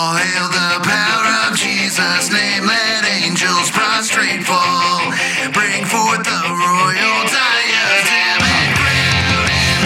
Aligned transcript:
All 0.00 0.16
hail 0.16 0.48
the 0.48 0.80
power 0.80 1.28
of 1.44 1.52
Jesus' 1.58 2.32
name. 2.32 2.64
Let 2.64 3.04
angels 3.20 3.68
prostrate 3.70 4.40
fall. 4.48 5.12
Bring 5.52 5.84
forth 5.84 6.24
the 6.24 6.40
royal 6.48 7.20
diadem 7.28 8.40
and 8.40 8.70
crown 8.80 9.44
him 9.44 9.80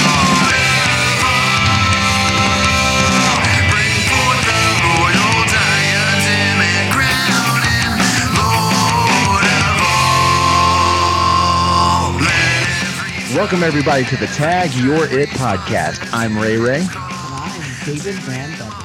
Lord. 0.00 0.64
Bring 3.68 4.00
forth 4.08 4.42
the 4.48 4.64
royal 4.80 5.36
diadem 5.52 6.56
and 6.64 6.88
crown 6.96 7.60
him 7.68 8.00
Lord 8.40 9.44
of 9.44 9.76
all. 9.92 12.16
Every 12.16 13.36
Welcome 13.36 13.60
everybody 13.62 14.04
to 14.08 14.16
the 14.16 14.28
Tag 14.28 14.72
Your 14.72 15.04
It 15.12 15.28
podcast. 15.36 16.08
I'm 16.14 16.38
Ray 16.38 16.56
Ray, 16.56 16.80
And 16.80 16.88
I'm 16.88 17.84
David 17.84 18.14
Van 18.24 18.48
Becker. 18.58 18.79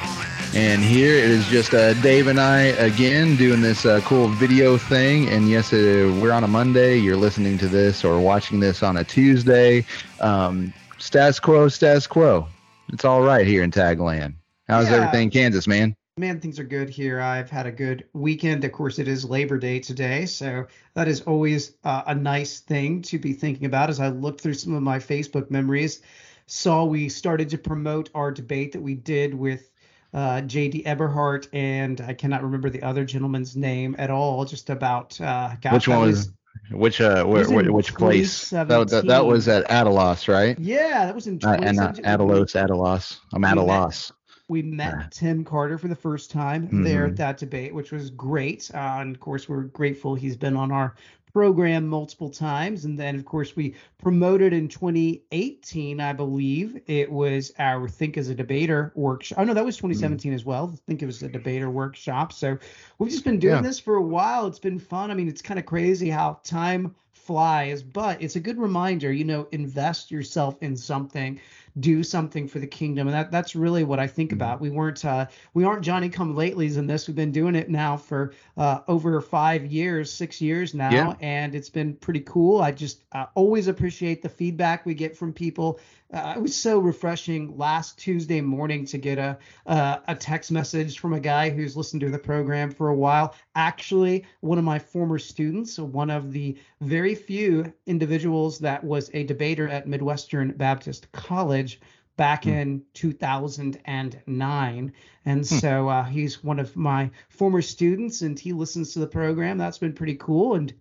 And 0.56 0.82
here 0.82 1.14
it 1.14 1.30
is 1.30 1.46
just 1.48 1.74
uh, 1.74 1.94
Dave 1.96 2.28
and 2.28 2.40
I 2.40 2.62
again 2.62 3.36
doing 3.36 3.62
this 3.62 3.86
uh, 3.86 4.00
cool 4.06 4.30
video 4.30 4.78
thing. 4.78 5.28
And 5.28 5.50
yes, 5.50 5.74
uh, 5.74 6.18
we're 6.22 6.32
on 6.32 6.46
a 6.46 6.48
Monday. 6.48 6.98
You're 6.98 7.18
listening 7.18 7.58
to 7.58 7.68
this 7.68 8.06
or 8.06 8.20
watching 8.22 8.62
this 8.62 8.82
on 8.82 8.98
a 8.98 9.04
Tuesday. 9.04 9.86
Um, 10.22 10.74
status 10.98 11.40
quo, 11.40 11.68
status 11.68 12.08
quo. 12.08 12.48
It's 12.94 13.04
all 13.04 13.22
right 13.22 13.46
here 13.46 13.64
in 13.64 13.72
Tagland. 13.72 14.36
How's 14.68 14.90
Yeah. 14.90 14.98
everything, 14.98 15.24
in 15.24 15.32
Kansas, 15.32 15.68
man? 15.68 15.96
Man, 16.18 16.40
things 16.40 16.58
are 16.60 16.64
good 16.64 16.90
here. 16.90 17.20
I've 17.20 17.50
had 17.50 17.66
a 17.66 17.72
good 17.72 18.06
weekend. 18.14 18.64
Of 18.64 18.72
course, 18.72 19.00
it 19.00 19.10
is 19.10 19.26
Labor 19.26 19.58
Day 19.58 19.80
today, 19.80 20.26
so 20.26 20.66
that 20.94 21.10
is 21.10 21.20
always 21.22 21.74
uh, 21.84 22.04
a 22.08 22.16
nice 22.16 22.62
thing 22.62 23.02
to 23.04 23.20
be 23.20 23.34
thinking 23.34 23.66
about. 23.66 23.90
As 23.90 24.00
I 24.00 24.08
looked 24.08 24.40
through 24.40 24.54
some 24.54 24.74
of 24.74 24.82
my 24.82 25.00
Facebook 25.00 25.52
memories, 25.52 26.02
saw 26.48 26.86
we 26.86 27.10
started 27.10 27.50
to 27.50 27.58
promote 27.58 28.10
our 28.16 28.32
debate 28.32 28.72
that 28.72 28.82
we 28.82 28.94
did 28.94 29.34
with 29.34 29.70
uh, 30.16 30.42
J.D. 30.42 30.84
Eberhart 30.86 31.48
and 31.54 32.02
I 32.02 32.14
cannot 32.14 32.42
remember 32.42 32.70
the 32.72 32.82
other 32.82 33.06
gentleman's 33.06 33.56
name 33.56 33.96
at 34.00 34.10
all. 34.10 34.46
Just 34.46 34.70
about 34.72 35.20
uh, 35.22 35.56
gosh, 35.62 35.74
Which 35.74 35.88
one 35.88 36.00
was? 36.02 36.32
Which 36.72 37.02
uh, 37.02 37.24
where, 37.26 37.48
where, 37.50 37.72
which 37.72 37.94
place? 37.94 38.50
That, 38.50 38.68
that, 38.70 38.88
that 38.90 39.02
2017. 39.04 39.28
was 39.28 39.48
at 39.48 39.68
Adalos, 39.70 40.28
right? 40.34 40.58
Yeah, 40.58 41.06
that 41.06 41.14
was 41.14 41.28
in 41.28 41.36
Uh, 41.44 41.50
and 41.62 41.80
uh, 41.80 41.92
2017. 41.92 42.06
Adalos, 42.06 42.56
Adalos. 42.68 43.20
I'm 43.34 43.44
at 43.44 43.58
a 43.58 43.62
We 43.62 43.68
met- 43.68 43.74
loss. 43.78 44.12
We 44.48 44.62
met 44.62 44.94
Yeah. 44.98 45.08
Tim 45.12 45.44
Carter 45.44 45.78
for 45.78 45.88
the 45.90 45.96
first 45.96 46.32
time 46.32 46.84
there 46.84 47.06
Mhm. 47.08 47.10
at 47.12 47.16
that 47.18 47.38
debate, 47.38 47.74
which 47.74 47.92
was 47.92 48.10
great. 48.12 48.70
Uh, 48.74 48.98
and 49.02 49.14
of 49.16 49.20
course, 49.20 49.50
we're 49.50 49.64
grateful 49.64 50.16
he's 50.16 50.38
been 50.38 50.56
on 50.56 50.72
our 50.72 50.96
program 51.36 51.86
multiple 51.86 52.30
times. 52.30 52.86
And 52.86 52.98
then, 52.98 53.14
of 53.14 53.26
course, 53.26 53.58
we 53.58 53.76
promoted 53.98 54.54
in 54.54 54.70
2018, 54.70 56.00
I 56.00 56.14
believe 56.14 56.80
it 56.88 57.12
was 57.12 57.52
our 57.60 57.90
Think 57.90 58.18
as 58.18 58.30
a 58.30 58.36
Debater 58.36 58.94
workshop. 58.96 59.40
Oh, 59.40 59.44
no, 59.44 59.54
that 59.54 59.66
was 59.66 59.76
hmm. 59.78 59.90
2017 59.90 60.32
as 60.32 60.46
well. 60.46 60.72
I 60.74 60.80
think 60.88 61.04
it 61.04 61.06
was 61.06 61.22
a 61.24 61.28
debater 61.28 61.70
workshop. 61.70 62.32
So 62.32 62.58
we've 63.00 63.12
just 63.12 63.26
been 63.26 63.40
doing 63.40 63.56
Yeah. 63.56 63.62
this 63.62 63.80
for 63.82 63.96
a 63.96 64.02
while. 64.02 64.48
It's 64.48 64.60
been 64.60 64.80
fun. 64.80 65.12
I 65.12 65.14
mean, 65.14 65.28
it's 65.28 65.42
kind 65.42 65.60
of 65.60 65.66
crazy 65.66 66.10
how 66.10 66.40
time 66.46 66.96
flies, 67.12 67.84
but 67.84 68.22
it's 68.22 68.38
a 68.38 68.40
good 68.40 68.58
reminder, 68.58 69.12
you 69.12 69.26
know, 69.26 69.50
invest 69.52 70.12
yourself 70.12 70.56
in 70.62 70.78
something 70.78 71.38
do 71.80 72.04
something 72.04 72.48
for 72.48 72.60
the 72.60 72.68
kingdom. 72.68 73.08
And 73.08 73.14
that 73.16 73.32
that's 73.32 73.56
really 73.56 73.84
what 73.84 74.00
i 74.00 74.08
think 74.08 74.32
Mhm. 74.32 74.36
about. 74.36 74.62
We 74.62 74.70
weren't 74.70 75.04
uh 75.04 75.28
we 75.54 75.64
aren't 75.66 75.84
johnny 75.84 76.08
come 76.10 76.34
latelys 76.36 76.78
in 76.78 76.88
this. 76.88 77.08
We've 77.08 77.16
been 77.16 77.32
doing 77.34 77.56
it 77.56 77.70
now 77.70 77.98
for 77.98 78.34
uh 78.58 78.80
over 78.88 79.20
five 79.22 79.66
years 79.66 80.12
six 80.12 80.40
years 80.42 80.74
now. 80.74 80.92
Yeah. 80.92 81.14
and 81.20 81.54
it's 81.56 81.70
been 81.70 81.94
pretty 81.96 82.22
cool. 82.22 82.62
I 82.62 82.72
just 82.72 83.04
uh, 83.12 83.26
always 83.36 83.68
appreciate 83.68 84.22
the 84.22 84.30
feedback 84.30 84.86
we 84.86 84.94
get 84.94 85.18
from 85.18 85.34
people 85.34 85.80
uh, 86.14 86.34
it 86.36 86.42
was 86.42 86.56
so 86.56 86.80
refreshing 86.80 87.58
last 87.58 87.98
tuesday 87.98 88.42
morning 88.42 88.86
to 88.86 88.98
get 88.98 89.18
a 89.18 89.38
uh, 89.66 89.98
a 90.08 90.16
text 90.16 90.52
message 90.52 91.00
from 91.00 91.14
a 91.14 91.20
guy 91.20 91.50
who's 91.50 91.76
listened 91.76 92.02
to 92.02 92.10
the 92.10 92.20
program 92.20 92.72
for 92.72 92.90
a 92.90 92.96
while. 92.96 93.34
Actually 93.56 94.26
one 94.42 94.58
of 94.58 94.64
my 94.64 94.80
former 94.80 95.20
students 95.20 95.80
one 95.80 96.10
of 96.10 96.32
the 96.32 96.58
very 96.82 97.16
few 97.16 97.72
individuals 97.88 98.60
that 98.60 98.84
was 98.84 99.10
a 99.14 99.24
debater 99.24 99.68
at 99.68 99.88
midwestern 99.88 100.52
baptist 100.52 101.12
college 101.12 101.80
back 102.18 102.44
Hmm. 102.44 102.50
in 102.50 102.84
2009 102.94 104.94
and 105.26 105.46
so 105.46 105.90
uh, 105.90 106.04
he's 106.04 106.44
one 106.44 106.60
of 106.60 106.76
my 106.76 107.10
former 107.30 107.62
students 107.62 108.22
and 108.22 108.40
he 108.40 108.54
listens 108.54 108.94
to 108.94 109.00
the 109.00 109.08
program. 109.08 109.58
That's 109.58 109.80
been 109.80 109.94
pretty 109.94 110.16
cool. 110.16 110.56
And 110.56 110.74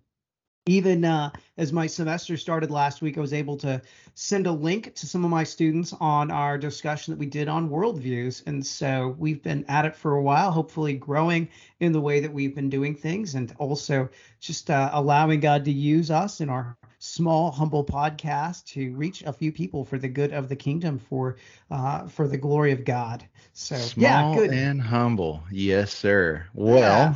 even 0.67 1.05
uh, 1.05 1.29
as 1.57 1.71
my 1.71 1.85
semester 1.85 2.35
started 2.37 2.71
last 2.71 3.01
week, 3.01 3.17
I 3.17 3.21
was 3.21 3.33
able 3.33 3.55
to 3.57 3.81
send 4.15 4.47
a 4.47 4.51
link 4.51 4.95
to 4.95 5.05
some 5.05 5.23
of 5.23 5.29
my 5.29 5.43
students 5.43 5.93
on 5.99 6.31
our 6.31 6.57
discussion 6.57 7.13
that 7.13 7.19
we 7.19 7.27
did 7.27 7.47
on 7.47 7.69
worldviews. 7.69 8.41
And 8.47 8.65
so 8.65 9.15
we've 9.19 9.43
been 9.43 9.63
at 9.67 9.85
it 9.85 9.95
for 9.95 10.13
a 10.15 10.21
while, 10.23 10.51
hopefully 10.51 10.93
growing 10.93 11.49
in 11.81 11.91
the 11.91 12.01
way 12.01 12.19
that 12.19 12.33
we've 12.33 12.55
been 12.55 12.69
doing 12.69 12.95
things 12.95 13.35
and 13.35 13.53
also 13.59 14.09
just 14.39 14.71
uh, 14.71 14.89
allowing 14.93 15.39
God 15.39 15.65
to 15.65 15.71
use 15.71 16.09
us 16.09 16.41
in 16.41 16.49
our 16.49 16.75
small, 16.97 17.51
humble 17.51 17.83
podcast 17.85 18.65
to 18.65 18.91
reach 18.95 19.21
a 19.23 19.33
few 19.33 19.51
people 19.51 19.85
for 19.85 19.99
the 19.99 20.07
good 20.07 20.33
of 20.33 20.49
the 20.49 20.55
kingdom, 20.55 20.97
for 20.97 21.35
uh, 21.69 22.07
for 22.07 22.27
the 22.27 22.37
glory 22.37 22.71
of 22.71 22.83
God. 22.83 23.23
So 23.53 23.75
Small 23.75 24.33
yeah, 24.33 24.39
good. 24.39 24.51
and 24.51 24.81
humble. 24.81 25.43
Yes, 25.51 25.93
sir. 25.93 26.47
Well, 26.55 26.79
Yeah. 26.79 27.15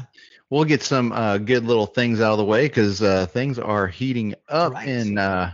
We'll 0.50 0.64
get 0.66 0.82
some 0.84 1.12
uh, 1.12 1.38
good 1.38 1.66
little 1.66 1.86
things 1.86 2.22
out 2.22 2.32
of 2.34 2.38
the 2.38 2.46
way 2.46 2.68
because 2.68 3.02
uh, 3.02 3.26
things 3.28 3.60
are 3.60 3.88
heating 3.88 4.36
up 4.48 4.74
Right. 4.74 4.88
in 4.88 5.18
uh, 5.18 5.54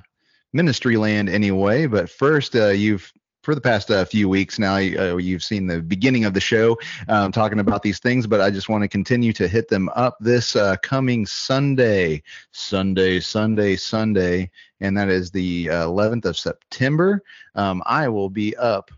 ministry 0.54 0.98
land 0.98 1.30
anyway. 1.30 1.86
But 1.88 2.10
first, 2.10 2.56
uh, 2.56 2.68
you've 2.70 3.12
for 3.44 3.54
the 3.54 3.62
past 3.62 3.92
uh, 3.92 4.04
few 4.04 4.28
weeks 4.28 4.58
now, 4.58 4.78
uh, 4.78 5.18
you've 5.18 5.44
seen 5.44 5.68
the 5.68 5.80
beginning 5.80 6.26
of 6.26 6.34
the 6.34 6.40
show 6.42 6.76
um, 7.10 7.32
talking 7.32 7.60
about 7.60 7.84
these 7.84 8.00
things, 8.00 8.26
but 8.26 8.42
I 8.42 8.50
just 8.50 8.70
want 8.70 8.82
to 8.82 8.88
continue 8.88 9.32
to 9.34 9.48
hit 9.48 9.68
them 9.68 9.88
up 9.96 10.18
this 10.20 10.56
uh, 10.56 10.78
coming 10.82 11.28
Sunday, 11.28 12.24
Sunday, 12.52 13.20
Sunday, 13.20 13.76
Sunday, 13.76 14.50
and 14.80 14.98
that 14.98 15.10
is 15.10 15.30
the 15.30 15.70
uh, 15.70 15.86
11th 15.86 16.26
of 16.26 16.38
September. 16.40 17.22
Um, 17.54 17.84
I 17.86 18.08
will 18.10 18.32
be 18.32 18.56
up 18.58 18.90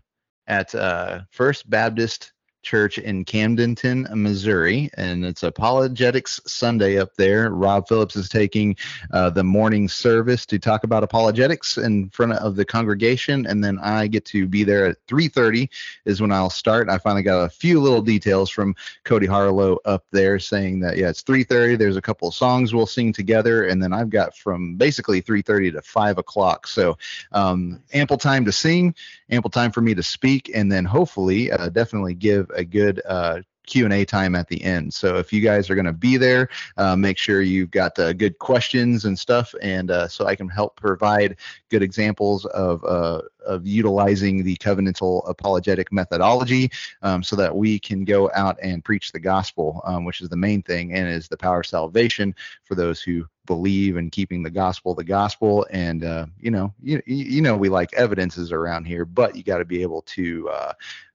at 0.46 0.74
uh, 0.74 1.20
First 1.30 1.68
Baptist 1.68 2.32
Church 2.68 2.98
in 2.98 3.24
Camdenton, 3.24 4.06
Missouri, 4.14 4.90
and 4.98 5.24
it's 5.24 5.42
Apologetics 5.42 6.38
Sunday 6.46 6.98
up 6.98 7.14
there. 7.16 7.48
Rob 7.48 7.88
Phillips 7.88 8.14
is 8.14 8.28
taking 8.28 8.76
uh, 9.10 9.30
the 9.30 9.42
morning 9.42 9.88
service 9.88 10.44
to 10.44 10.58
talk 10.58 10.84
about 10.84 11.02
apologetics 11.02 11.78
in 11.78 12.10
front 12.10 12.32
of 12.34 12.56
the 12.56 12.66
congregation, 12.66 13.46
and 13.46 13.64
then 13.64 13.78
I 13.78 14.06
get 14.06 14.26
to 14.26 14.46
be 14.46 14.64
there 14.64 14.84
at 14.84 14.98
3:30 15.06 15.70
is 16.04 16.20
when 16.20 16.30
I'll 16.30 16.50
start. 16.50 16.90
I 16.90 16.98
finally 16.98 17.22
got 17.22 17.42
a 17.42 17.48
few 17.48 17.80
little 17.80 18.02
details 18.02 18.50
from 18.50 18.76
Cody 19.04 19.24
Harlow 19.24 19.78
up 19.86 20.04
there 20.10 20.38
saying 20.38 20.80
that 20.80 20.98
yeah, 20.98 21.08
it's 21.08 21.22
3:30. 21.22 21.78
There's 21.78 21.96
a 21.96 22.02
couple 22.02 22.28
of 22.28 22.34
songs 22.34 22.74
we'll 22.74 22.84
sing 22.84 23.14
together, 23.14 23.64
and 23.64 23.82
then 23.82 23.94
I've 23.94 24.10
got 24.10 24.36
from 24.36 24.76
basically 24.76 25.22
3:30 25.22 25.72
to 25.72 25.80
5 25.80 26.18
o'clock. 26.18 26.66
So 26.66 26.98
um, 27.32 27.82
ample 27.94 28.18
time 28.18 28.44
to 28.44 28.52
sing 28.52 28.94
ample 29.30 29.50
time 29.50 29.70
for 29.70 29.80
me 29.80 29.94
to 29.94 30.02
speak 30.02 30.50
and 30.54 30.70
then 30.70 30.84
hopefully 30.84 31.50
uh, 31.50 31.68
definitely 31.68 32.14
give 32.14 32.50
a 32.54 32.64
good 32.64 33.02
uh, 33.06 33.40
q&a 33.68 34.04
time 34.04 34.34
at 34.34 34.48
the 34.48 34.62
end. 34.64 34.92
So 34.92 35.16
if 35.16 35.32
you 35.32 35.40
guys 35.40 35.70
are 35.70 35.74
going 35.74 35.84
to 35.84 35.92
be 35.92 36.16
there 36.16 36.48
uh, 36.76 36.96
make 36.96 37.18
sure 37.18 37.42
you've 37.42 37.70
got 37.70 37.98
uh, 37.98 38.12
good 38.12 38.38
questions 38.38 39.04
and 39.04 39.18
stuff 39.18 39.54
and 39.62 39.90
uh, 39.90 40.08
so 40.08 40.26
i 40.26 40.34
can 40.34 40.48
help 40.48 40.76
provide 40.76 41.36
good 41.68 41.82
examples 41.82 42.44
of 42.46 42.84
uh, 42.84 43.22
of 43.46 43.66
utilizing 43.66 44.42
the 44.42 44.56
covenantal 44.56 45.28
apologetic 45.28 45.92
methodology 45.92 46.70
um, 47.02 47.22
so 47.22 47.36
that 47.36 47.54
we 47.54 47.78
can 47.78 48.04
go 48.04 48.30
out 48.34 48.58
and 48.62 48.84
preach 48.84 49.12
the 49.12 49.20
gospel 49.20 49.80
um, 49.84 50.04
which 50.04 50.20
is 50.20 50.28
the 50.28 50.36
main 50.36 50.62
thing 50.62 50.94
and 50.94 51.08
is 51.08 51.28
the 51.28 51.36
power 51.36 51.60
of 51.60 51.66
salvation 51.66 52.34
for 52.64 52.74
those 52.74 53.00
who 53.00 53.26
believe 53.48 53.96
in 53.96 54.10
keeping 54.10 54.42
the 54.42 54.50
gospel 54.50 54.94
the 54.94 55.02
gospel. 55.02 55.66
And 55.70 56.04
uh, 56.04 56.26
you 56.38 56.50
know 56.52 56.72
you, 56.80 57.02
you 57.06 57.40
know 57.40 57.56
we 57.56 57.68
like 57.68 57.92
evidences 57.94 58.52
around 58.52 58.84
here 58.84 59.04
but 59.04 59.34
you 59.34 59.42
got 59.42 59.58
to 59.58 59.64
be 59.64 59.82
able 59.82 60.02
to 60.02 60.48
uh, 60.50 60.72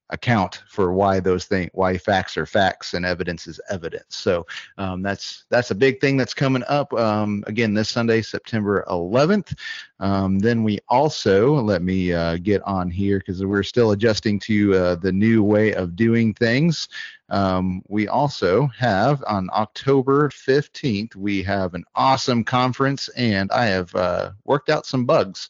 account 0.09 0.63
for 0.69 0.93
why 0.93 1.19
those 1.19 1.45
things 1.45 1.69
why 1.73 1.97
facts 1.97 2.37
are 2.37 2.45
facts 2.45 2.93
and 2.93 3.05
evidence 3.05 3.47
is 3.47 3.59
evidence. 3.69 4.15
So 4.15 4.45
um, 4.77 5.01
that's 5.01 5.45
that's 5.49 5.71
a 5.71 5.75
big 5.75 5.99
thing 6.01 6.17
that's 6.17 6.33
coming 6.33 6.63
up 6.67 6.93
um, 6.93 7.43
again 7.47 7.73
this 7.73 7.89
sunday 7.89 8.21
september 8.21 8.85
11th 8.89 9.55
um, 10.03 10.37
then 10.39 10.63
we 10.63 10.79
also 10.89 11.53
let 11.53 11.81
me 11.81 12.11
uh, 12.11 12.35
get 12.35 12.61
on 12.63 12.91
here 12.91 13.19
because 13.19 13.43
we're 13.45 13.63
still 13.63 13.91
adjusting 13.91 14.37
to 14.39 14.73
uh, 14.73 14.95
the 14.95 15.13
new 15.13 15.41
way 15.41 15.73
of 15.73 15.95
doing 15.95 16.33
things. 16.33 16.89
Um, 17.29 17.81
we 17.87 18.09
also 18.09 18.67
have 18.77 19.23
on 19.25 19.49
October 19.53 20.27
15th, 20.27 21.15
we 21.15 21.41
have 21.43 21.73
an 21.73 21.85
awesome 21.95 22.43
conference, 22.43 23.07
and 23.15 23.49
I 23.53 23.67
have 23.67 23.95
uh, 23.95 24.31
worked 24.43 24.69
out 24.69 24.85
some 24.85 25.05
bugs. 25.05 25.49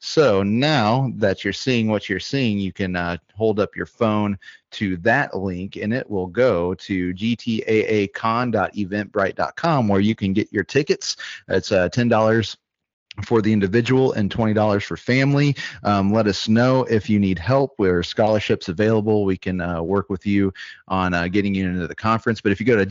So 0.00 0.42
now 0.42 1.12
that 1.16 1.44
you're 1.44 1.52
seeing 1.52 1.88
what 1.88 2.08
you're 2.08 2.18
seeing, 2.20 2.58
you 2.58 2.72
can 2.72 2.96
uh, 2.96 3.18
hold 3.34 3.60
up 3.60 3.74
your 3.74 3.86
phone 3.86 4.38
to 4.72 4.98
that 4.98 5.34
link 5.36 5.76
and 5.76 5.92
it 5.92 6.08
will 6.08 6.28
go 6.28 6.74
to 6.74 7.12
gtaacon.eventbrite.com 7.14 9.88
where 9.88 10.00
you 10.00 10.14
can 10.14 10.32
get 10.32 10.52
your 10.52 10.64
tickets. 10.64 11.16
It's 11.48 11.72
uh, 11.72 11.88
$10 11.88 12.56
for 13.24 13.42
the 13.42 13.52
individual 13.52 14.12
and 14.12 14.30
$20 14.30 14.82
for 14.82 14.96
family. 14.96 15.56
Um, 15.82 16.12
let 16.12 16.26
us 16.26 16.48
know 16.48 16.84
if 16.84 17.10
you 17.10 17.18
need 17.18 17.38
help. 17.38 17.72
Where 17.76 18.02
scholarships 18.02 18.68
available. 18.68 19.24
We 19.24 19.36
can 19.36 19.60
uh, 19.60 19.82
work 19.82 20.08
with 20.08 20.26
you 20.26 20.52
on 20.86 21.14
uh, 21.14 21.28
getting 21.28 21.54
you 21.54 21.68
into 21.68 21.86
the 21.86 21.94
conference. 21.94 22.40
But 22.40 22.52
if 22.52 22.60
you 22.60 22.66
go 22.66 22.76
to 22.76 22.86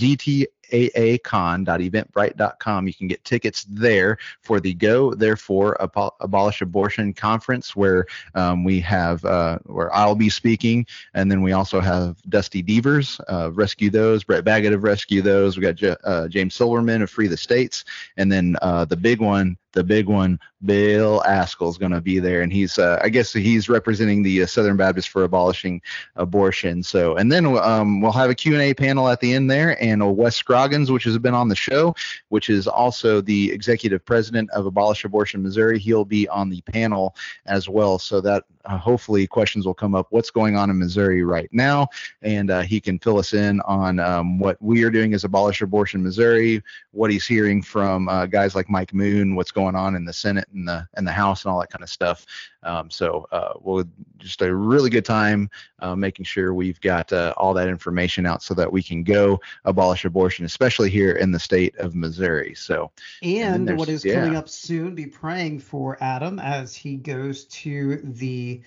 gtaacon.eventbrite.com, 0.71 2.87
you 2.87 2.93
can 2.93 3.07
get 3.07 3.23
tickets 3.23 3.65
there 3.69 4.17
for 4.41 4.59
the 4.59 4.73
Go 4.73 5.13
Therefore 5.13 5.77
Abo- 5.79 6.15
Abolish 6.19 6.61
Abortion 6.61 7.13
Conference, 7.13 7.75
where 7.75 8.05
um, 8.35 8.63
we 8.63 8.79
have 8.81 9.23
uh, 9.25 9.59
where 9.65 9.93
I'll 9.95 10.15
be 10.15 10.29
speaking, 10.29 10.85
and 11.13 11.31
then 11.31 11.41
we 11.41 11.53
also 11.53 11.79
have 11.79 12.21
Dusty 12.29 12.61
Deevers, 12.61 13.19
uh, 13.27 13.51
Rescue 13.53 13.89
Those, 13.89 14.23
Brett 14.23 14.43
Baggett 14.43 14.73
of 14.73 14.83
Rescue 14.83 15.21
Those. 15.21 15.57
We 15.57 15.63
got 15.63 15.75
J- 15.75 15.95
uh, 16.03 16.27
James 16.27 16.55
Silverman 16.55 17.01
of 17.01 17.09
Free 17.09 17.27
the 17.27 17.37
States, 17.37 17.85
and 18.17 18.31
then 18.31 18.57
uh, 18.61 18.85
the 18.85 18.97
big 18.97 19.21
one 19.21 19.57
the 19.77 19.83
big 19.83 20.07
one, 20.07 20.39
Bill 20.65 21.21
Ascol 21.27 21.69
is 21.69 21.77
going 21.77 21.91
to 21.91 22.01
be 22.01 22.18
there, 22.18 22.41
and 22.41 22.51
he's 22.51 22.79
uh, 22.79 23.00
I 23.03 23.09
guess 23.09 23.31
he's 23.31 23.69
representing 23.69 24.24
the 24.24 24.41
uh, 24.41 24.47
Southern 24.47 24.75
Baptist 24.75 25.09
for 25.09 25.24
abolishing 25.24 25.83
abortion. 26.15 26.81
So, 26.81 27.15
and 27.15 27.31
then 27.31 27.45
um, 27.45 28.01
we'll 28.01 28.12
have 28.12 28.31
a 28.31 28.35
Q 28.35 28.53
and 28.53 28.63
A 28.63 28.74
panel 28.74 29.07
at 29.07 29.19
the 29.19 29.33
end 29.33 29.51
there, 29.51 29.81
and 29.81 30.18
Wes 30.18 30.35
Scroggins, 30.35 30.89
which 30.89 31.03
has 31.03 31.19
been 31.19 31.35
on 31.35 31.47
the 31.47 31.56
show, 31.56 31.95
which 32.29 32.50
is 32.50 32.68
also 32.68 33.21
the 33.21 33.51
executive 33.51 34.03
president 34.03 34.50
of 34.50 34.65
Abolish 34.65 35.06
Abortion 35.06 35.44
Missouri, 35.44 35.77
he'll 35.77 36.06
be 36.06 36.27
on 36.30 36.50
the 36.50 36.62
panel 36.62 37.15
as 37.45 37.69
well. 37.69 38.00
So 38.00 38.19
that 38.21 38.45
uh, 38.65 38.77
hopefully 38.80 39.27
questions 39.27 39.63
will 39.63 39.75
come 39.75 39.94
up. 39.94 40.07
What's 40.09 40.31
going 40.31 40.56
on 40.56 40.71
in 40.71 40.80
Missouri 40.80 41.23
right 41.23 41.50
now, 41.51 41.88
and 42.23 42.50
uh, 42.50 42.62
he 42.62 42.80
can 42.80 42.97
fill 42.97 43.19
us 43.19 43.33
in 43.33 43.62
on 43.62 44.00
um, 44.00 44.39
what 44.39 44.59
we 44.59 44.83
are 44.83 44.89
doing 44.89 45.13
as 45.13 45.23
Abolish 45.23 45.62
Abortion 45.62 46.01
Missouri, 46.01 46.63
what 46.91 47.12
he's 47.12 47.27
hearing 47.27 47.62
from 47.62 48.09
uh, 48.09 48.25
guys 48.25 48.56
like 48.56 48.71
Mike 48.71 48.94
Moon, 48.94 49.35
what's 49.35 49.51
going 49.51 49.66
on 49.75 49.95
in 49.95 50.05
the 50.05 50.13
Senate 50.13 50.47
and 50.53 50.67
the 50.67 50.87
and 50.95 51.05
the 51.07 51.11
House 51.11 51.43
and 51.45 51.51
all 51.51 51.59
that 51.59 51.69
kind 51.69 51.83
of 51.83 51.89
stuff. 51.89 52.25
Um, 52.63 52.89
so 52.89 53.27
uh, 53.31 53.53
we'll 53.61 53.85
just 54.17 54.41
a 54.41 54.53
really 54.53 54.89
good 54.89 55.05
time 55.05 55.49
uh, 55.79 55.95
making 55.95 56.25
sure 56.25 56.53
we've 56.53 56.81
got 56.81 57.13
uh, 57.13 57.33
all 57.37 57.53
that 57.53 57.67
information 57.69 58.25
out 58.25 58.43
so 58.43 58.53
that 58.55 58.71
we 58.71 58.83
can 58.83 59.03
go 59.03 59.39
abolish 59.65 60.03
abortion, 60.05 60.43
especially 60.45 60.89
here 60.89 61.13
in 61.13 61.31
the 61.31 61.39
state 61.39 61.77
of 61.77 61.95
Missouri. 61.95 62.53
So 62.55 62.91
And, 63.21 63.67
there's- 63.67 63.79
what 63.79 63.89
is 63.89 64.03
yeah. 64.03 64.15
coming 64.21 64.35
up 64.35 64.49
soon, 64.49 64.95
be 64.95 65.05
praying 65.05 65.59
for 65.59 65.97
Adam 66.01 66.39
as 66.39 66.75
he 66.75 66.97
goes 66.97 67.45
to 67.45 67.97
the 68.03 68.61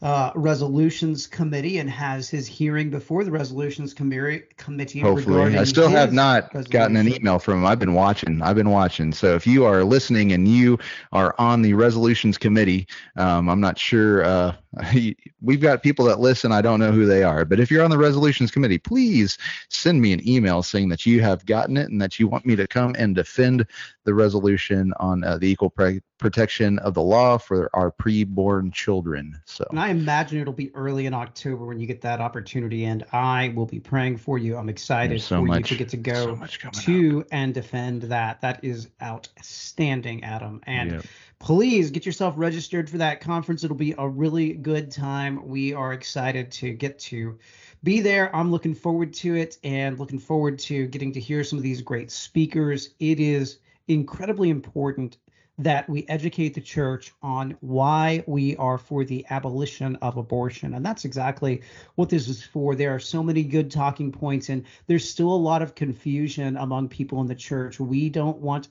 uh, 0.00 0.30
resolutions 0.36 1.26
committee 1.26 1.78
and 1.78 1.90
has 1.90 2.28
his 2.28 2.46
hearing 2.46 2.88
before 2.88 3.24
the 3.24 3.30
resolutions 3.30 3.92
committee 3.92 4.44
committee 4.56 5.00
hopefully, 5.00 5.56
I 5.56 5.64
still 5.64 5.88
have 5.88 6.12
not 6.12 6.52
gotten 6.70 6.96
an 6.96 7.12
email 7.12 7.40
from 7.40 7.58
him. 7.58 7.66
I've 7.66 7.80
been 7.80 7.94
watching. 7.94 8.40
I've 8.40 8.54
been 8.54 8.70
watching. 8.70 9.12
So 9.12 9.34
if 9.34 9.46
you 9.46 9.64
are 9.64 9.82
listening 9.82 10.32
and 10.32 10.46
you 10.46 10.78
are 11.12 11.34
on 11.38 11.62
the 11.62 11.74
resolutions 11.74 12.38
committee, 12.38 12.86
um, 13.16 13.48
I'm 13.48 13.60
not 13.60 13.76
sure. 13.76 14.24
Uh, 14.24 14.54
we've 15.40 15.60
got 15.60 15.82
people 15.82 16.04
that 16.06 16.20
listen. 16.20 16.52
I 16.52 16.60
don't 16.60 16.80
know 16.80 16.92
who 16.92 17.06
they 17.06 17.22
are, 17.22 17.44
but 17.44 17.58
if 17.60 17.70
you're 17.70 17.84
on 17.84 17.90
the 17.90 17.98
resolutions 17.98 18.50
committee, 18.50 18.78
please 18.78 19.38
send 19.70 20.00
me 20.00 20.12
an 20.12 20.26
email 20.28 20.62
saying 20.62 20.88
that 20.90 21.06
you 21.06 21.22
have 21.22 21.46
gotten 21.46 21.76
it 21.76 21.90
and 21.90 22.00
that 22.02 22.18
you 22.18 22.28
want 22.28 22.44
me 22.44 22.54
to 22.56 22.66
come 22.66 22.94
and 22.98 23.14
defend 23.14 23.66
the 24.04 24.14
resolution 24.14 24.92
on 25.00 25.24
uh, 25.24 25.38
the 25.38 25.48
equal 25.48 25.70
pre- 25.70 26.02
protection 26.18 26.78
of 26.80 26.94
the 26.94 27.02
law 27.02 27.38
for 27.38 27.70
our 27.74 27.90
preborn 27.90 28.72
children. 28.72 29.40
So 29.46 29.64
And 29.70 29.80
I 29.80 29.88
imagine 29.88 30.40
it'll 30.40 30.52
be 30.52 30.74
early 30.74 31.06
in 31.06 31.14
October 31.14 31.64
when 31.64 31.78
you 31.78 31.86
get 31.86 32.00
that 32.02 32.20
opportunity, 32.20 32.84
and 32.84 33.04
I 33.12 33.52
will 33.54 33.66
be 33.66 33.80
praying 33.80 34.18
for 34.18 34.36
you. 34.38 34.56
I'm 34.56 34.68
excited 34.68 35.20
so 35.22 35.40
for 35.40 35.46
much- 35.46 35.58
you 35.58 35.64
to 35.64 35.74
get 35.76 35.88
to 35.90 35.96
go 35.96 36.38
so 36.72 36.80
to 36.82 37.24
and 37.32 37.54
defend 37.54 38.02
that. 38.02 38.40
That 38.40 38.62
is 38.62 38.88
outstanding, 39.02 40.24
Adam. 40.24 40.60
And 40.66 40.92
Yep. 40.92 41.04
Please 41.38 41.90
get 41.90 42.04
yourself 42.04 42.34
registered 42.36 42.90
for 42.90 42.98
that 42.98 43.20
conference. 43.20 43.64
It'll 43.64 43.76
be 43.76 43.94
a 43.96 44.08
really 44.08 44.54
good 44.54 44.90
time. 44.90 45.46
We 45.46 45.72
are 45.72 45.92
excited 45.92 46.50
to 46.52 46.72
get 46.72 46.98
to 47.00 47.38
be 47.82 48.00
there. 48.00 48.34
I'm 48.34 48.50
looking 48.50 48.74
forward 48.74 49.12
to 49.14 49.36
it 49.36 49.56
and 49.62 49.98
looking 49.98 50.18
forward 50.18 50.58
to 50.60 50.86
getting 50.86 51.12
to 51.12 51.20
hear 51.20 51.44
some 51.44 51.58
of 51.58 51.62
these 51.62 51.80
great 51.80 52.10
speakers. 52.10 52.90
It 52.98 53.20
is 53.20 53.58
incredibly 53.86 54.50
important 54.50 55.18
that 55.58 55.88
we 55.88 56.06
educate 56.08 56.54
the 56.54 56.60
church 56.60 57.12
on 57.20 57.56
why 57.60 58.22
we 58.26 58.54
are 58.56 58.78
for 58.78 59.04
the 59.04 59.26
abolition 59.30 59.96
of 59.96 60.16
abortion. 60.16 60.74
And 60.74 60.86
that's 60.86 61.04
exactly 61.04 61.62
what 61.96 62.08
this 62.08 62.28
is 62.28 62.42
for. 62.42 62.74
There 62.74 62.94
are 62.94 63.00
so 63.00 63.24
many 63.24 63.42
good 63.42 63.70
talking 63.70 64.12
points, 64.12 64.50
and 64.50 64.64
there's 64.86 65.08
still 65.08 65.32
a 65.32 65.34
lot 65.34 65.62
of 65.62 65.74
confusion 65.74 66.56
among 66.56 66.88
people 66.88 67.20
in 67.20 67.26
the 67.26 67.34
church. 67.34 67.80
We 67.80 68.08
don't 68.08 68.38
want 68.38 68.68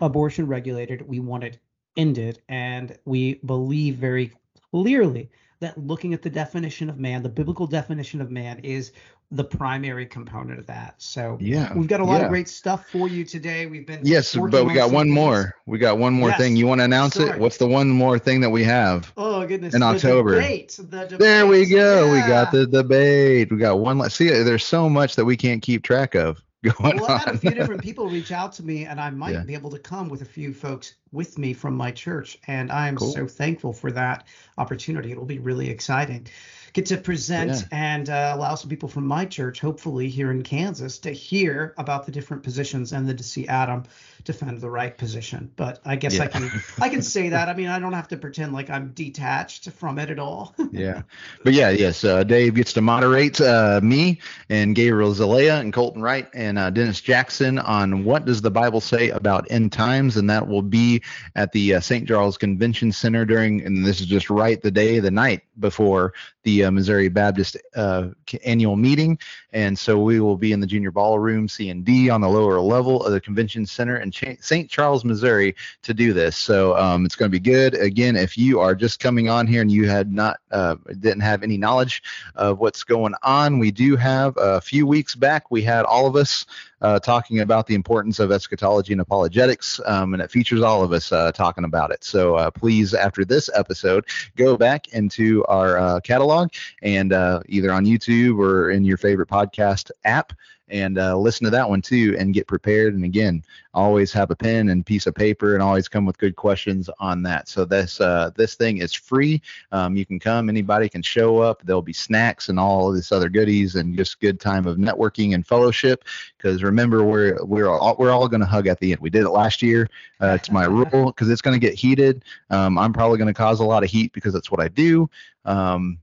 abortion 0.00 0.48
regulated, 0.48 1.06
we 1.06 1.20
want 1.20 1.44
it 1.44 1.58
ended. 1.96 2.40
And 2.48 2.98
we 3.04 3.34
believe 3.44 3.96
very 3.96 4.32
clearly 4.70 5.30
that 5.60 5.78
looking 5.78 6.12
at 6.12 6.22
the 6.22 6.30
definition 6.30 6.90
of 6.90 6.98
man, 6.98 7.22
the 7.22 7.28
biblical 7.28 7.66
definition 7.66 8.20
of 8.20 8.30
man, 8.30 8.58
is 8.62 8.92
the 9.32 9.42
primary 9.42 10.06
component 10.06 10.60
of 10.60 10.66
that. 10.66 10.94
So 10.98 11.36
yeah, 11.40 11.72
we've 11.74 11.88
got 11.88 11.98
a 12.00 12.04
lot 12.04 12.18
yeah. 12.18 12.24
of 12.26 12.28
great 12.30 12.48
stuff 12.48 12.88
for 12.90 13.08
you 13.08 13.24
today. 13.24 13.66
We've 13.66 13.86
been 13.86 14.00
Yes, 14.04 14.36
but 14.36 14.52
we 14.52 14.58
on 14.60 14.74
got 14.74 14.92
one 14.92 15.06
things. 15.06 15.14
more. 15.14 15.54
We 15.66 15.78
got 15.78 15.98
one 15.98 16.12
more 16.12 16.28
Yes. 16.28 16.38
thing. 16.38 16.54
You 16.56 16.66
want 16.68 16.80
to 16.80 16.84
announce 16.84 17.14
Sorry. 17.14 17.30
it? 17.30 17.38
What's 17.40 17.56
the 17.56 17.66
one 17.66 17.88
more 17.88 18.18
thing 18.20 18.40
that 18.42 18.50
we 18.50 18.62
have? 18.64 19.12
Oh 19.16 19.44
goodness! 19.46 19.74
In 19.74 19.80
the 19.80 19.86
October. 19.86 20.34
debate, 20.36 20.76
the 20.78 21.06
debate. 21.06 21.18
There 21.18 21.46
we 21.46 21.66
go. 21.66 22.12
We 22.12 22.20
got 22.20 22.52
Yeah. 22.54 22.60
the 22.60 22.66
debate. 22.68 23.50
We 23.50 23.56
got 23.56 23.80
one. 23.80 24.08
See, 24.10 24.28
there's 24.28 24.64
so 24.64 24.88
much 24.88 25.16
that 25.16 25.24
we 25.24 25.36
can't 25.36 25.60
keep 25.62 25.82
track 25.82 26.14
of 26.14 26.40
going 26.62 26.98
Well, 27.00 27.10
I've 27.10 27.24
had 27.24 27.34
a 27.34 27.38
few 27.38 27.50
different 27.50 27.82
people 27.82 28.08
reach 28.08 28.30
out 28.30 28.52
to 28.54 28.62
me, 28.62 28.84
and 28.84 29.00
I 29.00 29.10
might 29.10 29.32
Yeah. 29.32 29.42
be 29.42 29.54
able 29.54 29.70
to 29.70 29.78
come 29.80 30.08
with 30.08 30.22
a 30.22 30.26
few 30.26 30.54
folks 30.54 30.94
with 31.12 31.38
me 31.38 31.52
from 31.52 31.76
my 31.76 31.90
church, 31.90 32.38
and 32.46 32.70
I 32.70 32.88
am 32.88 32.96
Cool. 32.96 33.12
so 33.12 33.26
thankful 33.26 33.72
for 33.72 33.90
that 33.92 34.26
opportunity. 34.58 35.12
It'll 35.12 35.24
be 35.24 35.38
really 35.38 35.70
exciting. 35.70 36.26
Get 36.72 36.86
to 36.86 36.98
present 36.98 37.52
Yeah. 37.52 37.62
and 37.72 38.10
uh, 38.10 38.32
allow 38.34 38.54
some 38.54 38.68
people 38.68 38.88
from 38.90 39.06
my 39.06 39.24
church, 39.24 39.60
hopefully 39.60 40.08
here 40.10 40.30
in 40.30 40.42
Kansas, 40.42 40.98
to 40.98 41.10
hear 41.10 41.72
about 41.78 42.04
the 42.04 42.12
different 42.12 42.42
positions 42.42 42.92
and 42.92 43.08
then 43.08 43.16
to 43.16 43.24
see 43.24 43.48
Adam 43.48 43.84
defend 44.24 44.60
the 44.60 44.68
right 44.68 44.98
position. 44.98 45.50
But 45.56 45.80
I 45.86 45.96
guess 45.96 46.18
I 46.20 46.26
can 46.26 46.50
I 46.80 46.88
can 46.90 47.00
say 47.00 47.30
that. 47.30 47.48
I 47.48 47.54
mean, 47.54 47.68
I 47.68 47.78
don't 47.78 47.92
have 47.94 48.08
to 48.08 48.16
pretend 48.18 48.52
like 48.52 48.68
I'm 48.68 48.88
detached 48.88 49.70
from 49.70 49.98
it 49.98 50.10
at 50.10 50.18
all. 50.18 50.54
yeah, 50.72 51.02
but 51.44 51.54
yeah, 51.54 51.70
yes. 51.70 52.04
Uh, 52.04 52.24
Dave 52.24 52.54
gets 52.56 52.74
to 52.74 52.82
moderate 52.82 53.40
uh, 53.40 53.80
me 53.82 54.18
and 54.50 54.74
Gabriel 54.74 55.14
Zalea 55.14 55.60
and 55.60 55.72
Colton 55.72 56.02
Wright 56.02 56.28
and 56.34 56.58
uh, 56.58 56.68
Dennis 56.70 57.00
Jackson 57.00 57.58
on 57.58 58.04
what 58.04 58.26
does 58.26 58.42
the 58.42 58.50
Bible 58.50 58.80
say 58.82 59.08
about 59.10 59.46
end 59.50 59.72
times, 59.72 60.16
and 60.18 60.28
that 60.28 60.46
will 60.46 60.60
be 60.62 60.95
at 61.34 61.52
the 61.52 61.74
uh, 61.74 61.80
St. 61.80 62.06
Charles 62.06 62.38
Convention 62.38 62.92
Center 62.92 63.24
during, 63.24 63.62
and 63.62 63.84
this 63.84 64.00
is 64.00 64.06
just 64.06 64.30
right 64.30 64.60
the 64.60 64.70
day, 64.70 64.98
the 64.98 65.10
night 65.10 65.42
before 65.58 66.12
the 66.42 66.64
uh, 66.64 66.70
Missouri 66.70 67.08
Baptist 67.08 67.56
uh, 67.74 68.08
annual 68.44 68.76
meeting, 68.76 69.18
and 69.52 69.76
so 69.76 69.98
we 69.98 70.20
will 70.20 70.36
be 70.36 70.52
in 70.52 70.60
the 70.60 70.66
junior 70.66 70.90
ballroom 70.90 71.48
C 71.48 71.70
and 71.70 71.84
D 71.84 72.08
on 72.08 72.20
the 72.20 72.28
lower 72.28 72.60
level 72.60 73.04
of 73.04 73.12
the 73.12 73.20
convention 73.20 73.66
center 73.66 73.96
in 73.96 74.10
Cha- 74.10 74.36
St. 74.40 74.70
Charles, 74.70 75.04
Missouri, 75.04 75.56
to 75.82 75.92
do 75.92 76.12
this. 76.12 76.36
So 76.36 76.76
um, 76.76 77.04
it's 77.04 77.16
going 77.16 77.30
to 77.30 77.32
be 77.32 77.40
good. 77.40 77.74
Again, 77.74 78.16
if 78.16 78.38
you 78.38 78.60
are 78.60 78.74
just 78.74 79.00
coming 79.00 79.28
on 79.28 79.46
here 79.46 79.62
and 79.62 79.72
you 79.72 79.88
had 79.88 80.12
not 80.12 80.38
uh, 80.50 80.76
didn't 81.00 81.20
have 81.20 81.42
any 81.42 81.56
knowledge 81.56 82.02
of 82.36 82.58
what's 82.58 82.84
going 82.84 83.14
on, 83.22 83.58
we 83.58 83.70
do 83.70 83.96
have 83.96 84.34
a 84.36 84.60
few 84.60 84.86
weeks 84.86 85.14
back. 85.14 85.50
We 85.50 85.62
had 85.62 85.84
all 85.84 86.06
of 86.06 86.16
us 86.16 86.46
uh, 86.82 86.98
talking 87.00 87.40
about 87.40 87.66
the 87.66 87.74
importance 87.74 88.18
of 88.18 88.30
eschatology 88.30 88.92
and 88.92 89.00
apologetics, 89.00 89.80
um, 89.86 90.12
and 90.14 90.22
it 90.22 90.30
features 90.30 90.62
all 90.62 90.82
of 90.82 90.85
us 90.92 91.12
uh, 91.12 91.32
talking 91.32 91.64
about 91.64 91.90
it. 91.90 92.04
So 92.04 92.36
uh, 92.36 92.50
please, 92.50 92.94
after 92.94 93.24
this 93.24 93.48
episode, 93.54 94.04
go 94.36 94.56
back 94.56 94.88
into 94.88 95.44
our 95.46 95.78
uh, 95.78 96.00
catalog 96.00 96.50
and 96.82 97.12
uh, 97.12 97.40
either 97.46 97.72
on 97.72 97.84
YouTube 97.84 98.38
or 98.38 98.70
in 98.70 98.84
your 98.84 98.96
favorite 98.96 99.28
podcast 99.28 99.90
app 100.04 100.32
and 100.68 100.98
uh, 100.98 101.16
listen 101.16 101.44
to 101.44 101.50
that 101.50 101.68
one 101.68 101.82
too 101.82 102.16
and 102.18 102.34
get 102.34 102.46
prepared. 102.46 102.94
And 102.94 103.04
again, 103.04 103.42
always 103.74 104.12
have 104.12 104.30
a 104.30 104.36
pen 104.36 104.68
and 104.68 104.84
piece 104.84 105.06
of 105.06 105.14
paper 105.14 105.54
and 105.54 105.62
always 105.62 105.88
come 105.88 106.06
with 106.06 106.18
good 106.18 106.36
questions 106.36 106.88
on 106.98 107.22
that. 107.22 107.48
So 107.48 107.64
this 107.64 108.00
uh, 108.00 108.30
this 108.36 108.54
thing 108.54 108.78
is 108.78 108.92
free. 108.92 109.42
Um, 109.72 109.96
you 109.96 110.06
can 110.06 110.18
come, 110.18 110.48
anybody 110.48 110.88
can 110.88 111.02
show 111.02 111.38
up. 111.38 111.62
There'll 111.64 111.82
be 111.82 111.92
snacks 111.92 112.48
and 112.48 112.58
all 112.58 112.92
this 112.92 113.12
other 113.12 113.28
goodies 113.28 113.76
and 113.76 113.96
just 113.96 114.20
good 114.20 114.40
time 114.40 114.66
of 114.66 114.76
networking 114.76 115.34
and 115.34 115.46
fellowship. 115.46 116.04
Because 116.36 116.62
remember, 116.62 117.04
we're 117.04 117.42
we're 117.44 117.68
all 117.68 117.96
we're 117.98 118.12
all 118.12 118.28
going 118.28 118.40
to 118.40 118.46
hug 118.46 118.66
at 118.66 118.80
the 118.80 118.92
end. 118.92 119.00
We 119.00 119.10
did 119.10 119.24
it 119.24 119.30
last 119.30 119.62
year. 119.62 119.88
Uh, 120.20 120.36
it's 120.40 120.50
my 120.50 120.64
rule 120.64 121.06
because 121.06 121.28
it's 121.28 121.42
going 121.42 121.58
to 121.58 121.64
get 121.64 121.74
heated. 121.74 122.24
Um, 122.50 122.78
I'm 122.78 122.92
probably 122.92 123.18
going 123.18 123.32
to 123.32 123.34
cause 123.34 123.60
a 123.60 123.64
lot 123.64 123.84
of 123.84 123.90
heat 123.90 124.12
because 124.12 124.32
that's 124.32 124.50
what 124.50 124.60
I 124.60 124.68
do. 124.68 125.08
Um, 125.44 125.98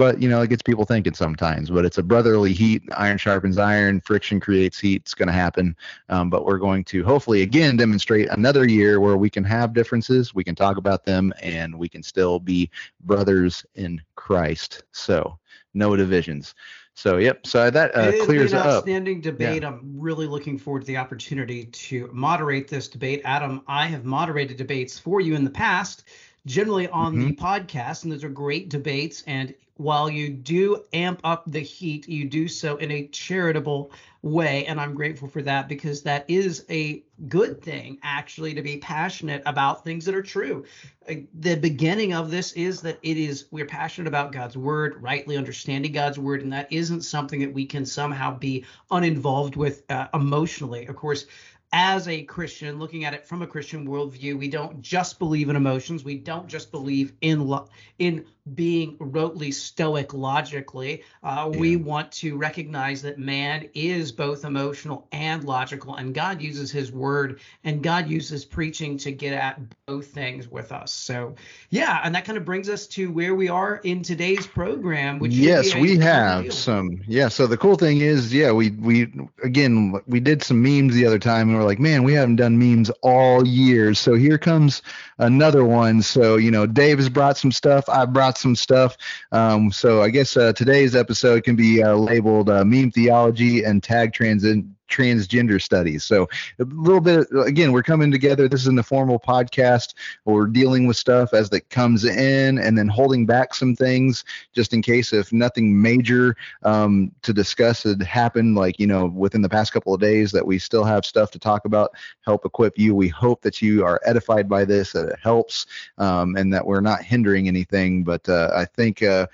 but 0.00 0.22
you 0.22 0.28
know 0.30 0.40
it 0.40 0.48
gets 0.48 0.62
people 0.62 0.86
thinking 0.86 1.12
sometimes 1.12 1.70
but 1.70 1.84
it's 1.84 1.98
a 1.98 2.02
brotherly 2.02 2.54
heat 2.54 2.82
iron 2.96 3.18
sharpens 3.18 3.58
iron 3.58 4.00
friction 4.00 4.40
creates 4.40 4.78
heat 4.78 5.02
it's 5.02 5.14
going 5.14 5.26
to 5.26 5.32
happen 5.32 5.76
um, 6.08 6.30
but 6.30 6.46
we're 6.46 6.58
going 6.58 6.82
to 6.82 7.04
hopefully 7.04 7.42
again 7.42 7.76
demonstrate 7.76 8.28
another 8.30 8.66
year 8.66 8.98
where 9.00 9.18
we 9.18 9.28
can 9.28 9.44
have 9.44 9.74
differences 9.74 10.34
we 10.34 10.42
can 10.42 10.54
talk 10.54 10.78
about 10.78 11.04
them 11.04 11.32
and 11.42 11.78
we 11.78 11.88
can 11.88 12.02
still 12.02 12.40
be 12.40 12.70
brothers 13.04 13.66
in 13.74 14.00
christ 14.16 14.84
so 14.92 15.38
no 15.74 15.96
divisions. 15.96 16.54
So 16.94 17.18
yep. 17.18 17.46
So 17.46 17.70
that 17.70 17.94
uh, 17.94 18.12
It 18.12 18.18
clears 18.18 18.52
up. 18.52 18.66
outstanding 18.76 19.20
debate. 19.20 19.64
I'm 19.64 19.98
really 19.98 20.26
looking 20.26 20.58
forward 20.58 20.80
to 20.80 20.86
the 20.86 20.96
opportunity 20.96 21.66
to 21.66 22.10
moderate 22.12 22.68
this 22.68 22.88
debate. 22.88 23.22
Adam, 23.24 23.62
I 23.66 23.86
have 23.86 24.04
moderated 24.04 24.56
debates 24.56 24.98
for 24.98 25.20
you 25.20 25.34
in 25.34 25.44
the 25.44 25.50
past, 25.50 26.04
generally 26.46 26.88
on 26.88 27.18
the 27.18 27.32
Mm-hmm. 27.32 27.44
podcast, 27.44 28.02
and 28.02 28.12
those 28.12 28.24
are 28.24 28.28
great 28.28 28.68
debates. 28.68 29.22
And 29.26 29.54
while 29.80 30.10
you 30.10 30.28
do 30.28 30.84
amp 30.92 31.20
up 31.24 31.44
the 31.46 31.60
heat, 31.60 32.06
you 32.06 32.28
do 32.28 32.46
so 32.48 32.76
in 32.76 32.90
a 32.90 33.06
charitable 33.06 33.90
way. 34.20 34.66
And 34.66 34.78
I'm 34.78 34.94
grateful 34.94 35.26
for 35.26 35.40
that 35.42 35.68
because 35.68 36.02
that 36.02 36.26
is 36.28 36.66
a 36.68 37.02
good 37.28 37.62
thing, 37.62 37.98
actually, 38.02 38.52
to 38.54 38.62
be 38.62 38.76
passionate 38.76 39.42
about 39.46 39.82
things 39.82 40.04
that 40.04 40.14
are 40.14 40.22
true. 40.22 40.66
Uh, 41.08 41.14
The 41.32 41.56
beginning 41.56 42.12
of 42.12 42.30
this 42.30 42.52
is 42.52 42.82
that 42.82 42.98
it 43.02 43.16
is, 43.16 43.46
we're 43.50 43.64
passionate 43.64 44.08
about 44.08 44.32
God's 44.32 44.56
word, 44.56 45.02
rightly 45.02 45.38
understanding 45.38 45.92
God's 45.92 46.18
word, 46.18 46.42
and 46.42 46.52
that 46.52 46.70
isn't 46.70 47.00
something 47.00 47.40
that 47.40 47.54
we 47.54 47.64
can 47.64 47.86
somehow 47.86 48.38
be 48.38 48.66
uninvolved 48.90 49.56
with 49.56 49.90
uh, 49.90 50.08
emotionally. 50.12 50.86
Of 50.86 50.96
course, 50.96 51.24
as 51.72 52.08
a 52.08 52.24
Christian, 52.24 52.80
looking 52.80 53.04
at 53.04 53.14
it 53.14 53.26
from 53.26 53.42
a 53.42 53.46
Christian 53.46 53.86
worldview, 53.86 54.36
we 54.36 54.48
don't 54.48 54.82
just 54.82 55.20
believe 55.20 55.48
in 55.48 55.56
emotions. 55.56 56.02
We 56.02 56.18
don't 56.18 56.48
just 56.48 56.72
believe 56.72 57.12
in 57.20 57.46
lo- 57.46 57.68
in 57.98 58.26
being 58.54 58.96
rotely 58.98 59.52
stoic 59.52 60.14
logically. 60.14 61.02
Uh, 61.22 61.50
We 61.54 61.76
want 61.76 62.12
to 62.12 62.36
recognize 62.36 63.02
that 63.02 63.18
man 63.18 63.68
is 63.74 64.12
both 64.12 64.44
emotional 64.44 65.06
and 65.12 65.44
logical, 65.44 65.96
and 65.96 66.14
God 66.14 66.40
uses 66.40 66.70
His 66.70 66.92
Word 66.92 67.40
and 67.64 67.82
God 67.82 68.08
uses 68.08 68.44
preaching 68.44 68.96
to 68.98 69.12
get 69.12 69.32
at 69.32 69.60
both 69.86 70.06
things 70.06 70.48
with 70.48 70.72
us. 70.72 70.92
So, 70.92 71.34
yeah, 71.70 72.00
and 72.04 72.14
that 72.14 72.24
kind 72.24 72.38
of 72.38 72.44
brings 72.44 72.68
us 72.68 72.86
to 72.88 73.10
where 73.10 73.34
we 73.34 73.48
are 73.48 73.76
in 73.76 74.02
today's 74.02 74.46
program. 74.46 75.18
Which 75.18 75.32
yes 75.32 75.74
we 75.74 75.98
have 75.98 76.52
some 76.52 77.02
yeah 77.06 77.28
so 77.28 77.46
the 77.46 77.56
cool 77.56 77.76
thing 77.76 77.98
is 77.98 78.32
yeah 78.32 78.52
we 78.52 78.70
we 78.70 79.12
again 79.42 80.00
we 80.06 80.20
did 80.20 80.42
some 80.42 80.62
memes 80.62 80.94
the 80.94 81.06
other 81.06 81.18
time 81.18 81.48
and 81.48 81.58
we're 81.58 81.64
like 81.64 81.78
man 81.78 82.02
we 82.02 82.12
haven't 82.12 82.36
done 82.36 82.58
memes 82.58 82.90
all 83.02 83.46
year 83.46 83.94
so 83.94 84.14
here 84.14 84.38
comes 84.38 84.82
another 85.18 85.64
one 85.64 86.02
so 86.02 86.36
you 86.36 86.50
know 86.50 86.66
dave 86.66 86.98
has 86.98 87.08
brought 87.08 87.36
some 87.36 87.52
stuff 87.52 87.88
i 87.88 88.04
brought 88.04 88.38
some 88.40 88.56
stuff. 88.56 88.96
Um, 89.32 89.70
so 89.70 90.02
i 90.02 90.10
guess 90.10 90.36
uh, 90.36 90.52
today's 90.52 90.94
episode 90.94 91.44
can 91.44 91.56
be 91.56 91.82
uh, 91.82 91.94
labeled 91.94 92.50
uh, 92.50 92.64
meme 92.64 92.90
theology 92.90 93.64
and 93.64 93.82
tag 93.82 94.12
transit 94.12 94.64
transgender 94.90 95.60
studies 95.60 96.04
so 96.04 96.28
a 96.58 96.64
little 96.64 97.00
bit 97.00 97.26
again 97.46 97.72
we're 97.72 97.82
coming 97.82 98.10
together 98.10 98.48
this 98.48 98.62
isn't 98.62 98.78
a 98.78 98.82
formal 98.82 99.18
podcast 99.18 99.94
we're 100.24 100.46
dealing 100.46 100.86
with 100.86 100.96
stuff 100.96 101.32
as 101.32 101.48
that 101.50 101.68
comes 101.70 102.04
in 102.04 102.58
and 102.58 102.76
then 102.76 102.88
holding 102.88 103.24
back 103.24 103.54
some 103.54 103.74
things 103.74 104.24
just 104.52 104.74
in 104.74 104.82
case 104.82 105.12
if 105.12 105.32
nothing 105.32 105.80
major 105.80 106.36
um, 106.64 107.12
to 107.22 107.32
discuss 107.32 107.82
had 107.82 108.02
happened, 108.02 108.56
like, 108.56 108.78
you 108.78 108.86
know, 108.86 109.06
within 109.06 109.42
the 109.42 109.48
past 109.48 109.72
couple 109.72 109.94
of 109.94 110.00
days, 110.00 110.32
that 110.32 110.46
we 110.46 110.58
still 110.58 110.84
have 110.84 111.04
stuff 111.04 111.30
to 111.32 111.38
talk 111.38 111.64
about, 111.64 111.92
help 112.24 112.44
equip 112.44 112.78
you. 112.78 112.94
We 112.94 113.08
hope 113.08 113.42
that 113.42 113.62
you 113.62 113.84
are 113.84 114.00
edified 114.04 114.48
by 114.48 114.64
this, 114.64 114.92
that 114.92 115.08
it 115.08 115.18
helps, 115.22 115.66
um, 115.98 116.36
and 116.36 116.52
that 116.52 116.66
we're 116.66 116.80
not 116.80 117.02
hindering 117.02 117.48
anything. 117.48 118.04
But 118.04 118.28
uh, 118.28 118.50
I 118.54 118.64
think. 118.64 119.02
Uh, 119.02 119.26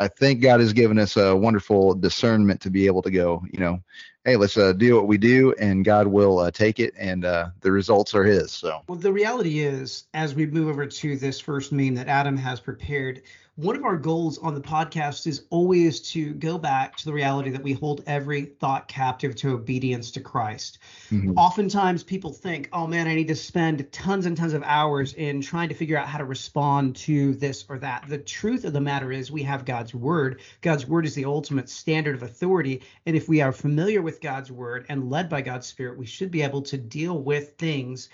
I 0.00 0.06
think 0.06 0.42
God 0.42 0.60
has 0.60 0.72
given 0.72 0.96
us 0.96 1.16
a 1.16 1.34
wonderful 1.34 1.92
discernment 1.92 2.60
to 2.60 2.70
be 2.70 2.86
able 2.86 3.02
to 3.02 3.10
go, 3.10 3.42
you 3.52 3.58
know, 3.58 3.82
hey, 4.28 4.36
let's 4.36 4.58
uh, 4.58 4.74
do 4.74 4.94
what 4.94 5.06
we 5.06 5.16
do, 5.16 5.54
and 5.58 5.86
God 5.86 6.06
will 6.06 6.38
uh, 6.38 6.50
take 6.50 6.78
it, 6.80 6.92
and 6.98 7.24
uh, 7.24 7.48
the 7.62 7.72
results 7.72 8.14
are 8.14 8.24
His. 8.24 8.52
So, 8.52 8.82
Well, 8.86 8.98
the 8.98 9.12
reality 9.12 9.60
is, 9.60 10.04
as 10.12 10.34
we 10.34 10.44
move 10.44 10.68
over 10.68 10.86
to 10.86 11.16
this 11.16 11.40
first 11.40 11.72
meme 11.72 11.94
that 11.94 12.08
Adam 12.08 12.36
has 12.36 12.60
prepared, 12.60 13.22
one 13.58 13.74
of 13.74 13.84
our 13.84 13.96
goals 13.96 14.38
on 14.38 14.54
the 14.54 14.60
podcast 14.60 15.26
is 15.26 15.42
always 15.50 15.98
to 15.98 16.32
go 16.34 16.56
back 16.58 16.96
to 16.96 17.04
the 17.04 17.12
reality 17.12 17.50
that 17.50 17.60
we 17.60 17.72
hold 17.72 18.04
every 18.06 18.44
thought 18.44 18.86
captive 18.86 19.34
to 19.34 19.50
obedience 19.50 20.12
to 20.12 20.20
Christ. 20.20 20.78
mhm. 21.10 21.34
Oftentimes, 21.36 22.04
people 22.04 22.32
think, 22.32 22.68
oh 22.72 22.86
man, 22.86 23.08
I 23.08 23.16
need 23.16 23.26
to 23.26 23.34
spend 23.34 23.90
tons 23.90 24.26
and 24.26 24.36
tons 24.36 24.52
of 24.52 24.62
hours 24.62 25.12
in 25.14 25.40
trying 25.40 25.68
to 25.70 25.74
figure 25.74 25.98
out 25.98 26.06
how 26.06 26.18
to 26.18 26.24
respond 26.24 26.94
to 26.96 27.34
this 27.34 27.64
or 27.68 27.80
that. 27.80 28.04
The 28.06 28.18
truth 28.18 28.64
of 28.64 28.72
the 28.74 28.80
matter 28.80 29.10
is, 29.10 29.32
we 29.32 29.42
have 29.42 29.64
God's 29.64 29.92
word. 29.92 30.40
God's 30.60 30.86
word 30.86 31.04
is 31.04 31.16
the 31.16 31.24
ultimate 31.24 31.68
standard 31.68 32.14
of 32.14 32.22
authority. 32.22 32.82
And 33.06 33.16
if 33.16 33.28
we 33.28 33.40
are 33.40 33.50
familiar 33.50 34.02
with 34.02 34.20
God's 34.20 34.52
word 34.52 34.86
and 34.88 35.10
led 35.10 35.28
by 35.28 35.42
God's 35.42 35.66
spirit, 35.66 35.98
we 35.98 36.06
should 36.06 36.30
be 36.30 36.42
able 36.42 36.62
to 36.62 36.78
deal 36.78 37.18
with 37.20 37.54
things 37.58 38.08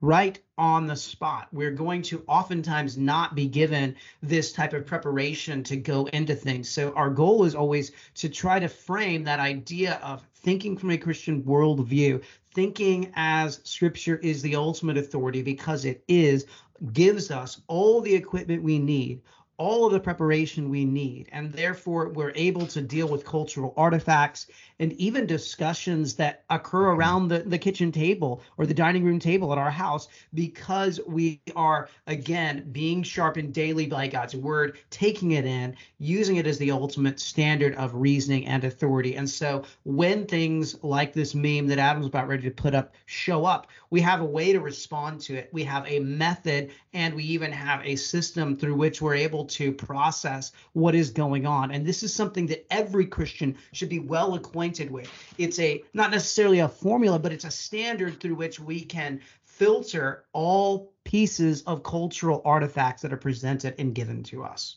right 0.00 0.38
on 0.58 0.86
the 0.86 0.96
spot. 0.96 1.48
We're 1.52 1.70
going 1.70 2.02
to 2.02 2.22
oftentimes 2.26 2.96
not 2.96 3.34
be 3.34 3.46
given 3.46 3.96
this 4.22 4.52
type 4.52 4.72
of 4.72 4.86
preparation 4.86 5.62
to 5.64 5.76
go 5.76 6.06
into 6.06 6.34
things. 6.34 6.68
So, 6.68 6.92
our 6.92 7.10
goal 7.10 7.44
is 7.44 7.54
always 7.54 7.92
to 8.16 8.28
try 8.28 8.58
to 8.58 8.68
frame 8.68 9.24
that 9.24 9.40
idea 9.40 9.98
of 10.02 10.26
thinking 10.34 10.76
from 10.76 10.90
a 10.90 10.98
Christian 10.98 11.42
worldview, 11.42 12.22
thinking 12.54 13.12
as 13.14 13.60
scripture 13.64 14.16
is 14.16 14.42
the 14.42 14.56
ultimate 14.56 14.98
authority 14.98 15.42
because 15.42 15.84
it 15.84 16.04
is, 16.08 16.46
gives 16.92 17.30
us 17.30 17.60
all 17.66 18.00
the 18.00 18.14
equipment 18.14 18.62
we 18.62 18.78
need. 18.78 19.22
All 19.58 19.86
of 19.86 19.92
the 19.94 20.00
preparation 20.00 20.68
we 20.68 20.84
need, 20.84 21.30
and 21.32 21.50
therefore 21.50 22.10
we're 22.10 22.34
able 22.34 22.66
to 22.66 22.82
deal 22.82 23.08
with 23.08 23.24
cultural 23.24 23.72
artifacts 23.74 24.48
and 24.78 24.92
even 24.94 25.26
discussions 25.26 26.14
that 26.14 26.44
occur 26.50 26.90
around 26.90 27.28
the, 27.28 27.40
the 27.40 27.58
kitchen 27.58 27.90
table 27.90 28.42
or 28.58 28.66
the 28.66 28.74
dining 28.74 29.04
room 29.04 29.18
table 29.18 29.52
at 29.52 29.58
our 29.58 29.70
house 29.70 30.08
because 30.34 31.00
we 31.06 31.40
are 31.54 31.88
again 32.06 32.68
being 32.72 33.02
sharpened 33.02 33.54
daily 33.54 33.86
by 33.86 34.06
God's 34.06 34.36
word, 34.36 34.78
taking 34.90 35.32
it 35.32 35.46
in, 35.46 35.74
using 35.98 36.36
it 36.36 36.46
as 36.46 36.58
the 36.58 36.70
ultimate 36.70 37.18
standard 37.20 37.74
of 37.76 37.94
reasoning 37.94 38.46
and 38.46 38.64
authority. 38.64 39.16
And 39.16 39.28
so 39.28 39.64
when 39.84 40.26
things 40.26 40.82
like 40.82 41.12
this 41.12 41.34
meme 41.34 41.66
that 41.68 41.78
Adam's 41.78 42.06
about 42.06 42.28
ready 42.28 42.42
to 42.42 42.50
put 42.50 42.74
up 42.74 42.94
show 43.06 43.44
up, 43.44 43.68
we 43.90 44.00
have 44.02 44.20
a 44.20 44.24
way 44.24 44.52
to 44.52 44.60
respond 44.60 45.20
to 45.22 45.34
it. 45.34 45.48
We 45.52 45.64
have 45.64 45.86
a 45.86 46.00
method 46.00 46.70
and 46.92 47.14
we 47.14 47.24
even 47.24 47.52
have 47.52 47.80
a 47.84 47.96
system 47.96 48.56
through 48.56 48.74
which 48.74 49.00
we're 49.00 49.14
able 49.14 49.46
to 49.46 49.72
process 49.72 50.52
what 50.74 50.94
is 50.94 51.10
going 51.10 51.46
on. 51.46 51.70
And 51.70 51.86
this 51.86 52.02
is 52.02 52.12
something 52.12 52.46
that 52.48 52.66
every 52.70 53.06
Christian 53.06 53.56
should 53.72 53.88
be 53.88 54.00
well 54.00 54.34
acquainted 54.34 54.65
with. 54.90 55.10
It's 55.38 55.58
a 55.58 55.82
not 55.94 56.10
necessarily 56.10 56.58
a 56.60 56.68
formula, 56.68 57.18
but 57.18 57.32
it's 57.32 57.44
a 57.44 57.50
standard 57.50 58.20
through 58.20 58.34
which 58.34 58.58
we 58.58 58.80
can 58.80 59.20
filter 59.44 60.24
all 60.32 60.92
pieces 61.04 61.62
of 61.62 61.82
cultural 61.82 62.42
artifacts 62.44 63.02
that 63.02 63.12
are 63.12 63.16
presented 63.16 63.74
and 63.78 63.94
given 63.94 64.22
to 64.24 64.44
us. 64.44 64.76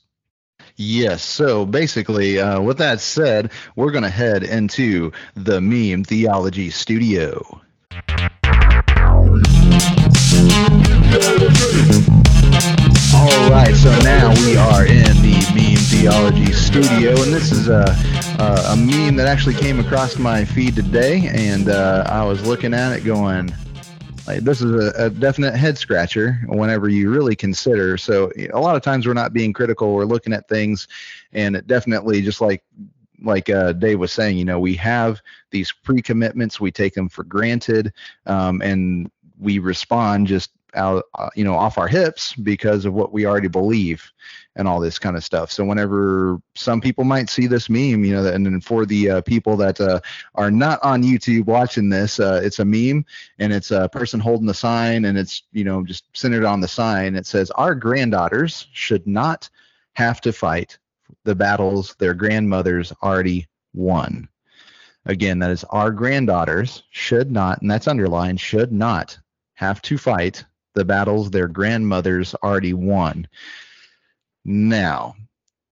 Yes. 0.76 1.24
So 1.24 1.66
basically, 1.66 2.40
uh, 2.40 2.62
with 2.62 2.78
that 2.78 3.00
said, 3.00 3.52
we're 3.76 3.92
going 3.92 4.04
to 4.04 4.10
head 4.10 4.44
into 4.44 5.12
the 5.36 5.60
Meme 5.60 6.04
Theology 6.04 6.70
Studio. 6.70 7.62
All 13.16 13.50
right. 13.50 13.76
So 13.76 13.98
now 14.00 14.30
we 14.46 14.56
are 14.56 14.86
in 14.86 15.22
the 15.22 15.52
Meme 15.56 15.79
Theology 15.90 16.54
Studio, 16.54 17.20
and 17.22 17.34
this 17.34 17.52
is 17.52 17.68
a, 17.68 17.84
a, 18.38 18.74
a 18.74 18.76
meme 18.76 19.16
that 19.16 19.26
actually 19.28 19.56
came 19.56 19.80
across 19.80 20.20
my 20.20 20.46
feed 20.46 20.76
today, 20.76 21.28
and 21.34 21.68
uh, 21.68 22.04
I 22.06 22.24
was 22.24 22.46
looking 22.46 22.76
at 22.76 22.94
it 22.96 23.04
going, 23.04 23.52
like, 24.28 24.42
this 24.42 24.62
is 24.62 24.72
a, 24.72 25.06
a 25.06 25.10
definite 25.10 25.56
head 25.56 25.80
scratcher 25.80 26.40
whenever 26.48 26.90
you 26.90 27.10
really 27.10 27.36
consider. 27.36 27.98
So 27.98 28.32
a 28.54 28.60
lot 28.60 28.76
of 28.76 28.84
times 28.84 29.08
we're 29.08 29.14
not 29.14 29.34
being 29.34 29.52
critical. 29.52 29.96
We're 29.96 30.06
looking 30.06 30.32
at 30.32 30.48
things, 30.48 30.88
and 31.34 31.56
it 31.56 31.66
definitely 31.66 32.22
just 32.22 32.40
like 32.40 32.64
like 33.24 33.50
uh, 33.50 33.74
Dave 33.74 34.00
was 34.00 34.12
saying, 34.12 34.38
you 34.38 34.46
know, 34.46 34.60
we 34.60 34.76
have 34.76 35.22
these 35.50 35.72
pre-commitments. 35.72 36.62
We 36.62 36.72
take 36.72 36.94
them 36.94 37.10
for 37.10 37.24
granted, 37.24 37.94
um, 38.28 38.62
and 38.62 39.10
we 39.40 39.58
respond 39.58 40.28
just 40.28 40.52
out, 40.76 41.06
uh, 41.16 41.30
you 41.36 41.44
know, 41.44 41.56
off 41.56 41.78
our 41.78 41.88
hips 41.88 42.34
because 42.34 42.86
of 42.86 42.94
what 42.94 43.12
we 43.12 43.26
already 43.26 43.48
believe 43.48 44.12
and 44.56 44.68
all 44.68 44.80
this 44.80 45.00
kind 45.00 45.16
of 45.16 45.24
stuff. 45.24 45.52
So 45.52 45.64
whenever 45.64 46.42
some 46.56 46.82
people 46.82 47.04
might 47.04 47.30
see 47.30 47.48
this 47.48 47.70
meme, 47.70 48.04
you 48.04 48.14
know, 48.14 48.26
and 48.26 48.64
for 48.64 48.86
the 48.86 49.10
uh, 49.10 49.22
people 49.22 49.56
that 49.58 49.80
uh, 49.80 50.02
are 50.36 50.52
not 50.52 50.80
on 50.84 51.04
YouTube 51.04 51.46
watching 51.46 51.90
this, 51.90 52.20
uh, 52.20 52.42
it's 52.44 52.60
a 52.60 52.66
meme 52.66 53.06
and 53.38 53.54
it's 53.54 53.72
a 53.72 53.90
person 53.90 54.20
holding 54.20 54.48
the 54.48 54.54
sign 54.54 55.06
and 55.06 55.18
it's, 55.18 55.44
you 55.52 55.64
know, 55.64 55.84
just 55.84 56.06
centered 56.14 56.46
on 56.46 56.62
the 56.62 56.68
sign. 56.68 57.16
It 57.16 57.26
says, 57.26 57.52
Our 57.52 57.76
granddaughters 57.76 58.68
should 58.74 59.08
not 59.08 59.50
have 59.94 60.22
to 60.22 60.34
fight 60.34 60.78
the 61.24 61.36
battles 61.36 61.96
their 62.00 62.14
grandmothers 62.14 62.94
already 63.04 63.48
won. 63.74 64.28
Again, 65.06 65.40
that 65.40 65.52
is 65.52 65.64
our 65.66 65.92
granddaughters 65.92 66.84
should 66.92 67.32
not, 67.32 67.62
and 67.62 67.72
that's 67.72 67.88
underlined, 67.88 68.40
should 68.40 68.72
not 68.72 69.18
have 69.56 69.82
to 69.84 69.98
fight 69.98 70.46
the 70.76 70.86
battles 70.86 71.30
their 71.30 71.48
grandmothers 71.48 72.36
already 72.44 72.74
won. 72.74 73.28
Now, 74.46 75.16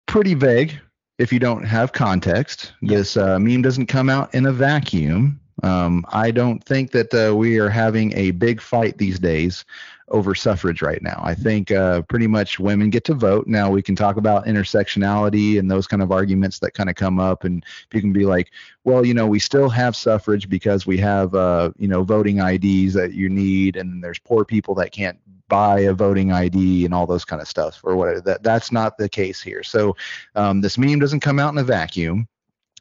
pretty 0.07 0.35
vague 0.35 0.79
if 1.19 1.33
you 1.33 1.39
don't 1.39 1.65
have 1.65 1.93
context. 1.93 2.73
This 2.83 3.17
uh, 3.17 3.39
meme 3.39 3.63
doesn't 3.63 3.87
come 3.87 4.11
out 4.11 4.35
in 4.35 4.47
a 4.47 4.53
vacuum. 4.53 5.41
Um, 5.63 6.05
I 6.11 6.31
don't 6.31 6.63
think 6.65 6.91
that 6.93 7.15
uh, 7.15 7.35
we 7.35 7.59
are 7.59 7.71
having 7.71 8.13
a 8.17 8.33
big 8.33 8.61
fight 8.61 8.99
these 8.99 9.19
days 9.19 9.65
over 10.09 10.35
suffrage 10.35 10.83
right 10.83 11.03
now. 11.03 11.21
I 11.25 11.35
think 11.35 11.71
uh, 11.71 12.03
pretty 12.03 12.27
much 12.27 12.61
women 12.61 12.91
get 12.91 13.05
to 13.05 13.15
vote. 13.15 13.47
Now 13.47 13.71
we 13.71 13.83
can 13.83 13.97
talk 13.97 14.17
about 14.17 14.47
intersectionality 14.47 15.59
and 15.59 15.71
those 15.71 15.87
kind 15.87 16.03
of 16.03 16.13
arguments 16.13 16.59
that 16.61 16.75
kind 16.75 16.89
of 16.89 16.97
come 16.97 17.19
up, 17.19 17.45
and 17.45 17.65
you 17.93 18.01
can 18.01 18.13
be 18.13 18.25
like, 18.25 18.51
well, 18.85 19.05
you 19.05 19.15
know, 19.15 19.27
we 19.27 19.39
still 19.39 19.69
have 19.69 19.97
suffrage 19.97 20.49
because 20.49 20.87
we 20.87 20.99
have, 20.99 21.35
uh, 21.35 21.73
you 21.77 21.89
know, 21.89 22.03
voting 22.05 22.39
IDs 22.39 22.95
that 22.95 23.15
you 23.15 23.29
need, 23.29 23.77
and 23.77 24.03
there's 24.03 24.19
poor 24.19 24.45
people 24.45 24.75
that 24.77 24.93
can't 24.93 25.19
buy 25.49 25.81
a 25.81 25.93
voting 25.93 26.33
ID 26.33 26.85
and 26.85 26.93
all 26.93 27.07
those 27.07 27.25
kind 27.25 27.41
of 27.41 27.49
stuff 27.49 27.81
or 27.85 27.97
whatever. 27.97 28.21
That 28.21 28.43
that's 28.43 28.73
not 28.73 28.99
the 28.99 29.09
case 29.09 29.43
here. 29.43 29.63
So 29.63 29.97
um, 30.35 30.61
this 30.61 30.79
meme 30.79 30.99
doesn't 30.99 31.21
come 31.21 31.39
out 31.39 31.53
in 31.53 31.59
a 31.59 31.65
vacuum. 31.65 32.29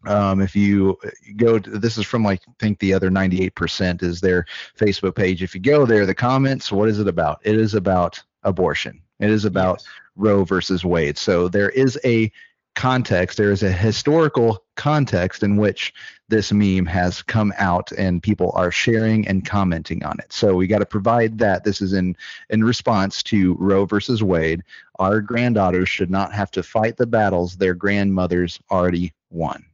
Um, 0.07 0.41
if 0.41 0.55
you 0.55 0.97
go 1.35 1.59
to, 1.59 1.77
this 1.77 1.97
is 1.97 2.05
from 2.05 2.23
like 2.23 2.41
I 2.47 2.51
think 2.59 2.79
the 2.79 2.93
other 2.93 3.09
98% 3.09 4.03
is 4.03 4.21
their 4.21 4.45
Facebook 4.77 5.15
page. 5.15 5.43
If 5.43 5.55
you 5.55 5.61
go 5.61 5.85
there, 5.85 6.05
the 6.05 6.15
comments, 6.15 6.71
what 6.71 6.89
is 6.89 6.99
it 6.99 7.07
about? 7.07 7.39
It 7.43 7.55
is 7.55 7.73
about 7.73 8.21
abortion. 8.43 9.01
It 9.19 9.29
is 9.29 9.45
about 9.45 9.79
Yes. 9.79 9.87
Roe 10.15 10.43
versus 10.45 10.85
Wade. 10.85 11.17
So 11.17 11.47
there 11.47 11.69
is 11.69 11.99
a 12.05 12.31
context, 12.75 13.37
there 13.37 13.51
is 13.51 13.63
a 13.63 13.71
historical 13.71 14.63
context 14.75 15.43
in 15.43 15.57
which 15.57 15.93
this 16.27 16.51
meme 16.51 16.85
has 16.85 17.21
come 17.21 17.53
out 17.57 17.91
and 17.93 18.21
people 18.21 18.51
are 18.53 18.71
sharing 18.71 19.27
and 19.27 19.45
commenting 19.45 20.03
on 20.03 20.19
it. 20.19 20.31
So 20.33 20.55
we 20.55 20.67
got 20.67 20.79
to 20.79 20.85
provide 20.85 21.37
that. 21.39 21.63
This 21.63 21.81
is 21.81 21.93
in 21.93 22.15
in 22.49 22.63
response 22.63 23.23
to 23.23 23.55
Roe 23.59 23.85
versus 23.85 24.21
Wade. 24.21 24.63
Our 24.99 25.21
granddaughters 25.21 25.89
should 25.89 26.09
not 26.11 26.33
have 26.33 26.51
to 26.51 26.63
fight 26.63 26.97
the 26.97 27.07
battles 27.07 27.55
their 27.55 27.73
grandmothers 27.73 28.59
already 28.69 29.13
won. 29.29 29.65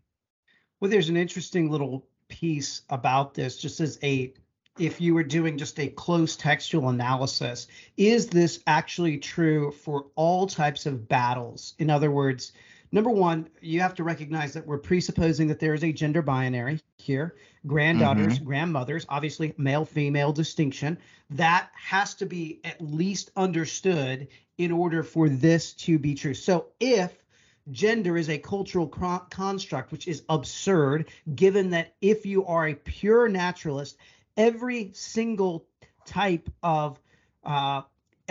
Well, 0.81 0.89
there's 0.89 1.09
an 1.09 1.17
interesting 1.17 1.69
little 1.69 2.07
piece 2.27 2.81
about 2.89 3.35
this, 3.35 3.55
just 3.57 3.79
as 3.79 3.99
a 4.03 4.33
if 4.79 4.99
you 4.99 5.13
were 5.13 5.23
doing 5.23 5.57
just 5.57 5.79
a 5.79 5.87
close 5.87 6.35
textual 6.35 6.89
analysis, 6.89 7.67
is 7.97 8.27
this 8.27 8.59
actually 8.65 9.17
true 9.19 9.71
for 9.71 10.07
all 10.15 10.47
types 10.47 10.87
of 10.87 11.07
battles? 11.07 11.75
In 11.77 11.91
other 11.91 12.09
words, 12.09 12.53
number 12.91 13.11
one, 13.11 13.47
you 13.61 13.81
have 13.81 13.93
to 13.95 14.03
recognize 14.03 14.53
that 14.53 14.65
we're 14.65 14.79
presupposing 14.79 15.47
that 15.49 15.59
there 15.59 15.75
is 15.75 15.83
a 15.83 15.91
gender 15.91 16.23
binary 16.23 16.79
here 16.97 17.35
granddaughters, 17.67 18.35
mm-hmm. 18.35 18.45
grandmothers, 18.45 19.05
obviously 19.07 19.53
male 19.57 19.85
female 19.85 20.33
distinction. 20.33 20.97
That 21.29 21.69
has 21.75 22.15
to 22.15 22.25
be 22.25 22.59
at 22.63 22.81
least 22.81 23.29
understood 23.35 24.29
in 24.57 24.71
order 24.71 25.03
for 25.03 25.29
this 25.29 25.73
to 25.73 25.99
be 25.99 26.15
true. 26.15 26.33
So 26.33 26.67
if 26.79 27.20
gender 27.69 28.17
is 28.17 28.29
a 28.29 28.37
cultural 28.37 28.87
construct, 28.87 29.91
which 29.91 30.07
is 30.07 30.23
absurd, 30.29 31.09
given 31.35 31.71
that 31.71 31.93
if 32.01 32.25
you 32.25 32.45
are 32.45 32.67
a 32.67 32.75
pure 32.75 33.27
naturalist, 33.29 33.97
every 34.37 34.91
single 34.93 35.65
type 36.05 36.49
of 36.63 36.99
uh, 37.43 37.81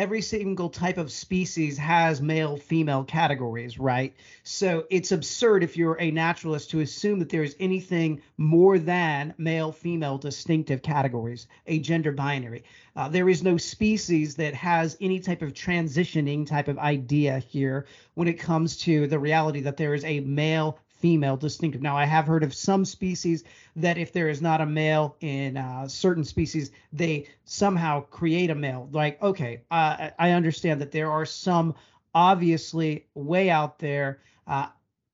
every 0.01 0.23
single 0.23 0.71
type 0.71 0.97
of 0.97 1.13
species 1.13 1.77
has 1.77 2.23
male 2.23 2.57
female 2.57 3.05
categories 3.05 3.79
right? 3.79 4.15
So 4.45 4.87
it's 4.89 5.13
absurd 5.13 5.63
if 5.63 5.77
you're 5.77 6.01
a 6.01 6.11
naturalist 6.11 6.71
to 6.71 6.81
assume 6.81 7.19
that 7.19 7.29
there 7.29 7.43
is 7.43 7.55
anything 7.61 8.23
more 8.39 8.79
than 8.79 9.35
male 9.37 9.73
female 9.73 10.17
distinctive 10.17 10.81
categories 10.81 11.49
a 11.67 11.81
gender 11.81 12.13
binary. 12.13 12.65
Uh, 12.97 13.11
there 13.11 13.29
is 13.29 13.43
no 13.43 13.59
species 13.59 14.37
that 14.37 14.55
has 14.55 14.97
any 15.03 15.21
type 15.21 15.43
of 15.43 15.53
transitioning 15.53 16.47
type 16.47 16.69
of 16.69 16.79
idea 16.79 17.39
here 17.39 17.85
when 18.15 18.27
it 18.27 18.41
comes 18.41 18.79
to 18.79 19.07
the 19.07 19.19
reality 19.19 19.61
that 19.61 19.77
there 19.77 19.93
is 19.93 20.05
a 20.05 20.21
male 20.21 20.79
female 21.01 21.37
distinctive. 21.37 21.83
Now, 21.83 21.97
I 21.97 22.05
have 22.05 22.27
heard 22.27 22.43
of 22.43 22.55
some 22.55 22.85
species 22.85 23.45
that 23.77 23.99
if 23.99 24.13
there 24.13 24.29
is 24.29 24.41
not 24.41 24.61
a 24.61 24.67
male 24.67 25.17
in 25.21 25.57
uh, 25.57 25.89
certain 25.89 26.25
species, 26.25 26.71
they 26.93 27.29
somehow 27.45 28.03
create 28.03 28.51
a 28.51 28.55
male. 28.55 28.89
Like, 28.93 29.21
okay, 29.23 29.63
uh, 29.71 30.11
I 30.19 30.31
understand 30.33 30.81
that 30.81 30.93
there 30.93 31.11
are 31.11 31.27
some 31.27 31.75
obviously 32.15 33.07
way 33.15 33.51
out 33.51 33.79
there. 33.79 34.21
Uh, 34.47 34.69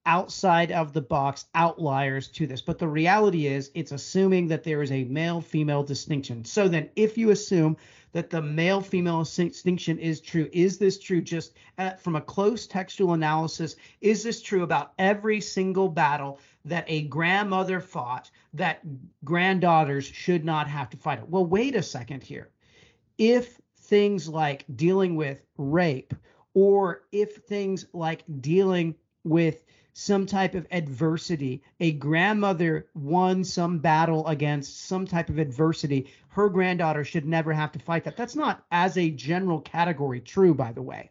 outside 0.07 0.71
of 0.71 0.93
the 0.93 1.01
box 1.01 1.45
outliers 1.53 2.29
to 2.29 2.47
this. 2.47 2.61
But 2.61 2.79
the 2.79 2.87
reality 2.87 3.45
is 3.45 3.69
it's 3.75 3.91
assuming 3.91 4.47
that 4.47 4.63
there 4.63 4.81
is 4.81 4.91
a 4.91 5.03
male 5.03 5.41
female 5.41 5.83
distinction. 5.83 6.45
So 6.45 6.67
then 6.67 6.89
if 6.95 7.17
you 7.17 7.29
assume 7.31 7.77
that 8.13 8.29
the 8.29 8.41
male 8.41 8.81
female 8.81 9.23
distinction 9.23 9.99
is 9.99 10.21
true 10.21 10.49
is 10.53 10.77
this 10.77 10.97
true 10.97 11.21
just 11.21 11.53
at, 11.77 12.01
from 12.01 12.15
a 12.15 12.21
close 12.21 12.65
textual 12.65 13.13
analysis? 13.13 13.75
Is 14.01 14.23
this 14.23 14.41
true 14.41 14.63
about 14.63 14.93
every 14.97 15.41
single 15.41 15.89
battle 15.89 16.39
that 16.65 16.85
a 16.87 17.03
grandmother 17.03 17.81
fought 17.81 18.31
that 18.53 18.81
granddaughters 19.25 20.05
should 20.05 20.45
not 20.45 20.69
have 20.69 20.89
to 20.91 20.97
fight? 20.97 21.19
It 21.19 21.29
well 21.29 21.45
wait 21.45 21.75
a 21.75 21.83
second 21.83 22.23
here. 22.23 22.49
If 23.17 23.59
things 23.81 24.27
like 24.29 24.63
dealing 24.75 25.17
with 25.17 25.43
rape 25.57 26.13
or 26.53 27.03
if 27.11 27.35
things 27.35 27.85
like 27.93 28.23
dealing 28.39 28.95
with 29.23 29.65
some 29.99 30.27
type 30.27 30.53
of 30.53 30.67
adversity. 30.69 31.63
A 31.79 31.91
grandmother 31.91 32.85
won 32.93 33.43
some 33.43 33.79
battle 33.79 34.27
against 34.27 34.85
some 34.85 35.07
type 35.07 35.29
of 35.29 35.39
adversity. 35.39 36.05
Her 36.27 36.49
granddaughter 36.49 37.03
should 37.03 37.25
never 37.25 37.51
have 37.51 37.71
to 37.71 37.79
fight 37.79 38.03
that. 38.03 38.15
That's 38.15 38.35
not, 38.35 38.63
as 38.71 38.95
a 38.95 39.09
general 39.09 39.59
category, 39.59 40.21
true, 40.21 40.53
by 40.53 40.71
the 40.71 40.83
way. 40.83 41.09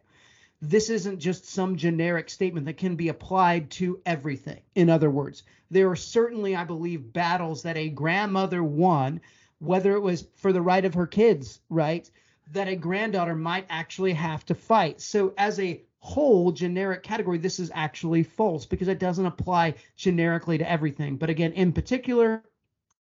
This 0.61 0.89
isn't 0.89 1.19
just 1.19 1.43
some 1.47 1.75
generic 1.75 2.29
statement 2.29 2.65
that 2.67 2.77
can 2.77 2.95
be 2.95 3.09
applied 3.09 3.71
to 3.71 3.99
everything. 4.05 4.61
In 4.73 4.89
other 4.89 5.09
words, 5.09 5.43
there 5.69 5.89
are 5.89 5.97
certainly, 5.97 6.55
I 6.55 6.63
believe, 6.63 7.11
battles 7.11 7.63
that 7.63 7.75
a 7.75 7.89
grandmother 7.89 8.63
won, 8.63 9.19
whether 9.59 9.97
it 9.97 10.01
was 10.01 10.25
for 10.37 10.53
the 10.53 10.61
right 10.61 10.85
of 10.85 10.93
her 10.93 11.07
kids, 11.07 11.59
right? 11.69 12.09
That 12.53 12.69
a 12.69 12.75
granddaughter 12.77 13.35
might 13.35 13.65
actually 13.69 14.13
have 14.13 14.45
to 14.45 14.55
fight. 14.55 15.01
So, 15.01 15.33
as 15.37 15.59
a 15.59 15.81
whole 16.07 16.53
generic 16.53 17.03
category, 17.03 17.37
this 17.37 17.59
is 17.59 17.69
actually 17.75 18.23
false 18.23 18.65
because 18.65 18.87
it 18.87 18.97
doesn't 18.97 19.25
apply 19.25 19.73
generically 19.97 20.57
to 20.57 20.69
everything. 20.69 21.17
But 21.17 21.29
again, 21.29 21.51
in 21.51 21.73
particular 21.73 22.43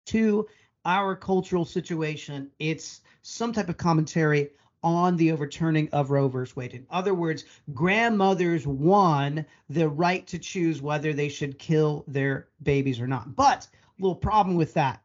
to 0.06 0.48
our 0.86 1.16
cultural 1.16 1.66
situation, 1.66 2.52
it's 2.60 3.02
some 3.24 3.54
type 3.54 3.70
of 3.70 3.78
commentary 3.78 4.52
on 4.84 5.18
the 5.18 5.32
overturning 5.32 5.90
of 5.92 6.12
Roe 6.12 6.28
versus 6.28 6.56
Wade. 6.56 6.76
In 6.76 6.86
other 6.92 7.16
words, 7.16 7.46
grandmothers 7.74 8.68
won 8.68 9.48
the 9.68 9.90
right 9.90 10.26
to 10.28 10.38
choose 10.38 10.80
whether 10.80 11.12
they 11.12 11.30
should 11.30 11.58
kill 11.58 12.06
their 12.08 12.50
babies 12.62 13.00
or 13.00 13.08
not. 13.08 13.36
But 13.36 13.68
a 13.98 14.02
little 14.02 14.16
problem 14.16 14.56
with 14.56 14.76
that 14.76 15.02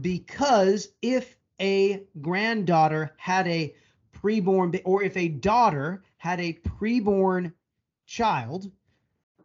because 0.00 0.90
if 1.02 1.36
a 1.60 2.04
granddaughter 2.20 3.14
had 3.16 3.48
a 3.48 3.74
preborn 4.14 4.80
or 4.84 5.02
if 5.02 5.16
a 5.16 5.28
daughter 5.28 6.04
had 6.22 6.38
a 6.38 6.52
preborn 6.52 7.52
child, 8.06 8.70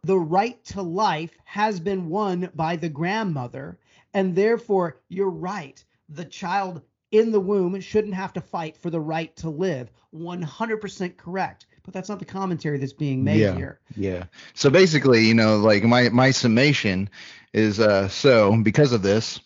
the 0.04 0.16
right 0.16 0.64
to 0.64 0.80
life 0.80 1.32
has 1.44 1.80
been 1.80 2.08
won 2.08 2.48
by 2.54 2.76
the 2.76 2.88
grandmother. 2.88 3.80
And 4.14 4.36
therefore, 4.36 5.00
you're 5.08 5.28
right. 5.28 5.84
The 6.08 6.24
child 6.24 6.82
in 7.10 7.32
the 7.32 7.40
womb 7.40 7.80
shouldn't 7.80 8.14
have 8.14 8.32
to 8.34 8.40
fight 8.40 8.76
for 8.76 8.90
the 8.90 9.00
right 9.00 9.34
to 9.38 9.50
live. 9.50 9.90
100% 10.14 11.16
correct. 11.16 11.66
But 11.82 11.94
that's 11.94 12.08
not 12.08 12.20
the 12.20 12.24
commentary 12.24 12.78
that's 12.78 12.92
being 12.92 13.24
made 13.24 13.40
Yeah. 13.40 13.56
here. 13.56 13.80
Yeah. 13.96 14.24
So 14.54 14.70
basically, 14.70 15.26
you 15.26 15.34
know, 15.34 15.56
like 15.56 15.82
my 15.82 16.10
my 16.10 16.30
summation 16.30 17.10
is 17.52 17.80
uh 17.80 18.06
so 18.06 18.56
because 18.62 18.92
of 18.92 19.02
this, 19.02 19.40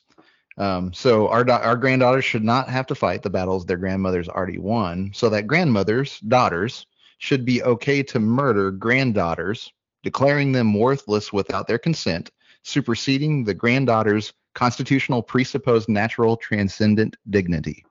um 0.59 0.93
so 0.93 1.29
our 1.29 1.45
da- 1.45 1.63
our 1.63 1.77
granddaughters 1.77 2.27
should 2.27 2.45
not 2.45 2.69
have 2.69 2.89
to 2.89 2.95
fight 2.95 3.23
the 3.23 3.31
battles 3.31 3.65
their 3.65 3.79
grandmothers 3.79 4.29
already 4.29 4.59
won. 4.59 5.13
So 5.15 5.31
that 5.31 5.47
grandmothers, 5.47 6.21
daughters 6.21 6.85
should 7.23 7.45
be 7.45 7.63
okay 7.63 8.03
to 8.03 8.19
murder 8.19 8.73
granddaughters, 8.73 9.73
declaring 10.03 10.51
them 10.51 10.75
worthless 10.75 11.33
without 11.33 11.69
their 11.69 11.79
consent, 11.79 12.33
superseding 12.65 13.45
the 13.45 13.55
granddaughters' 13.55 14.33
constitutional 14.57 15.23
presupposed 15.23 15.89
natural 15.89 16.37
transcendent 16.37 17.17
dignity. 17.31 17.85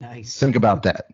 Nice. 0.00 0.40
Think 0.40 0.56
about 0.56 0.82
that. 0.82 1.06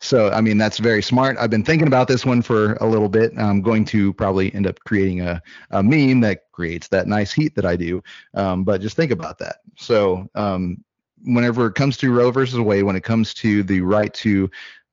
So, 0.00 0.30
I 0.30 0.42
mean, 0.42 0.58
that's 0.58 0.78
very 0.78 1.02
smart. 1.02 1.38
I've 1.40 1.50
been 1.50 1.64
thinking 1.64 1.88
about 1.88 2.06
this 2.06 2.24
one 2.24 2.40
for 2.40 2.74
a 2.74 2.86
little 2.86 3.08
bit. 3.08 3.32
I'm 3.36 3.60
going 3.60 3.84
to 3.86 4.12
probably 4.12 4.54
end 4.54 4.68
up 4.68 4.78
creating 4.86 5.22
a, 5.22 5.42
a 5.72 5.82
meme 5.82 6.20
that 6.20 6.52
creates 6.52 6.86
that 6.88 7.08
nice 7.08 7.32
heat 7.32 7.56
that 7.56 7.66
I 7.66 7.74
do. 7.74 8.00
Um, 8.34 8.62
but 8.62 8.80
just 8.80 8.94
think 8.94 9.10
about 9.10 9.38
that. 9.38 9.56
So, 9.76 10.28
um, 10.36 10.84
whenever 11.26 11.66
it 11.66 11.74
comes 11.74 11.96
to 11.98 12.12
Roe 12.12 12.30
versus 12.30 12.60
Wade, 12.60 12.84
when 12.84 12.96
it 12.96 13.04
comes 13.04 13.34
to 13.34 13.62
the 13.62 13.80
right 13.80 14.12
to 14.14 14.50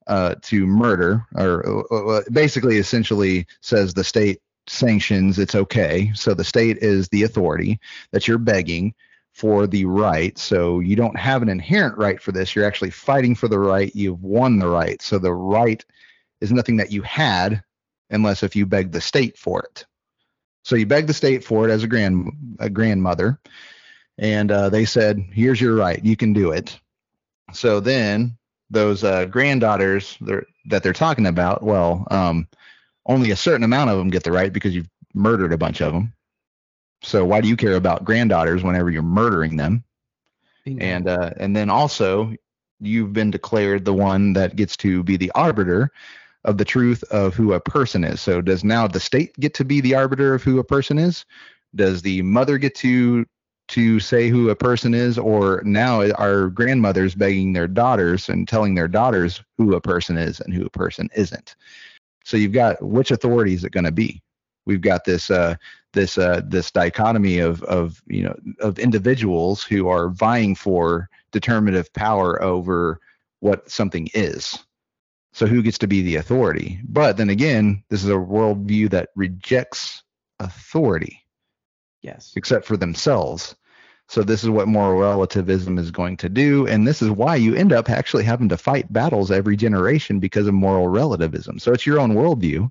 uh, 0.07 0.35
to 0.41 0.65
murder, 0.65 1.25
or 1.35 1.85
uh, 1.91 1.95
uh, 1.95 2.21
basically, 2.31 2.77
essentially 2.77 3.45
says 3.61 3.93
the 3.93 4.03
state 4.03 4.39
sanctions 4.67 5.39
it's 5.39 5.55
okay. 5.55 6.11
So 6.15 6.33
the 6.33 6.43
state 6.43 6.77
is 6.77 7.09
the 7.09 7.23
authority 7.23 7.79
that 8.11 8.27
you're 8.27 8.37
begging 8.37 8.93
for 9.33 9.67
the 9.67 9.85
right. 9.85 10.37
So 10.37 10.79
you 10.79 10.95
don't 10.95 11.17
have 11.17 11.41
an 11.41 11.49
inherent 11.49 11.97
right 11.97 12.21
for 12.21 12.31
this. 12.31 12.55
You're 12.55 12.65
actually 12.65 12.91
fighting 12.91 13.35
for 13.35 13.47
the 13.47 13.59
right. 13.59 13.93
You've 13.95 14.23
won 14.23 14.59
the 14.59 14.67
right. 14.67 15.01
So 15.01 15.17
the 15.17 15.33
right 15.33 15.83
is 16.39 16.51
nothing 16.51 16.77
that 16.77 16.91
you 16.91 17.01
had 17.01 17.63
unless 18.09 18.43
if 18.43 18.55
you 18.55 18.65
beg 18.65 18.91
the 18.91 19.01
state 19.01 19.37
for 19.37 19.61
it. 19.63 19.85
So 20.63 20.75
you 20.75 20.85
beg 20.85 21.07
the 21.07 21.13
state 21.13 21.43
for 21.43 21.67
it 21.67 21.71
as 21.71 21.83
a 21.83 21.87
grand 21.87 22.57
a 22.59 22.69
grandmother, 22.69 23.39
and 24.17 24.49
uh, 24.49 24.69
they 24.69 24.85
said, 24.85 25.19
"Here's 25.33 25.59
your 25.59 25.75
right. 25.75 26.03
You 26.03 26.15
can 26.15 26.31
do 26.31 26.51
it." 26.51 26.79
So 27.51 27.81
then 27.81 28.37
those 28.69 29.03
uh, 29.03 29.25
granddaughters 29.25 30.17
they're, 30.21 30.45
that 30.65 30.83
they're 30.83 30.93
talking 30.93 31.27
about, 31.27 31.63
well, 31.63 32.07
um, 32.11 32.47
only 33.05 33.31
a 33.31 33.35
certain 33.35 33.63
amount 33.63 33.89
of 33.89 33.97
them 33.97 34.09
get 34.09 34.23
the 34.23 34.31
right 34.31 34.51
because 34.51 34.73
you've 34.73 34.89
murdered 35.13 35.53
a 35.53 35.57
bunch 35.57 35.81
of 35.81 35.93
them. 35.93 36.13
So 37.01 37.25
why 37.25 37.41
do 37.41 37.47
you 37.47 37.57
care 37.57 37.75
about 37.75 38.05
granddaughters 38.05 38.63
whenever 38.63 38.89
you're 38.89 39.01
murdering 39.01 39.57
them? 39.57 39.83
Bingo. 40.63 40.83
And 40.83 41.07
uh, 41.07 41.31
and 41.37 41.55
then 41.55 41.69
also 41.69 42.33
you've 42.79 43.13
been 43.13 43.31
declared 43.31 43.85
the 43.85 43.93
one 43.93 44.33
that 44.33 44.55
gets 44.55 44.77
to 44.77 45.03
be 45.03 45.17
the 45.17 45.31
arbiter 45.31 45.91
of 46.45 46.57
the 46.57 46.65
truth 46.65 47.03
of 47.03 47.33
who 47.33 47.53
a 47.53 47.59
person 47.59 48.03
is. 48.03 48.21
So 48.21 48.41
does 48.41 48.63
now 48.63 48.87
the 48.87 48.99
state 48.99 49.33
get 49.39 49.53
to 49.55 49.65
be 49.65 49.81
the 49.81 49.95
arbiter 49.95 50.33
of 50.33 50.43
who 50.43 50.59
a 50.59 50.63
person 50.63 50.97
is? 50.97 51.25
Does 51.75 52.01
the 52.01 52.21
mother 52.21 52.57
get 52.57 52.75
to 52.75 53.25
to 53.69 53.99
say 53.99 54.29
who 54.29 54.49
a 54.49 54.55
person 54.55 54.93
is 54.93 55.17
or 55.17 55.61
now 55.65 56.01
are 56.13 56.49
grandmothers 56.49 57.15
begging 57.15 57.53
their 57.53 57.67
daughters 57.67 58.29
and 58.29 58.47
telling 58.47 58.75
their 58.75 58.87
daughters 58.87 59.41
who 59.57 59.73
a 59.73 59.81
person 59.81 60.17
is 60.17 60.39
and 60.39 60.53
who 60.53 60.65
a 60.65 60.69
person 60.69 61.09
isn't. 61.15 61.55
So 62.25 62.37
you've 62.37 62.53
got 62.53 62.81
which 62.81 63.11
authority 63.11 63.53
is 63.53 63.63
it 63.63 63.71
going 63.71 63.85
to 63.85 63.91
be? 63.91 64.21
We've 64.65 64.81
got 64.81 65.05
this 65.05 65.29
uh, 65.29 65.55
this 65.93 66.17
uh, 66.17 66.41
this 66.45 66.71
dichotomy 66.71 67.39
of 67.39 67.63
of 67.63 68.01
you 68.07 68.23
know 68.23 68.35
of 68.59 68.79
individuals 68.79 69.63
who 69.63 69.87
are 69.89 70.09
vying 70.09 70.55
for 70.55 71.09
determinative 71.31 71.91
power 71.93 72.41
over 72.41 72.99
what 73.39 73.69
something 73.69 74.07
is. 74.13 74.57
So 75.33 75.47
who 75.47 75.63
gets 75.63 75.79
to 75.79 75.87
be 75.87 76.01
the 76.01 76.17
authority? 76.17 76.79
But 76.87 77.17
then 77.17 77.29
again 77.29 77.83
this 77.89 78.03
is 78.03 78.09
a 78.09 78.13
worldview 78.13 78.89
that 78.91 79.09
rejects 79.15 80.03
authority 80.39 81.22
yes. 82.03 82.33
except 82.35 82.65
for 82.65 82.77
themselves. 82.77 83.55
So 84.09 84.21
this 84.21 84.43
is 84.43 84.49
what 84.49 84.67
moral 84.67 84.99
relativism 84.99 85.79
is 85.79 85.89
going 85.89 86.17
to 86.17 86.29
do, 86.29 86.67
and 86.67 86.85
this 86.85 87.01
is 87.01 87.09
why 87.09 87.35
you 87.35 87.55
end 87.55 87.73
up 87.73 87.89
actually 87.89 88.23
having 88.23 88.49
to 88.49 88.57
fight 88.57 88.91
battles 88.91 89.31
every 89.31 89.55
generation 89.55 90.19
because 90.19 90.45
of 90.45 90.53
moral 90.53 90.87
relativism. 90.87 91.57
So 91.57 91.71
it's 91.71 91.85
your 91.85 91.99
own 91.99 92.13
worldview 92.13 92.69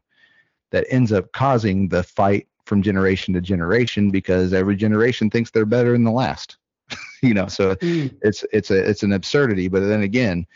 that 0.71 0.87
ends 0.89 1.11
up 1.11 1.33
causing 1.33 1.89
the 1.89 2.03
fight 2.03 2.47
from 2.65 2.83
generation 2.83 3.35
to 3.35 3.41
generation 3.41 4.11
because 4.11 4.53
every 4.53 4.77
generation 4.77 5.31
thinks 5.31 5.51
they're 5.51 5.67
better 5.67 5.93
than 5.93 6.05
the 6.05 6.11
last. 6.11 6.59
you 7.23 7.35
know, 7.35 7.49
so 7.49 7.75
Mm, 7.77 8.15
it's 8.23 8.45
it's 8.53 8.71
a 8.71 8.79
it's 8.89 9.03
an 9.03 9.13
absurdity. 9.13 9.69
But 9.69 9.81
then 9.81 10.03
again, 10.03 10.47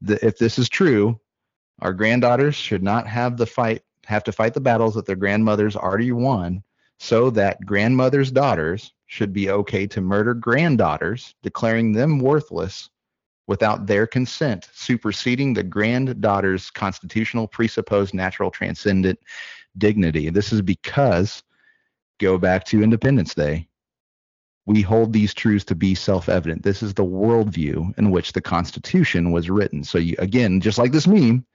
the, 0.00 0.24
if 0.24 0.38
this 0.38 0.58
is 0.58 0.68
true, 0.68 1.18
our 1.80 1.92
granddaughters 1.92 2.54
should 2.54 2.82
not 2.82 3.06
have 3.06 3.36
the 3.36 3.46
fight 3.46 3.82
have 4.04 4.24
to 4.24 4.32
fight 4.32 4.54
the 4.54 4.60
battles 4.60 4.94
that 4.94 5.06
their 5.06 5.16
grandmothers 5.16 5.76
already 5.76 6.12
won, 6.12 6.62
so 6.98 7.30
that 7.30 7.64
grandmothers' 7.64 8.30
daughters 8.30 8.92
should 9.06 9.32
be 9.32 9.50
okay 9.50 9.86
to 9.86 10.00
murder 10.00 10.34
granddaughters, 10.34 11.34
declaring 11.42 11.92
them 11.92 12.18
worthless 12.18 12.90
without 13.46 13.86
their 13.86 14.06
consent, 14.06 14.68
superseding 14.72 15.54
the 15.54 15.62
granddaughter's 15.62 16.70
constitutional 16.70 17.46
presupposed 17.46 18.12
natural 18.12 18.50
transcendent 18.50 19.18
dignity. 19.78 20.30
This 20.30 20.52
is 20.52 20.62
because 20.62 21.42
go 22.18 22.38
back 22.38 22.64
to 22.64 22.82
Independence 22.82 23.34
Day 23.34 23.68
we 24.66 24.82
hold 24.82 25.12
these 25.12 25.32
truths 25.32 25.64
to 25.64 25.74
be 25.74 25.94
self-evident. 25.94 26.62
This 26.62 26.82
is 26.82 26.92
the 26.92 27.04
worldview 27.04 27.96
in 27.96 28.10
which 28.10 28.32
the 28.32 28.40
Constitution 28.40 29.30
was 29.30 29.48
written. 29.48 29.84
So 29.84 29.98
you, 29.98 30.16
again, 30.18 30.60
just 30.60 30.76
like 30.76 30.92
this 30.92 31.06
meme, 31.06 31.46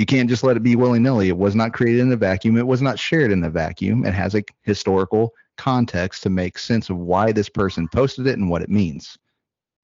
you 0.00 0.06
can't 0.06 0.30
just 0.30 0.42
let 0.42 0.56
it 0.56 0.62
be 0.62 0.76
willy-nilly. 0.76 1.28
It 1.28 1.36
was 1.36 1.54
not 1.54 1.74
created 1.74 2.00
in 2.00 2.10
a 2.10 2.16
vacuum. 2.16 2.56
It 2.56 2.66
was 2.66 2.80
not 2.80 2.98
shared 2.98 3.32
in 3.32 3.44
a 3.44 3.50
vacuum. 3.50 4.06
It 4.06 4.14
has 4.14 4.34
a 4.34 4.42
historical 4.62 5.34
context 5.58 6.22
to 6.22 6.30
make 6.30 6.58
sense 6.58 6.88
of 6.88 6.96
why 6.96 7.32
this 7.32 7.50
person 7.50 7.86
posted 7.86 8.26
it 8.26 8.38
and 8.38 8.48
what 8.48 8.62
it 8.62 8.70
means. 8.70 9.18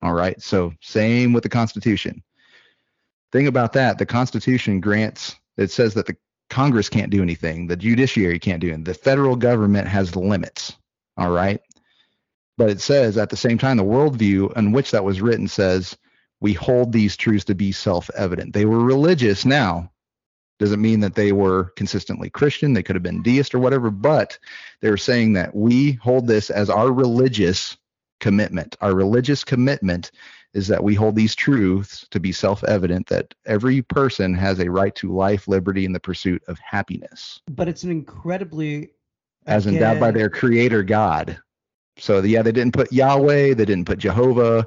All 0.00 0.14
right. 0.14 0.40
So 0.40 0.72
same 0.80 1.34
with 1.34 1.42
the 1.42 1.50
Constitution. 1.50 2.22
Thing 3.30 3.46
about 3.46 3.74
that, 3.74 3.98
the 3.98 4.06
Constitution 4.06 4.80
grants. 4.80 5.36
It 5.58 5.70
says 5.70 5.92
that 5.92 6.06
the 6.06 6.16
Congress 6.48 6.88
can't 6.88 7.10
do 7.10 7.20
anything. 7.20 7.66
The 7.66 7.76
judiciary 7.76 8.38
can't 8.38 8.62
do 8.62 8.68
anything. 8.68 8.84
The 8.84 8.94
federal 8.94 9.36
government 9.36 9.86
has 9.86 10.16
limits. 10.16 10.78
All 11.18 11.30
right. 11.30 11.60
But 12.56 12.70
it 12.70 12.80
says 12.80 13.18
at 13.18 13.28
the 13.28 13.36
same 13.36 13.58
time, 13.58 13.76
the 13.76 13.84
worldview 13.84 14.56
in 14.56 14.72
which 14.72 14.92
that 14.92 15.04
was 15.04 15.20
written 15.20 15.46
says 15.46 15.94
we 16.40 16.54
hold 16.54 16.90
these 16.90 17.18
truths 17.18 17.44
to 17.44 17.54
be 17.54 17.70
self-evident. 17.70 18.54
They 18.54 18.64
were 18.64 18.80
religious 18.80 19.44
now. 19.44 19.90
Doesn't 20.58 20.80
mean 20.80 21.00
that 21.00 21.14
they 21.14 21.32
were 21.32 21.72
consistently 21.76 22.30
Christian. 22.30 22.72
They 22.72 22.82
could 22.82 22.96
have 22.96 23.02
been 23.02 23.22
deist 23.22 23.54
or 23.54 23.58
whatever, 23.58 23.90
but 23.90 24.38
they 24.80 24.90
were 24.90 24.96
saying 24.96 25.34
that 25.34 25.54
we 25.54 25.92
hold 25.92 26.26
this 26.26 26.48
as 26.48 26.70
our 26.70 26.90
religious 26.90 27.76
commitment. 28.20 28.76
Our 28.80 28.94
religious 28.94 29.44
commitment 29.44 30.10
is 30.54 30.68
that 30.68 30.82
we 30.82 30.94
hold 30.94 31.14
these 31.14 31.34
truths 31.34 32.06
to 32.10 32.18
be 32.18 32.32
self-evident 32.32 33.08
that 33.08 33.34
every 33.44 33.82
person 33.82 34.32
has 34.32 34.58
a 34.58 34.70
right 34.70 34.94
to 34.94 35.12
life, 35.12 35.46
liberty, 35.46 35.84
and 35.84 35.94
the 35.94 36.00
pursuit 36.00 36.42
of 36.48 36.58
happiness, 36.58 37.42
but 37.50 37.68
it's 37.68 37.82
an 37.82 37.90
incredibly 37.90 38.88
as 39.46 39.66
endowed 39.66 40.00
by 40.00 40.10
their 40.10 40.30
creator 40.30 40.82
God. 40.82 41.38
So 41.98 42.22
yeah, 42.22 42.40
they 42.40 42.52
didn't 42.52 42.72
put 42.72 42.90
Yahweh, 42.90 43.52
they 43.52 43.64
didn't 43.66 43.84
put 43.84 43.98
Jehovah, 43.98 44.66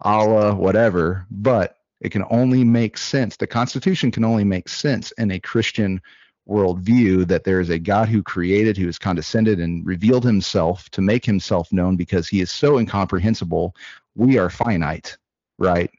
Allah, 0.00 0.56
whatever, 0.56 1.24
but 1.30 1.77
it 2.00 2.10
can 2.10 2.24
only 2.30 2.64
make 2.64 2.96
sense. 2.96 3.36
The 3.36 3.46
Constitution 3.46 4.10
can 4.10 4.24
only 4.24 4.44
make 4.44 4.68
sense 4.68 5.12
in 5.12 5.30
a 5.30 5.40
Christian 5.40 6.00
worldview 6.48 7.26
that 7.28 7.44
there 7.44 7.60
is 7.60 7.68
a 7.68 7.78
God 7.78 8.08
who 8.08 8.22
created, 8.22 8.76
who 8.76 8.86
has 8.86 8.98
condescended 8.98 9.60
and 9.60 9.84
revealed 9.84 10.24
himself 10.24 10.88
to 10.90 11.02
make 11.02 11.24
himself 11.24 11.70
known 11.72 11.96
because 11.96 12.28
he 12.28 12.40
is 12.40 12.50
so 12.50 12.78
incomprehensible. 12.78 13.74
We 14.14 14.38
are 14.38 14.48
finite, 14.48 15.16
right? 15.58 15.90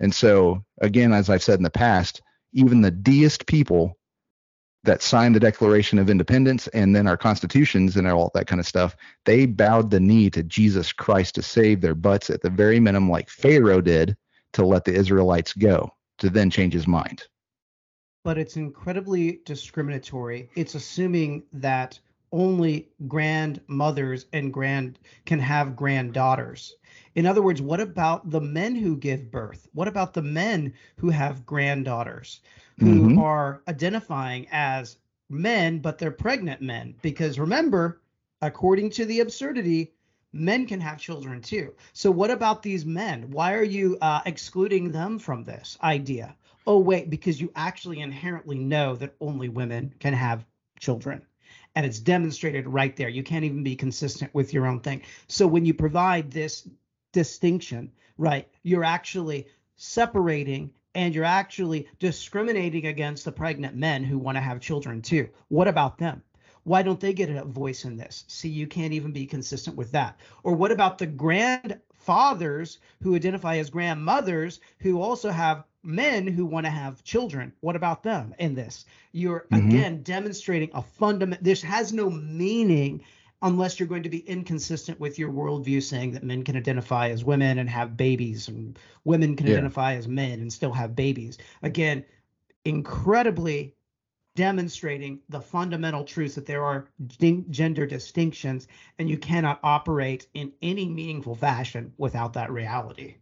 And 0.00 0.14
so, 0.14 0.62
again, 0.80 1.12
as 1.12 1.30
I've 1.30 1.42
said 1.42 1.58
in 1.58 1.62
the 1.62 1.70
past, 1.70 2.20
even 2.52 2.82
the 2.82 2.90
deist 2.90 3.46
people 3.46 3.96
that 4.82 5.00
signed 5.00 5.34
the 5.34 5.40
Declaration 5.40 5.98
of 5.98 6.10
Independence 6.10 6.66
and 6.68 6.94
then 6.94 7.06
our 7.06 7.16
constitutions 7.16 7.96
and 7.96 8.06
all 8.06 8.30
that 8.34 8.46
kind 8.46 8.60
of 8.60 8.66
stuff, 8.66 8.94
they 9.24 9.46
bowed 9.46 9.90
the 9.90 10.00
knee 10.00 10.28
to 10.30 10.42
Jesus 10.42 10.92
Christ 10.92 11.36
to 11.36 11.42
save 11.42 11.80
their 11.80 11.94
butts 11.94 12.28
at 12.28 12.42
the 12.42 12.50
very 12.50 12.78
minimum, 12.80 13.10
like 13.10 13.30
Pharaoh 13.30 13.80
did 13.80 14.14
to 14.54 14.66
let 14.66 14.84
the 14.84 14.94
Israelites 14.94 15.52
go, 15.52 15.92
to 16.18 16.30
then 16.30 16.50
change 16.50 16.74
his 16.74 16.86
mind. 16.88 17.24
but 18.24 18.38
it's 18.38 18.56
incredibly 18.56 19.40
discriminatory. 19.44 20.50
It's 20.54 20.74
assuming 20.74 21.44
that 21.52 22.00
only 22.32 22.90
grandmothers 23.06 24.26
and 24.32 24.52
grand 24.52 24.98
can 25.26 25.38
have 25.38 25.76
granddaughters. 25.76 26.74
In 27.14 27.26
other 27.26 27.42
words, 27.42 27.62
what 27.62 27.80
about 27.80 28.30
the 28.30 28.40
men 28.40 28.74
who 28.74 28.96
give 28.96 29.30
birth? 29.30 29.68
What 29.72 29.88
about 29.88 30.14
the 30.14 30.22
men 30.22 30.74
who 30.96 31.10
have 31.10 31.46
granddaughters 31.46 32.40
who 32.78 33.12
Mhm. 33.12 33.18
are 33.18 33.62
identifying 33.68 34.48
as 34.50 34.98
men, 35.30 35.78
but 35.80 35.98
they're 35.98 36.10
pregnant 36.10 36.60
men? 36.60 36.96
Because 37.02 37.38
remember, 37.38 38.02
according 38.42 38.90
to 38.90 39.04
the 39.04 39.20
absurdity, 39.20 39.93
men 40.34 40.66
can 40.66 40.80
have 40.80 40.98
children 40.98 41.40
too. 41.40 41.74
So 41.92 42.10
what 42.10 42.30
about 42.30 42.62
these 42.62 42.84
men? 42.84 43.30
Why 43.30 43.54
are 43.54 43.62
you 43.62 43.96
uh, 44.00 44.20
excluding 44.26 44.90
them 44.90 45.18
from 45.18 45.44
this 45.44 45.78
idea? 45.82 46.34
Oh 46.66 46.78
wait, 46.78 47.08
because 47.08 47.40
you 47.40 47.52
actually 47.54 48.00
inherently 48.00 48.58
know 48.58 48.96
that 48.96 49.14
only 49.20 49.48
women 49.48 49.94
can 50.00 50.12
have 50.12 50.44
children. 50.80 51.24
And 51.76 51.86
it's 51.86 51.98
demonstrated 51.98 52.66
right 52.66 52.96
there. 52.96 53.08
You 53.08 53.22
can't 53.22 53.44
even 53.44 53.62
be 53.62 53.76
consistent 53.76 54.34
with 54.34 54.52
your 54.52 54.66
own 54.66 54.80
thing. 54.80 55.02
So 55.28 55.46
when 55.46 55.64
you 55.64 55.74
provide 55.74 56.30
this 56.30 56.68
distinction, 57.12 57.92
right, 58.18 58.48
you're 58.62 58.84
actually 58.84 59.46
separating 59.76 60.72
and 60.94 61.14
you're 61.14 61.24
actually 61.24 61.88
discriminating 61.98 62.86
against 62.86 63.24
the 63.24 63.32
pregnant 63.32 63.76
men 63.76 64.04
who 64.04 64.18
want 64.18 64.36
to 64.36 64.40
have 64.40 64.60
children 64.60 65.02
too. 65.02 65.28
What 65.48 65.68
about 65.68 65.98
them? 65.98 66.22
Why 66.64 66.82
don't 66.82 67.00
they 67.00 67.12
get 67.12 67.30
a 67.30 67.44
voice 67.44 67.84
in 67.84 67.96
this? 67.96 68.24
See, 68.26 68.48
you 68.48 68.66
can't 68.66 68.94
even 68.94 69.12
be 69.12 69.26
consistent 69.26 69.76
with 69.76 69.92
that. 69.92 70.18
Or 70.42 70.54
what 70.54 70.72
about 70.72 70.98
the 70.98 71.06
grandfathers 71.06 72.78
who 73.02 73.14
identify 73.14 73.58
as 73.58 73.70
grandmothers 73.70 74.60
who 74.78 75.00
also 75.00 75.30
have 75.30 75.64
men 75.82 76.26
who 76.26 76.46
want 76.46 76.64
to 76.64 76.70
have 76.70 77.04
children? 77.04 77.52
What 77.60 77.76
about 77.76 78.02
them 78.02 78.34
in 78.38 78.54
this? 78.54 78.86
You're 79.12 79.46
Mhm. 79.50 79.68
again 79.68 80.02
demonstrating 80.02 80.70
a 80.72 80.82
fundament. 80.82 81.44
This 81.44 81.62
has 81.62 81.92
no 81.92 82.08
meaning 82.10 83.02
unless 83.42 83.78
you're 83.78 83.86
going 83.88 84.02
to 84.04 84.08
be 84.08 84.26
inconsistent 84.26 84.98
with 84.98 85.18
your 85.18 85.30
worldview 85.30 85.82
saying 85.82 86.12
that 86.12 86.24
men 86.24 86.44
can 86.44 86.56
identify 86.56 87.10
as 87.10 87.26
women 87.26 87.58
and 87.58 87.68
have 87.68 87.94
babies 87.94 88.48
and 88.48 88.78
women 89.04 89.36
can 89.36 89.46
Yeah. 89.46 89.52
identify 89.54 89.96
as 89.96 90.08
men 90.08 90.40
and 90.40 90.50
still 90.50 90.72
have 90.72 90.96
babies. 90.96 91.36
Again, 91.62 92.06
incredibly 92.64 93.74
demonstrating 94.34 95.20
the 95.28 95.40
fundamental 95.40 96.04
truths 96.04 96.34
that 96.34 96.46
there 96.46 96.64
are 96.64 96.88
gender 97.50 97.86
distinctions 97.86 98.66
and 98.98 99.08
you 99.08 99.18
cannot 99.18 99.60
operate 99.62 100.26
in 100.34 100.52
any 100.62 100.88
meaningful 100.88 101.34
fashion 101.34 101.92
without 101.98 102.32
that 102.34 102.50
reality. 102.50 103.16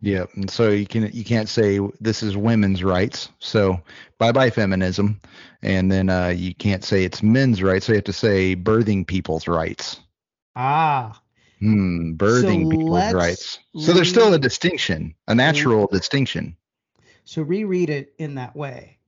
Yeah, 0.00 0.26
and 0.34 0.50
so 0.50 0.68
you 0.70 0.86
can 0.86 1.10
you 1.12 1.24
can't 1.24 1.48
say 1.48 1.80
this 2.00 2.22
is 2.22 2.36
women's 2.36 2.84
rights. 2.84 3.30
So 3.38 3.80
bye 4.18 4.32
bye 4.32 4.50
feminism, 4.50 5.20
and 5.62 5.90
then 5.90 6.10
uh, 6.10 6.28
you 6.28 6.54
can't 6.54 6.84
say 6.84 7.04
it's 7.04 7.22
men's 7.22 7.62
rights. 7.62 7.86
So 7.86 7.92
you 7.92 7.96
have 7.96 8.04
to 8.04 8.12
say 8.12 8.54
birthing 8.54 9.06
people's 9.06 9.48
rights. 9.48 10.00
Ah, 10.56 11.22
Hmm, 11.60 12.12
birthing 12.14 12.68
So 12.68 12.68
people's 12.70 13.10
rights. 13.10 13.58
So 13.76 13.92
there's 13.92 14.08
still 14.08 14.32
a 14.34 14.38
distinction, 14.38 15.14
a 15.26 15.34
natural 15.34 15.86
distinction. 15.88 16.56
So 17.24 17.42
reread 17.42 17.90
it 17.90 18.14
in 18.18 18.36
that 18.36 18.56
way. 18.56 18.98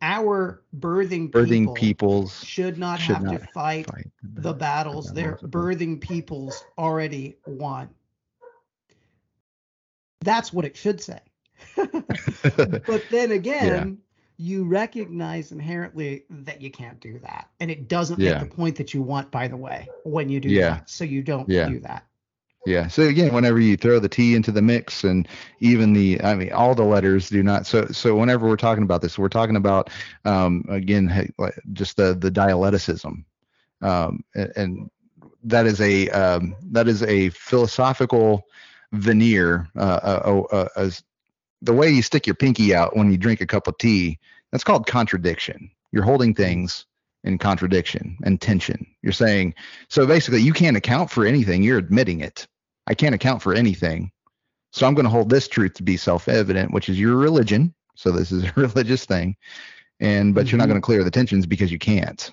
Our 0.00 0.62
birthing, 0.78 1.30
Birthing 1.30 1.60
people 1.62 1.74
peoples 1.74 2.44
should 2.44 2.78
not 2.78 3.00
should 3.00 3.16
have 3.16 3.28
to 3.30 3.38
fight 3.52 3.86
fight 3.86 4.06
the 4.22 4.52
battles 4.52 5.12
their 5.12 5.36
birthing 5.36 6.00
peoples 6.00 6.64
already 6.76 7.36
won. 7.46 7.90
That's 10.20 10.52
what 10.52 10.64
it 10.64 10.76
should 10.76 11.00
say. 11.00 11.20
but 11.76 13.10
then 13.10 13.32
again, 13.32 13.98
you 14.36 14.64
recognize 14.64 15.50
inherently 15.52 16.24
that 16.30 16.60
you 16.60 16.70
can't 16.70 17.00
do 17.00 17.18
that. 17.20 17.48
And 17.60 17.70
it 17.70 17.88
doesn't 17.88 18.20
Yeah. 18.20 18.38
make 18.40 18.48
the 18.48 18.54
point 18.54 18.76
that 18.76 18.94
you 18.94 19.02
want, 19.02 19.30
by 19.30 19.48
the 19.48 19.56
way, 19.56 19.90
when 20.04 20.28
you 20.28 20.40
do 20.40 20.50
Yeah. 20.50 20.70
that. 20.70 20.90
So 20.90 21.04
you 21.04 21.22
don't 21.22 21.48
Yeah. 21.48 21.68
do 21.68 21.80
that. 21.80 22.07
Yeah. 22.68 22.86
So 22.88 23.04
again, 23.04 23.32
whenever 23.32 23.58
you 23.58 23.78
throw 23.78 23.98
the 23.98 24.10
T 24.10 24.34
into 24.34 24.52
the 24.52 24.60
mix, 24.60 25.02
and 25.02 25.26
even 25.60 25.94
the, 25.94 26.20
I 26.22 26.34
mean, 26.34 26.52
all 26.52 26.74
the 26.74 26.84
letters 26.84 27.30
do 27.30 27.42
not. 27.42 27.66
So 27.66 27.86
so 27.86 28.14
whenever 28.14 28.46
we're 28.46 28.56
talking 28.56 28.82
about 28.82 29.00
this, 29.00 29.18
we're 29.18 29.30
talking 29.30 29.56
about 29.56 29.88
um, 30.26 30.66
again 30.68 31.32
just 31.72 31.96
the 31.96 32.12
the 32.14 32.30
dialecticism, 32.30 33.24
um, 33.80 34.22
and, 34.34 34.90
that 35.44 35.66
is 35.66 35.80
a 35.80 36.10
um, 36.10 36.56
that 36.72 36.88
is 36.88 37.02
a 37.04 37.30
philosophical 37.30 38.42
veneer. 38.92 39.70
Uh, 39.74 40.00
uh, 40.02 40.44
uh, 40.52 40.54
uh, 40.54 40.68
as 40.76 41.02
the 41.62 41.72
way 41.72 41.88
you 41.88 42.02
stick 42.02 42.26
your 42.26 42.34
pinky 42.34 42.74
out 42.74 42.96
when 42.96 43.10
you 43.10 43.16
drink 43.16 43.40
a 43.40 43.46
cup 43.46 43.66
of 43.66 43.78
tea, 43.78 44.18
that's 44.50 44.64
called 44.64 44.86
contradiction. 44.86 45.70
You're 45.92 46.02
holding 46.02 46.34
things 46.34 46.84
in 47.24 47.38
contradiction 47.38 48.18
and 48.24 48.38
tension. 48.40 48.86
You're 49.00 49.12
saying 49.12 49.54
so 49.88 50.06
basically 50.06 50.42
you 50.42 50.52
can't 50.52 50.76
account 50.76 51.10
for 51.10 51.24
anything. 51.24 51.62
You're 51.62 51.78
admitting 51.78 52.20
it. 52.20 52.46
I 52.88 52.94
can't 52.94 53.14
account 53.14 53.42
for 53.42 53.54
anything. 53.54 54.10
So 54.72 54.86
I'm 54.86 54.94
going 54.94 55.04
to 55.04 55.10
hold 55.10 55.30
this 55.30 55.48
truth 55.48 55.74
to 55.74 55.82
be 55.82 55.96
self-evident, 55.96 56.72
which 56.72 56.88
is 56.88 56.98
your 56.98 57.16
religion. 57.16 57.74
So 57.94 58.10
this 58.10 58.32
is 58.32 58.44
a 58.44 58.52
religious 58.56 59.04
thing. 59.04 59.36
And 60.00 60.34
but 60.34 60.50
you're 60.50 60.58
not 60.58 60.64
Mhm. 60.64 60.70
going 60.70 60.80
to 60.80 60.84
clear 60.86 61.04
the 61.04 61.10
tensions 61.10 61.46
because 61.46 61.72
you 61.72 61.78
can't. 61.78 62.30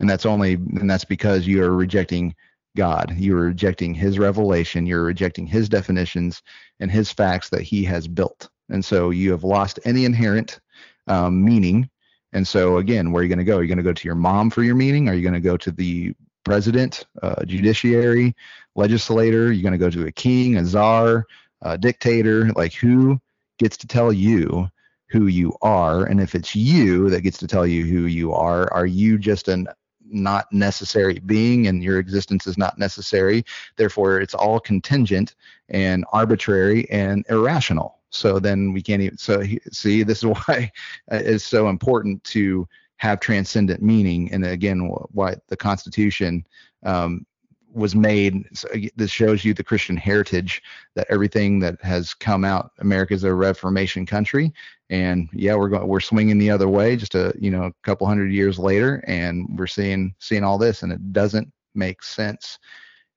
And 0.00 0.08
that's 0.08 0.26
only 0.26 0.54
and 0.54 0.88
that's 0.88 1.04
because 1.04 1.46
you 1.46 1.62
are 1.62 1.74
rejecting 1.74 2.34
God. 2.76 3.14
You 3.16 3.36
are 3.36 3.42
rejecting 3.42 3.94
his 3.94 4.18
revelation, 4.18 4.86
you're 4.86 5.02
rejecting 5.04 5.46
his 5.46 5.68
definitions 5.68 6.42
and 6.80 6.90
his 6.90 7.10
facts 7.10 7.50
that 7.50 7.62
he 7.62 7.84
has 7.84 8.06
built. 8.06 8.48
And 8.70 8.84
so 8.84 9.10
you 9.10 9.30
have 9.32 9.44
lost 9.44 9.80
any 9.84 10.04
inherent 10.04 10.60
um, 11.08 11.44
meaning. 11.44 11.88
And 12.32 12.46
so 12.46 12.76
again, 12.78 13.10
where 13.10 13.20
are 13.20 13.24
you 13.24 13.28
going 13.28 13.38
to 13.38 13.44
go? 13.44 13.56
Are 13.58 13.62
you 13.62 13.68
going 13.68 13.78
to 13.78 13.82
go 13.84 13.92
to 13.92 14.04
your 14.08 14.14
mom 14.14 14.50
for 14.50 14.62
your 14.62 14.74
meaning? 14.76 15.08
Are 15.08 15.14
you 15.14 15.22
going 15.22 15.34
to 15.34 15.40
go 15.40 15.56
to 15.56 15.70
the 15.72 16.14
president, 16.44 17.06
uh, 17.22 17.44
judiciary, 17.44 18.34
legislator? 18.78 19.52
You're 19.52 19.62
going 19.62 19.72
to 19.72 19.78
go 19.78 19.90
to 19.90 20.06
a 20.06 20.12
king, 20.12 20.56
a 20.56 20.64
czar, 20.64 21.26
a 21.62 21.76
dictator? 21.76 22.50
Like 22.52 22.72
who 22.72 23.20
gets 23.58 23.76
to 23.78 23.86
tell 23.86 24.12
you 24.12 24.68
who 25.08 25.26
you 25.26 25.54
are? 25.60 26.04
And 26.04 26.20
if 26.20 26.34
it's 26.34 26.54
you 26.54 27.10
that 27.10 27.22
gets 27.22 27.38
to 27.38 27.46
tell 27.46 27.66
you 27.66 27.84
who 27.84 28.06
you 28.06 28.32
are, 28.32 28.72
are 28.72 28.86
you 28.86 29.18
just 29.18 29.48
an 29.48 29.68
not 30.10 30.50
necessary 30.52 31.18
being 31.26 31.66
and 31.66 31.82
your 31.82 31.98
existence 31.98 32.46
is 32.46 32.56
not 32.56 32.78
necessary? 32.78 33.44
Therefore, 33.76 34.20
it's 34.20 34.34
all 34.34 34.60
contingent 34.60 35.34
and 35.68 36.04
arbitrary 36.12 36.88
and 36.90 37.26
irrational. 37.28 37.98
So 38.10 38.38
then 38.38 38.72
we 38.72 38.80
can't 38.80 39.02
even. 39.02 39.18
So 39.18 39.42
see, 39.70 40.02
this 40.04 40.18
is 40.18 40.24
why 40.24 40.70
it's 41.08 41.44
so 41.44 41.68
important 41.68 42.22
to 42.24 42.66
have 42.96 43.20
transcendent 43.20 43.82
meaning. 43.82 44.32
And 44.32 44.44
again, 44.44 44.88
wh- 44.88 45.14
why 45.14 45.36
the 45.48 45.56
Constitution 45.56 46.44
um, 46.84 47.26
was 47.72 47.94
made. 47.94 48.44
So 48.52 48.68
this 48.96 49.10
shows 49.10 49.44
you 49.44 49.54
the 49.54 49.64
Christian 49.64 49.96
heritage 49.96 50.62
that 50.94 51.06
everything 51.10 51.60
that 51.60 51.80
has 51.82 52.14
come 52.14 52.44
out. 52.44 52.72
America 52.78 53.14
is 53.14 53.24
a 53.24 53.34
Reformation 53.34 54.06
country, 54.06 54.52
and 54.90 55.28
yeah, 55.32 55.54
we're 55.54 55.68
going 55.68 55.86
we're 55.86 56.00
swinging 56.00 56.38
the 56.38 56.50
other 56.50 56.68
way. 56.68 56.96
Just 56.96 57.14
a 57.14 57.32
you 57.38 57.50
know 57.50 57.64
a 57.64 57.72
couple 57.82 58.06
hundred 58.06 58.32
years 58.32 58.58
later, 58.58 59.02
and 59.06 59.46
we're 59.58 59.66
seeing 59.66 60.14
seeing 60.18 60.44
all 60.44 60.58
this, 60.58 60.82
and 60.82 60.92
it 60.92 61.12
doesn't 61.12 61.50
make 61.74 62.02
sense. 62.02 62.58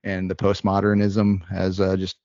And 0.03 0.29
the 0.29 0.35
postmodernism 0.35 1.47
has 1.49 1.79
uh, 1.79 1.95
just 1.95 2.17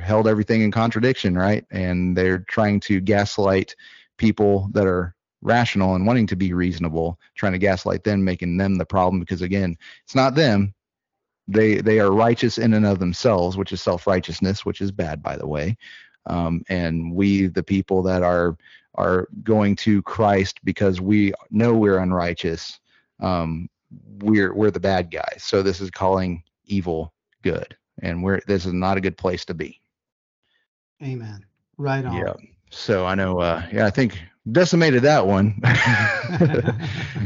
held 0.00 0.28
everything 0.28 0.62
in 0.62 0.70
contradiction, 0.70 1.36
right? 1.36 1.64
And 1.70 2.16
they're 2.16 2.40
trying 2.40 2.80
to 2.80 3.00
gaslight 3.00 3.74
people 4.18 4.68
that 4.72 4.86
are 4.86 5.14
rational 5.42 5.94
and 5.94 6.06
wanting 6.06 6.26
to 6.26 6.36
be 6.36 6.52
reasonable, 6.52 7.18
trying 7.34 7.52
to 7.52 7.58
gaslight 7.58 8.04
them, 8.04 8.22
making 8.22 8.56
them 8.56 8.76
the 8.76 8.84
problem 8.84 9.20
because 9.20 9.42
again, 9.42 9.76
it's 10.04 10.14
not 10.14 10.34
them. 10.34 10.74
They 11.48 11.76
they 11.76 11.98
are 12.00 12.12
righteous 12.12 12.58
in 12.58 12.74
and 12.74 12.86
of 12.86 12.98
themselves, 12.98 13.56
which 13.56 13.72
is 13.72 13.82
self-righteousness, 13.82 14.64
which 14.64 14.80
is 14.80 14.92
bad 14.92 15.22
by 15.22 15.36
the 15.36 15.46
way. 15.46 15.76
Um, 16.26 16.62
and 16.68 17.12
we, 17.14 17.46
the 17.46 17.62
people 17.62 18.02
that 18.02 18.22
are 18.22 18.56
are 18.94 19.28
going 19.42 19.76
to 19.76 20.02
Christ 20.02 20.60
because 20.64 21.00
we 21.00 21.32
know 21.50 21.74
we're 21.74 21.98
unrighteous, 21.98 22.78
um, 23.20 23.68
we're 24.20 24.54
we're 24.54 24.70
the 24.70 24.80
bad 24.80 25.10
guys. 25.10 25.42
So 25.42 25.62
this 25.62 25.80
is 25.80 25.90
calling 25.90 26.42
evil 26.66 27.12
good, 27.42 27.76
and 28.02 28.22
we're 28.22 28.40
this 28.46 28.66
is 28.66 28.72
not 28.72 28.96
a 28.96 29.00
good 29.00 29.16
place 29.16 29.44
to 29.46 29.54
be. 29.54 29.80
Amen. 31.02 31.44
Right 31.76 32.04
on. 32.04 32.14
Yeah. 32.14 32.34
So 32.70 33.06
I 33.06 33.14
know. 33.14 33.40
Uh, 33.40 33.66
yeah, 33.72 33.86
I 33.86 33.90
think 33.90 34.20
decimated 34.52 35.02
that 35.02 35.26
one. 35.26 35.60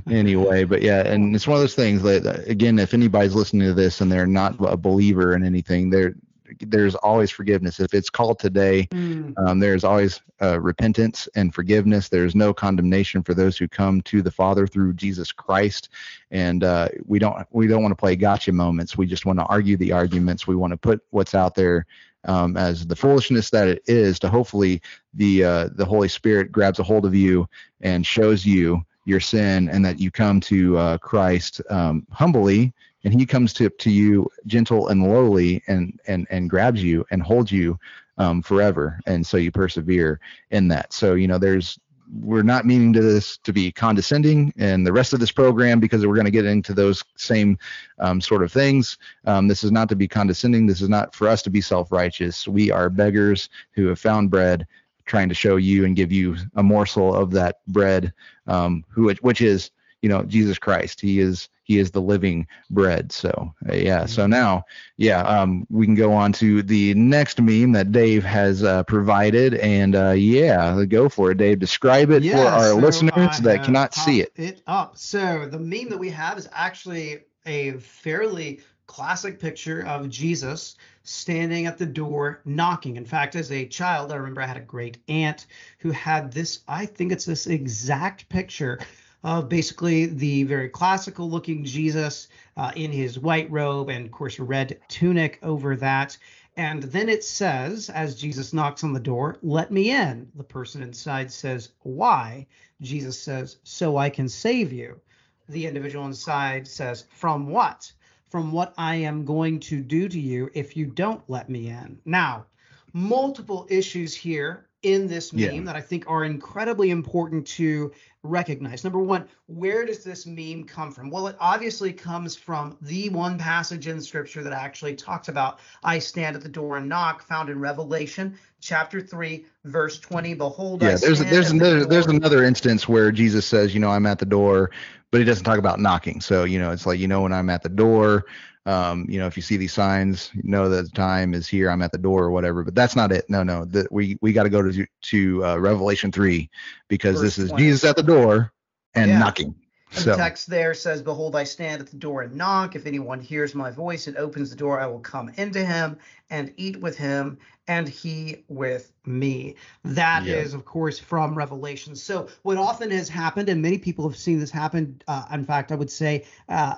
anyway, 0.10 0.64
but 0.64 0.82
yeah, 0.82 1.06
and 1.06 1.34
it's 1.34 1.46
one 1.46 1.56
of 1.56 1.62
those 1.62 1.74
things 1.74 2.02
that 2.02 2.48
again, 2.48 2.78
if 2.78 2.94
anybody's 2.94 3.34
listening 3.34 3.66
to 3.68 3.74
this 3.74 4.00
and 4.00 4.10
they're 4.10 4.26
not 4.26 4.56
a 4.60 4.76
believer 4.76 5.34
in 5.34 5.44
anything, 5.44 5.90
there 5.90 6.14
there's 6.60 6.94
always 6.96 7.30
forgiveness. 7.30 7.80
If 7.80 7.94
it's 7.94 8.10
called 8.10 8.38
today, 8.38 8.88
Mm, 9.34 9.48
um, 9.48 9.58
there's 9.58 9.84
always 9.84 10.20
uh, 10.40 10.60
repentance 10.60 11.28
and 11.34 11.54
forgiveness. 11.54 12.08
There's 12.08 12.34
no 12.34 12.52
condemnation 12.52 13.22
for 13.22 13.34
those 13.34 13.56
who 13.56 13.68
come 13.68 14.00
to 14.02 14.22
the 14.22 14.30
Father 14.30 14.66
through 14.66 14.94
Jesus 14.94 15.32
Christ. 15.32 15.88
And 16.30 16.64
uh, 16.64 16.88
we 17.06 17.18
don't 17.18 17.46
we 17.50 17.66
don't 17.66 17.82
want 17.82 17.92
to 17.92 17.96
play 17.96 18.16
gotcha 18.16 18.52
moments. 18.52 18.96
We 18.96 19.06
just 19.06 19.26
want 19.26 19.38
to 19.38 19.44
argue 19.46 19.76
the 19.76 19.92
arguments. 19.92 20.46
We 20.46 20.56
want 20.56 20.72
to 20.72 20.76
put 20.76 21.02
what's 21.10 21.34
out 21.34 21.54
there 21.54 21.86
um, 22.24 22.56
as 22.56 22.86
the 22.86 22.96
foolishness 22.96 23.50
that 23.50 23.68
it 23.68 23.82
is. 23.86 24.18
To 24.20 24.28
hopefully 24.28 24.82
the 25.14 25.44
uh, 25.44 25.68
the 25.74 25.84
Holy 25.84 26.08
Spirit 26.08 26.52
grabs 26.52 26.78
a 26.78 26.82
hold 26.82 27.06
of 27.06 27.14
you 27.14 27.48
and 27.80 28.06
shows 28.06 28.44
you 28.44 28.84
your 29.04 29.20
sin, 29.20 29.68
and 29.68 29.84
that 29.84 30.00
you 30.00 30.10
come 30.10 30.40
to 30.40 30.78
uh, 30.78 30.98
Christ 30.98 31.60
um, 31.70 32.06
humbly 32.10 32.72
and 33.04 33.12
he 33.12 33.26
comes 33.26 33.52
to, 33.54 33.68
to 33.68 33.90
you 33.90 34.28
gentle 34.46 34.88
and 34.88 35.02
lowly 35.04 35.62
and 35.68 36.00
and 36.06 36.26
and 36.30 36.50
grabs 36.50 36.82
you 36.82 37.04
and 37.10 37.22
holds 37.22 37.52
you 37.52 37.78
um, 38.18 38.42
forever 38.42 38.98
and 39.06 39.26
so 39.26 39.36
you 39.36 39.50
persevere 39.50 40.20
in 40.50 40.68
that 40.68 40.92
so 40.92 41.14
you 41.14 41.28
know 41.28 41.38
there's 41.38 41.78
we're 42.20 42.42
not 42.42 42.66
meaning 42.66 42.92
to 42.92 43.02
this 43.02 43.38
to 43.38 43.52
be 43.52 43.72
condescending 43.72 44.52
and 44.56 44.86
the 44.86 44.92
rest 44.92 45.12
of 45.12 45.20
this 45.20 45.32
program 45.32 45.80
because 45.80 46.06
we're 46.06 46.14
going 46.14 46.24
to 46.24 46.30
get 46.30 46.44
into 46.44 46.74
those 46.74 47.02
same 47.16 47.58
um, 47.98 48.20
sort 48.20 48.42
of 48.42 48.52
things. 48.52 48.98
Um, 49.26 49.48
this 49.48 49.64
is 49.64 49.72
not 49.72 49.88
to 49.88 49.96
be 49.96 50.08
condescending. 50.08 50.66
This 50.66 50.80
is 50.80 50.88
not 50.88 51.14
for 51.14 51.28
us 51.28 51.42
to 51.42 51.50
be 51.50 51.60
self-righteous. 51.60 52.46
We 52.46 52.70
are 52.70 52.90
beggars 52.90 53.48
who 53.72 53.86
have 53.86 53.98
found 53.98 54.30
bread 54.30 54.66
trying 55.06 55.28
to 55.28 55.34
show 55.34 55.56
you 55.56 55.84
and 55.84 55.96
give 55.96 56.12
you 56.12 56.36
a 56.56 56.62
morsel 56.62 57.14
of 57.14 57.30
that 57.32 57.56
bread 57.68 58.12
um, 58.46 58.84
who 58.88 59.12
which 59.20 59.40
is 59.40 59.70
you 60.04 60.10
know 60.10 60.22
jesus 60.24 60.58
christ 60.58 61.00
he 61.00 61.18
is 61.18 61.48
he 61.62 61.78
is 61.78 61.90
the 61.90 62.00
living 62.00 62.46
bread 62.68 63.10
so 63.10 63.54
uh, 63.70 63.74
yeah 63.74 64.04
so 64.04 64.26
now 64.26 64.62
yeah 64.98 65.22
um 65.22 65.66
we 65.70 65.86
can 65.86 65.94
go 65.94 66.12
on 66.12 66.30
to 66.30 66.62
the 66.62 66.92
next 66.92 67.40
meme 67.40 67.72
that 67.72 67.90
dave 67.90 68.22
has 68.22 68.62
uh, 68.62 68.82
provided 68.84 69.54
and 69.54 69.96
uh 69.96 70.10
yeah 70.10 70.84
go 70.84 71.08
for 71.08 71.30
it 71.30 71.38
dave 71.38 71.58
describe 71.58 72.10
it 72.10 72.22
for 72.30 72.36
our 72.36 72.68
so 72.68 72.76
listeners 72.76 73.38
that 73.38 73.56
have 73.56 73.64
cannot 73.64 73.94
see 73.94 74.20
it 74.20 74.30
It 74.36 74.62
up. 74.66 74.98
So 74.98 75.46
the 75.46 75.58
meme 75.58 75.88
that 75.88 75.98
we 75.98 76.10
have 76.10 76.36
is 76.36 76.48
actually 76.52 77.20
a 77.46 77.72
fairly 77.72 78.60
classic 78.86 79.40
picture 79.40 79.84
of 79.86 80.10
Jesus 80.10 80.76
standing 81.02 81.66
at 81.66 81.78
the 81.78 81.86
door 81.86 82.40
knocking. 82.44 82.96
In 82.96 83.04
fact, 83.04 83.36
as 83.36 83.50
a 83.50 83.66
child, 83.66 84.12
I 84.12 84.16
remember 84.16 84.42
I 84.42 84.46
had 84.46 84.56
a 84.56 84.60
great 84.60 84.98
aunt 85.08 85.46
who 85.78 85.90
had 85.90 86.32
this. 86.32 86.60
I 86.68 86.86
think 86.86 87.12
it's 87.12 87.24
this 87.24 87.46
exact 87.46 88.28
picture 88.28 88.78
of 89.24 89.48
basically 89.48 90.06
the 90.06 90.44
very 90.44 90.68
classical 90.68 91.28
looking 91.28 91.64
Jesus 91.64 92.28
uh, 92.56 92.70
in 92.76 92.92
his 92.92 93.18
white 93.18 93.50
robe 93.50 93.88
and, 93.88 94.06
of 94.06 94.12
course, 94.12 94.38
a 94.38 94.44
red 94.44 94.78
tunic 94.88 95.38
over 95.42 95.74
that. 95.76 96.16
And 96.56 96.84
then 96.84 97.08
it 97.08 97.24
says, 97.24 97.90
as 97.90 98.14
Jesus 98.14 98.52
knocks 98.52 98.84
on 98.84 98.92
the 98.92 99.00
door, 99.00 99.38
let 99.42 99.72
me 99.72 99.90
in. 99.90 100.30
The 100.36 100.44
person 100.44 100.82
inside 100.82 101.32
says, 101.32 101.70
why? 101.80 102.46
Jesus 102.80 103.20
says, 103.20 103.56
so 103.64 103.96
I 103.96 104.10
can 104.10 104.28
save 104.28 104.72
you. 104.72 105.00
The 105.48 105.66
individual 105.66 106.06
inside 106.06 106.68
says, 106.68 107.06
from 107.10 107.48
what? 107.48 107.90
From 108.30 108.52
what 108.52 108.74
I 108.78 108.96
am 108.96 109.24
going 109.24 109.58
to 109.60 109.80
do 109.80 110.08
to 110.08 110.20
you 110.20 110.50
if 110.54 110.76
you 110.76 110.86
don't 110.86 111.22
let 111.28 111.48
me 111.48 111.68
in. 111.68 111.98
Now, 112.04 112.46
multiple 112.92 113.66
issues 113.68 114.14
here 114.14 114.68
in 114.82 115.08
this 115.08 115.32
meme 115.32 115.42
Yeah. 115.42 115.60
that 115.62 115.76
I 115.76 115.80
think 115.80 116.04
are 116.06 116.24
incredibly 116.24 116.90
important 116.90 117.46
to 117.48 117.90
recognize. 118.24 118.82
Number 118.82 118.98
one, 118.98 119.28
where 119.46 119.84
does 119.84 120.02
this 120.02 120.26
meme 120.26 120.64
come 120.64 120.90
from? 120.90 121.10
Well, 121.10 121.28
it 121.28 121.36
obviously 121.38 121.92
comes 121.92 122.34
from 122.34 122.76
the 122.80 123.10
one 123.10 123.38
passage 123.38 123.86
in 123.86 124.00
scripture 124.00 124.42
that 124.42 124.52
actually 124.52 124.96
talks 124.96 125.28
about 125.28 125.60
I 125.84 125.98
stand 126.00 126.34
at 126.34 126.42
the 126.42 126.48
door 126.48 126.78
and 126.78 126.88
knock, 126.88 127.22
found 127.22 127.50
in 127.50 127.60
Revelation 127.60 128.36
chapter 128.60 129.00
3, 129.00 129.44
verse 129.64 130.00
20. 130.00 130.34
Behold, 130.34 130.82
I 130.82 130.86
Yeah, 130.90 130.96
there's 130.96 131.18
stand 131.18 131.32
there's 131.32 131.52
at 131.52 131.58
the 131.58 131.66
another 131.66 131.84
there's 131.84 132.06
another 132.06 132.44
instance 132.44 132.88
where 132.88 133.12
Jesus 133.12 133.46
says, 133.46 133.74
you 133.74 133.80
know, 133.80 133.90
I'm 133.90 134.06
at 134.06 134.18
the 134.18 134.26
door, 134.26 134.70
but 135.10 135.18
he 135.18 135.24
doesn't 135.24 135.44
talk 135.44 135.58
about 135.58 135.78
knocking. 135.78 136.20
So, 136.20 136.44
you 136.44 136.58
know, 136.58 136.72
it's 136.72 136.86
like, 136.86 136.98
you 136.98 137.06
know, 137.06 137.22
when 137.22 137.32
I'm 137.32 137.50
at 137.50 137.62
the 137.62 137.68
door, 137.68 138.24
um, 138.66 139.06
you 139.08 139.18
know, 139.18 139.26
if 139.26 139.36
you 139.36 139.42
see 139.42 139.56
these 139.56 139.72
signs, 139.72 140.30
you 140.34 140.50
know 140.50 140.68
that 140.68 140.84
the 140.84 140.90
time 140.90 141.34
is 141.34 141.46
here, 141.48 141.70
I'm 141.70 141.82
at 141.82 141.92
the 141.92 141.98
door 141.98 142.24
or 142.24 142.30
whatever. 142.30 142.62
But 142.64 142.74
that's 142.74 142.96
not 142.96 143.12
it. 143.12 143.28
No, 143.28 143.42
no. 143.42 143.64
That 143.66 143.90
we 143.92 144.16
we 144.20 144.32
got 144.32 144.44
to 144.44 144.50
go 144.50 144.62
to 144.62 144.86
to 145.02 145.44
uh, 145.44 145.56
Revelation 145.58 146.10
3 146.12 146.48
because 146.88 147.20
Verse 147.20 147.20
this 147.20 147.38
is 147.38 147.50
20. 147.50 147.66
Jesus 147.66 147.84
at 147.84 147.96
the 147.96 148.02
door 148.02 148.52
and 148.94 149.08
Yeah. 149.08 149.18
knocking. 149.18 149.54
And 149.96 150.04
So 150.04 150.12
the 150.12 150.16
text 150.16 150.48
there 150.48 150.74
says, 150.74 151.02
Behold, 151.02 151.36
I 151.36 151.44
stand 151.44 151.80
at 151.80 151.88
the 151.88 151.96
door 151.96 152.22
and 152.22 152.34
knock. 152.34 152.74
If 152.74 152.86
anyone 152.86 153.20
hears 153.20 153.54
my 153.54 153.70
voice 153.70 154.06
and 154.08 154.16
opens 154.16 154.50
the 154.50 154.56
door, 154.56 154.80
I 154.80 154.86
will 154.86 155.00
come 155.00 155.30
into 155.36 155.64
him 155.64 155.98
and 156.30 156.52
eat 156.56 156.80
with 156.80 156.96
him, 156.96 157.38
and 157.68 157.88
he 157.88 158.44
with 158.48 158.92
me. 159.06 159.54
That 159.84 160.26
is, 160.26 160.52
Yeah. 160.52 160.58
of 160.58 160.64
course, 160.64 160.98
from 160.98 161.36
Revelation. 161.36 161.94
So, 161.94 162.28
what 162.42 162.56
often 162.56 162.90
has 162.90 163.08
happened, 163.08 163.48
and 163.48 163.62
many 163.62 163.78
people 163.78 164.08
have 164.08 164.16
seen 164.18 164.40
this 164.40 164.50
happen, 164.50 165.00
uh, 165.06 165.26
in 165.32 165.44
fact, 165.44 165.70
I 165.70 165.76
would 165.76 165.90
say, 165.90 166.24
uh, 166.48 166.74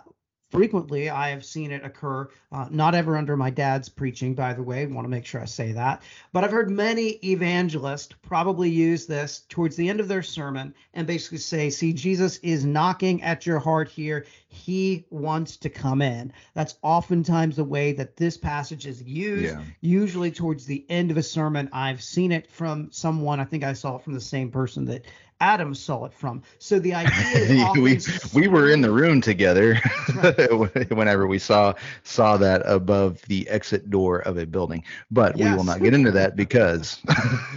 frequently 0.50 1.10
I 1.10 1.30
have 1.30 1.44
seen 1.44 1.70
it 1.70 1.84
occur, 1.84 2.28
uh, 2.52 2.66
not 2.70 2.94
ever 2.94 3.16
under 3.16 3.36
my 3.36 3.50
dad's 3.50 3.88
preaching, 3.88 4.34
by 4.34 4.52
the 4.52 4.62
way. 4.62 4.86
want 4.86 5.04
to 5.04 5.10
make 5.10 5.26
sure 5.26 5.40
I 5.40 5.44
say 5.46 5.72
that. 5.72 6.02
But 6.32 6.44
I've 6.44 6.50
heard 6.50 6.70
many 6.70 7.18
evangelists 7.24 8.14
probably 8.22 8.70
use 8.70 9.06
this 9.06 9.42
towards 9.48 9.76
the 9.76 9.88
end 9.88 10.00
of 10.00 10.08
their 10.08 10.22
sermon 10.22 10.74
and 10.94 11.06
basically 11.06 11.38
say, 11.38 11.70
see, 11.70 11.92
Jesus 11.92 12.38
is 12.38 12.64
knocking 12.64 13.22
at 13.22 13.46
your 13.46 13.58
heart 13.58 13.88
here. 13.88 14.26
He 14.48 15.04
wants 15.10 15.56
to 15.58 15.68
come 15.68 16.00
in. 16.00 16.32
That's 16.54 16.76
oftentimes 16.82 17.56
the 17.56 17.64
way 17.64 17.92
that 17.92 18.16
this 18.16 18.36
passage 18.36 18.86
is 18.86 19.02
used, 19.02 19.44
Yeah. 19.54 19.62
usually 19.80 20.30
towards 20.30 20.64
the 20.64 20.86
end 20.88 21.10
of 21.10 21.16
a 21.16 21.22
sermon. 21.22 21.68
I've 21.72 22.02
seen 22.02 22.32
it 22.32 22.50
from 22.50 22.88
someone, 22.92 23.40
I 23.40 23.44
think 23.44 23.64
I 23.64 23.74
saw 23.74 23.96
it 23.96 24.02
from 24.02 24.14
the 24.14 24.20
same 24.20 24.50
person 24.50 24.84
that 24.86 25.04
Adam 25.40 25.74
saw 25.74 26.04
it 26.04 26.12
from. 26.12 26.42
So 26.58 26.78
the 26.78 26.94
idea 26.94 27.66
is 27.96 28.32
we 28.34 28.42
we 28.42 28.48
were 28.48 28.70
in 28.70 28.80
the 28.80 28.90
room 28.90 29.20
together 29.20 29.74
whenever 30.88 31.26
we 31.26 31.38
saw 31.38 31.74
saw 32.04 32.36
that 32.38 32.62
above 32.64 33.22
the 33.22 33.48
exit 33.48 33.90
door 33.90 34.20
of 34.20 34.38
a 34.38 34.46
building. 34.46 34.84
But 35.10 35.36
we 35.36 35.44
will 35.52 35.64
not 35.64 35.82
get 35.82 35.94
into 35.94 36.10
that 36.12 36.36
because 36.36 36.98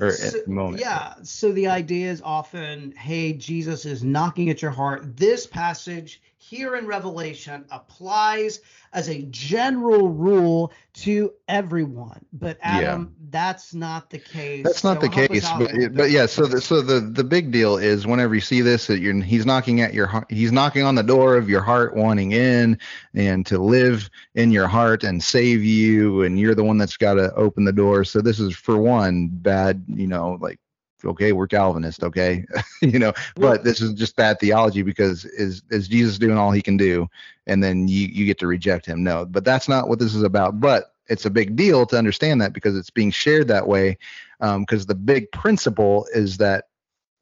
or 0.00 0.12
So- 0.12 0.38
moment. 0.46 0.80
Yeah. 0.80 1.14
So 1.22 1.52
the 1.52 1.68
idea 1.68 2.10
is 2.10 2.22
often, 2.22 2.92
hey, 2.92 3.32
Jesus 3.32 3.84
is 3.84 4.04
knocking 4.04 4.50
at 4.50 4.62
your 4.62 4.70
heart. 4.70 5.16
This 5.16 5.46
passage 5.46 6.20
here 6.48 6.76
in 6.76 6.86
Revelation 6.86 7.64
applies 7.70 8.60
as 8.92 9.08
a 9.08 9.22
general 9.30 10.08
rule 10.08 10.72
to 10.94 11.32
everyone. 11.46 12.24
But 12.32 12.58
Yeah. 12.64 12.78
Adam, 12.78 13.14
that's 13.30 13.74
not 13.74 14.10
the 14.10 14.18
case. 14.18 14.64
That's 14.64 14.82
not 14.82 15.00
So 15.00 15.08
the 15.08 15.08
case, 15.08 15.48
but 15.58 15.94
but 15.94 16.10
yeah. 16.10 16.26
So 16.26 16.46
the 16.46 16.60
so 16.60 16.80
the 16.80 17.00
the 17.00 17.24
big 17.24 17.52
deal 17.52 17.76
is 17.76 18.06
whenever 18.06 18.34
you 18.34 18.40
see 18.40 18.62
this, 18.62 18.86
that 18.86 18.98
you're 19.00 19.20
he's 19.22 19.44
knocking 19.44 19.80
at 19.82 19.92
your 19.92 20.06
heart. 20.06 20.26
He's 20.30 20.52
knocking 20.52 20.82
on 20.84 20.94
the 20.94 21.02
door 21.02 21.36
of 21.36 21.48
your 21.48 21.60
heart, 21.60 21.94
wanting 21.94 22.32
in 22.32 22.78
and 23.14 23.44
to 23.46 23.58
live 23.58 24.08
in 24.34 24.50
your 24.50 24.68
heart 24.68 25.04
and 25.04 25.22
save 25.22 25.62
you, 25.62 26.22
and 26.22 26.38
you're 26.38 26.54
the 26.54 26.64
one 26.64 26.78
that's 26.78 26.96
got 26.96 27.14
to 27.14 27.32
open 27.34 27.64
the 27.64 27.72
door. 27.72 28.04
So 28.04 28.20
this 28.20 28.40
is 28.40 28.56
for 28.56 28.78
one 28.78 29.28
bad, 29.28 29.84
you 29.88 30.06
know, 30.06 30.38
like 30.40 30.58
okay, 31.04 31.32
we're 31.32 31.46
Calvinist, 31.46 32.02
okay, 32.02 32.44
you 32.82 32.98
know, 32.98 33.12
but 33.36 33.64
this 33.64 33.80
is 33.80 33.92
just 33.94 34.16
bad 34.16 34.38
theology 34.40 34.82
because 34.82 35.24
is 35.24 35.62
is 35.70 35.88
Jesus 35.88 36.18
doing 36.18 36.38
all 36.38 36.50
he 36.50 36.62
can 36.62 36.76
do, 36.76 37.08
and 37.46 37.62
then 37.62 37.88
you 37.88 38.06
you 38.06 38.26
get 38.26 38.38
to 38.38 38.46
reject 38.46 38.86
him? 38.86 39.02
No, 39.02 39.24
but 39.24 39.44
that's 39.44 39.68
not 39.68 39.88
what 39.88 39.98
this 39.98 40.14
is 40.14 40.22
about. 40.22 40.60
But 40.60 40.92
it's 41.08 41.24
a 41.26 41.30
big 41.30 41.56
deal 41.56 41.86
to 41.86 41.96
understand 41.96 42.40
that 42.42 42.52
because 42.52 42.76
it's 42.76 42.90
being 42.90 43.10
shared 43.10 43.48
that 43.48 43.66
way 43.66 43.96
um, 44.40 44.62
because 44.62 44.86
the 44.86 44.94
big 44.94 45.30
principle 45.32 46.06
is 46.14 46.36
that 46.38 46.66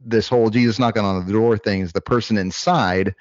this 0.01 0.29
whole 0.29 0.51
Jesus 0.51 0.79
knocking 0.79 1.05
on 1.05 1.25
the 1.25 1.33
door 1.33 1.57
thing 1.57 1.81
is 1.81 1.93
the 1.93 2.01
person 2.01 2.37
inside 2.37 3.15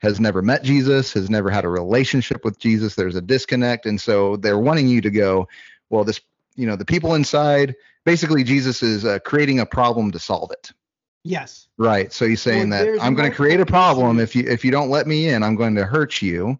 has 0.00 0.20
never 0.20 0.42
met 0.42 0.62
Jesus, 0.62 1.12
has 1.12 1.28
never 1.28 1.50
had 1.50 1.64
a 1.64 1.68
relationship 1.68 2.44
with 2.44 2.58
Jesus. 2.58 2.94
There's 2.94 3.16
a 3.16 3.20
disconnect, 3.20 3.86
and 3.86 4.00
so 4.00 4.36
they're 4.36 4.58
wanting 4.58 4.86
you 4.86 5.00
to 5.00 5.10
go, 5.10 5.48
well, 5.90 6.04
this, 6.04 6.20
you 6.54 6.66
know, 6.66 6.76
the 6.76 6.84
people 6.84 7.14
inside. 7.14 7.74
Basically, 8.04 8.44
Jesus 8.44 8.82
is 8.82 9.04
uh, 9.04 9.18
creating 9.20 9.60
a 9.60 9.66
problem 9.66 10.10
to 10.12 10.18
solve 10.18 10.50
it. 10.50 10.72
Yes. 11.24 11.68
Right. 11.76 12.12
So 12.12 12.26
he's 12.26 12.40
saying 12.40 12.70
Well, 12.70 12.84
that 12.84 13.02
I'm 13.02 13.14
going 13.14 13.30
to 13.30 13.36
create 13.36 13.60
a 13.60 13.66
problem 13.66 14.18
if 14.20 14.34
you 14.34 14.44
if 14.46 14.64
you 14.64 14.70
don't 14.70 14.88
let 14.88 15.06
me 15.06 15.28
in, 15.28 15.42
I'm 15.42 15.56
going 15.56 15.74
to 15.74 15.84
hurt 15.84 16.22
you. 16.22 16.58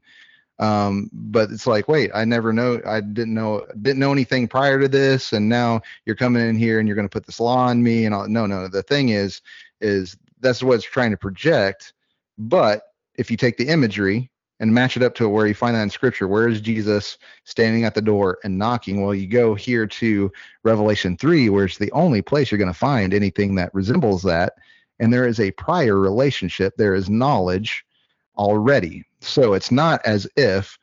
Um, 0.60 1.08
but 1.12 1.50
it's 1.50 1.66
like, 1.66 1.86
wait, 1.86 2.10
I 2.12 2.24
never 2.24 2.52
know, 2.52 2.80
I 2.84 3.00
didn't 3.00 3.34
know, 3.34 3.64
didn't 3.80 4.00
know 4.00 4.10
anything 4.10 4.48
prior 4.48 4.80
to 4.80 4.88
this, 4.88 5.32
and 5.32 5.48
now 5.48 5.82
you're 6.04 6.16
coming 6.16 6.46
in 6.46 6.56
here 6.56 6.80
and 6.80 6.88
you're 6.88 6.96
going 6.96 7.08
to 7.08 7.12
put 7.12 7.26
this 7.26 7.38
law 7.38 7.68
on 7.68 7.82
me, 7.82 8.06
and 8.06 8.14
all. 8.14 8.28
No, 8.28 8.46
no. 8.46 8.66
The 8.66 8.82
thing 8.82 9.10
is, 9.10 9.40
is 9.80 10.16
that's 10.40 10.62
what 10.62 10.74
it's 10.74 10.84
trying 10.84 11.12
to 11.12 11.16
project. 11.16 11.92
But 12.36 12.82
if 13.14 13.30
you 13.30 13.36
take 13.36 13.56
the 13.56 13.68
imagery 13.68 14.30
and 14.60 14.74
match 14.74 14.96
it 14.96 15.02
up 15.02 15.14
to 15.16 15.28
where 15.28 15.46
you 15.46 15.54
find 15.54 15.76
that 15.76 15.82
in 15.82 15.90
Scripture, 15.90 16.26
where 16.28 16.48
is 16.48 16.60
Jesus 16.60 17.18
standing 17.44 17.84
at 17.84 17.94
the 17.94 18.02
door 18.02 18.38
and 18.44 18.58
knocking? 18.58 19.02
Well, 19.02 19.14
you 19.14 19.26
go 19.26 19.54
here 19.54 19.86
to 19.86 20.32
Revelation 20.62 21.16
three, 21.16 21.48
where 21.48 21.64
it's 21.66 21.78
the 21.78 21.92
only 21.92 22.22
place 22.22 22.50
you're 22.50 22.58
going 22.58 22.72
to 22.72 22.78
find 22.78 23.14
anything 23.14 23.54
that 23.56 23.74
resembles 23.74 24.22
that 24.22 24.54
and 24.98 25.12
there 25.12 25.26
is 25.26 25.40
a 25.40 25.50
prior 25.52 25.96
relationship. 25.96 26.74
There 26.76 26.94
is 26.94 27.08
knowledge 27.08 27.84
already. 28.36 29.04
So 29.20 29.52
it's 29.54 29.70
not 29.70 30.04
as 30.04 30.26
if 30.36 30.78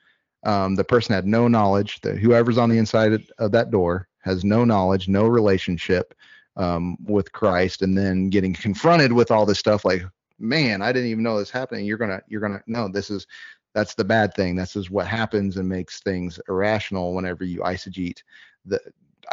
um, 0.45 0.75
the 0.75 0.83
person 0.83 1.15
had 1.15 1.25
no 1.25 1.47
knowledge. 1.47 2.01
That 2.01 2.17
whoever's 2.17 2.57
on 2.57 2.69
the 2.69 2.77
inside 2.77 3.13
of- 3.13 3.29
of 3.37 3.51
that 3.51 3.71
door 3.71 4.07
has 4.19 4.43
no 4.43 4.65
knowledge 4.65 5.07
no 5.07 5.27
relationship 5.27 6.13
um, 6.57 6.97
with 7.05 7.31
christ 7.31 7.81
and 7.83 7.97
then 7.97 8.29
getting 8.29 8.53
confronted 8.53 9.13
with 9.13 9.29
all 9.29 9.45
this 9.45 9.59
stuff 9.59 9.85
like 9.85 10.01
man 10.39 10.81
i 10.81 10.91
didn't 10.91 11.09
even 11.09 11.23
know 11.23 11.37
this 11.37 11.51
happening. 11.51 11.85
You're 11.85 11.97
gonna 11.97 12.21
you're 12.27 12.41
gonna 12.41 12.63
no 12.65 12.87
this 12.87 13.09
is 13.11 13.27
that's 13.75 13.93
the 13.93 14.03
bad 14.03 14.33
thing 14.33 14.55
this 14.55 14.75
is 14.75 14.89
what 14.89 15.05
happens 15.05 15.57
and 15.57 15.69
makes 15.69 15.99
things 15.99 16.39
irrational 16.49 17.13
whenever 17.13 17.43
you 17.43 17.59
eisegete 17.59 18.23
the 18.65 18.79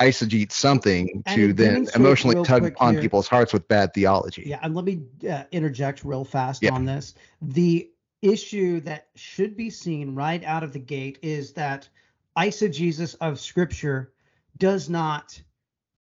eisegete 0.01 0.53
something 0.53 1.23
And 1.27 1.35
to 1.35 1.47
to 1.49 1.53
then 1.55 1.87
emotionally 1.95 2.45
tug 2.45 2.75
on 2.81 2.95
here- 2.95 3.01
people's 3.01 3.29
hearts 3.29 3.53
with 3.55 3.67
bad 3.69 3.95
theology 3.95 4.43
Yeah, 4.47 4.59
and 4.63 4.75
let 4.75 4.85
me 4.85 5.03
uh, 5.31 5.45
interject 5.53 6.05
real 6.05 6.25
fast 6.25 6.63
Yeah. 6.63 6.73
on 6.73 6.85
this. 6.85 7.15
The 7.41 7.91
issue 8.23 8.81
that 8.81 9.09
should 9.17 9.57
be 9.57 9.69
seen 9.71 10.15
right 10.15 10.43
out 10.45 10.63
of 10.63 10.73
the 10.73 10.79
gate 10.79 11.19
is 11.23 11.53
that 11.55 11.89
eisegesis 12.39 13.17
of 13.21 13.39
Scripture 13.39 14.13
does 14.59 14.89
not 14.89 15.41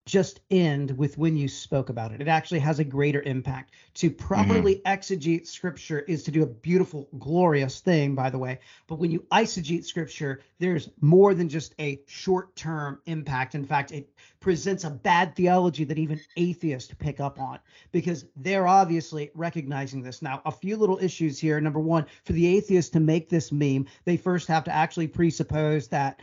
just 0.05 0.41
end 0.51 0.95
with 0.97 1.17
when 1.17 1.35
you 1.35 1.47
spoke 1.47 1.89
about 1.89 2.11
it. 2.11 2.21
It 2.21 2.27
actually 2.27 2.59
has 2.59 2.77
a 2.77 2.83
greater 2.83 3.23
impact. 3.23 3.73
To 3.95 4.11
properly 4.11 4.75
mm-hmm. 4.75 4.87
exegete 4.87 5.47
Scripture 5.47 5.99
is 6.01 6.23
to 6.23 6.31
do 6.31 6.43
a 6.43 6.47
beautiful, 6.47 7.09
glorious 7.17 7.79
thing, 7.79 8.13
by 8.13 8.29
the 8.29 8.37
way. 8.37 8.59
But 8.87 8.99
when 8.99 9.09
you 9.09 9.25
eisegete 9.31 9.83
Scripture, 9.83 10.41
there's 10.59 10.89
more 11.01 11.33
than 11.33 11.49
just 11.49 11.73
a 11.79 12.01
short-term 12.05 13.01
impact. 13.07 13.55
In 13.55 13.65
fact, 13.65 13.91
it 13.91 14.07
presents 14.39 14.83
a 14.83 14.91
bad 14.91 15.35
theology 15.35 15.83
that 15.85 15.97
even 15.97 16.21
atheists 16.37 16.93
pick 16.99 17.19
up 17.19 17.39
on 17.39 17.57
because 17.91 18.25
they're 18.35 18.67
obviously 18.67 19.31
recognizing 19.33 20.03
this. 20.03 20.21
Now, 20.21 20.39
a 20.45 20.51
few 20.51 20.77
little 20.77 20.99
issues 20.99 21.39
here. 21.39 21.59
Number 21.59 21.79
one, 21.79 22.05
for 22.25 22.33
the 22.33 22.45
atheist 22.55 22.93
to 22.93 22.99
make 22.99 23.27
this 23.27 23.51
meme, 23.51 23.87
they 24.03 24.17
first 24.17 24.47
have 24.49 24.63
to 24.65 24.75
actually 24.75 25.07
presuppose 25.07 25.87
that 25.87 26.21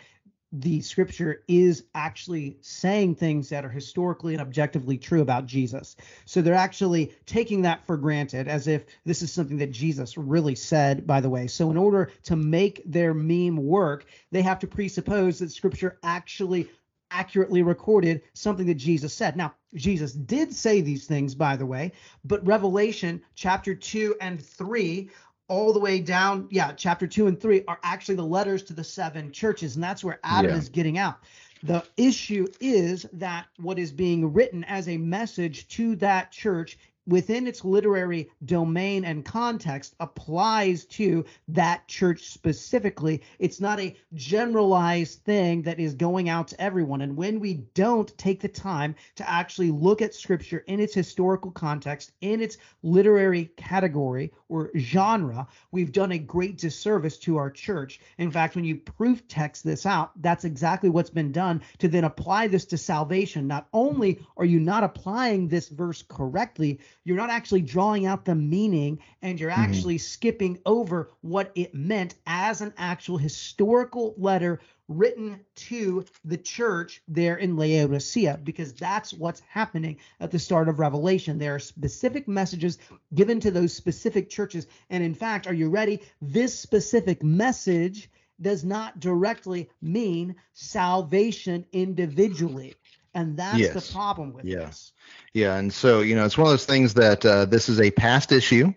the 0.52 0.82
scripture 0.82 1.42
is 1.48 1.84
actually 1.94 2.58
saying 2.60 3.14
things 3.14 3.48
that 3.48 3.64
are 3.64 3.70
historically 3.70 4.34
and 4.34 4.42
objectively 4.42 4.98
true 4.98 5.22
about 5.22 5.46
Jesus. 5.46 5.96
So 6.26 6.42
they're 6.42 6.54
actually 6.54 7.14
taking 7.24 7.62
that 7.62 7.86
for 7.86 7.96
granted 7.96 8.48
as 8.48 8.68
if 8.68 8.84
this 9.06 9.22
is 9.22 9.32
something 9.32 9.56
that 9.58 9.72
Jesus 9.72 10.18
really 10.18 10.54
said, 10.54 11.06
by 11.06 11.20
the 11.20 11.30
way. 11.30 11.46
So 11.46 11.70
in 11.70 11.78
order 11.78 12.10
to 12.24 12.36
make 12.36 12.82
their 12.84 13.14
meme 13.14 13.56
work, 13.56 14.04
they 14.30 14.42
have 14.42 14.58
to 14.58 14.66
presuppose 14.66 15.38
that 15.38 15.50
scripture 15.50 15.98
actually 16.02 16.68
accurately 17.10 17.62
recorded 17.62 18.22
something 18.32 18.66
that 18.66 18.74
Jesus 18.74 19.12
said. 19.12 19.36
Now, 19.36 19.54
Jesus 19.74 20.12
did 20.12 20.52
say 20.52 20.80
these 20.80 21.06
things, 21.06 21.34
by 21.34 21.56
the 21.56 21.66
way, 21.66 21.92
but 22.24 22.46
Revelation 22.46 23.22
chapter 23.34 23.74
2 23.74 24.16
and 24.20 24.42
3 24.42 25.10
all 25.48 25.72
the 25.72 25.80
way 25.80 26.00
down, 26.00 26.48
yeah, 26.50 26.72
chapter 26.72 27.06
2 27.06 27.26
and 27.26 27.40
3 27.40 27.64
are 27.68 27.78
actually 27.82 28.14
the 28.14 28.24
letters 28.24 28.62
to 28.64 28.72
the 28.72 28.84
seven 28.84 29.32
churches, 29.32 29.74
and 29.74 29.84
that's 29.84 30.02
where 30.04 30.20
Adam 30.24 30.50
Yeah. 30.52 30.56
is 30.58 30.68
getting 30.68 30.98
out. 30.98 31.18
The 31.62 31.84
issue 31.96 32.46
is 32.60 33.06
that 33.12 33.46
what 33.58 33.78
is 33.78 33.92
being 33.92 34.32
written 34.32 34.64
as 34.64 34.88
a 34.88 34.96
message 34.96 35.68
to 35.68 35.94
that 35.96 36.32
church 36.32 36.78
within 37.06 37.46
its 37.46 37.64
literary 37.64 38.30
domain 38.44 39.04
and 39.04 39.24
context 39.24 39.94
applies 40.00 40.84
to 40.84 41.24
that 41.48 41.86
church 41.88 42.22
specifically. 42.26 43.22
It's 43.38 43.60
not 43.60 43.80
a 43.80 43.96
generalized 44.14 45.20
thing 45.24 45.62
that 45.62 45.80
is 45.80 45.94
going 45.94 46.28
out 46.28 46.48
to 46.48 46.60
everyone. 46.60 47.00
And 47.00 47.16
when 47.16 47.40
we 47.40 47.54
don't 47.74 48.16
take 48.18 48.40
the 48.40 48.48
time 48.48 48.94
to 49.16 49.28
actually 49.28 49.70
look 49.70 50.02
at 50.02 50.14
scripture 50.14 50.64
in 50.66 50.80
its 50.80 50.94
historical 50.94 51.50
context, 51.50 52.12
in 52.20 52.40
its 52.40 52.58
literary 52.82 53.46
category 53.56 54.32
or 54.48 54.70
genre, 54.76 55.46
we've 55.70 55.92
done 55.92 56.12
a 56.12 56.18
great 56.18 56.58
disservice 56.58 57.18
to 57.18 57.36
our 57.36 57.50
church. 57.50 58.00
In 58.18 58.30
fact, 58.30 58.54
when 58.54 58.64
you 58.64 58.76
proof 58.76 59.26
text 59.26 59.64
this 59.64 59.86
out, 59.86 60.12
that's 60.22 60.44
exactly 60.44 60.88
what's 60.88 61.10
been 61.10 61.32
done 61.32 61.62
to 61.78 61.88
then 61.88 62.04
apply 62.04 62.46
this 62.46 62.64
to 62.66 62.78
salvation. 62.78 63.46
Not 63.46 63.66
only 63.72 64.20
are 64.36 64.44
you 64.44 64.60
not 64.60 64.84
applying 64.84 65.48
this 65.48 65.68
verse 65.68 66.02
correctly, 66.02 66.78
you're 67.04 67.16
not 67.16 67.30
actually 67.30 67.62
drawing 67.62 68.06
out 68.06 68.24
the 68.24 68.34
meaning 68.34 68.98
and 69.22 69.40
you're 69.40 69.50
Mhm. 69.56 69.56
actually 69.56 69.98
skipping 69.98 70.58
over 70.66 71.10
what 71.20 71.50
it 71.54 71.74
meant 71.74 72.14
as 72.26 72.60
an 72.60 72.72
actual 72.76 73.18
historical 73.18 74.14
letter 74.16 74.60
written 74.88 75.40
to 75.54 76.04
the 76.24 76.36
church 76.36 77.02
there 77.08 77.36
in 77.36 77.56
Laodicea 77.56 78.40
because 78.44 78.72
that's 78.74 79.12
what's 79.12 79.40
happening 79.40 79.96
at 80.20 80.30
the 80.30 80.38
start 80.38 80.68
of 80.68 80.78
Revelation. 80.78 81.38
There 81.38 81.54
are 81.54 81.58
specific 81.60 82.28
messages 82.28 82.78
given 83.14 83.40
to 83.40 83.50
those 83.50 83.72
specific 83.72 84.28
churches. 84.28 84.66
And 84.90 85.02
in 85.02 85.14
fact, 85.14 85.46
are 85.46 85.54
you 85.54 85.68
ready? 85.70 86.00
This 86.20 86.58
specific 86.58 87.22
message 87.22 88.10
does 88.40 88.64
not 88.64 89.00
directly 89.00 89.70
mean 89.80 90.34
salvation 90.52 91.64
individually. 91.72 92.74
And 93.14 93.36
that's 93.36 93.58
Yes. 93.58 93.86
the 93.86 93.92
problem 93.92 94.32
with 94.32 94.46
Yeah. 94.46 94.66
this. 94.66 94.92
Yeah, 95.34 95.56
and 95.56 95.72
so 95.72 96.00
you 96.00 96.14
know, 96.14 96.24
it's 96.24 96.36
one 96.36 96.46
of 96.46 96.52
those 96.52 96.66
things 96.66 96.94
that 96.94 97.24
uh, 97.24 97.44
this 97.46 97.68
is 97.68 97.80
a 97.80 97.90
past 97.90 98.32
issue. 98.32 98.72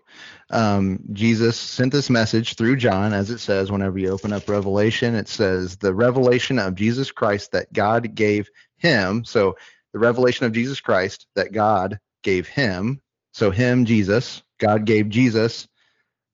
Um, 0.51 0.99
Jesus 1.11 1.57
sent 1.57 1.91
this 1.91 2.09
message 2.09 2.55
through 2.55 2.77
John, 2.77 3.13
as 3.13 3.29
it 3.29 3.39
says. 3.39 3.71
Whenever 3.71 3.97
you 3.97 4.09
open 4.09 4.31
up 4.31 4.47
Revelation, 4.47 5.15
it 5.15 5.27
says 5.27 5.77
the 5.77 5.93
revelation 5.93 6.59
of 6.59 6.75
Jesus 6.75 7.11
Christ 7.11 7.51
that 7.53 7.71
God 7.73 8.15
gave 8.15 8.49
him. 8.77 9.25
So 9.25 9.57
the 9.93 9.99
revelation 9.99 10.45
of 10.45 10.51
Jesus 10.51 10.79
Christ 10.79 11.27
that 11.35 11.51
God 11.51 11.99
gave 12.23 12.47
him. 12.47 13.01
So 13.33 13.51
him, 13.51 13.85
Jesus, 13.85 14.43
God 14.59 14.85
gave 14.85 15.09
Jesus 15.09 15.67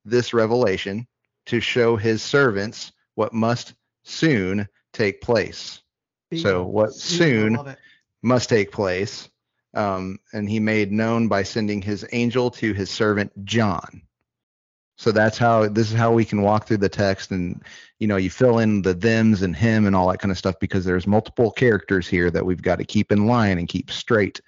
this 0.05 0.33
revelation 0.33 1.07
to 1.47 1.59
show 1.59 1.95
his 1.95 2.21
servants 2.21 2.91
what 3.15 3.33
must 3.33 3.73
soon 4.03 4.67
take 4.93 5.21
place. 5.21 5.81
So 6.33 6.63
what 6.63 6.93
soon. 6.93 7.57
Must 8.21 8.49
take 8.49 8.71
place. 8.71 9.29
Um, 9.73 10.19
and 10.33 10.49
he 10.49 10.59
made 10.59 10.91
known 10.91 11.27
by 11.27 11.43
sending 11.43 11.81
his 11.81 12.05
angel 12.11 12.51
to 12.51 12.73
his 12.73 12.89
servant 12.89 13.45
John. 13.45 14.01
So 14.97 15.11
that's 15.11 15.37
how 15.37 15.67
this 15.67 15.89
is 15.89 15.97
how 15.97 16.11
we 16.13 16.25
can 16.25 16.43
walk 16.43 16.67
through 16.67 16.77
the 16.77 16.89
text 16.89 17.31
and 17.31 17.63
you 17.97 18.05
know 18.05 18.17
you 18.17 18.29
fill 18.29 18.59
in 18.59 18.83
the 18.83 18.93
thems 18.93 19.41
and 19.41 19.55
him 19.55 19.87
and 19.87 19.95
all 19.95 20.07
that 20.09 20.19
kind 20.19 20.31
of 20.31 20.37
stuff 20.37 20.59
because 20.59 20.85
there's 20.85 21.07
multiple 21.07 21.49
characters 21.49 22.07
here 22.07 22.29
that 22.29 22.45
we've 22.45 22.61
got 22.61 22.77
to 22.77 22.85
keep 22.85 23.11
in 23.11 23.25
line 23.25 23.57
and 23.57 23.67
keep 23.67 23.89
straight. 23.89 24.41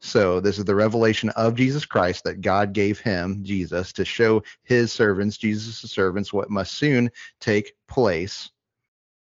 So 0.00 0.40
this 0.40 0.58
is 0.58 0.64
the 0.64 0.74
revelation 0.74 1.28
of 1.30 1.54
Jesus 1.54 1.84
Christ 1.84 2.24
that 2.24 2.40
God 2.40 2.72
gave 2.72 2.98
him, 2.98 3.44
Jesus, 3.44 3.92
to 3.92 4.04
show 4.04 4.42
his 4.64 4.92
servants, 4.92 5.36
Jesus' 5.36 5.88
servants, 5.92 6.32
what 6.32 6.50
must 6.50 6.74
soon 6.74 7.08
take 7.38 7.74
place. 7.86 8.50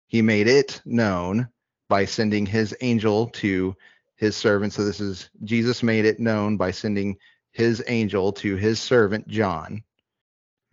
He 0.07 0.21
made 0.21 0.47
it 0.47 0.81
known 0.85 1.49
by 1.89 2.05
sending 2.05 2.45
his 2.45 2.73
angel 2.79 3.27
to 3.27 3.75
his 4.19 4.35
servant. 4.35 4.73
So 4.73 4.83
this 4.83 4.99
is 4.99 5.29
Jesus 5.45 5.81
made 5.81 6.05
it 6.05 6.19
known 6.19 6.57
by 6.57 6.71
sending 6.71 7.17
his 7.51 7.81
angel 7.87 8.33
to 8.33 8.57
his 8.57 8.79
servant 8.79 9.27
John, 9.27 9.81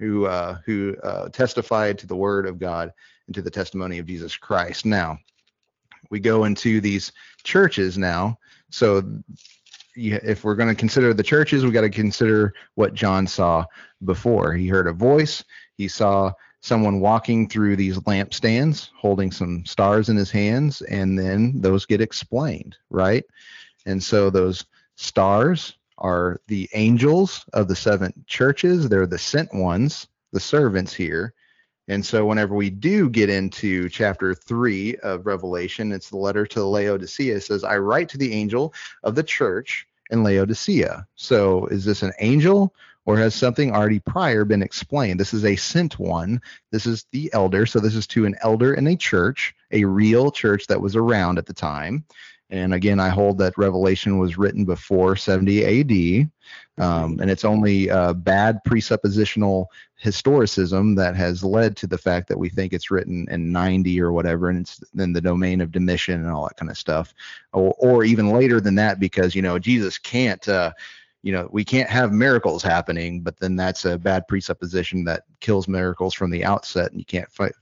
who 0.01 0.27
uh, 0.27 0.59
who 0.67 0.97
uh, 1.03 1.29
testified 1.29 1.99
to 1.99 2.09
the 2.09 2.17
word 2.17 2.47
of 2.47 2.59
God 2.59 2.93
and 3.27 3.35
to 3.37 3.43
the 3.43 3.51
testimony 3.51 3.99
of 3.99 4.07
Jesus 4.07 4.37
Christ. 4.37 4.85
Now 4.85 5.19
we 6.11 6.19
go 6.19 6.45
into 6.45 6.81
these 6.81 7.13
churches 7.45 7.97
now. 7.97 8.37
So 8.71 9.03
if 9.95 10.43
we're 10.43 10.57
going 10.57 10.69
to 10.69 10.75
consider 10.75 11.15
the 11.15 11.23
churches, 11.23 11.65
we 11.65 11.71
got 11.71 11.83
to 11.83 11.91
consider 11.91 12.53
what 12.75 12.95
John 12.95 13.29
saw 13.29 13.65
before. 14.05 14.55
He 14.55 14.67
heard 14.67 14.89
a 14.89 14.93
voice. 14.93 15.45
He 15.77 15.87
saw 15.87 16.33
someone 16.67 16.99
walking 16.99 17.49
through 17.49 17.77
these 17.77 17.97
lampstands 18.01 18.91
holding 18.97 19.31
some 19.31 19.65
stars 19.65 20.09
in 20.09 20.17
his 20.17 20.33
hands 20.33 20.83
and 20.83 21.17
then 21.17 21.53
those 21.61 21.87
get 21.87 22.01
explained 22.01 22.77
right? 22.91 23.25
And 23.87 24.03
so 24.03 24.31
those 24.31 24.67
stars 24.97 25.77
are 25.99 26.41
the 26.49 26.69
angels 26.75 27.45
of 27.53 27.69
the 27.69 27.77
seven 27.77 28.13
churches. 28.27 28.89
They're 28.89 29.07
the 29.07 29.17
sent 29.17 29.55
ones 29.55 30.09
the 30.33 30.41
servants 30.41 30.93
here. 30.93 31.35
And 31.87 32.05
so 32.05 32.27
whenever 32.27 32.57
we 32.57 32.69
do 32.69 33.09
get 33.09 33.31
into 33.31 33.89
chapter 33.89 34.35
3 34.35 34.97
of 34.97 35.25
revelation 35.25 35.93
it's 35.93 36.11
the 36.11 36.17
letter 36.17 36.47
to 36.47 36.65
laodicea. 36.65 37.37
It 37.37 37.43
says 37.43 37.63
i 37.63 37.79
write 37.79 38.09
to 38.09 38.19
the 38.19 38.33
angel 38.33 38.75
of 39.05 39.15
the 39.15 39.23
church 39.23 39.87
in 40.11 40.25
laodicea. 40.25 41.07
So 41.15 41.67
is 41.67 41.85
this 41.85 42.03
an 42.03 42.13
angel 42.19 42.75
or 43.07 43.17
has 43.17 43.35
something 43.35 43.73
already 43.73 44.01
prior 44.01 44.45
been 44.45 44.63
explained? 44.63 45.19
This 45.19 45.33
is 45.33 45.45
a 45.45 45.57
sent 45.57 45.99
one. 45.99 46.41
This 46.73 46.87
is 46.87 47.07
the 47.13 47.31
elder. 47.33 47.65
So 47.65 47.81
this 47.81 47.95
is 47.95 48.07
to 48.09 48.27
an 48.27 48.37
elder 48.43 48.75
in 48.75 48.87
a 48.89 48.97
church, 48.97 49.55
a 49.71 49.85
real 49.85 50.31
church 50.31 50.67
that 50.67 50.81
was 50.81 50.97
around 50.97 51.39
at 51.39 51.47
the 51.47 51.55
time. 51.55 52.05
And 52.51 52.75
again, 52.75 53.01
I 53.01 53.09
hold 53.09 53.39
that 53.39 53.59
Revelation 53.59 54.19
was 54.19 54.39
written 54.39 54.65
before 54.65 55.17
70 55.17 55.65
AD. 55.65 56.31
Um, 56.79 57.19
and 57.21 57.31
it's 57.31 57.45
only 57.45 57.91
uh, 57.91 58.13
bad 58.13 58.61
presuppositional 58.67 59.67
historicism 60.03 60.95
that 60.97 61.17
has 61.17 61.43
led 61.43 61.77
to 61.79 61.87
the 61.87 61.99
fact 61.99 62.29
that 62.29 62.39
we 62.39 62.49
think 62.49 62.73
it's 62.73 62.91
written 62.91 63.27
in 63.31 63.51
90 63.51 64.01
or 64.01 64.13
whatever, 64.13 64.51
and 64.51 64.61
it's 64.61 64.81
in 64.97 65.13
the 65.13 65.21
domain 65.21 65.61
of 65.61 65.73
Domitian 65.73 66.21
and 66.21 66.31
all 66.31 66.47
that 66.47 66.57
kind 66.57 66.71
of 66.71 66.77
stuff, 66.77 67.15
or, 67.53 67.75
or 67.79 68.05
even 68.05 68.31
later 68.31 68.61
than 68.61 68.75
that, 68.75 69.01
because 69.01 69.35
you 69.35 69.43
know 69.43 69.59
Jesus 69.59 69.97
can't 69.97 70.47
uh, 70.49 70.73
you 71.27 71.33
know 71.33 71.49
we 71.51 71.65
can't 71.65 71.91
have 71.91 72.13
miracles 72.13 72.63
happening 72.63 73.21
but 73.21 73.37
then 73.41 73.57
that's 73.57 73.85
a 73.85 73.99
bad 73.99 74.29
presupposition 74.29 75.03
that 75.03 75.25
kills 75.41 75.67
miracles 75.67 76.15
from 76.15 76.31
the 76.31 76.45
outset 76.45 76.93
and 76.93 77.01
you 77.01 77.05
can't 77.05 77.31
fight 77.33 77.53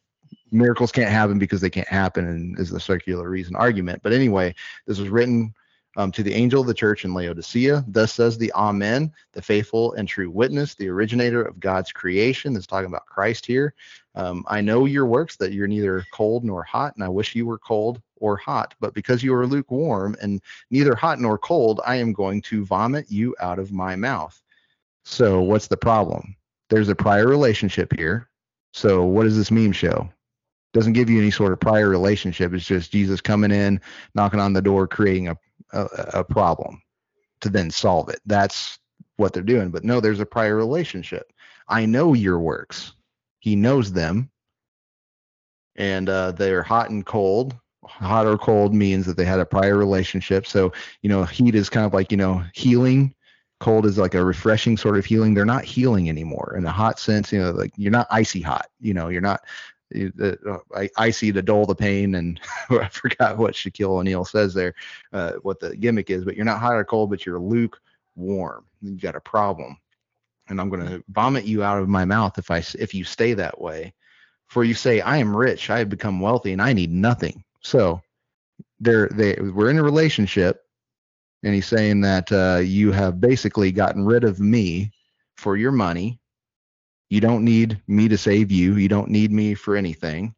miracles 0.52 0.92
can't 0.92 1.10
happen 1.10 1.38
because 1.38 1.62
they 1.62 1.70
can't 1.70 1.88
happen 1.88 2.26
and 2.26 2.58
is 2.58 2.68
the 2.68 2.78
circular 2.78 3.30
reason 3.30 3.56
argument. 3.56 4.02
But 4.02 4.12
anyway 4.12 4.54
this 4.86 4.98
was 4.98 5.08
written 5.08 5.54
um, 5.96 6.12
to 6.12 6.22
the 6.22 6.34
angel 6.34 6.60
of 6.60 6.66
the 6.66 6.74
church 6.74 7.06
in 7.06 7.14
laodicea. 7.14 7.84
Thus 7.88 8.12
says 8.12 8.36
the 8.36 8.52
amen 8.52 9.10
the 9.32 9.40
faithful 9.40 9.94
and 9.94 10.06
true 10.06 10.30
witness 10.30 10.74
the 10.74 10.88
originator 10.88 11.42
of 11.42 11.58
god's 11.58 11.90
creation. 11.90 12.52
That's 12.52 12.66
talking 12.66 12.88
about 12.88 13.06
christ 13.06 13.46
here. 13.46 13.72
Um, 14.14 14.44
i 14.46 14.60
know 14.60 14.84
your 14.84 15.06
works 15.06 15.36
that 15.36 15.54
you're 15.54 15.68
neither 15.68 16.04
cold 16.12 16.44
nor 16.44 16.62
hot 16.64 16.94
and 16.96 17.02
i 17.02 17.08
wish 17.08 17.34
you 17.34 17.46
were 17.46 17.58
cold 17.58 18.02
or 18.16 18.36
hot 18.36 18.74
but 18.80 18.94
because 18.94 19.22
you 19.22 19.34
are 19.34 19.46
lukewarm 19.46 20.16
and 20.20 20.40
neither 20.70 20.94
hot 20.94 21.20
nor 21.20 21.38
cold, 21.38 21.80
I 21.86 21.96
am 21.96 22.12
going 22.12 22.42
to 22.42 22.64
vomit 22.64 23.10
you 23.10 23.34
out 23.40 23.58
of 23.58 23.72
my 23.72 23.96
mouth. 23.96 24.40
So, 25.04 25.40
what's 25.40 25.68
the 25.68 25.76
problem? 25.76 26.36
There's 26.70 26.88
a 26.88 26.94
prior 26.94 27.26
relationship 27.26 27.92
here. 27.94 28.28
So, 28.72 29.04
what 29.04 29.24
does 29.24 29.36
this 29.36 29.50
meme 29.50 29.72
show? 29.72 30.08
Doesn't 30.72 30.94
give 30.94 31.08
you 31.08 31.20
any 31.20 31.30
sort 31.30 31.52
of 31.52 31.60
prior 31.60 31.88
relationship. 31.88 32.52
It's 32.52 32.66
just 32.66 32.90
Jesus 32.90 33.20
coming 33.20 33.52
in, 33.52 33.80
knocking 34.14 34.40
on 34.40 34.52
the 34.52 34.62
door, 34.62 34.88
creating 34.88 35.28
a, 35.28 35.36
a, 35.72 35.84
a 36.14 36.24
problem 36.24 36.82
to 37.42 37.48
then 37.48 37.70
solve 37.70 38.08
it. 38.08 38.20
That's 38.26 38.78
what 39.16 39.32
they're 39.32 39.42
doing. 39.42 39.70
But 39.70 39.84
no, 39.84 40.00
there's 40.00 40.20
a 40.20 40.26
prior 40.26 40.56
relationship. 40.56 41.32
I 41.68 41.86
know 41.86 42.14
your 42.14 42.40
works. 42.40 42.94
He 43.38 43.54
knows 43.54 43.92
them. 43.92 44.30
And 45.76 46.08
uh, 46.08 46.32
they're 46.32 46.62
hot 46.62 46.90
and 46.90 47.04
cold 47.04 47.56
hot 47.86 48.26
or 48.26 48.38
cold 48.38 48.74
means 48.74 49.06
that 49.06 49.16
they 49.16 49.24
had 49.24 49.40
a 49.40 49.46
prior 49.46 49.76
relationship. 49.76 50.46
So, 50.46 50.72
you 51.02 51.08
know, 51.08 51.24
heat 51.24 51.54
is 51.54 51.68
kind 51.68 51.86
of 51.86 51.94
like, 51.94 52.10
you 52.10 52.16
know, 52.16 52.44
healing. 52.54 53.14
Cold 53.60 53.86
is 53.86 53.98
like 53.98 54.14
a 54.14 54.24
refreshing 54.24 54.76
sort 54.76 54.98
of 54.98 55.04
healing. 55.04 55.34
They're 55.34 55.44
not 55.44 55.64
healing 55.64 56.08
anymore 56.08 56.54
in 56.58 56.66
a 56.66 56.72
hot 56.72 56.98
sense. 56.98 57.32
You 57.32 57.40
know, 57.40 57.50
like 57.52 57.72
you're 57.76 57.92
not 57.92 58.08
icy 58.10 58.40
hot. 58.40 58.66
You 58.80 58.94
know, 58.94 59.08
you're 59.08 59.20
not 59.20 59.40
uh, 59.94 60.86
icy 60.96 61.32
to 61.32 61.42
dull 61.42 61.66
the 61.66 61.74
pain. 61.74 62.16
And 62.16 62.40
I 62.70 62.88
forgot 62.88 63.38
what 63.38 63.54
Shaquille 63.54 63.90
O'Neal 63.90 64.24
says 64.24 64.54
there, 64.54 64.74
uh, 65.12 65.32
what 65.42 65.60
the 65.60 65.76
gimmick 65.76 66.10
is. 66.10 66.24
But 66.24 66.36
you're 66.36 66.44
not 66.44 66.60
hot 66.60 66.74
or 66.74 66.84
cold, 66.84 67.10
but 67.10 67.24
you're 67.24 67.38
lukewarm. 67.38 68.64
You've 68.82 69.00
got 69.00 69.16
a 69.16 69.20
problem, 69.20 69.78
and 70.48 70.60
I'm 70.60 70.68
going 70.68 70.86
to 70.86 71.04
vomit 71.08 71.44
you 71.44 71.62
out 71.62 71.80
of 71.80 71.88
my 71.88 72.04
mouth 72.04 72.38
if 72.38 72.50
I 72.50 72.58
if 72.78 72.94
you 72.94 73.04
stay 73.04 73.34
that 73.34 73.60
way. 73.60 73.94
For 74.48 74.62
you 74.62 74.74
say, 74.74 75.00
I 75.00 75.16
am 75.16 75.34
rich, 75.34 75.70
I 75.70 75.78
have 75.78 75.88
become 75.88 76.20
wealthy, 76.20 76.52
and 76.52 76.60
I 76.60 76.74
need 76.74 76.92
nothing. 76.92 77.43
So 77.64 78.00
they're 78.78 79.08
they 79.08 79.34
we're 79.40 79.70
in 79.70 79.78
a 79.78 79.82
relationship, 79.82 80.62
and 81.42 81.54
he's 81.54 81.66
saying 81.66 82.02
that 82.02 82.30
uh, 82.30 82.60
you 82.60 82.92
have 82.92 83.20
basically 83.20 83.72
gotten 83.72 84.04
rid 84.04 84.24
of 84.24 84.38
me 84.38 84.92
for 85.36 85.56
your 85.56 85.72
money. 85.72 86.20
You 87.10 87.20
don't 87.20 87.44
need 87.44 87.80
me 87.86 88.08
to 88.08 88.18
save 88.18 88.50
you. 88.52 88.76
You 88.76 88.88
don't 88.88 89.10
need 89.10 89.32
me 89.32 89.54
for 89.54 89.76
anything. 89.76 90.34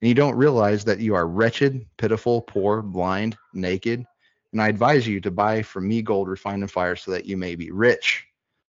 And 0.00 0.08
you 0.08 0.14
don't 0.14 0.36
realize 0.36 0.84
that 0.84 1.00
you 1.00 1.14
are 1.14 1.26
wretched, 1.26 1.86
pitiful, 1.96 2.42
poor, 2.42 2.82
blind, 2.82 3.36
naked. 3.54 4.04
And 4.52 4.62
I 4.62 4.68
advise 4.68 5.06
you 5.06 5.20
to 5.20 5.30
buy 5.30 5.62
from 5.62 5.88
me 5.88 6.02
gold 6.02 6.28
refined 6.28 6.62
in 6.62 6.68
fire 6.68 6.96
so 6.96 7.10
that 7.10 7.24
you 7.24 7.36
may 7.36 7.54
be 7.56 7.70
rich, 7.70 8.24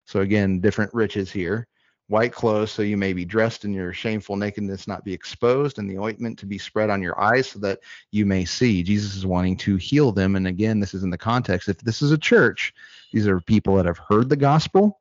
So 0.05 0.21
again, 0.21 0.59
different 0.59 0.93
riches 0.93 1.31
here. 1.31 1.67
White 2.07 2.33
clothes, 2.33 2.71
so 2.71 2.83
you 2.83 2.97
may 2.97 3.13
be 3.13 3.25
dressed 3.25 3.65
in 3.65 3.73
your 3.73 3.91
shameful 3.91 4.35
nakedness, 4.35 4.87
not 4.87 5.03
be 5.03 5.11
exposed, 5.11 5.79
and 5.79 5.89
the 5.89 5.97
ointment 5.97 6.37
to 6.37 6.45
be 6.45 6.59
spread 6.59 6.91
on 6.91 7.01
your 7.01 7.19
eyes, 7.19 7.47
so 7.47 7.57
that 7.59 7.79
you 8.11 8.27
may 8.27 8.45
see. 8.45 8.83
Jesus 8.83 9.15
is 9.15 9.25
wanting 9.25 9.57
to 9.57 9.75
heal 9.77 10.11
them. 10.11 10.35
And 10.35 10.45
again, 10.45 10.79
this 10.79 10.93
is 10.93 11.01
in 11.01 11.09
the 11.09 11.17
context. 11.17 11.67
If 11.67 11.79
this 11.79 12.03
is 12.03 12.11
a 12.11 12.17
church, 12.17 12.75
these 13.11 13.27
are 13.27 13.41
people 13.41 13.75
that 13.77 13.87
have 13.87 13.97
heard 13.97 14.29
the 14.29 14.35
gospel, 14.35 14.99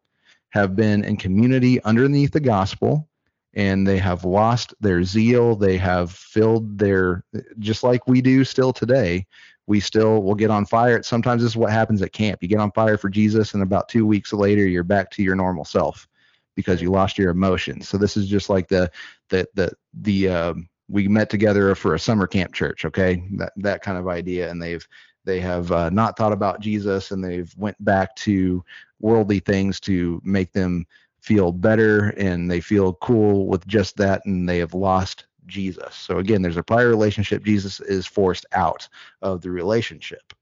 have 0.51 0.75
been 0.77 1.05
in 1.05 1.19
community 1.19 1.83
underneath 1.83 2.33
the 2.33 2.41
gospel, 2.41 3.07
and 3.53 3.87
they 3.87 3.99
have 3.99 4.25
lost 4.25 4.73
their 4.81 5.05
zeal. 5.05 5.57
They 5.57 5.77
have 5.77 6.11
filled 6.11 6.79
their, 6.79 7.23
just 7.59 7.83
like 7.83 8.09
we 8.09 8.23
do 8.23 8.45
still 8.45 8.73
today, 8.73 9.27
we 9.67 9.79
still 9.79 10.23
will 10.23 10.35
get 10.35 10.51
on 10.51 10.65
fire. 10.65 11.03
Sometimes 11.03 11.43
this 11.43 11.53
is 11.53 11.57
what 11.57 11.71
happens 11.71 12.01
at 12.01 12.13
camp. 12.15 12.43
You 12.43 12.49
get 12.49 12.61
on 12.61 12.73
fire 12.73 12.97
for 12.97 13.11
Jesus, 13.11 13.53
and 13.53 13.63
about 13.63 13.91
two 13.91 14.07
weeks 14.07 14.33
later, 14.33 14.67
you're 14.67 14.85
back 14.85 15.11
to 15.11 15.23
your 15.23 15.37
normal 15.37 15.67
self 15.67 16.09
because 16.55 16.81
you 16.81 16.91
lost 16.91 17.19
your 17.19 17.31
emotions. 17.31 17.89
So 17.89 17.99
this 17.99 18.17
is 18.17 18.29
just 18.29 18.49
like 18.49 18.69
the 18.69 18.91
the 19.29 19.49
the 19.55 19.73
the 19.95 20.29
um, 20.29 20.69
we 20.89 21.09
met 21.09 21.31
together 21.31 21.75
for 21.75 21.95
a 21.95 21.99
summer 21.99 22.27
camp 22.27 22.53
church, 22.53 22.85
okay? 22.85 23.27
That 23.33 23.53
that 23.57 23.83
kind 23.83 23.99
of 23.99 24.09
idea, 24.09 24.51
and 24.51 24.61
they've 24.61 24.87
they 25.25 25.41
have 25.41 25.73
uh, 25.73 25.91
not 25.91 26.17
thought 26.17 26.33
about 26.33 26.61
Jesus, 26.61 27.11
and 27.11 27.25
they've 27.25 27.53
went 27.57 27.83
back 27.85 28.15
to 28.17 28.65
worldly 29.01 29.41
things 29.41 29.81
to 29.81 30.21
make 30.25 30.53
them 30.53 30.87
feel 31.21 31.53
better, 31.53 32.11
and 32.11 32.51
they 32.51 32.61
feel 32.61 32.95
cool 32.95 33.47
with 33.47 33.67
just 33.67 33.97
that, 33.97 34.23
and 34.27 34.49
they 34.49 34.59
have 34.59 34.75
lost 34.75 35.27
Jesus. 35.47 35.95
So 35.95 36.19
again, 36.19 36.43
there's 36.43 36.57
a 36.57 36.63
prior 36.63 36.89
relationship. 36.89 37.45
Jesus 37.45 37.81
is 37.81 38.07
forced 38.07 38.47
out 38.53 38.89
of 39.23 39.41
the 39.41 39.51
relationship. 39.51 40.33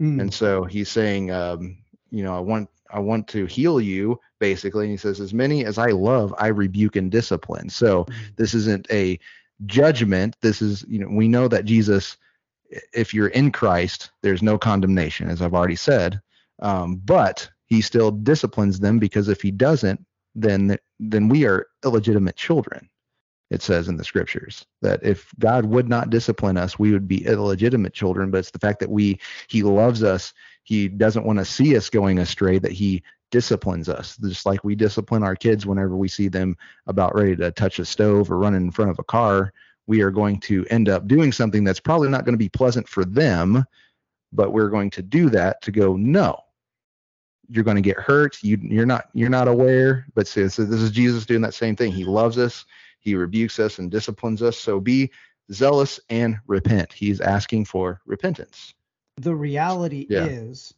Mm. 0.00 0.20
And 0.20 0.34
so 0.34 0.64
he's 0.64 0.88
saying, 0.88 1.30
um, 1.30 1.78
you 2.10 2.24
know, 2.24 2.36
I 2.36 2.40
want 2.40 2.68
I 2.90 2.98
want 3.00 3.28
to 3.28 3.46
heal 3.46 3.80
you, 3.80 4.20
basically. 4.44 4.84
And 4.84 4.90
he 4.90 4.98
says, 4.98 5.20
as 5.20 5.32
many 5.32 5.64
as 5.64 5.78
I 5.78 5.86
love, 5.86 6.34
I 6.36 6.48
rebuke 6.48 6.96
and 6.96 7.10
discipline. 7.10 7.70
So 7.70 8.06
this 8.36 8.52
isn't 8.52 8.86
a 8.90 9.18
judgment. 9.64 10.36
This 10.42 10.60
is, 10.60 10.84
you 10.86 10.98
know, 10.98 11.08
we 11.10 11.28
know 11.28 11.48
that 11.48 11.64
Jesus, 11.64 12.18
if 12.92 13.14
you're 13.14 13.28
in 13.28 13.52
Christ, 13.52 14.10
there's 14.20 14.42
no 14.42 14.58
condemnation, 14.58 15.30
as 15.30 15.40
I've 15.40 15.54
already 15.54 15.76
said. 15.76 16.20
Um, 16.60 16.96
but 16.96 17.48
he 17.64 17.80
still 17.80 18.10
disciplines 18.10 18.80
them 18.80 18.98
because 18.98 19.30
if 19.30 19.40
he 19.40 19.50
doesn't, 19.50 20.04
then 20.34 20.76
then 21.00 21.28
we 21.30 21.46
are 21.46 21.68
illegitimate 21.82 22.36
children 22.36 22.90
it 23.50 23.62
says 23.62 23.88
in 23.88 23.96
the 23.96 24.04
scriptures 24.04 24.66
that 24.82 25.00
if 25.02 25.32
God 25.38 25.64
would 25.66 25.88
not 25.88 26.10
discipline 26.10 26.56
us, 26.56 26.78
we 26.78 26.92
would 26.92 27.06
be 27.06 27.24
illegitimate 27.24 27.92
children. 27.92 28.30
But 28.30 28.38
it's 28.38 28.50
the 28.50 28.58
fact 28.58 28.80
that 28.80 28.90
we 28.90 29.20
He 29.48 29.62
loves 29.62 30.02
us, 30.02 30.32
He 30.64 30.88
doesn't 30.88 31.26
want 31.26 31.38
to 31.38 31.44
see 31.44 31.76
us 31.76 31.90
going 31.90 32.18
astray, 32.18 32.58
that 32.58 32.72
He 32.72 33.02
disciplines 33.34 33.88
us, 33.88 34.16
just 34.18 34.46
like 34.46 34.62
we 34.62 34.76
discipline 34.76 35.24
our 35.24 35.34
kids 35.34 35.66
whenever 35.66 35.96
we 35.96 36.06
see 36.06 36.28
them 36.28 36.56
about 36.86 37.16
ready 37.16 37.34
to 37.34 37.50
touch 37.50 37.80
a 37.80 37.84
stove 37.84 38.30
or 38.30 38.38
run 38.38 38.54
in 38.54 38.70
front 38.70 38.92
of 38.92 38.98
a 39.00 39.02
car. 39.04 39.52
We 39.88 40.02
are 40.02 40.12
going 40.12 40.38
to 40.42 40.64
end 40.70 40.88
up 40.88 41.08
doing 41.08 41.32
something 41.32 41.64
that's 41.64 41.80
probably 41.80 42.08
not 42.10 42.24
going 42.24 42.34
to 42.34 42.38
be 42.38 42.48
pleasant 42.48 42.88
for 42.88 43.04
them, 43.04 43.64
but 44.32 44.52
we're 44.52 44.68
going 44.68 44.90
to 44.90 45.02
do 45.02 45.30
that 45.30 45.60
to 45.62 45.72
go, 45.72 45.96
no, 45.96 46.38
you're 47.50 47.64
going 47.64 47.74
to 47.74 47.82
get 47.82 47.98
hurt. 47.98 48.40
You, 48.40 48.56
you're 48.62 48.86
not 48.86 49.08
you're 49.14 49.28
not 49.28 49.48
aware, 49.48 50.06
but 50.14 50.28
so, 50.28 50.46
so 50.46 50.64
this 50.64 50.80
is 50.80 50.92
Jesus 50.92 51.26
doing 51.26 51.42
that 51.42 51.54
same 51.54 51.74
thing. 51.74 51.90
He 51.90 52.04
loves 52.04 52.38
us. 52.38 52.64
He 53.00 53.16
rebukes 53.16 53.58
us 53.58 53.80
and 53.80 53.90
disciplines 53.90 54.42
us. 54.42 54.56
So 54.56 54.78
be 54.78 55.10
zealous 55.52 55.98
and 56.08 56.38
repent. 56.46 56.92
He's 56.92 57.20
asking 57.20 57.64
for 57.64 58.00
repentance. 58.06 58.74
the 59.16 59.34
reality 59.34 60.06
Yeah. 60.08 60.26
is 60.26 60.72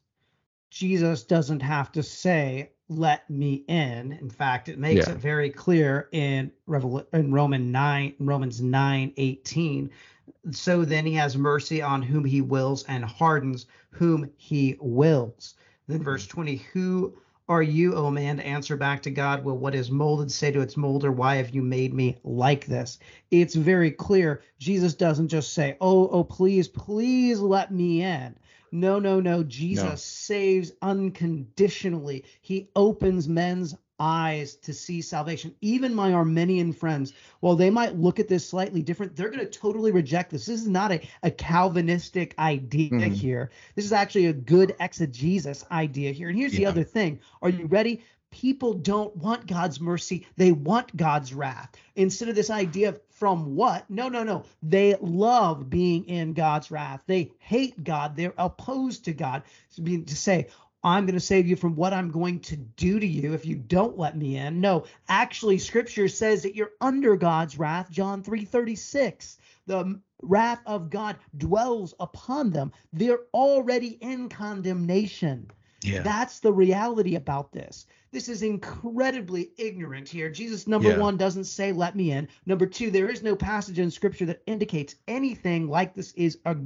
Jesus 0.71 1.23
doesn't 1.23 1.61
have 1.61 1.93
to 1.93 2.03
say 2.03 2.71
let 2.89 3.29
me 3.29 3.64
in. 3.69 4.12
In 4.12 4.31
fact 4.31 4.69
it 4.69 4.79
makes 4.79 5.07
Yeah. 5.07 5.14
it 5.14 5.19
very 5.19 5.51
clear 5.51 6.09
in 6.12 6.53
Revel- 6.67 7.07
in 7.12 7.33
Roman 7.33 7.73
9 7.73 8.14
Romans 8.21 8.61
9 8.61 9.12
18 9.17 9.91
so 10.53 10.85
then 10.85 11.07
he 11.07 11.14
has 11.14 11.37
mercy 11.37 11.83
on 11.83 12.03
whom 12.03 12.25
he 12.25 12.41
wills 12.41 12.85
and 12.85 13.05
hardens 13.05 13.67
whom 13.91 14.31
he 14.37 14.77
wills. 14.81 15.55
Then 15.89 16.03
verse 16.03 16.25
mm-hmm. 16.25 16.35
20 16.35 16.57
who 16.73 17.14
are 17.49 17.62
you 17.62 17.95
o 17.95 18.11
man 18.11 18.37
to 18.39 18.47
answer 18.47 18.77
back 18.77 19.03
to 19.03 19.11
God? 19.11 19.45
Will 19.45 19.57
what 19.57 19.75
is 19.75 19.91
molded 19.91 20.31
say 20.33 20.51
to 20.51 20.61
its 20.61 20.77
molder 20.77 21.12
why 21.12 21.37
have 21.37 21.51
you 21.51 21.62
made 21.62 21.95
me 21.95 22.19
like 22.25 22.67
this? 22.67 22.99
It's 23.31 23.55
very 23.55 23.91
clear. 23.91 24.43
Jesus 24.59 24.95
doesn't 24.95 25.29
just 25.29 25.53
say, 25.55 25.77
"Oh, 25.81 26.09
oh, 26.09 26.25
please, 26.25 26.67
please 26.67 27.39
let 27.41 27.73
me 27.73 28.03
in." 28.03 28.35
No, 28.73 28.99
no, 28.99 29.21
no. 29.21 29.43
Jesus 29.43 29.85
No. 29.85 29.95
saves 29.97 30.73
unconditionally. 30.83 32.25
He 32.41 32.69
opens 32.77 33.29
men's 33.29 33.75
eyes 33.99 34.57
to 34.57 34.75
see 34.75 35.01
salvation. 35.01 35.55
Even 35.62 35.95
my 35.95 36.12
Arminian 36.12 36.73
friends, 36.73 37.14
while 37.41 37.57
they 37.57 37.71
might 37.71 37.97
look 37.97 38.21
at 38.21 38.29
this 38.29 38.47
slightly 38.47 38.83
different, 38.83 39.17
they're 39.17 39.31
going 39.31 39.45
to 39.45 39.47
totally 39.51 39.91
reject 39.91 40.31
this. 40.31 40.47
This 40.47 40.61
is 40.61 40.69
not 40.69 40.93
a, 40.93 41.01
a 41.23 41.31
Calvinistic 41.31 42.35
idea 42.39 42.91
Mhm. 42.91 43.12
here. 43.12 43.51
This 43.75 43.87
is 43.87 43.93
actually 43.93 44.27
a 44.27 44.33
good 44.35 44.75
exegesis 44.81 45.64
idea 45.71 46.12
here. 46.12 46.29
And 46.29 46.37
here's 46.39 46.53
the 46.53 46.67
other 46.67 46.85
thing. 46.85 47.21
Are 47.41 47.49
you 47.49 47.67
ready? 47.67 48.03
People 48.31 48.75
don't 48.75 49.17
want 49.17 49.47
God's 49.47 49.81
mercy. 49.81 50.27
They 50.37 50.53
want 50.53 50.95
God's 50.95 51.33
wrath. 51.33 51.71
Instead 51.95 52.29
of 52.29 52.35
this 52.35 52.51
idea 52.51 52.91
of 52.91 53.01
from 53.17 53.57
what? 53.57 53.89
No, 53.89 54.09
no, 54.09 54.23
no. 54.23 54.45
They 54.62 54.95
love 55.01 55.71
being 55.71 56.05
in 56.05 56.35
God's 56.35 56.71
wrath. 56.71 57.03
They 57.07 57.33
hate 57.39 57.83
God. 57.83 58.14
They're 58.14 58.35
opposed 58.37 59.07
to 59.07 59.12
God. 59.12 59.43
To, 59.75 59.81
be, 59.81 60.03
to 60.03 60.17
say, 60.17 60.49
I'm 60.85 61.07
going 61.07 61.14
to 61.14 61.21
save 61.21 61.47
you 61.47 61.57
from 61.57 61.77
what 61.77 61.95
I'm 61.95 62.11
going 62.11 62.41
to 62.41 62.57
do 62.57 63.01
to 63.01 63.07
you 63.07 63.33
if 63.33 63.47
you 63.47 63.57
don't 63.57 63.99
let 63.99 64.17
me 64.17 64.37
in. 64.37 64.61
No, 64.61 64.85
actually, 65.09 65.59
Scripture 65.59 66.09
says 66.09 66.43
that 66.43 66.55
you're 66.55 66.73
under 66.81 67.17
God's 67.17 67.59
wrath. 67.59 67.91
John 67.91 68.23
3:36. 68.23 69.39
The 69.67 69.99
wrath 70.23 70.61
of 70.67 70.91
God 70.91 71.17
dwells 71.37 71.95
upon 71.99 72.51
them. 72.51 72.71
They're 72.93 73.21
already 73.35 73.99
in 74.01 74.29
condemnation. 74.29 75.51
Yeah. 75.83 76.03
That's 76.03 76.41
the 76.41 76.53
reality 76.53 77.17
about 77.17 77.53
this. 77.53 77.87
This 78.17 78.31
is 78.31 78.43
incredibly 78.43 79.51
ignorant 79.59 80.09
here. 80.09 80.31
Jesus, 80.31 80.67
number 80.67 80.89
Yeah. 80.89 80.97
one, 80.97 81.19
doesn't 81.19 81.45
say, 81.45 81.71
let 81.71 81.95
me 81.95 82.12
in. 82.12 82.29
Number 82.47 82.64
two, 82.64 82.91
there 82.91 83.11
is 83.11 83.23
no 83.23 83.37
passage 83.37 83.79
in 83.79 83.91
scripture 83.91 84.25
that 84.25 84.41
indicates 84.47 84.95
anything 85.07 85.69
like 85.69 85.93
this 85.93 86.12
is 86.14 86.39
a, 86.47 86.57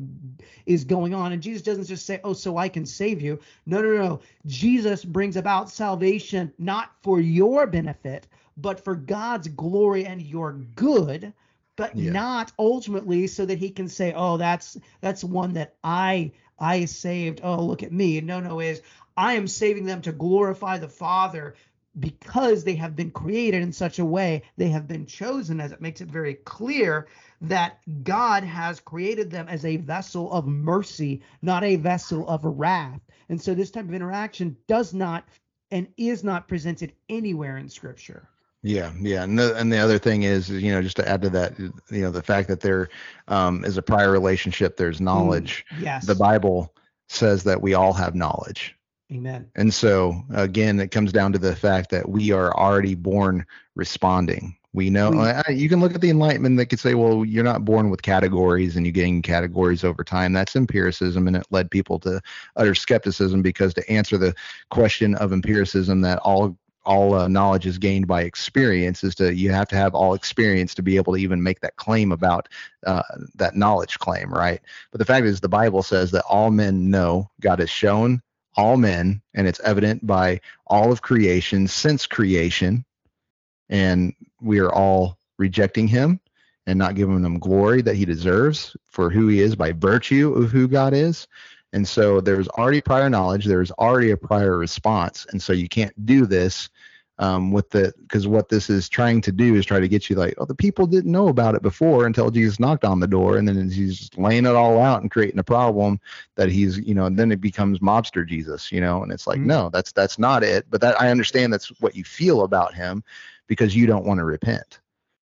is 0.66 0.84
going 0.84 1.12
on. 1.12 1.32
And 1.32 1.42
Jesus 1.42 1.62
doesn't 1.62 1.86
just 1.86 2.06
say, 2.06 2.20
oh, 2.22 2.34
so 2.34 2.56
I 2.56 2.68
can 2.68 2.86
save 2.86 3.20
you. 3.20 3.40
No, 3.66 3.82
no, 3.82 3.96
no. 3.96 4.20
Jesus 4.46 5.04
brings 5.04 5.36
about 5.36 5.68
salvation 5.68 6.52
not 6.56 6.92
for 7.02 7.20
your 7.20 7.66
benefit, 7.66 8.28
but 8.56 8.78
for 8.78 8.94
God's 8.94 9.48
glory 9.48 10.06
and 10.06 10.22
your 10.22 10.52
good 10.76 11.32
but 11.76 11.96
Yeah. 11.96 12.12
not 12.12 12.52
ultimately 12.58 13.26
so 13.26 13.46
that 13.46 13.56
he 13.56 13.70
can 13.70 13.88
say, 13.88 14.12
"Oh, 14.14 14.36
that's 14.36 14.76
that's 15.00 15.24
one 15.24 15.54
that 15.54 15.76
I 15.82 16.32
I 16.58 16.84
saved. 16.84 17.40
Oh, 17.42 17.64
look 17.64 17.82
at 17.82 17.90
me." 17.90 18.20
No, 18.20 18.38
no, 18.38 18.60
is 18.60 18.82
I 19.20 19.34
am 19.34 19.46
saving 19.46 19.84
them 19.84 20.00
to 20.02 20.12
glorify 20.12 20.78
the 20.78 20.88
Father 20.88 21.54
because 21.98 22.64
they 22.64 22.76
have 22.76 22.96
been 22.96 23.10
created 23.10 23.62
in 23.62 23.72
such 23.72 23.98
a 23.98 24.04
way, 24.04 24.42
they 24.56 24.68
have 24.68 24.88
been 24.88 25.04
chosen, 25.04 25.60
as 25.60 25.72
it 25.72 25.82
makes 25.82 26.00
it 26.00 26.08
very 26.08 26.34
clear 26.34 27.06
that 27.42 27.80
God 28.02 28.44
has 28.44 28.80
created 28.80 29.30
them 29.30 29.46
as 29.48 29.66
a 29.66 29.76
vessel 29.76 30.32
of 30.32 30.46
mercy, 30.46 31.20
not 31.42 31.64
a 31.64 31.76
vessel 31.76 32.26
of 32.28 32.44
wrath. 32.44 33.00
And 33.28 33.40
so 33.40 33.52
this 33.52 33.70
type 33.70 33.84
of 33.84 33.92
interaction 33.92 34.56
does 34.66 34.94
not 34.94 35.28
and 35.70 35.86
is 35.98 36.24
not 36.24 36.48
presented 36.48 36.94
anywhere 37.10 37.58
in 37.58 37.68
Scripture. 37.68 38.26
Yeah, 38.62 38.90
yeah, 38.98 39.22
and 39.24 39.38
the, 39.38 39.54
and 39.56 39.70
the 39.70 39.78
other 39.78 39.98
thing 39.98 40.22
is, 40.22 40.48
you 40.48 40.72
know, 40.72 40.80
just 40.80 40.96
to 40.96 41.06
add 41.06 41.20
to 41.22 41.30
that, 41.30 41.58
you 41.58 41.72
know, 41.90 42.10
the 42.10 42.22
fact 42.22 42.48
that 42.48 42.60
there 42.60 42.88
um, 43.28 43.66
is 43.66 43.76
a 43.76 43.82
prior 43.82 44.10
relationship, 44.10 44.78
there's 44.78 45.00
knowledge. 45.00 45.66
Yes. 45.78 46.06
The 46.06 46.14
Bible 46.14 46.74
says 47.08 47.44
that 47.44 47.60
we 47.60 47.74
all 47.74 47.92
have 47.92 48.14
knowledge, 48.14 48.76
Amen. 49.12 49.50
and 49.56 49.74
so 49.74 50.22
again, 50.32 50.78
it 50.78 50.90
comes 50.90 51.12
down 51.12 51.32
to 51.32 51.38
the 51.38 51.56
fact 51.56 51.90
that 51.90 52.08
we 52.08 52.30
are 52.30 52.56
already 52.56 52.94
born 52.94 53.44
responding. 53.74 54.56
We 54.72 54.88
know 54.88 55.10
you 55.48 55.68
can 55.68 55.80
look 55.80 55.96
at 55.96 56.00
the 56.00 56.10
Enlightenment 56.10 56.56
that 56.58 56.66
could 56.66 56.78
say, 56.78 56.94
well, 56.94 57.24
you're 57.24 57.42
not 57.42 57.64
born 57.64 57.90
with 57.90 58.02
categories 58.02 58.76
and 58.76 58.86
you 58.86 58.92
gain 58.92 59.20
categories 59.20 59.82
over 59.82 60.04
time. 60.04 60.32
That's 60.32 60.54
empiricism, 60.54 61.26
and 61.26 61.36
it 61.36 61.46
led 61.50 61.72
people 61.72 61.98
to 62.00 62.20
utter 62.54 62.76
skepticism 62.76 63.42
because 63.42 63.74
to 63.74 63.90
answer 63.90 64.16
the 64.16 64.32
question 64.70 65.16
of 65.16 65.32
empiricism 65.32 66.02
that 66.02 66.18
all 66.18 66.56
all 66.86 67.14
uh, 67.14 67.28
knowledge 67.28 67.66
is 67.66 67.78
gained 67.78 68.06
by 68.06 68.22
experience 68.22 69.04
is 69.04 69.14
to 69.16 69.34
you 69.34 69.52
have 69.52 69.68
to 69.68 69.76
have 69.76 69.94
all 69.94 70.14
experience 70.14 70.74
to 70.74 70.82
be 70.82 70.96
able 70.96 71.12
to 71.12 71.18
even 71.18 71.42
make 71.42 71.60
that 71.60 71.76
claim 71.76 72.10
about 72.10 72.48
uh, 72.86 73.02
that 73.34 73.54
knowledge 73.54 73.98
claim 73.98 74.32
right 74.32 74.60
but 74.90 74.98
the 74.98 75.04
fact 75.04 75.26
is 75.26 75.40
the 75.40 75.48
bible 75.48 75.82
says 75.82 76.10
that 76.10 76.24
all 76.28 76.50
men 76.50 76.90
know 76.90 77.30
god 77.40 77.58
has 77.58 77.68
shown 77.68 78.22
all 78.56 78.76
men 78.76 79.22
and 79.34 79.46
it's 79.46 79.60
evident 79.60 80.06
by 80.06 80.40
all 80.66 80.92
of 80.92 81.02
creation 81.02 81.66
since 81.68 82.06
creation. 82.06 82.84
And 83.68 84.14
we 84.40 84.58
are 84.58 84.72
all 84.72 85.18
rejecting 85.38 85.88
him 85.88 86.20
and 86.66 86.78
not 86.78 86.94
giving 86.94 87.24
him 87.24 87.38
glory 87.38 87.82
that 87.82 87.96
he 87.96 88.04
deserves 88.04 88.76
for 88.88 89.10
who 89.10 89.28
he 89.28 89.40
is 89.40 89.56
by 89.56 89.72
virtue 89.72 90.32
of 90.34 90.50
who 90.50 90.68
god 90.68 90.92
is. 90.92 91.26
And 91.72 91.86
so 91.86 92.20
there's 92.20 92.48
already 92.48 92.80
prior 92.80 93.08
knowledge, 93.08 93.44
there's 93.44 93.70
already 93.72 94.10
a 94.10 94.16
prior 94.16 94.58
response. 94.58 95.26
And 95.30 95.40
so 95.40 95.52
you 95.52 95.68
can't 95.68 96.04
do 96.04 96.26
this 96.26 96.68
um, 97.20 97.52
with 97.52 97.68
the 97.68 97.92
because 98.00 98.26
what 98.26 98.48
this 98.48 98.70
is 98.70 98.88
trying 98.88 99.20
to 99.20 99.30
do 99.30 99.54
is 99.54 99.66
try 99.66 99.78
to 99.78 99.88
get 99.88 100.08
you 100.08 100.16
like, 100.16 100.34
oh, 100.38 100.46
the 100.46 100.54
people 100.54 100.86
didn't 100.86 101.12
know 101.12 101.28
about 101.28 101.54
it 101.54 101.60
before 101.60 102.06
until 102.06 102.30
Jesus 102.30 102.58
knocked 102.58 102.84
on 102.84 102.98
the 102.98 103.06
door, 103.06 103.36
and 103.36 103.46
then 103.46 103.70
he's 103.70 104.10
laying 104.16 104.46
it 104.46 104.56
all 104.56 104.80
out 104.80 105.02
and 105.02 105.10
creating 105.10 105.38
a 105.38 105.44
problem 105.44 106.00
that 106.36 106.48
he's, 106.48 106.78
you 106.78 106.94
know, 106.94 107.04
and 107.04 107.18
then 107.18 107.30
it 107.30 107.40
becomes 107.40 107.78
mobster 107.80 108.26
Jesus, 108.26 108.72
you 108.72 108.80
know, 108.80 109.02
and 109.02 109.12
it's 109.12 109.26
like, 109.26 109.38
Mhm. 109.38 109.46
no, 109.46 109.68
that's 109.68 109.92
that's 109.92 110.18
not 110.18 110.42
it. 110.42 110.64
But 110.70 110.80
that 110.80 110.98
I 110.98 111.10
understand 111.10 111.52
that's 111.52 111.68
what 111.80 111.94
you 111.94 112.04
feel 112.04 112.40
about 112.42 112.74
him 112.74 113.04
because 113.46 113.76
you 113.76 113.86
don't 113.86 114.06
want 114.06 114.18
to 114.18 114.24
repent. 114.24 114.80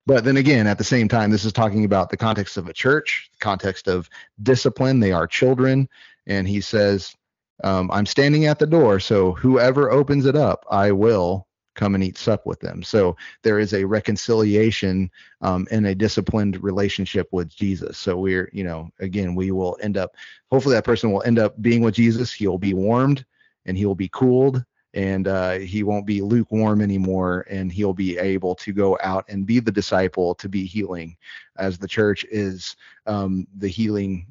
But 0.06 0.24
then 0.24 0.36
again, 0.36 0.66
at 0.66 0.78
the 0.78 0.84
same 0.84 1.06
time, 1.08 1.30
this 1.30 1.44
is 1.44 1.52
talking 1.52 1.84
about 1.84 2.10
the 2.10 2.16
context 2.16 2.56
of 2.56 2.68
a 2.68 2.72
church, 2.72 3.28
the 3.32 3.44
context 3.44 3.86
of 3.86 4.10
discipline. 4.42 4.98
They 4.98 5.12
are 5.12 5.26
children. 5.28 5.88
And 6.26 6.48
he 6.48 6.60
says, 6.60 7.14
um, 7.62 7.90
I'm 7.92 8.06
standing 8.06 8.46
at 8.46 8.58
the 8.58 8.66
door, 8.66 9.00
so 9.00 9.32
whoever 9.32 9.90
opens 9.90 10.26
it 10.26 10.36
up, 10.36 10.66
I 10.70 10.92
will 10.92 11.45
come 11.76 11.94
and 11.94 12.02
eat 12.02 12.18
sup 12.18 12.44
with 12.46 12.58
them. 12.58 12.82
So 12.82 13.16
there 13.42 13.60
is 13.60 13.74
a 13.74 13.84
reconciliation 13.84 15.10
um, 15.42 15.68
in 15.70 15.86
a 15.86 15.94
disciplined 15.94 16.62
relationship 16.62 17.28
with 17.30 17.48
Jesus. 17.54 17.98
So 17.98 18.16
we're, 18.16 18.50
you 18.52 18.64
know, 18.64 18.90
again, 18.98 19.34
we 19.34 19.52
will 19.52 19.78
end 19.80 19.96
up, 19.96 20.16
hopefully 20.50 20.74
that 20.74 20.84
person 20.84 21.12
will 21.12 21.22
end 21.22 21.38
up 21.38 21.60
being 21.62 21.82
with 21.82 21.94
Jesus. 21.94 22.32
He'll 22.32 22.58
be 22.58 22.74
warmed 22.74 23.24
and 23.66 23.76
he 23.76 23.86
will 23.86 23.94
be 23.94 24.08
cooled 24.08 24.64
and 24.94 25.28
uh, 25.28 25.52
he 25.58 25.82
won't 25.82 26.06
be 26.06 26.22
lukewarm 26.22 26.80
anymore 26.80 27.46
and 27.50 27.70
he'll 27.70 27.92
be 27.92 28.16
able 28.16 28.54
to 28.54 28.72
go 28.72 28.98
out 29.02 29.26
and 29.28 29.46
be 29.46 29.60
the 29.60 29.70
disciple 29.70 30.34
to 30.36 30.48
be 30.48 30.64
healing 30.64 31.16
as 31.56 31.78
the 31.78 31.86
church 31.86 32.24
is 32.30 32.76
um, 33.06 33.46
the 33.58 33.68
healing 33.68 34.26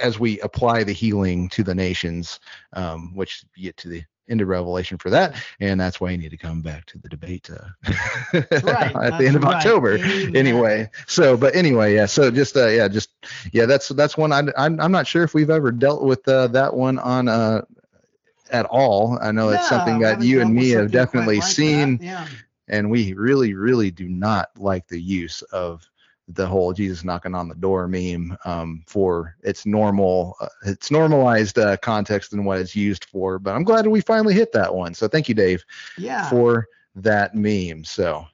as 0.00 0.18
we 0.18 0.40
apply 0.40 0.84
the 0.84 0.92
healing 0.92 1.48
to 1.50 1.62
the 1.62 1.74
nations 1.74 2.40
um, 2.72 3.14
which 3.14 3.44
get 3.56 3.76
to 3.76 3.88
the 3.88 4.02
of 4.28 4.48
revelation 4.48 4.98
for 4.98 5.10
that 5.10 5.34
and 5.60 5.80
that's 5.80 6.00
why 6.00 6.10
you 6.10 6.18
need 6.18 6.30
to 6.30 6.36
come 6.36 6.62
back 6.62 6.86
to 6.86 6.98
the 6.98 7.08
debate 7.08 7.48
uh, 7.50 7.68
right, 8.62 8.96
at 9.02 9.18
the 9.18 9.26
end 9.26 9.36
of 9.36 9.42
right. 9.42 9.56
october 9.56 9.96
Amen. 9.98 10.36
anyway 10.36 10.90
so 11.06 11.36
but 11.36 11.54
anyway 11.54 11.94
yeah 11.94 12.06
so 12.06 12.30
just 12.30 12.56
uh 12.56 12.66
yeah 12.68 12.88
just 12.88 13.10
yeah 13.52 13.66
that's 13.66 13.88
that's 13.88 14.16
one 14.16 14.32
I, 14.32 14.42
I'm, 14.56 14.80
I'm 14.80 14.92
not 14.92 15.06
sure 15.06 15.22
if 15.24 15.34
we've 15.34 15.50
ever 15.50 15.70
dealt 15.70 16.02
with 16.02 16.26
uh, 16.26 16.48
that 16.48 16.74
one 16.74 16.98
on 16.98 17.28
uh 17.28 17.62
at 18.50 18.66
all 18.66 19.18
i 19.20 19.30
know 19.30 19.50
it's 19.50 19.68
something 19.68 19.98
that 20.00 20.22
you 20.22 20.40
and 20.40 20.54
me 20.54 20.70
have 20.70 20.90
definitely 20.90 21.36
like 21.36 21.44
that. 21.44 21.50
seen 21.50 21.98
Yeah. 22.00 22.26
and 22.68 22.90
we 22.90 23.12
really 23.14 23.54
really 23.54 23.90
do 23.90 24.08
not 24.08 24.50
like 24.56 24.86
the 24.88 25.00
use 25.00 25.42
of 25.42 25.86
the 26.28 26.46
whole 26.46 26.72
jesus 26.72 27.04
knocking 27.04 27.34
on 27.34 27.48
the 27.48 27.54
door 27.54 27.86
meme 27.86 28.36
um, 28.44 28.82
for 28.86 29.36
its 29.42 29.66
normal 29.66 30.34
uh, 30.40 30.48
its 30.64 30.90
normalized 30.90 31.58
uh, 31.58 31.76
context 31.78 32.32
and 32.32 32.44
what 32.46 32.58
it's 32.58 32.74
used 32.74 33.04
for 33.06 33.38
but 33.38 33.54
i'm 33.54 33.64
glad 33.64 33.86
we 33.86 34.00
finally 34.00 34.34
hit 34.34 34.52
that 34.52 34.74
one 34.74 34.94
so 34.94 35.06
thank 35.06 35.28
you 35.28 35.34
dave 35.34 35.64
Yeah. 35.98 36.28
for 36.30 36.66
that 36.94 37.34
meme 37.34 37.84
so 37.84 38.26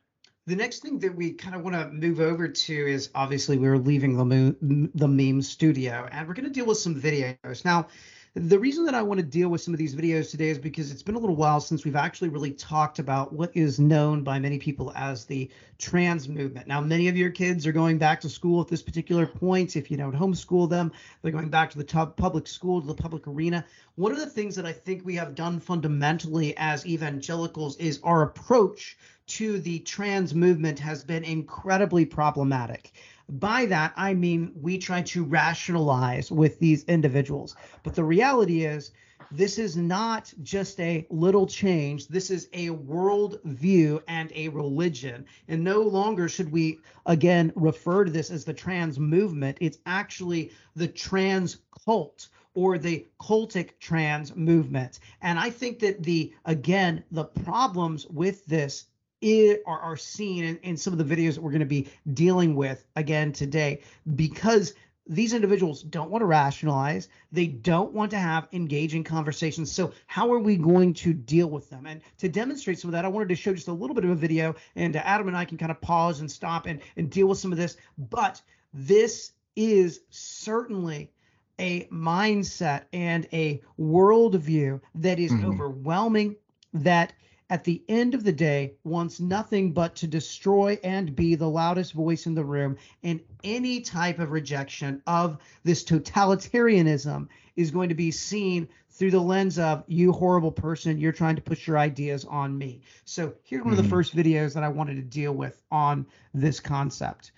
The 0.47 0.57
next 0.57 0.81
thing 0.83 0.99
that 1.01 1.15
we 1.15 1.33
kind 1.33 1.55
of 1.55 1.63
want 1.63 1.77
to 1.77 1.89
move 1.91 2.19
over 2.21 2.49
to 2.49 2.75
is 2.87 3.11
obviously 3.15 3.57
we're 3.59 3.79
leaving 3.79 4.17
the 4.17 4.25
mo- 4.25 4.89
the 4.95 5.09
meme 5.09 5.43
studio 5.43 6.09
and 6.11 6.27
we're 6.27 6.35
going 6.35 6.47
to 6.49 6.51
deal 6.53 6.67
with 6.67 6.79
some 6.79 6.95
videos. 6.95 7.65
Now, 7.65 7.87
the 8.35 8.59
reason 8.61 8.85
that 8.85 8.95
I 8.95 9.03
want 9.03 9.19
to 9.19 9.27
deal 9.27 9.49
with 9.49 9.61
some 9.61 9.75
of 9.75 9.79
these 9.79 9.93
videos 9.93 10.31
today 10.31 10.51
is 10.51 10.59
because 10.59 10.93
it's 10.93 11.03
been 11.03 11.17
a 11.17 11.19
little 11.19 11.35
while 11.35 11.61
since 11.61 11.85
we've 11.85 11.97
actually 11.97 12.29
really 12.29 12.53
talked 12.53 13.01
about 13.01 13.33
what 13.33 13.51
is 13.57 13.81
known 13.81 14.23
by 14.23 14.39
many 14.39 14.57
people 14.57 14.93
as 14.95 15.25
the 15.25 15.51
trans 15.79 16.29
movement. 16.29 16.69
Now, 16.69 16.81
many 16.81 17.09
of 17.09 17.17
your 17.17 17.31
kids 17.31 17.67
are 17.67 17.73
going 17.73 17.99
back 17.99 18.21
to 18.21 18.29
school 18.29 18.61
at 18.61 18.69
this 18.69 18.83
particular 18.83 19.27
point. 19.27 19.75
If 19.75 19.91
you 19.91 19.97
don't 19.97 20.15
homeschool 20.15 20.71
them, 20.71 20.93
they're 21.23 21.33
going 21.33 21.49
back 21.49 21.71
to 21.71 21.79
the 21.79 22.13
public 22.17 22.47
school, 22.47 22.81
to 22.81 22.87
the 22.87 22.95
public 22.95 23.27
arena. 23.27 23.65
One 23.97 24.13
of 24.13 24.19
the 24.19 24.31
things 24.31 24.55
that 24.55 24.67
I 24.67 24.73
think 24.73 25.05
we 25.05 25.17
have 25.17 25.35
done 25.35 25.59
fundamentally 25.59 26.57
as 26.57 26.87
evangelicals 26.87 27.79
is 27.79 27.99
our 28.05 28.23
approach 28.23 28.97
to 29.27 29.59
the 29.59 29.81
trans 29.81 30.37
movement 30.37 30.79
has 30.79 31.03
been 31.03 31.25
incredibly 31.25 32.05
problematic. 32.05 32.93
By 33.39 33.67
that, 33.67 33.93
I 33.97 34.15
mean 34.15 34.53
we 34.61 34.79
try 34.79 35.03
to 35.03 35.25
rationalize 35.25 36.31
with 36.31 36.59
these 36.59 36.85
individuals. 36.85 37.55
But 37.83 37.95
the 37.95 38.05
reality 38.05 38.65
is, 38.65 38.91
this 39.31 39.59
is 39.59 39.77
not 39.77 40.33
just 40.43 40.81
a 40.81 41.07
little 41.09 41.47
change. 41.47 42.09
This 42.09 42.31
is 42.31 42.49
a 42.53 42.71
world 42.71 43.39
view 43.45 44.03
and 44.09 44.33
a 44.35 44.49
religion. 44.49 45.25
And 45.47 45.63
no 45.63 45.83
longer 45.83 46.29
should 46.29 46.51
we, 46.51 46.81
again, 47.07 47.53
refer 47.55 48.05
to 48.05 48.11
this 48.11 48.33
as 48.33 48.45
the 48.45 48.53
trans 48.53 48.99
movement. 48.99 49.59
It's 49.61 49.79
actually 49.87 50.51
the 50.75 50.89
trans 50.89 51.59
cult 51.85 52.29
or 52.55 52.79
the 52.79 53.07
cultic 53.21 53.79
trans 53.79 54.35
movement. 54.35 54.99
And 55.23 55.39
I 55.39 55.51
think 55.51 55.79
that 55.81 56.03
the, 56.03 56.35
again, 56.45 57.05
the 57.13 57.25
problems 57.25 58.09
with 58.09 58.45
this 58.47 58.87
i- 59.23 59.59
are, 59.67 59.81
are 59.81 59.97
seen 59.97 60.45
in, 60.45 60.57
in 60.59 60.77
some 60.77 60.93
of 60.93 60.99
the 60.99 61.17
videos 61.17 61.35
that 61.35 61.43
we're 61.43 61.51
going 61.51 61.61
to 61.61 61.67
be 61.67 61.89
dealing 62.15 62.55
with 62.55 62.85
again 62.97 63.33
today 63.33 63.81
because 64.17 64.75
these 65.07 65.33
individuals 65.33 65.83
don't 65.83 66.11
want 66.11 66.23
to 66.23 66.27
rationalize 66.27 67.09
they 67.33 67.47
don't 67.47 67.93
want 67.93 68.11
to 68.13 68.19
have 68.19 68.47
engaging 68.53 69.03
conversations. 69.03 69.73
So 69.73 69.93
how 70.07 70.33
are 70.33 70.39
we 70.39 70.57
going 70.57 70.95
to 70.95 71.13
deal 71.13 71.49
with 71.51 71.69
them? 71.69 71.87
And 71.87 72.01
to 72.19 72.29
demonstrate 72.29 72.79
some 72.79 72.89
of 72.91 72.93
that 72.93 73.05
i 73.05 73.09
wanted 73.09 73.29
to 73.31 73.35
show 73.35 73.53
just 73.53 73.69
a 73.69 73.73
little 73.73 73.95
bit 73.95 74.05
of 74.05 74.11
a 74.11 74.15
video 74.15 74.55
and 74.77 74.95
adam 74.97 75.27
and 75.29 75.37
i 75.37 75.45
can 75.45 75.59
kind 75.59 75.71
of 75.73 75.81
pause 75.81 76.21
and 76.21 76.31
stop 76.31 76.67
and, 76.67 76.81
and 76.97 77.11
deal 77.11 77.27
with 77.27 77.39
some 77.39 77.51
of 77.51 77.59
this. 77.59 77.77
But 77.99 78.41
this 78.73 79.33
is 79.57 80.03
certainly 80.11 81.11
a 81.59 81.85
mindset 81.87 82.85
and 82.93 83.27
a 83.33 83.61
worldview 83.79 84.81
that 84.95 85.19
is 85.19 85.33
Mhm. 85.33 85.45
overwhelming 85.45 86.37
that 86.73 87.13
at 87.51 87.65
the 87.65 87.83
end 87.89 88.15
of 88.15 88.25
the 88.25 88.33
day 88.33 88.73
wants 88.85 89.21
nothing 89.21 89.73
but 89.73 89.97
to 89.97 90.07
destroy 90.07 90.79
and 90.85 91.15
be 91.15 91.35
the 91.35 91.49
loudest 91.49 91.93
voice 91.93 92.27
in 92.27 92.35
the 92.35 92.45
room 92.45 92.77
and 93.03 93.21
any 93.45 93.81
type 93.81 94.21
of 94.21 94.31
rejection 94.31 95.03
of 95.07 95.37
this 95.65 95.85
totalitarianism 95.85 97.29
is 97.57 97.71
going 97.71 97.89
to 97.89 97.95
be 97.95 98.11
seen 98.13 98.69
through 98.91 99.11
the 99.11 99.21
lens 99.21 99.59
of 99.59 99.85
you 99.89 100.13
horrible 100.13 100.53
person 100.53 100.99
you're 100.99 101.13
trying 101.13 101.37
to 101.37 101.43
push 101.43 101.67
your 101.67 101.77
ideas 101.79 102.25
on 102.25 102.57
me 102.57 102.81
so 103.05 103.35
here's 103.43 103.65
one 103.65 103.73
of 103.73 103.79
Mhm. 103.79 103.83
the 103.83 103.89
first 103.89 104.17
videos 104.17 104.55
that 104.55 104.63
i 104.63 104.69
wanted 104.69 104.95
to 104.95 105.03
deal 105.03 105.35
with 105.35 105.61
on 105.71 106.07
this 106.33 106.61
concept 106.61 107.33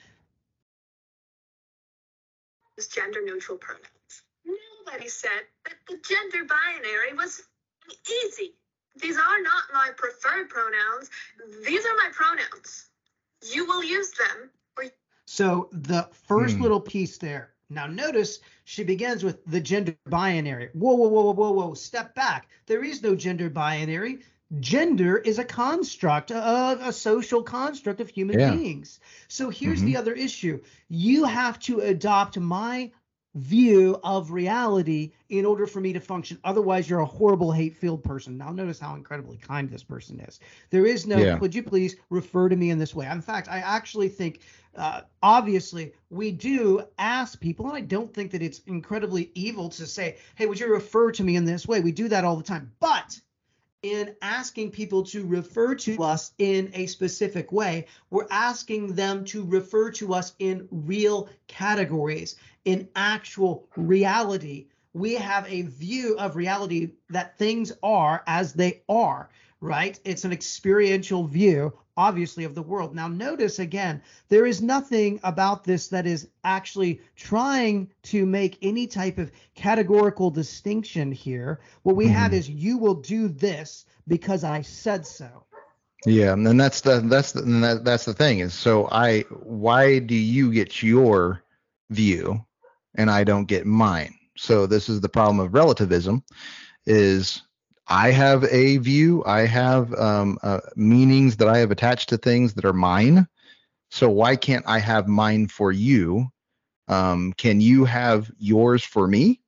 is 2.77 2.89
gender 2.89 3.21
neutral 3.25 3.59
pronouns. 3.59 4.23
Nobody 4.45 5.09
said 5.09 5.47
that 5.65 5.75
the 5.89 5.99
gender 5.99 6.45
binary 6.45 7.15
was 7.15 7.43
easy. 8.25 8.55
These 9.01 9.17
are 9.17 9.43
not 9.43 9.63
my 9.73 9.91
preferred 9.97 10.49
pronouns. 10.49 11.11
These 11.65 11.85
are 11.85 11.97
my 11.97 12.11
pronouns. 12.13 12.91
You 13.53 13.67
will 13.67 13.83
use 13.83 14.11
them 14.13 14.51
or 14.77 14.85
So 15.27 15.69
the 15.73 16.09
first 16.13 16.57
Hmm. 16.57 16.63
little 16.63 16.81
piece 16.81 17.19
there. 17.19 17.55
Now 17.71 17.87
notice 17.87 18.41
she 18.65 18.85
begins 18.85 19.25
with 19.25 19.45
the 19.47 19.61
gender 19.61 19.97
binary. 20.07 20.69
Whoa, 20.75 20.95
whoa, 20.95 21.09
whoa, 21.09 21.23
whoa, 21.23 21.33
whoa, 21.33 21.51
whoa. 21.53 21.75
Step 21.75 22.15
back. 22.15 22.49
There 22.67 22.85
is 22.85 23.03
no 23.03 23.15
gender 23.15 23.49
binary. 23.49 24.21
Gender 24.61 25.17
is 25.17 25.39
a 25.39 25.45
construct 25.45 26.31
of 26.31 26.81
a 26.81 26.93
social 26.93 27.43
construct 27.43 28.01
of 28.01 28.11
human 28.11 28.39
Yeah. 28.39 28.55
beings. 28.55 29.01
So 29.29 29.49
here's 29.49 29.81
Mhm. 29.81 29.87
the 29.87 29.97
other 29.97 30.13
issue. 30.13 30.61
You 30.89 31.25
have 31.25 31.59
to 31.61 31.81
adopt 31.81 32.39
my 32.39 32.93
view 33.35 33.99
of 34.05 34.31
reality 34.31 35.13
in 35.31 35.47
order 35.47 35.67
for 35.67 35.81
me 35.81 35.93
to 35.93 36.01
function. 36.01 36.39
Otherwise, 36.45 36.89
you're 36.89 37.01
a 37.01 37.07
horrible, 37.07 37.51
hate 37.51 37.77
filled 37.77 38.05
person. 38.05 38.37
Now, 38.37 38.51
notice 38.51 38.79
how 38.79 38.95
incredibly 38.95 39.39
kind 39.39 39.71
this 39.71 39.83
person 39.83 40.21
is. 40.21 40.41
There 40.71 40.85
is 40.85 41.07
no, 41.07 41.19
Yeah. 41.19 41.39
could 41.39 41.55
you 41.55 41.63
please 41.63 41.97
refer 42.11 42.49
to 42.49 42.57
me 42.57 42.71
in 42.71 42.79
this 42.79 42.95
way? 42.95 43.07
In 43.07 43.23
fact, 43.23 43.49
I 43.49 43.59
actually 43.59 44.09
think 44.09 44.41
uh, 44.75 45.03
obviously 45.23 45.93
we 46.11 46.31
do 46.31 46.83
ask 46.99 47.39
people 47.41 47.67
and 47.67 47.77
i 47.77 47.81
don't 47.81 48.13
think 48.15 48.31
that 48.31 48.43
it's 48.43 48.61
incredibly 48.61 49.31
evil 49.35 49.69
to 49.69 49.87
say 49.87 50.17
hey 50.37 50.47
would 50.47 50.59
you 50.59 50.67
refer 50.73 51.13
to 51.13 51.23
me 51.23 51.37
in 51.37 51.45
this 51.45 51.69
way 51.69 51.81
we 51.81 51.93
do 51.93 52.09
that 52.09 52.25
all 52.25 52.37
the 52.37 52.43
time 52.43 52.73
but 52.81 53.21
in 53.83 54.15
asking 54.23 54.71
people 54.71 55.03
to 55.03 55.27
refer 55.27 55.75
to 55.75 56.03
us 56.03 56.33
in 56.39 56.71
a 56.75 56.87
specific 56.87 57.51
way. 57.51 57.87
We're 58.11 58.29
asking 58.31 58.95
them 58.95 59.25
to 59.27 59.45
refer 59.45 59.91
to 59.93 60.15
us 60.15 60.35
in 60.39 60.69
real 60.71 61.29
categories 61.49 62.37
in 62.65 62.89
actual 62.95 63.67
reality. 63.77 64.67
We 64.95 65.15
have 65.15 65.51
a 65.51 65.63
view 65.63 66.17
of 66.19 66.37
reality 66.37 66.93
that 67.11 67.39
things 67.39 67.73
are 67.83 68.23
as 68.27 68.53
they 68.53 68.83
are 68.89 69.31
right 69.63 70.01
it's 70.05 70.25
an 70.25 70.33
experiential 70.33 71.27
view 71.27 71.73
obviously 71.97 72.45
of 72.45 72.55
the 72.55 72.63
world 72.63 72.95
now 72.95 73.09
notice 73.09 73.59
again 73.59 74.03
there 74.29 74.47
is 74.47 74.63
nothing 74.63 75.21
about 75.25 75.65
this 75.65 75.89
that 75.89 76.07
is 76.07 76.29
actually 76.45 77.01
trying 77.17 77.91
to 78.03 78.27
make 78.27 78.59
any 78.63 78.87
type 78.87 79.19
of 79.19 79.31
categorical 79.55 80.31
distinction 80.31 81.13
here. 81.13 81.61
What 81.83 81.97
we 81.97 82.09
have 82.09 82.33
Mhm. 82.33 82.35
is 82.35 82.51
you 82.51 82.79
will 82.79 82.95
do 82.95 83.29
this 83.29 83.87
because 84.09 84.45
I 84.45 84.63
said 84.63 85.07
so. 85.07 85.45
Yeah, 86.07 86.33
and 86.33 86.61
that's 86.61 86.81
the 86.81 87.01
that's 87.01 87.33
the 87.33 87.43
that, 87.43 87.85
that's 87.85 88.05
the 88.05 88.15
thing 88.15 88.41
is 88.41 88.55
so 88.55 88.89
I 88.91 89.21
why 89.31 90.01
do 90.01 90.17
you 90.17 90.53
get 90.53 90.83
your 90.83 91.43
view 91.91 92.45
and 92.97 93.11
I 93.11 93.25
don't 93.25 93.47
get 93.47 93.67
mine? 93.67 94.15
So 94.37 94.67
this 94.67 94.89
is 94.89 95.01
the 95.01 95.09
problem 95.09 95.41
of 95.41 95.55
relativism 95.55 96.25
is 96.87 97.43
I 97.89 98.11
have 98.11 98.45
a 98.45 98.79
view, 98.79 99.23
I 99.27 99.41
have 99.41 99.93
um, 99.95 100.39
uh, 100.43 100.61
meanings 100.77 101.37
that 101.37 101.49
I 101.49 101.59
have 101.59 101.71
attached 101.71 102.09
to 102.11 102.17
things 102.17 102.55
that 102.55 102.65
are 102.65 102.73
mine. 102.73 103.27
So 103.91 104.09
why 104.09 104.37
can't 104.37 104.65
I 104.67 104.79
have 104.79 105.09
mine 105.09 105.49
for 105.49 105.73
you? 105.73 106.29
Um, 106.89 107.33
can 107.35 107.61
you 107.61 107.85
have 107.85 108.31
yours 108.39 108.85
for 108.85 109.07
me? 109.07 109.41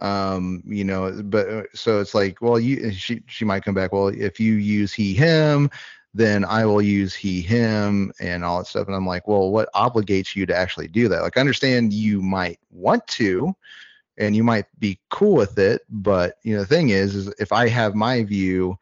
Um, 0.00 0.62
you 0.66 0.84
know, 0.84 1.22
but 1.22 1.48
uh, 1.48 1.62
so 1.74 2.00
it's 2.00 2.14
like, 2.14 2.40
well, 2.40 2.58
you 2.58 2.90
she 2.92 3.22
she 3.28 3.44
might 3.44 3.64
come 3.64 3.74
back. 3.74 3.92
Well, 3.92 4.08
if 4.08 4.40
you 4.40 4.54
use 4.54 4.92
he 4.92 5.14
him, 5.14 5.70
then 6.14 6.44
I 6.44 6.64
will 6.64 6.82
use 6.82 7.14
he 7.14 7.40
him 7.40 8.12
and 8.20 8.44
all 8.44 8.58
that 8.58 8.66
stuff. 8.66 8.86
And 8.88 8.96
I'm 8.96 9.06
like, 9.06 9.28
well, 9.28 9.50
what 9.50 9.72
obligates 9.74 10.34
you 10.34 10.46
to 10.46 10.56
actually 10.56 10.88
do 10.88 11.08
that? 11.08 11.22
Like, 11.22 11.36
I 11.36 11.40
understand 11.40 11.92
you 11.92 12.22
might 12.22 12.58
want 12.70 13.06
to, 13.08 13.54
and 14.18 14.34
you 14.36 14.44
might 14.44 14.66
be 14.78 14.98
cool 15.10 15.34
with 15.34 15.58
it 15.58 15.82
but 15.88 16.36
you 16.42 16.54
know 16.54 16.60
the 16.60 16.66
thing 16.66 16.90
is 16.90 17.14
is 17.14 17.28
if 17.38 17.52
i 17.52 17.68
have 17.68 17.94
my 17.94 18.22
view 18.22 18.76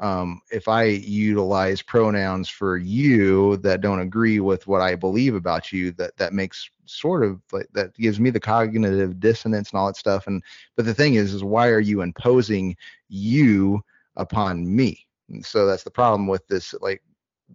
um, 0.00 0.40
if 0.52 0.68
i 0.68 0.84
utilize 0.84 1.82
pronouns 1.82 2.48
for 2.48 2.76
you 2.76 3.56
that 3.58 3.80
don't 3.80 4.00
agree 4.00 4.40
with 4.40 4.66
what 4.66 4.80
i 4.80 4.94
believe 4.94 5.34
about 5.34 5.72
you 5.72 5.90
that 5.92 6.16
that 6.16 6.32
makes 6.32 6.70
sort 6.86 7.22
of 7.24 7.40
like 7.52 7.66
that 7.72 7.94
gives 7.96 8.18
me 8.20 8.30
the 8.30 8.40
cognitive 8.40 9.20
dissonance 9.20 9.70
and 9.70 9.78
all 9.78 9.86
that 9.86 9.96
stuff 9.96 10.26
and 10.26 10.42
but 10.76 10.84
the 10.84 10.94
thing 10.94 11.14
is 11.14 11.34
is 11.34 11.44
why 11.44 11.68
are 11.68 11.80
you 11.80 12.00
imposing 12.00 12.76
you 13.08 13.82
upon 14.18 14.74
me? 14.74 15.06
And 15.30 15.44
so 15.44 15.66
that's 15.66 15.84
the 15.84 15.90
problem 15.90 16.26
with 16.26 16.46
this 16.48 16.74
like 16.80 17.02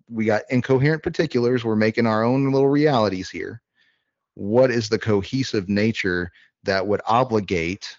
we 0.10 0.26
got 0.26 0.44
incoherent 0.50 1.04
particulars 1.04 1.64
we're 1.64 1.76
making 1.76 2.08
our 2.08 2.24
own 2.24 2.52
little 2.52 2.70
realities 2.70 3.30
here. 3.30 3.62
What 4.34 4.72
is 4.72 4.90
the 4.90 4.98
cohesive 4.98 5.70
nature 5.70 6.32
that 6.64 6.86
would 6.86 7.02
obligate 7.06 7.98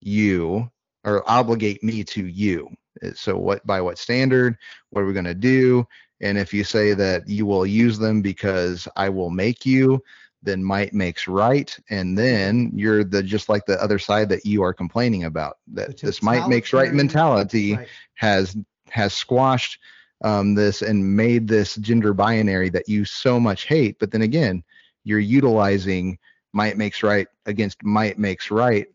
you 0.00 0.70
or 1.04 1.28
obligate 1.28 1.82
me 1.82 2.04
to 2.04 2.26
you. 2.26 2.68
Uh, 3.02 3.10
so 3.14 3.36
what 3.36 3.66
by 3.66 3.80
what 3.80 3.98
standard? 3.98 4.56
What 4.90 5.02
are 5.02 5.06
we 5.06 5.12
going 5.12 5.24
to 5.24 5.34
do? 5.34 5.86
And 6.20 6.36
if 6.36 6.52
you 6.52 6.64
say 6.64 6.94
that 6.94 7.28
you 7.28 7.46
will 7.46 7.66
use 7.66 7.98
them 7.98 8.22
because 8.22 8.88
I 8.96 9.08
will 9.08 9.30
make 9.30 9.64
you, 9.64 10.02
then 10.42 10.62
might 10.62 10.92
makes 10.92 11.28
right, 11.28 11.76
and 11.90 12.16
then 12.16 12.70
you're 12.74 13.04
the 13.04 13.22
just 13.22 13.48
like 13.48 13.66
the 13.66 13.80
other 13.82 13.98
side 13.98 14.28
that 14.28 14.44
you 14.46 14.62
are 14.62 14.72
complaining 14.72 15.24
about. 15.24 15.58
That 15.74 15.98
this 15.98 16.22
might 16.22 16.48
makes 16.48 16.72
right 16.72 16.92
mentality 16.92 17.74
right. 17.74 17.88
has 18.14 18.56
has 18.90 19.14
squashed 19.14 19.78
um, 20.24 20.54
this 20.54 20.82
and 20.82 21.16
made 21.16 21.46
this 21.48 21.76
gender 21.76 22.14
binary 22.14 22.70
that 22.70 22.88
you 22.88 23.04
so 23.04 23.38
much 23.38 23.66
hate. 23.66 23.98
But 23.98 24.10
then 24.10 24.22
again, 24.22 24.62
you're 25.04 25.18
utilizing 25.18 26.18
might 26.52 26.76
makes 26.76 27.02
right 27.02 27.28
against 27.46 27.82
might 27.82 28.18
makes 28.18 28.50
right 28.50 28.86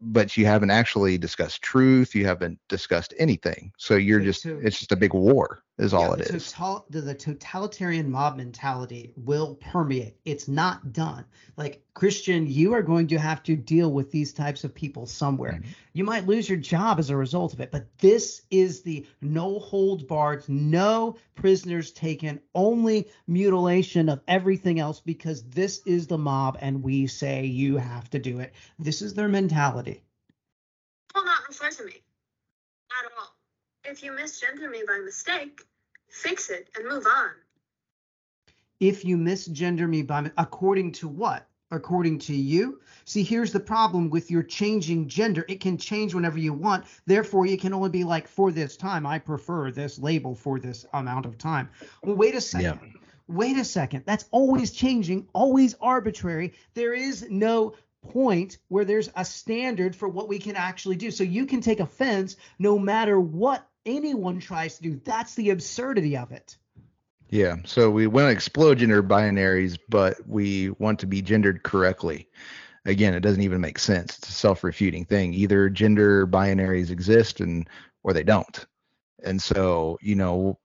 but 0.00 0.36
you 0.36 0.46
haven't 0.46 0.70
actually 0.70 1.18
discussed 1.18 1.62
truth 1.62 2.14
you 2.14 2.24
haven't 2.24 2.58
discussed 2.68 3.12
anything. 3.18 3.72
So 3.76 3.96
you're 3.96 4.20
just 4.20 4.46
it's 4.46 4.78
just 4.78 4.92
a 4.92 4.96
big 4.96 5.14
war 5.14 5.62
is 5.80 5.94
all 5.94 6.12
it 6.12 6.20
is. 6.20 6.52
Total, 6.52 6.84
the 6.90 7.14
totalitarian 7.14 8.10
mob 8.10 8.36
mentality 8.36 9.12
will 9.16 9.54
permeate. 9.56 10.16
It's 10.24 10.46
not 10.46 10.92
done. 10.92 11.24
Like 11.56 11.82
Christian, 11.94 12.46
you 12.46 12.74
are 12.74 12.82
going 12.82 13.06
to 13.08 13.18
have 13.18 13.42
to 13.44 13.56
deal 13.56 13.92
with 13.92 14.10
these 14.10 14.32
types 14.32 14.62
of 14.62 14.74
people 14.74 15.06
somewhere. 15.06 15.52
Mm-hmm. 15.52 15.70
You 15.94 16.04
might 16.04 16.26
lose 16.26 16.48
your 16.48 16.58
job 16.58 16.98
as 16.98 17.10
a 17.10 17.16
result 17.16 17.54
of 17.54 17.60
it, 17.60 17.70
but 17.70 17.86
this 17.98 18.42
is 18.50 18.82
the 18.82 19.06
no 19.20 19.58
hold 19.58 20.06
barred, 20.06 20.48
no 20.48 21.16
prisoners 21.34 21.90
taken, 21.92 22.40
only 22.54 23.08
mutilation 23.26 24.08
of 24.08 24.20
everything 24.28 24.78
else 24.78 25.00
because 25.00 25.42
this 25.44 25.82
is 25.86 26.06
the 26.06 26.18
mob 26.18 26.58
and 26.60 26.82
we 26.82 27.06
say 27.06 27.46
you 27.46 27.76
have 27.78 28.08
to 28.10 28.18
do 28.18 28.40
it. 28.40 28.52
This 28.78 29.02
is 29.02 29.14
their 29.14 29.28
mentality. 29.28 30.02
Will 31.14 31.24
not 31.24 31.48
refer 31.48 31.70
to 31.70 31.84
me 31.84 32.02
at 32.98 33.10
all. 33.18 33.34
If 33.84 34.02
you 34.02 34.12
misgender 34.12 34.70
me 34.70 34.82
by 34.86 34.98
mistake, 35.04 35.62
fix 36.10 36.50
it 36.50 36.68
and 36.76 36.88
move 36.88 37.06
on. 37.06 37.30
If 38.80 39.04
you 39.04 39.16
misgender 39.16 39.88
me 39.88 40.02
by 40.02 40.30
according 40.38 40.92
to 40.92 41.08
what? 41.08 41.46
According 41.72 42.18
to 42.20 42.34
you? 42.34 42.80
See, 43.04 43.22
here's 43.22 43.52
the 43.52 43.60
problem 43.60 44.10
with 44.10 44.28
your 44.28 44.42
changing 44.42 45.06
gender. 45.06 45.44
It 45.48 45.60
can 45.60 45.78
change 45.78 46.14
whenever 46.14 46.38
you 46.38 46.52
want. 46.52 46.84
Therefore, 47.06 47.46
you 47.46 47.56
can 47.56 47.72
only 47.72 47.90
be 47.90 48.02
like, 48.02 48.26
for 48.26 48.50
this 48.50 48.76
time, 48.76 49.06
I 49.06 49.20
prefer 49.20 49.70
this 49.70 49.98
label 49.98 50.34
for 50.34 50.58
this 50.58 50.84
amount 50.92 51.26
of 51.26 51.38
time. 51.38 51.68
Well, 52.02 52.16
wait 52.16 52.34
a 52.34 52.40
second. 52.40 52.80
Yeah. 52.82 53.00
Wait 53.28 53.56
a 53.56 53.64
second. 53.64 54.02
That's 54.04 54.24
always 54.32 54.72
changing, 54.72 55.28
always 55.32 55.76
arbitrary. 55.80 56.54
There 56.74 56.92
is 56.92 57.30
no 57.30 57.74
point 58.02 58.58
where 58.66 58.84
there's 58.84 59.10
a 59.14 59.24
standard 59.24 59.94
for 59.94 60.08
what 60.08 60.26
we 60.26 60.40
can 60.40 60.56
actually 60.56 60.96
do. 60.96 61.12
So 61.12 61.22
you 61.22 61.46
can 61.46 61.60
take 61.60 61.78
offense 61.78 62.34
no 62.58 62.80
matter 62.80 63.20
what 63.20 63.69
anyone 63.86 64.40
tries 64.40 64.76
to 64.76 64.82
do. 64.82 65.00
That's 65.04 65.34
the 65.34 65.50
absurdity 65.50 66.16
of 66.16 66.32
it. 66.32 66.56
Yeah. 67.30 67.56
So 67.64 67.90
we 67.90 68.06
want 68.06 68.26
to 68.26 68.32
explode 68.32 68.78
gender 68.78 69.02
binaries, 69.02 69.78
but 69.88 70.16
we 70.26 70.70
want 70.70 70.98
to 71.00 71.06
be 71.06 71.22
gendered 71.22 71.62
correctly. 71.62 72.28
Again, 72.86 73.14
it 73.14 73.20
doesn't 73.20 73.42
even 73.42 73.60
make 73.60 73.78
sense. 73.78 74.18
It's 74.18 74.30
a 74.30 74.32
self-refuting 74.32 75.04
thing. 75.04 75.34
Either 75.34 75.68
gender 75.68 76.26
binaries 76.26 76.90
exist 76.90 77.40
and 77.40 77.68
or 78.02 78.12
they 78.12 78.24
don't. 78.24 78.66
And 79.22 79.40
so, 79.40 79.98
you 80.00 80.16
know, 80.16 80.58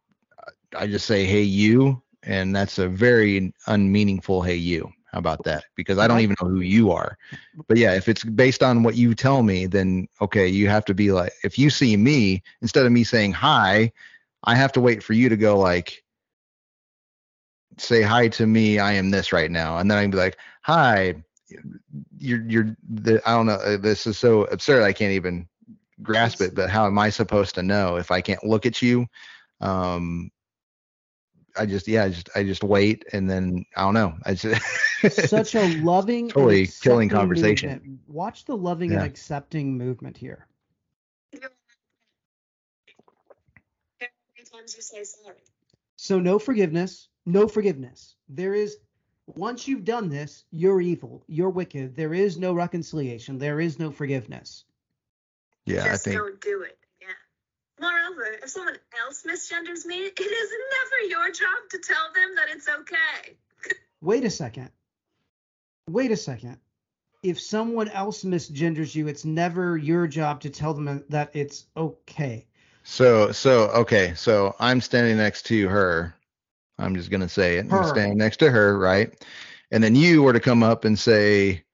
I 0.75 0.87
just 0.87 1.05
say 1.05 1.25
hey 1.25 1.43
you 1.43 2.01
and 2.23 2.55
that's 2.55 2.79
a 2.79 2.87
very 2.87 3.53
unmeaningful 3.67 4.41
hey 4.41 4.55
you. 4.55 4.91
How 5.15 5.19
about 5.19 5.45
that? 5.45 5.63
Because 5.75 5.97
I 5.97 6.09
don't 6.09 6.19
even 6.19 6.35
know 6.41 6.49
who 6.49 6.59
you 6.59 6.91
are. 6.91 7.17
But 7.69 7.77
yeah, 7.77 7.93
if 7.93 8.09
it's 8.09 8.25
based 8.25 8.61
on 8.61 8.83
what 8.83 8.95
you 8.95 9.15
tell 9.15 9.43
me, 9.43 9.65
then 9.65 10.09
okay, 10.19 10.45
you 10.45 10.67
have 10.67 10.83
to 10.85 10.93
be 10.93 11.13
like, 11.13 11.31
if 11.41 11.57
you 11.57 11.69
see 11.69 11.95
me, 11.95 12.43
instead 12.61 12.85
of 12.85 12.91
me 12.91 13.05
saying 13.05 13.31
hi, 13.31 13.93
I 14.43 14.55
have 14.55 14.73
to 14.73 14.81
wait 14.81 15.01
for 15.01 15.13
you 15.13 15.29
to 15.29 15.37
go 15.37 15.57
like, 15.57 16.03
say 17.77 18.01
hi 18.01 18.27
to 18.27 18.45
me. 18.45 18.77
I 18.77 18.91
am 18.91 19.09
this 19.09 19.31
right 19.31 19.49
now, 19.49 19.77
and 19.77 19.89
then 19.89 19.97
I 19.97 20.01
can 20.01 20.11
be 20.11 20.17
like, 20.17 20.35
hi. 20.63 21.15
You're 22.17 22.41
you're 22.41 22.75
the, 22.89 23.21
I 23.25 23.31
don't 23.35 23.45
know. 23.45 23.53
Uh, 23.53 23.77
this 23.77 24.05
is 24.05 24.17
so 24.17 24.43
absurd. 24.45 24.83
I 24.83 24.91
can't 24.91 25.13
even 25.13 25.47
grasp 26.03 26.41
it. 26.41 26.55
But 26.55 26.69
how 26.69 26.87
am 26.87 26.99
I 26.99 27.09
supposed 27.09 27.55
to 27.55 27.63
know 27.63 27.95
if 27.95 28.11
I 28.11 28.19
can't 28.19 28.43
look 28.43 28.65
at 28.65 28.81
you? 28.81 29.07
Um, 29.61 30.29
I 31.57 31.65
just 31.65 31.87
yeah, 31.87 32.03
I 32.03 32.09
just 32.09 32.29
I 32.35 32.43
just 32.43 32.63
wait 32.63 33.05
and 33.13 33.29
then 33.29 33.65
I 33.75 33.81
don't 33.81 33.93
know. 33.93 34.15
I 34.25 34.33
just 34.33 34.61
such 35.29 35.55
a 35.55 35.81
loving 35.81 36.29
totally 36.29 36.67
killing 36.67 37.09
conversation. 37.09 37.69
Movement. 37.69 37.99
Watch 38.07 38.45
the 38.45 38.55
loving 38.55 38.91
yeah. 38.91 38.99
and 38.99 39.05
accepting 39.05 39.77
movement 39.77 40.17
here. 40.17 40.47
So 45.97 46.19
no 46.19 46.39
forgiveness, 46.39 47.09
no 47.25 47.47
forgiveness. 47.47 48.15
There 48.29 48.53
is 48.53 48.77
once 49.27 49.67
you've 49.67 49.85
done 49.85 50.09
this, 50.09 50.45
you're 50.51 50.81
evil, 50.81 51.23
you're 51.27 51.49
wicked. 51.49 51.95
There 51.95 52.13
is 52.13 52.37
no 52.37 52.53
reconciliation. 52.53 53.37
There 53.37 53.59
is 53.59 53.79
no 53.79 53.91
forgiveness. 53.91 54.65
Yeah, 55.65 55.87
Just 55.87 56.07
I 56.07 56.11
think 56.11 56.21
don't 56.21 56.41
do 56.41 56.61
it. 56.61 56.77
Moreover, 57.79 58.25
if 58.41 58.49
someone 58.49 58.77
else 59.05 59.23
misgenders 59.23 59.85
me, 59.85 59.97
it 60.05 60.19
is 60.19 60.51
never 60.81 61.09
your 61.09 61.31
job 61.31 61.69
to 61.71 61.77
tell 61.77 62.13
them 62.13 62.35
that 62.35 62.49
it's 62.49 62.69
okay. 62.69 63.35
Wait 64.01 64.23
a 64.23 64.29
second. 64.29 64.69
Wait 65.89 66.11
a 66.11 66.17
second. 66.17 66.57
If 67.21 67.39
someone 67.39 67.89
else 67.89 68.23
misgenders 68.23 68.95
you, 68.95 69.07
it's 69.07 69.25
never 69.25 69.77
your 69.77 70.07
job 70.07 70.41
to 70.41 70.49
tell 70.49 70.73
them 70.73 71.03
that 71.09 71.31
it's 71.33 71.65
okay. 71.75 72.45
So, 72.83 73.31
so 73.31 73.69
okay, 73.71 74.13
so 74.15 74.55
I'm 74.59 74.79
standing 74.79 75.17
next 75.17 75.43
to 75.47 75.67
her. 75.67 76.15
I'm 76.77 76.95
just 76.95 77.09
gonna 77.09 77.29
say 77.29 77.57
it. 77.57 77.69
Her. 77.69 77.81
I'm 77.81 77.87
standing 77.89 78.17
next 78.17 78.37
to 78.37 78.51
her, 78.51 78.77
right? 78.77 79.13
And 79.71 79.83
then 79.83 79.95
you 79.95 80.23
were 80.23 80.33
to 80.33 80.39
come 80.39 80.63
up 80.63 80.85
and 80.85 80.97
say 80.97 81.64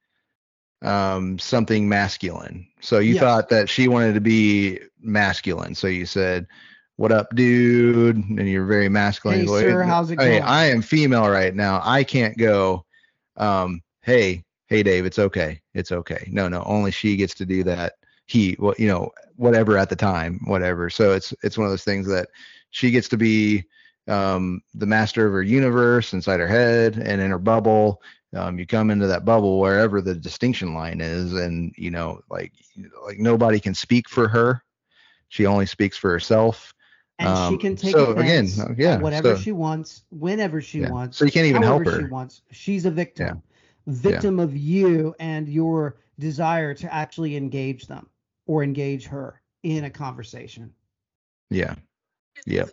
um, 0.82 1.38
something 1.39 1.88
masculine. 1.88 2.67
So 2.82 2.99
you 2.99 3.13
yes. 3.13 3.21
thought 3.21 3.49
that 3.49 3.69
she 3.69 3.88
wanted 3.88 4.13
to 4.13 4.21
be 4.21 4.79
masculine. 4.99 5.75
So 5.75 5.88
you 5.88 6.05
said, 6.05 6.47
"What 6.95 7.11
up, 7.11 7.36
dude?" 7.36 8.17
And 8.17 8.49
you're 8.49 8.65
very 8.65 8.89
masculine. 8.89 9.41
Hey, 9.41 9.47
sir, 9.47 9.84
how's 9.84 10.11
it 10.11 10.17
going? 10.17 10.32
Hey, 10.32 10.39
I 10.39 10.65
am 10.65 10.82
female 10.82 11.29
right 11.29 11.53
now. 11.53 11.82
I 11.84 12.03
can't 12.03 12.38
go. 12.38 12.86
Um, 13.38 13.82
hey, 14.01 14.43
hey, 14.67 14.84
Dave, 14.84 15.05
it's 15.05 15.19
okay. 15.19 15.61
It's 15.73 15.91
okay. 15.91 16.27
No, 16.32 16.47
no, 16.47 16.63
only 16.63 16.91
she 16.91 17.15
gets 17.15 17.34
to 17.36 17.45
do 17.45 17.63
that. 17.63 17.93
He, 18.25 18.55
well, 18.59 18.75
you 18.77 18.88
know, 18.88 19.11
whatever 19.36 19.77
at 19.77 19.89
the 19.89 19.95
time, 19.95 20.39
whatever. 20.45 20.89
So 20.89 21.11
it's 21.11 21.34
it's 21.43 21.57
one 21.57 21.65
of 21.65 21.71
those 21.71 21.84
things 21.84 22.07
that 22.07 22.29
she 22.71 22.91
gets 22.91 23.09
to 23.09 23.17
be 23.17 23.65
um, 24.07 24.61
the 24.73 24.86
master 24.86 25.27
of 25.27 25.34
her 25.34 25.43
universe 25.43 26.13
inside 26.13 26.39
her 26.39 26.47
head 26.47 26.95
and 26.95 27.21
in 27.21 27.29
her 27.29 27.39
bubble. 27.39 28.01
Um, 28.34 28.57
you 28.57 28.65
come 28.65 28.91
into 28.91 29.07
that 29.07 29.25
bubble 29.25 29.59
wherever 29.59 30.01
the 30.01 30.15
distinction 30.15 30.73
line 30.73 31.01
is, 31.01 31.34
and 31.34 31.73
you 31.77 31.91
know, 31.91 32.21
like 32.29 32.53
like 33.05 33.19
nobody 33.19 33.59
can 33.59 33.73
speak 33.73 34.07
for 34.07 34.27
her 34.27 34.63
she 35.32 35.45
only 35.45 35.65
speaks 35.65 35.97
for 35.97 36.11
herself. 36.11 36.73
And 37.17 37.29
um, 37.29 37.53
she 37.53 37.57
can 37.57 37.75
take 37.77 37.93
so 37.93 38.11
again, 38.13 38.49
uh, 38.59 38.73
yeah, 38.77 38.97
whatever 38.99 39.36
so, 39.36 39.41
she 39.41 39.53
wants, 39.53 40.03
whenever 40.09 40.59
she 40.59 40.82
yeah. 40.82 40.91
wants. 40.91 41.17
So 41.17 41.25
you 41.25 41.32
can't 41.32 41.47
even 41.47 41.63
help 41.63 41.86
her. 41.86 42.01
She 42.01 42.05
wants. 42.07 42.41
She's 42.51 42.86
a 42.86 42.91
victim. 42.91 43.41
yeah. 43.86 43.93
victim 43.93 44.39
of 44.39 44.57
you 44.57 45.15
and 45.19 45.47
your 45.47 45.97
desire 46.19 46.73
to 46.73 46.93
actually 46.93 47.38
engage 47.38 47.88
them 47.88 48.09
or 48.45 48.61
engage 48.61 49.05
her 49.05 49.41
in 49.63 49.86
a 49.86 49.89
conversation. 49.89 50.73
Yeah. 51.49 51.75
Yep. 52.45 52.71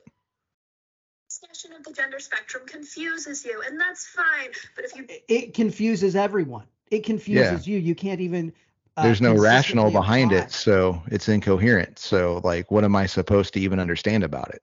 Discussion 1.40 1.72
of 1.76 1.84
the 1.84 1.92
gender 1.92 2.18
spectrum 2.18 2.64
confuses 2.66 3.44
you, 3.44 3.62
and 3.64 3.78
that's 3.80 4.06
fine. 4.08 4.48
But 4.74 4.84
if 4.86 4.96
you 4.96 5.04
It- 5.08 5.24
It 5.28 5.54
confuses 5.54 6.16
everyone. 6.16 6.64
It 6.90 7.04
confuses 7.04 7.64
you. 7.68 7.78
You 7.78 7.94
can't 7.94 8.20
even. 8.20 8.52
uh, 8.96 9.04
There's 9.04 9.20
no 9.20 9.34
rational 9.36 9.92
behind 9.92 10.32
apply. 10.32 10.46
it, 10.46 10.52
so 10.52 11.00
it's 11.06 11.28
incoherent. 11.28 12.00
So 12.00 12.40
like 12.42 12.72
what 12.72 12.82
am 12.82 12.96
I 12.96 13.06
supposed 13.06 13.54
to 13.54 13.60
even 13.60 13.78
understand 13.78 14.24
about 14.24 14.52
it? 14.52 14.62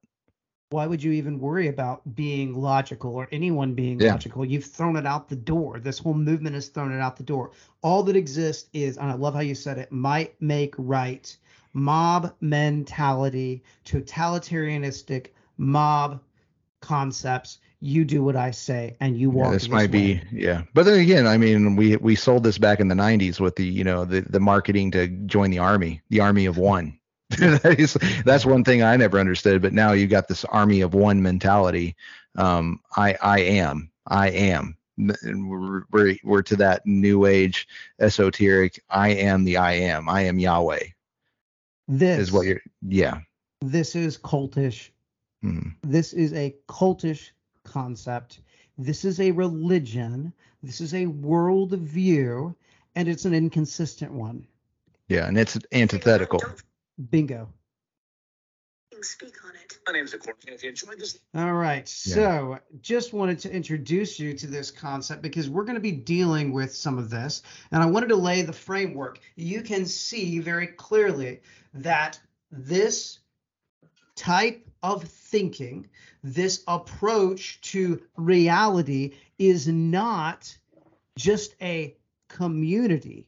Why 0.71 0.85
would 0.85 1.01
you 1.01 1.13
even 1.13 1.39
worry 1.39 1.69
about 1.69 2.13
being 2.13 2.53
logical 2.53 3.15
or 3.15 3.29
anyone 3.31 3.73
being 3.73 3.97
Yeah. 4.01 4.11
logical? 4.11 4.43
You've 4.43 4.65
thrown 4.65 4.97
it 4.97 5.05
out 5.05 5.29
the 5.29 5.37
door. 5.37 5.79
This 5.79 5.99
whole 5.99 6.13
movement 6.13 6.55
has 6.55 6.67
thrown 6.67 6.91
it 6.91 6.99
out 6.99 7.15
the 7.15 7.23
door. 7.23 7.51
All 7.83 8.03
that 8.03 8.17
exists 8.17 8.67
is, 8.73 8.97
and 8.97 9.09
I 9.09 9.13
love 9.13 9.33
how 9.33 9.39
you 9.39 9.55
said 9.55 9.77
it, 9.77 9.93
might 9.93 10.35
make 10.41 10.75
right, 10.77 11.37
mob 11.71 12.33
mentality, 12.41 13.63
totalitarianistic 13.85 15.27
mob 15.57 16.19
concepts. 16.85 17.59
You 17.81 18.05
do 18.05 18.23
what 18.23 18.35
I 18.35 18.51
say, 18.51 18.95
and 19.01 19.17
you 19.17 19.31
Yeah, 19.31 19.47
walk. 19.47 19.51
this 19.51 19.69
might 19.69 19.91
way. 19.91 20.21
be 20.21 20.21
yeah. 20.31 20.63
But 20.73 20.85
then 20.85 20.99
again, 20.99 21.27
I 21.27 21.37
mean, 21.37 21.75
we 21.75 21.97
we 21.97 22.15
sold 22.15 22.43
this 22.43 22.57
back 22.57 22.79
in 22.79 22.87
the 22.87 22.95
90s 22.95 23.39
with 23.39 23.55
the, 23.55 23.65
you 23.65 23.83
know, 23.83 24.05
the 24.05 24.21
the 24.21 24.39
marketing 24.39 24.91
to 24.91 25.07
join 25.07 25.51
the 25.51 25.59
army, 25.59 26.01
the 26.09 26.21
army 26.21 26.45
of 26.45 26.57
one. 26.57 26.99
that 27.39 27.75
is 27.79 27.93
that's 28.25 28.45
one 28.45 28.63
thing 28.63 28.83
I 28.83 28.95
never 28.97 29.19
understood, 29.19 29.61
but 29.61 29.73
now 29.73 29.91
you 29.93 30.07
got 30.07 30.27
this 30.27 30.45
army 30.45 30.81
of 30.81 30.93
one 30.93 31.21
mentality. 31.21 31.95
Um 32.37 32.79
I 32.95 33.17
I 33.21 33.39
am. 33.41 33.91
I 34.07 34.29
am. 34.29 34.77
And 34.97 35.49
we're, 35.49 35.83
we're 35.91 36.15
we're 36.23 36.41
to 36.43 36.55
that 36.57 36.85
new 36.85 37.25
age 37.25 37.67
esoteric 37.99 38.79
I 38.89 39.09
am 39.09 39.43
the 39.43 39.57
I 39.57 39.73
am. 39.73 40.07
I 40.09 40.21
am 40.21 40.39
Yahweh 40.39 40.85
This 41.87 42.19
is 42.19 42.31
what 42.31 42.45
you're 42.45 42.61
yeah. 42.81 43.19
This 43.61 43.95
is 43.95 44.17
cultish. 44.17 44.91
Mhm. 45.45 45.75
This 45.83 46.13
is 46.13 46.33
a 46.33 46.55
cultish 46.67 47.29
concept. 47.63 48.39
This 48.77 49.05
is 49.05 49.19
a 49.19 49.31
religion. 49.31 50.33
This 50.63 50.81
is 50.81 50.93
a 50.93 51.05
world 51.05 51.73
view, 51.73 52.55
and 52.95 53.07
it's 53.07 53.25
an 53.25 53.33
inconsistent 53.33 54.11
one. 54.11 54.47
Yeah, 55.07 55.27
and 55.27 55.37
it's 55.37 55.57
antithetical. 55.71 56.41
Bingo. 57.09 57.49
speak 59.01 59.35
on 59.45 59.51
it. 59.51 59.77
My 59.85 59.93
name's 59.93 60.15
Courtney. 60.15 60.53
If 60.53 60.63
you 60.63 60.69
enjoyed 60.69 60.99
this 60.99 61.19
All 61.35 61.53
right. 61.53 61.87
Yeah. 62.05 62.15
So, 62.15 62.59
just 62.81 63.13
wanted 63.13 63.37
to 63.39 63.51
introduce 63.51 64.19
you 64.19 64.33
to 64.33 64.47
this 64.47 64.71
concept 64.71 65.21
because 65.21 65.47
we're 65.47 65.65
going 65.65 65.75
to 65.75 65.81
be 65.81 65.91
dealing 65.91 66.51
with 66.51 66.73
some 66.73 66.97
of 66.97 67.11
this. 67.11 67.43
And 67.71 67.83
I 67.83 67.85
wanted 67.85 68.09
to 68.09 68.15
lay 68.15 68.41
the 68.41 68.53
framework. 68.53 69.19
You 69.35 69.61
can 69.61 69.85
see 69.85 70.39
very 70.39 70.67
clearly 70.67 71.41
that 71.75 72.19
this 72.51 73.19
type 74.15 74.67
of 74.83 75.03
thinking, 75.03 75.87
this 76.23 76.63
approach 76.67 77.61
to 77.61 78.01
reality 78.17 79.13
is 79.39 79.67
not 79.67 80.57
just 81.17 81.55
a 81.61 81.95
community, 82.27 83.27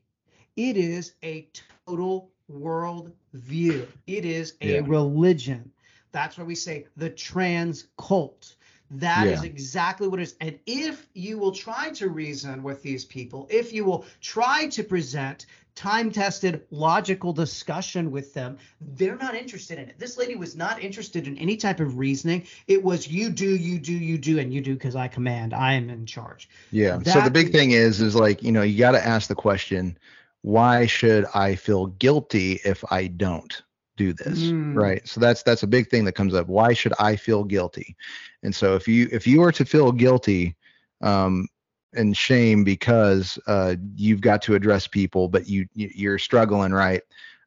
it 0.55 0.77
is 0.77 1.13
a 1.23 1.49
total 1.85 2.31
world 2.47 3.11
view, 3.33 3.87
it 4.07 4.25
is 4.25 4.55
a 4.61 4.79
Yeah. 4.79 4.81
religion. 4.81 5.71
That's 6.11 6.37
why 6.37 6.43
we 6.43 6.55
say 6.55 6.87
the 6.97 7.09
trans 7.09 7.87
cult. 7.97 8.55
That 8.89 9.27
is 9.29 9.43
Yeah. 9.43 9.43
exactly 9.43 10.07
what 10.07 10.19
it 10.19 10.23
is. 10.23 10.35
And 10.41 10.59
if 10.65 11.09
you 11.13 11.37
will 11.37 11.51
try 11.51 11.89
to 11.91 12.09
reason 12.09 12.63
with 12.63 12.81
these 12.81 13.05
people, 13.05 13.47
if 13.49 13.73
you 13.73 13.83
will 13.85 14.05
try 14.21 14.67
to 14.67 14.83
present 14.83 15.45
time 15.77 16.11
tested 16.11 16.63
logical 16.71 17.31
discussion 17.31 18.09
with 18.11 18.33
them, 18.33 18.57
they're 18.81 19.15
not 19.15 19.35
interested 19.35 19.77
in 19.77 19.87
it. 19.87 19.99
This 19.99 20.17
lady 20.17 20.35
was 20.35 20.55
not 20.55 20.81
interested 20.81 21.27
in 21.27 21.37
any 21.37 21.55
type 21.55 21.79
of 21.79 21.97
reasoning. 21.97 22.47
It 22.67 22.83
was 22.83 23.07
you 23.07 23.29
do, 23.29 23.55
you 23.55 23.77
do, 23.77 23.93
you 23.93 24.17
do, 24.17 24.39
and 24.39 24.51
you 24.51 24.59
do 24.59 24.73
because 24.73 24.95
I 24.95 25.07
command. 25.07 25.53
I 25.53 25.73
am 25.73 25.89
in 25.89 26.05
charge. 26.05 26.49
Yeah. 26.71 27.01
so 27.03 27.21
the 27.21 27.31
big 27.31 27.51
thing 27.51 27.71
is, 27.71 28.01
is 28.01 28.15
like, 28.15 28.41
you 28.41 28.51
know, 28.51 28.63
you 28.63 28.77
got 28.79 28.91
to 28.91 29.05
ask 29.05 29.29
the 29.29 29.35
question, 29.35 29.97
why 30.41 30.87
should 30.87 31.25
I 31.35 31.55
feel 31.55 31.85
guilty 31.85 32.59
if 32.65 32.83
I 32.89 33.07
don't 33.07 33.61
do 33.97 34.13
this? 34.13 34.45
Mm. 34.45 34.75
Right. 34.75 35.07
So 35.07 35.19
that's 35.19 35.43
that's 35.43 35.63
a 35.63 35.67
big 35.67 35.89
thing 35.89 36.05
that 36.05 36.13
comes 36.13 36.33
up. 36.33 36.47
Why 36.47 36.73
should 36.73 36.93
I 36.99 37.15
feel 37.15 37.43
guilty? 37.43 37.95
And 38.41 38.53
so 38.53 38.75
if 38.75 38.87
you 38.87 39.07
if 39.11 39.27
you 39.27 39.43
are 39.43 39.51
to 39.51 39.65
feel 39.65 39.91
guilty, 39.91 40.55
um, 41.01 41.47
and 41.93 42.15
shame 42.15 42.63
because 42.63 43.39
uh, 43.47 43.75
you've 43.95 44.21
got 44.21 44.41
to 44.43 44.55
address 44.55 44.87
people, 44.87 45.27
but 45.27 45.47
you 45.47 45.67
you- 45.73 45.91
you're 45.95 46.19
struggling, 46.19 46.71
right? 46.71 47.01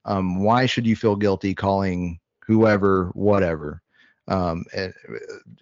Um, 0.04 0.42
why 0.42 0.66
should 0.66 0.86
you 0.86 0.96
feel 0.96 1.16
guilty 1.16 1.54
calling 1.54 2.18
whoever 2.46 3.10
whatever? 3.14 3.82
Um, 4.28 4.64
and, 4.74 4.92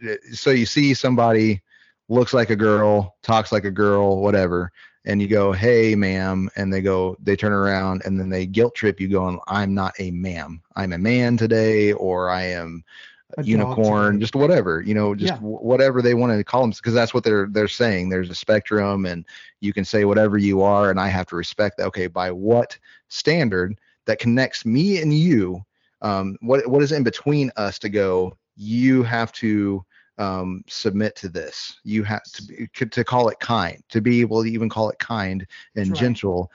uh, 0.09 0.15
so 0.33 0.51
you 0.51 0.67
see 0.67 0.95
somebody 0.95 1.63
looks 2.09 2.33
like 2.33 2.51
a 2.51 2.57
girl, 2.57 3.17
talks 3.23 3.53
like 3.53 3.65
a 3.65 3.71
girl, 3.71 4.21
whatever, 4.21 4.71
and 5.05 5.21
you 5.23 5.29
go, 5.29 5.53
"Hey, 5.53 5.95
ma'am," 5.95 6.49
and 6.57 6.73
they 6.73 6.81
go, 6.83 7.17
they 7.23 7.37
turn 7.37 7.53
around 7.53 8.03
and 8.05 8.19
then 8.19 8.29
they 8.29 8.47
guilt 8.47 8.75
trip 8.75 9.01
you, 9.01 9.09
going, 9.09 9.39
"I'm 9.49 9.75
not 9.75 9.95
a 9.99 10.11
ma'am. 10.11 10.63
I'm 10.77 10.93
a 10.93 10.99
man 10.99 11.37
today, 11.37 11.93
or 11.93 12.31
I 12.31 12.45
am." 12.45 12.85
A 13.37 13.43
unicorn 13.43 14.21
just 14.21 14.35
whatever 14.35 14.81
you 14.81 14.95
know 14.95 15.15
just 15.15 15.35
Yeah. 15.35 15.39
wh- 15.39 15.63
whatever 15.63 16.01
they 16.01 16.15
want 16.15 16.33
to 16.33 16.43
call 16.43 16.63
them 16.63 16.71
because 16.71 16.95
that's 16.95 17.13
what 17.13 17.25
they're 17.25 17.47
they're 17.51 17.69
saying 17.69 18.09
there's 18.09 18.31
a 18.31 18.35
spectrum 18.35 19.05
and 19.05 19.27
you 19.61 19.75
can 19.75 19.85
say 19.85 20.07
whatever 20.07 20.39
you 20.39 20.63
are 20.63 20.91
and 20.91 20.99
i 20.99 21.09
have 21.09 21.27
to 21.27 21.37
respect 21.37 21.77
that 21.77 21.87
okay 21.89 22.07
by 22.07 22.31
what 22.31 22.79
standard 23.09 23.79
that 24.07 24.19
connects 24.19 24.65
me 24.65 25.03
and 25.03 25.13
you 25.13 25.63
um 26.01 26.39
what 26.41 26.67
what 26.69 26.83
is 26.83 26.91
in 26.93 27.03
between 27.03 27.51
us 27.59 27.79
to 27.79 27.91
go 27.91 28.35
you 28.57 29.03
have 29.03 29.31
to 29.33 29.85
um 30.17 30.65
submit 30.67 31.15
to 31.15 31.29
this 31.29 31.79
you 31.85 32.03
have 32.05 32.23
to 32.25 32.43
be, 32.45 32.67
to 32.87 33.05
call 33.05 33.29
it 33.29 33.39
kind 33.41 33.83
to 33.91 34.01
be 34.01 34.23
able 34.23 34.43
to 34.43 34.51
even 34.51 34.71
call 34.71 34.89
it 34.89 34.99
kind 34.99 35.47
and 35.77 35.91
right. 35.91 36.01
gentle 36.01 36.51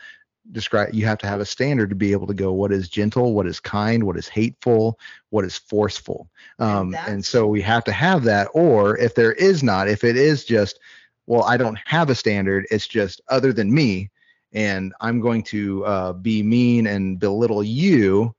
describe 0.52 0.94
you 0.94 1.06
have 1.06 1.18
to 1.18 1.28
have 1.28 1.40
a 1.40 1.46
standard 1.46 1.90
to 1.90 1.96
be 1.96 2.12
able 2.12 2.28
to 2.28 2.34
go 2.34 2.52
what 2.52 2.72
is 2.72 2.90
gentle 2.90 3.34
what 3.34 3.48
is 3.48 3.60
kind 3.60 4.04
what 4.04 4.18
is 4.18 4.28
hateful 4.28 5.00
what 5.30 5.46
is 5.46 5.58
forceful. 5.58 6.28
And 6.60 6.70
um, 6.70 6.86
and, 6.88 6.94
that's- 6.94 7.28
so 7.28 7.48
we 7.48 7.62
have 7.62 7.84
to 7.86 7.92
have 7.92 8.24
that 8.26 8.48
or 8.54 8.98
if 8.98 9.16
there 9.16 9.34
is 9.34 9.64
not 9.64 9.88
if 9.88 10.04
it 10.04 10.18
is 10.18 10.44
just 10.44 10.80
well 11.28 11.44
i 11.44 11.56
don't 11.56 11.78
have 11.86 12.10
a 12.10 12.16
standard 12.16 12.66
it's 12.72 12.88
just 12.88 13.22
other 13.30 13.54
than 13.54 13.74
me 13.74 14.10
and 14.52 14.94
i'm 15.02 15.20
going 15.22 15.44
to 15.44 15.86
uh, 15.86 16.14
be 16.14 16.44
mean 16.44 16.88
and 16.88 17.20
belittle 17.20 17.64
you 17.64 18.34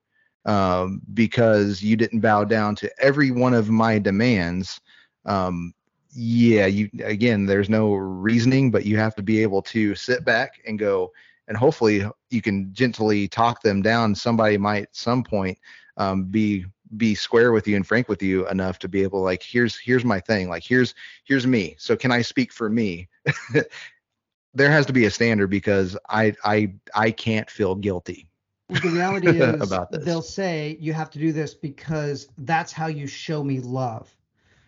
um, 0.47 1.01
because 1.15 1.83
you 1.83 1.97
didn't 1.97 2.21
bow 2.21 2.45
down 2.45 2.75
to 2.77 2.91
every 3.03 3.31
one 3.31 3.55
of 3.55 3.71
my 3.71 3.99
demands 3.99 4.81
um, 5.25 5.73
yeah 6.15 6.67
you 6.67 6.89
again 7.03 7.47
there's 7.47 7.71
no 7.71 7.95
reasoning 7.95 8.71
but 8.71 8.85
you 8.85 8.97
have 8.97 9.15
to 9.15 9.23
be 9.23 9.43
able 9.43 9.63
to 9.63 9.95
sit 9.95 10.25
back 10.25 10.61
and 10.67 10.79
go 10.79 11.11
and 11.49 11.57
hopefully 11.57 12.05
you 12.31 12.41
can 12.43 12.73
gently 12.73 13.29
talk 13.29 13.63
them 13.63 13.83
down 13.83 14.15
somebody 14.15 14.57
might 14.57 14.85
at 14.85 14.97
some 14.97 15.23
point 15.23 15.59
um, 15.97 16.25
be 16.25 16.65
be 16.97 17.15
square 17.15 17.53
with 17.53 17.67
you 17.67 17.77
and 17.77 17.87
frank 17.87 18.09
with 18.09 18.23
you 18.23 18.49
enough 18.49 18.79
to 18.79 18.89
be 18.89 19.03
able 19.03 19.23
like 19.23 19.43
here's 19.43 19.77
here's 19.79 20.05
my 20.05 20.21
thing 20.21 20.49
like 20.49 20.63
here's 20.65 20.95
here's 21.25 21.47
me 21.47 21.75
so 21.79 21.97
can 21.97 22.11
i 22.13 22.23
speak 22.23 22.53
for 22.53 22.69
me 22.69 23.09
there 24.55 24.71
has 24.71 24.87
to 24.87 24.93
be 24.93 25.05
a 25.05 25.11
standard 25.11 25.49
because 25.49 25.97
i 26.09 26.35
i 26.45 26.73
i 26.95 27.11
can't 27.11 27.51
feel 27.51 27.75
guilty 27.75 28.29
the 28.69 28.91
reality 28.91 29.39
is 29.39 29.79
about 29.79 29.91
this. 29.93 30.05
they'll 30.05 30.23
say 30.23 30.77
you 30.81 30.93
have 30.93 31.11
to 31.11 31.19
do 31.19 31.33
this 31.33 31.55
because 31.55 32.29
that's 32.39 32.73
how 32.73 32.87
you 32.87 33.07
show 33.07 33.43
me 33.43 33.61
love. 33.61 34.15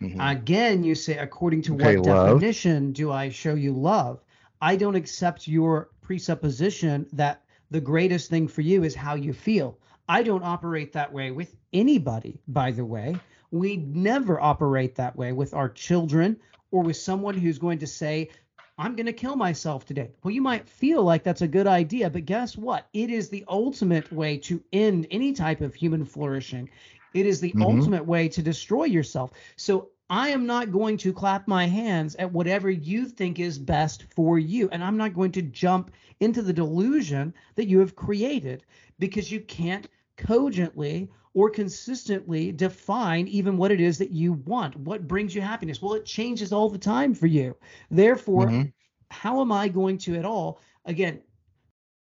Mhm. 0.00 0.18
Again, 0.20 0.82
you 0.84 0.94
say, 0.94 1.16
according 1.18 1.62
to 1.62 1.74
Okay, 1.74 1.96
what 1.96 1.98
love. 1.98 2.42
definition 2.42 2.92
do 2.92 3.10
I 3.10 3.28
show 3.30 3.54
you 3.54 3.72
love? 3.72 4.22
I 4.60 4.76
don't 4.76 4.94
accept 4.96 5.46
your 5.48 5.90
presupposition 6.06 7.06
that 7.12 7.42
the 7.70 7.80
greatest 7.80 8.30
thing 8.30 8.46
for 8.46 8.60
you 8.60 8.84
is 8.84 8.94
how 8.94 9.16
you 9.16 9.32
feel. 9.32 9.76
I 10.08 10.22
don't 10.22 10.44
operate 10.44 10.92
that 10.92 11.12
way 11.12 11.32
with 11.32 11.56
anybody, 11.72 12.40
by 12.46 12.70
the 12.70 12.84
way. 12.84 13.20
We 13.50 13.76
never 13.78 14.40
operate 14.40 14.94
that 14.94 15.16
way 15.16 15.32
with 15.32 15.52
our 15.52 15.68
children 15.68 16.36
or 16.70 16.84
with 16.84 16.96
someone 16.96 17.36
who's 17.36 17.58
going 17.58 17.80
to 17.80 17.88
say, 17.88 18.30
I'm 18.78 18.94
going 18.94 19.06
to 19.06 19.12
kill 19.12 19.34
myself 19.34 19.84
today. 19.84 20.12
Well, 20.22 20.32
you 20.32 20.42
might 20.42 20.68
feel 20.68 21.02
like 21.02 21.24
that's 21.24 21.42
a 21.42 21.48
good 21.48 21.66
idea, 21.66 22.08
but 22.08 22.24
guess 22.24 22.56
what? 22.56 22.86
It 22.92 23.10
is 23.10 23.28
the 23.28 23.44
ultimate 23.48 24.12
way 24.12 24.36
to 24.38 24.62
end 24.72 25.08
any 25.10 25.32
type 25.32 25.60
of 25.60 25.74
human 25.74 26.04
flourishing. 26.04 26.68
It 27.14 27.26
is 27.26 27.40
the 27.40 27.54
Mhm. 27.54 27.62
ultimate 27.62 28.06
way 28.06 28.28
to 28.28 28.42
destroy 28.42 28.84
yourself. 28.84 29.32
So 29.56 29.90
I 30.08 30.28
am 30.28 30.46
not 30.46 30.70
going 30.72 30.96
to 30.98 31.12
clap 31.12 31.48
my 31.48 31.66
hands 31.66 32.14
at 32.16 32.32
whatever 32.32 32.70
you 32.70 33.06
think 33.06 33.38
is 33.38 33.58
best 33.58 34.04
for 34.04 34.38
you. 34.38 34.68
And 34.70 34.82
I'm 34.84 34.96
not 34.96 35.14
going 35.14 35.32
to 35.32 35.42
jump 35.42 35.90
into 36.20 36.42
the 36.42 36.52
delusion 36.52 37.34
that 37.56 37.66
you 37.68 37.78
have 37.80 37.96
created 37.96 38.64
because 38.98 39.30
you 39.32 39.40
can't 39.40 39.88
cogently 40.16 41.10
or 41.34 41.50
consistently 41.50 42.52
define 42.52 43.26
even 43.28 43.56
what 43.56 43.70
it 43.72 43.80
is 43.80 43.98
that 43.98 44.10
you 44.12 44.32
want. 44.34 44.76
What 44.76 45.06
brings 45.08 45.34
you 45.34 45.42
happiness? 45.42 45.82
Well, 45.82 45.94
it 45.94 46.04
changes 46.06 46.52
all 46.52 46.68
the 46.70 46.78
time 46.78 47.12
for 47.12 47.26
you. 47.26 47.56
Therefore, 47.90 48.46
Mhm. 48.46 48.72
how 49.10 49.40
am 49.40 49.52
I 49.52 49.68
going 49.68 49.98
to 49.98 50.16
at 50.16 50.24
all, 50.24 50.60
again, 50.84 51.20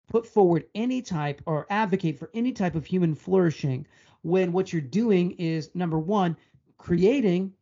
put 0.09 0.26
forward 0.26 0.66
any 0.74 1.03
type 1.03 1.40
or 1.46 1.66
advocate 1.70 2.18
for 2.18 2.30
any 2.34 2.53
type 2.53 2.74
of 2.74 2.86
human 2.86 3.14
flourishing 3.14 3.86
when 4.22 4.53
what 4.53 4.72
you're 4.72 4.82
doing 4.82 5.32
is 5.32 5.70
number 5.74 5.98
one, 5.98 6.36
creating 6.78 7.53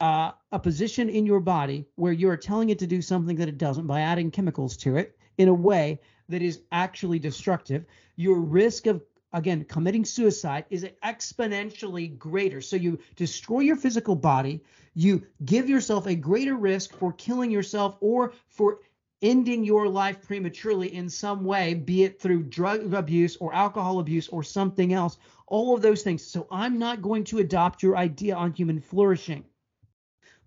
uh, 0.00 0.32
a 0.52 0.58
position 0.58 1.08
in 1.08 1.26
your 1.26 1.40
body 1.40 1.86
where 1.96 2.12
you're 2.12 2.36
telling 2.36 2.70
it 2.70 2.78
to 2.78 2.86
do 2.86 3.02
something 3.02 3.36
that 3.36 3.48
it 3.48 3.58
doesn't 3.58 3.86
by 3.86 4.00
adding 4.00 4.30
chemicals 4.30 4.76
to 4.78 4.96
it 4.96 5.18
in 5.38 5.48
a 5.48 5.54
way 5.54 6.00
that 6.28 6.42
is 6.42 6.60
actually 6.72 7.18
destructive. 7.18 7.84
Your 8.16 8.38
risk 8.38 8.86
of 8.86 9.02
again 9.32 9.64
committing 9.64 10.04
suicide 10.04 10.64
is 10.70 10.86
exponentially 11.04 12.18
greater. 12.18 12.60
So 12.60 12.76
you 12.76 12.98
destroy 13.16 13.60
your 13.60 13.76
physical 13.76 14.16
body 14.16 14.62
you 14.94 15.22
give 15.44 15.68
yourself 15.68 16.06
a 16.06 16.14
greater 16.14 16.56
risk 16.56 16.96
for 16.96 17.12
killing 17.12 17.50
yourself 17.50 17.96
or 18.00 18.32
for 18.48 18.80
ending 19.22 19.64
your 19.64 19.86
life 19.86 20.20
prematurely 20.26 20.94
in 20.94 21.08
some 21.08 21.44
way 21.44 21.74
be 21.74 22.04
it 22.04 22.20
through 22.20 22.42
drug 22.42 22.92
abuse 22.94 23.36
or 23.36 23.54
alcohol 23.54 24.00
abuse 24.00 24.28
or 24.28 24.42
something 24.42 24.92
else. 24.92 25.18
All 25.46 25.74
of 25.74 25.82
those 25.82 26.02
things. 26.02 26.24
So 26.24 26.46
i'm 26.50 26.78
not 26.78 27.02
going 27.02 27.24
to 27.24 27.38
adopt 27.38 27.82
your 27.82 27.96
idea 27.96 28.34
on 28.34 28.52
human 28.52 28.80
flourishing 28.80 29.44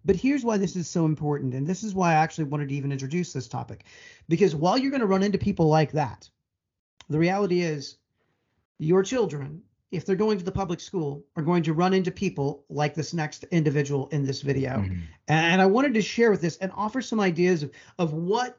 but 0.05 0.15
here's 0.15 0.43
why 0.43 0.57
this 0.57 0.75
is 0.75 0.87
so 0.87 1.05
important 1.05 1.53
and 1.53 1.65
this 1.65 1.83
is 1.83 1.93
why 1.93 2.11
i 2.11 2.15
actually 2.15 2.43
wanted 2.43 2.69
to 2.69 2.75
even 2.75 2.91
introduce 2.91 3.33
this 3.33 3.47
topic 3.47 3.85
because 4.27 4.55
while 4.55 4.77
you're 4.77 4.91
going 4.91 5.01
to 5.01 5.07
run 5.07 5.23
into 5.23 5.37
people 5.37 5.67
like 5.67 5.91
that 5.91 6.29
the 7.09 7.19
reality 7.19 7.61
is 7.61 7.97
your 8.79 9.03
children, 9.03 9.61
if 9.91 10.05
they're 10.05 10.15
going 10.15 10.37
to 10.37 10.43
the 10.43 10.51
public 10.51 10.79
school, 10.79 11.23
are 11.35 11.43
going 11.43 11.63
to 11.63 11.73
run 11.73 11.93
into 11.93 12.11
people 12.11 12.65
like 12.69 12.93
this 12.93 13.13
next 13.13 13.43
individual 13.45 14.07
in 14.09 14.25
this 14.25 14.41
video. 14.41 14.77
Mhm. 14.77 15.01
And 15.27 15.61
I 15.61 15.65
wanted 15.65 15.93
to 15.93 16.01
share 16.01 16.31
with 16.31 16.41
this 16.41 16.57
and 16.57 16.71
offer 16.75 17.01
some 17.01 17.19
ideas 17.19 17.63
of, 17.63 17.71
of 17.99 18.13
what 18.13 18.57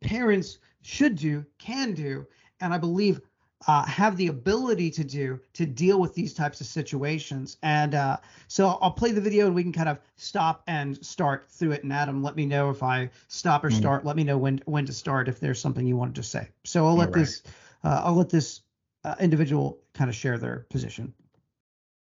parents 0.00 0.58
should 0.82 1.16
do, 1.16 1.44
can 1.58 1.94
do, 1.94 2.26
and 2.60 2.72
I 2.72 2.78
believe 2.78 3.20
uh, 3.66 3.84
have 3.86 4.16
the 4.16 4.28
ability 4.28 4.90
to 4.90 5.04
do 5.04 5.40
to 5.54 5.64
deal 5.66 5.98
with 5.98 6.14
these 6.14 6.34
types 6.34 6.60
of 6.60 6.66
situations. 6.66 7.56
And 7.62 7.94
uh, 7.94 8.18
so 8.48 8.78
I'll 8.82 8.90
play 8.92 9.12
the 9.12 9.20
video 9.20 9.46
and 9.46 9.54
we 9.54 9.62
can 9.62 9.72
kind 9.72 9.88
of 9.88 9.98
stop 10.16 10.62
and 10.66 11.04
start 11.04 11.46
through 11.50 11.72
it. 11.72 11.82
And 11.82 11.92
Adam, 11.92 12.22
let 12.22 12.36
me 12.36 12.44
know 12.46 12.70
if 12.70 12.82
I 12.82 13.10
stop 13.28 13.64
or 13.64 13.70
Mhm. 13.70 13.78
start. 13.78 14.04
Let 14.04 14.16
me 14.16 14.24
know 14.24 14.38
when 14.38 14.60
when 14.66 14.84
to 14.86 14.92
start 14.92 15.28
if 15.28 15.40
there's 15.40 15.60
something 15.60 15.86
you 15.86 15.96
wanted 15.96 16.16
to 16.16 16.22
say. 16.22 16.48
So 16.64 16.86
I'll 16.86 16.94
let 16.96 17.08
All 17.08 17.14
right. 17.14 17.20
this 17.20 17.42
uh, 17.82 18.02
I'll 18.04 18.14
let 18.14 18.28
this 18.28 18.60
uh, 19.04 19.14
individual 19.20 19.80
kind 19.94 20.10
of 20.10 20.16
share 20.16 20.38
their 20.38 20.66
position. 20.70 21.14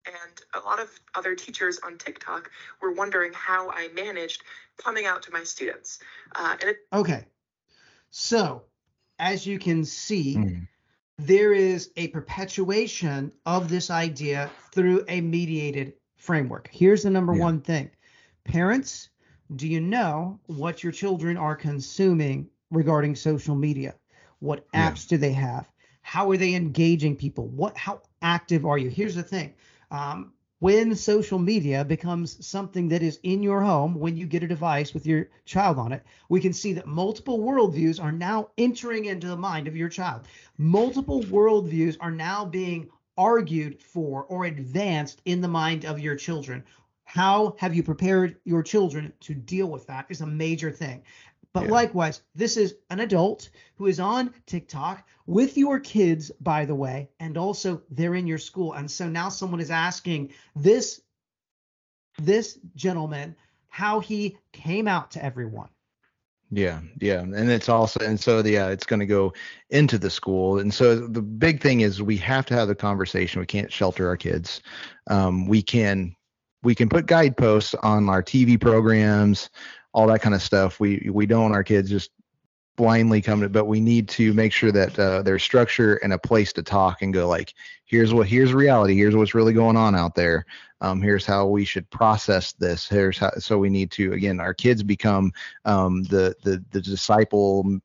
and 0.05 0.41
a 0.53 0.59
lot 0.65 0.79
of 0.81 0.89
other 1.15 1.33
teachers 1.35 1.79
on 1.79 1.97
TikTok 1.97 2.51
were 2.81 2.91
wondering 2.91 3.31
how 3.33 3.69
I 3.71 3.87
managed 3.93 4.43
coming 4.77 5.05
out 5.05 5.21
to 5.23 5.31
my 5.31 5.43
students. 5.45 5.99
Uh, 6.35 6.57
and 6.59 6.69
it, 6.71 6.77
Okay. 6.91 7.25
So, 8.11 8.63
as 9.19 9.45
you 9.47 9.59
can 9.59 9.85
see, 9.85 10.35
Mm. 10.37 10.67
There 11.17 11.53
is 11.53 11.91
a 11.95 12.07
perpetuation 12.09 13.31
of 13.45 13.69
this 13.69 13.89
idea 13.89 14.49
through 14.71 15.03
a 15.07 15.21
mediated 15.21 15.93
framework. 16.17 16.69
Here's 16.71 17.03
the 17.03 17.09
number 17.09 17.33
Yeah. 17.33 17.41
one 17.41 17.61
thing 17.61 17.91
Parents, 18.45 19.09
do 19.55 19.67
you 19.67 19.79
know 19.79 20.39
what 20.47 20.83
your 20.83 20.91
children 20.91 21.37
are 21.37 21.55
consuming 21.55 22.49
regarding 22.71 23.15
social 23.15 23.55
media? 23.55 23.95
What 24.39 24.67
Yeah. 24.73 24.91
apps 24.91 25.07
do 25.07 25.17
they 25.17 25.31
have? 25.33 25.71
How 26.01 26.29
are 26.31 26.37
they 26.37 26.55
engaging 26.55 27.15
people? 27.15 27.47
What 27.47 27.77
how 27.77 28.01
active 28.21 28.65
are 28.65 28.77
you? 28.77 28.89
Here's 28.89 29.15
the 29.15 29.23
thing. 29.23 29.53
Um, 29.91 30.33
when 30.63 30.95
social 30.95 31.39
media 31.39 31.83
becomes 31.83 32.47
something 32.47 32.87
that 32.87 33.03
is 33.03 33.19
in 33.23 33.43
your 33.43 33.61
home, 33.61 33.95
when 33.95 34.15
you 34.15 34.25
get 34.25 34.43
a 34.43 34.47
device 34.47 34.93
with 34.93 35.05
your 35.05 35.27
child 35.43 35.77
on 35.77 35.91
it, 35.91 36.01
we 36.29 36.39
can 36.39 36.53
see 36.53 36.71
that 36.71 36.87
multiple 36.87 37.39
worldviews 37.39 38.01
are 38.01 38.13
now 38.13 38.47
entering 38.57 39.03
into 39.03 39.27
the 39.27 39.35
mind 39.35 39.67
of 39.67 39.75
your 39.75 39.89
child. 39.89 40.21
Multiple 40.57 41.21
worldviews 41.23 41.97
are 41.99 42.11
now 42.11 42.45
being 42.45 42.87
argued 43.17 43.81
for 43.81 44.23
or 44.29 44.45
advanced 44.45 45.21
in 45.25 45.41
the 45.41 45.49
mind 45.49 45.83
of 45.83 45.99
your 45.99 46.15
children. 46.15 46.63
How 47.03 47.57
have 47.59 47.75
you 47.75 47.83
prepared 47.83 48.37
your 48.45 48.63
children 48.63 49.11
to 49.19 49.33
deal 49.33 49.67
with 49.67 49.85
that 49.87 50.05
is 50.07 50.21
a 50.21 50.25
major 50.25 50.71
thing. 50.71 51.03
But 51.53 51.65
Yeah. 51.65 51.71
likewise, 51.71 52.21
this 52.33 52.57
is 52.57 52.75
an 52.89 52.99
adult 52.99 53.49
who 53.75 53.85
is 53.85 53.99
on 53.99 54.33
TikTok 54.47 55.07
with 55.27 55.55
your 55.55 55.79
kids, 55.79 56.31
by 56.41 56.65
the 56.65 56.75
way, 56.75 57.09
and 57.19 57.37
also 57.37 57.83
they're 57.91 58.15
in 58.15 58.27
your 58.27 58.39
school. 58.39 58.73
And 58.73 58.89
so 58.89 59.07
now 59.07 59.29
someone 59.29 59.59
is 59.59 59.71
asking 59.71 60.33
this 60.55 61.01
this 62.19 62.59
gentleman 62.75 63.35
how 63.67 63.99
he 63.99 64.37
came 64.51 64.87
out 64.87 65.11
to 65.11 65.23
everyone. 65.23 65.69
Yeah, 66.51 66.81
yeah, 66.99 67.21
and 67.21 67.49
it's 67.49 67.69
also 67.69 67.99
and 68.01 68.19
so 68.19 68.43
the 68.43 68.59
uh, 68.59 68.69
it's 68.69 68.85
going 68.85 68.99
to 68.99 69.07
go 69.07 69.33
into 69.71 69.97
the 69.97 70.09
school, 70.09 70.59
and 70.59 70.71
so 70.71 71.07
the 71.07 71.21
big 71.21 71.61
thing 71.61 71.81
is 71.81 72.01
we 72.01 72.17
have 72.17 72.45
to 72.47 72.53
have 72.53 72.67
the 72.67 72.75
conversation. 72.75 73.39
We 73.39 73.47
can't 73.47 73.71
shelter 73.71 74.07
our 74.07 74.17
kids. 74.17 74.61
Um, 75.07 75.47
we 75.47 75.63
can 75.63 76.15
we 76.61 76.75
can 76.75 76.89
put 76.89 77.07
guideposts 77.07 77.73
on 77.75 78.07
our 78.07 78.21
TV 78.21 78.61
programs, 78.61 79.49
all 79.93 80.07
that 80.07 80.21
kind 80.21 80.35
of 80.35 80.41
stuff. 80.41 80.79
We 80.79 81.09
we 81.11 81.25
don't 81.25 81.43
want 81.43 81.55
our 81.55 81.63
kids 81.63 81.89
just 81.89 82.11
blindly 82.75 83.21
come 83.21 83.41
to, 83.41 83.49
but 83.49 83.65
we 83.65 83.79
need 83.79 84.09
to 84.09 84.33
make 84.33 84.51
sure 84.51 84.71
that 84.71 84.97
uh, 84.97 85.21
there's 85.21 85.43
structure 85.43 85.95
and 85.97 86.13
a 86.13 86.17
place 86.17 86.51
to 86.53 86.63
talk 86.63 87.01
and 87.01 87.13
go 87.13 87.27
like, 87.27 87.53
here's 87.85 88.13
what 88.13 88.27
here's 88.27 88.53
reality. 88.53 88.95
Here's 88.95 89.15
what's 89.15 89.35
really 89.35 89.53
going 89.53 89.77
on 89.77 89.95
out 89.95 90.15
there. 90.15 90.45
Um, 90.81 91.01
here's 91.01 91.25
how 91.25 91.47
we 91.47 91.63
should 91.65 91.89
process 91.91 92.53
this. 92.53 92.89
Here's 92.89 93.17
how. 93.17 93.31
So 93.37 93.57
we 93.57 93.69
need 93.69 93.91
to 93.91 94.13
again, 94.13 94.39
our 94.39 94.53
kids 94.53 94.83
become 94.83 95.31
um, 95.65 96.03
the 96.03 96.35
the 96.43 96.63
the 96.71 96.81
disciple 96.81 97.79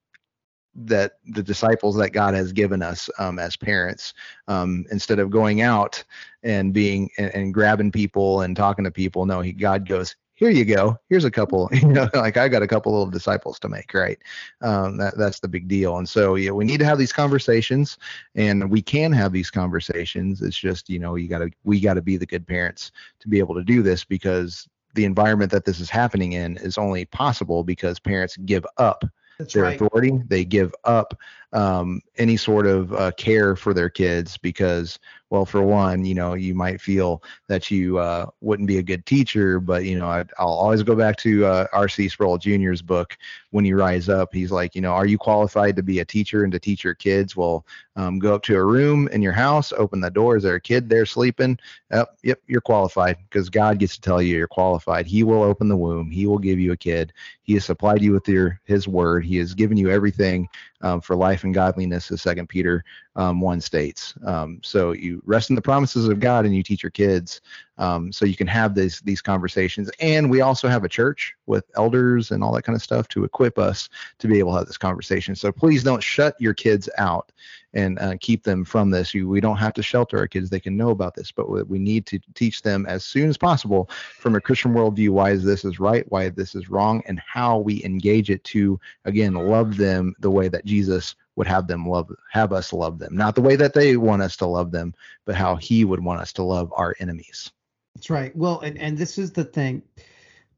that 0.74 1.14
the 1.26 1.42
disciples 1.42 1.96
that 1.96 2.10
God 2.10 2.34
has 2.34 2.52
given 2.52 2.82
us 2.82 3.10
um, 3.18 3.38
as 3.38 3.56
parents, 3.56 4.14
um, 4.46 4.84
instead 4.90 5.18
of 5.18 5.30
going 5.30 5.60
out 5.60 6.02
and 6.42 6.72
being 6.72 7.10
and, 7.18 7.34
and 7.34 7.54
grabbing 7.54 7.90
people 7.90 8.42
and 8.42 8.56
talking 8.56 8.84
to 8.84 8.90
people. 8.90 9.26
No, 9.26 9.40
he, 9.40 9.52
God 9.52 9.88
goes, 9.88 10.14
here 10.38 10.50
you 10.50 10.64
go. 10.64 10.96
Here's 11.08 11.24
a 11.24 11.32
couple. 11.32 11.68
You 11.78 11.88
know, 11.88 12.08
like 12.14 12.36
I 12.36 12.48
got 12.48 12.62
a 12.62 12.66
couple 12.66 12.92
little 12.92 13.10
disciples 13.10 13.58
to 13.60 13.68
make, 13.68 13.94
right? 13.94 14.18
Um, 14.62 14.96
that 14.98 15.16
that's 15.16 15.40
the 15.40 15.48
big 15.48 15.68
deal. 15.68 15.96
And 15.98 16.08
so 16.08 16.34
yeah, 16.34 16.50
we 16.50 16.64
need 16.64 16.78
to 16.78 16.84
have 16.84 16.98
these 16.98 17.12
conversations, 17.12 17.98
and 18.34 18.70
we 18.70 18.82
can 18.82 19.12
have 19.12 19.32
these 19.32 19.50
conversations. 19.50 20.42
It's 20.42 20.58
just 20.58 20.90
you 20.90 20.98
know 20.98 21.14
you 21.16 21.28
got 21.28 21.38
to 21.38 21.50
we 21.64 21.80
got 21.80 21.94
to 21.94 22.02
be 22.02 22.16
the 22.16 22.26
good 22.26 22.46
parents 22.46 22.92
to 23.20 23.28
be 23.28 23.38
able 23.38 23.54
to 23.54 23.64
do 23.64 23.82
this 23.82 24.04
because 24.04 24.68
the 24.94 25.04
environment 25.04 25.50
that 25.52 25.64
this 25.64 25.80
is 25.80 25.90
happening 25.90 26.32
in 26.32 26.56
is 26.58 26.78
only 26.78 27.04
possible 27.06 27.64
because 27.64 27.98
parents 27.98 28.36
give 28.38 28.66
up 28.76 29.04
That's 29.38 29.54
their 29.54 29.64
right. 29.64 29.80
authority. 29.80 30.20
They 30.28 30.44
give 30.44 30.74
up 30.84 31.14
um, 31.52 32.00
any 32.18 32.36
sort 32.36 32.66
of 32.66 32.92
uh, 32.92 33.10
care 33.12 33.56
for 33.56 33.72
their 33.72 33.88
kids 33.88 34.36
because, 34.36 34.98
well, 35.30 35.46
for 35.46 35.62
one, 35.62 36.04
you 36.04 36.14
know, 36.14 36.34
you 36.34 36.54
might 36.54 36.80
feel 36.80 37.22
that 37.48 37.70
you 37.70 37.98
uh, 37.98 38.26
wouldn't 38.40 38.68
be 38.68 38.78
a 38.78 38.82
good 38.82 39.06
teacher, 39.06 39.58
but 39.58 39.84
you 39.84 39.98
know, 39.98 40.06
I, 40.06 40.24
I'll 40.38 40.48
always 40.48 40.82
go 40.82 40.94
back 40.94 41.16
to 41.18 41.46
uh, 41.46 41.66
R.C. 41.72 42.08
Sproul 42.08 42.38
Jr.'s 42.38 42.82
book, 42.82 43.16
"When 43.50 43.64
You 43.64 43.76
Rise 43.76 44.08
Up." 44.08 44.32
He's 44.32 44.50
like, 44.50 44.74
you 44.74 44.82
know, 44.82 44.92
are 44.92 45.06
you 45.06 45.16
qualified 45.16 45.76
to 45.76 45.82
be 45.82 46.00
a 46.00 46.04
teacher 46.04 46.44
and 46.44 46.52
to 46.52 46.58
teach 46.58 46.84
your 46.84 46.94
kids? 46.94 47.34
Well, 47.34 47.64
um, 47.96 48.18
go 48.18 48.34
up 48.34 48.42
to 48.44 48.54
a 48.54 48.64
room 48.64 49.08
in 49.08 49.22
your 49.22 49.32
house, 49.32 49.72
open 49.72 50.00
the 50.00 50.10
door. 50.10 50.36
Is 50.36 50.42
there 50.42 50.54
a 50.54 50.60
kid 50.60 50.88
there 50.88 51.06
sleeping? 51.06 51.58
Yep, 51.90 52.18
yep, 52.22 52.40
you're 52.46 52.60
qualified 52.60 53.16
because 53.28 53.48
God 53.48 53.78
gets 53.78 53.94
to 53.94 54.00
tell 54.00 54.20
you 54.20 54.36
you're 54.36 54.46
qualified. 54.46 55.06
He 55.06 55.22
will 55.22 55.42
open 55.42 55.68
the 55.68 55.76
womb. 55.76 56.10
He 56.10 56.26
will 56.26 56.38
give 56.38 56.58
you 56.58 56.72
a 56.72 56.76
kid. 56.76 57.12
He 57.42 57.54
has 57.54 57.64
supplied 57.64 58.02
you 58.02 58.12
with 58.12 58.28
your 58.28 58.60
His 58.64 58.86
word. 58.86 59.24
He 59.24 59.36
has 59.38 59.54
given 59.54 59.76
you 59.76 59.90
everything 59.90 60.48
um, 60.80 61.00
for 61.00 61.16
life 61.16 61.44
and 61.44 61.54
godliness, 61.54 62.10
as 62.10 62.22
Second 62.22 62.48
Peter 62.48 62.84
um, 63.18 63.40
one 63.40 63.60
states. 63.60 64.14
Um, 64.24 64.60
so 64.62 64.92
you 64.92 65.20
rest 65.26 65.50
in 65.50 65.56
the 65.56 65.62
promises 65.62 66.08
of 66.08 66.20
God 66.20 66.46
and 66.46 66.54
you 66.54 66.62
teach 66.62 66.84
your 66.84 66.90
kids, 66.90 67.40
um, 67.76 68.12
so 68.12 68.24
you 68.24 68.36
can 68.36 68.46
have 68.46 68.76
these 68.76 69.00
these 69.00 69.20
conversations. 69.20 69.90
And 70.00 70.30
we 70.30 70.40
also 70.40 70.68
have 70.68 70.84
a 70.84 70.88
church 70.88 71.34
with 71.46 71.64
elders 71.76 72.30
and 72.30 72.44
all 72.44 72.52
that 72.52 72.62
kind 72.62 72.76
of 72.76 72.82
stuff 72.82 73.08
to 73.08 73.24
equip 73.24 73.58
us 73.58 73.88
to 74.20 74.28
be 74.28 74.38
able 74.38 74.52
to 74.52 74.58
have 74.58 74.66
this 74.68 74.78
conversation. 74.78 75.34
So 75.34 75.50
please 75.50 75.82
don't 75.82 76.02
shut 76.02 76.40
your 76.40 76.54
kids 76.54 76.88
out 76.96 77.32
and 77.74 77.98
uh, 77.98 78.14
keep 78.20 78.44
them 78.44 78.64
from 78.64 78.90
this. 78.90 79.12
You, 79.12 79.28
we 79.28 79.40
don't 79.40 79.56
have 79.56 79.74
to 79.74 79.82
shelter 79.82 80.16
our 80.18 80.28
kids; 80.28 80.48
they 80.48 80.60
can 80.60 80.76
know 80.76 80.90
about 80.90 81.16
this, 81.16 81.32
but 81.32 81.50
we, 81.68 81.78
need 81.78 82.06
to 82.06 82.20
teach 82.34 82.62
them 82.62 82.86
as 82.86 83.04
soon 83.04 83.28
as 83.28 83.36
possible 83.36 83.90
from 84.18 84.34
a 84.36 84.40
Christian 84.40 84.74
worldview 84.74 85.10
why 85.10 85.30
is 85.30 85.44
this 85.44 85.64
is 85.64 85.80
right, 85.80 86.04
why 86.08 86.28
this 86.28 86.54
is 86.54 86.70
wrong, 86.70 87.02
and 87.06 87.20
how 87.20 87.58
we 87.58 87.82
engage 87.84 88.30
it 88.30 88.44
to 88.44 88.78
again 89.04 89.34
love 89.34 89.76
them 89.76 90.14
the 90.20 90.30
way 90.30 90.48
that 90.48 90.64
Jesus 90.64 91.16
would 91.38 91.46
have 91.46 91.66
them 91.66 91.86
love 91.86 92.10
have 92.30 92.52
us 92.52 92.72
love 92.72 92.98
them 92.98 93.16
not 93.16 93.34
the 93.34 93.40
way 93.40 93.56
that 93.56 93.72
they 93.72 93.96
want 93.96 94.20
us 94.20 94.36
to 94.36 94.46
love 94.46 94.70
them 94.72 94.92
but 95.24 95.34
how 95.34 95.56
he 95.56 95.84
would 95.84 96.02
want 96.04 96.20
us 96.20 96.32
to 96.32 96.42
love 96.42 96.72
our 96.76 96.94
enemies 97.00 97.50
That's 97.94 98.10
right. 98.10 98.36
Well, 98.36 98.60
and, 98.60 98.78
and 98.78 98.96
this 98.96 99.18
is 99.18 99.32
the 99.32 99.44
thing. 99.44 99.82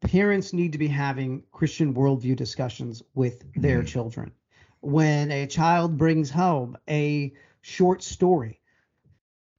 Parents 0.02 0.52
need 0.52 0.72
to 0.72 0.78
be 0.78 0.88
having 0.88 1.42
Christian 1.52 1.94
worldview 1.94 2.36
discussions 2.36 3.02
with 3.14 3.44
their 3.54 3.82
Mhm. 3.82 3.86
children. 3.86 4.32
When 4.80 5.30
a 5.30 5.46
child 5.46 5.96
brings 5.96 6.30
home 6.30 6.76
a 6.88 7.32
short 7.62 8.02
story 8.02 8.60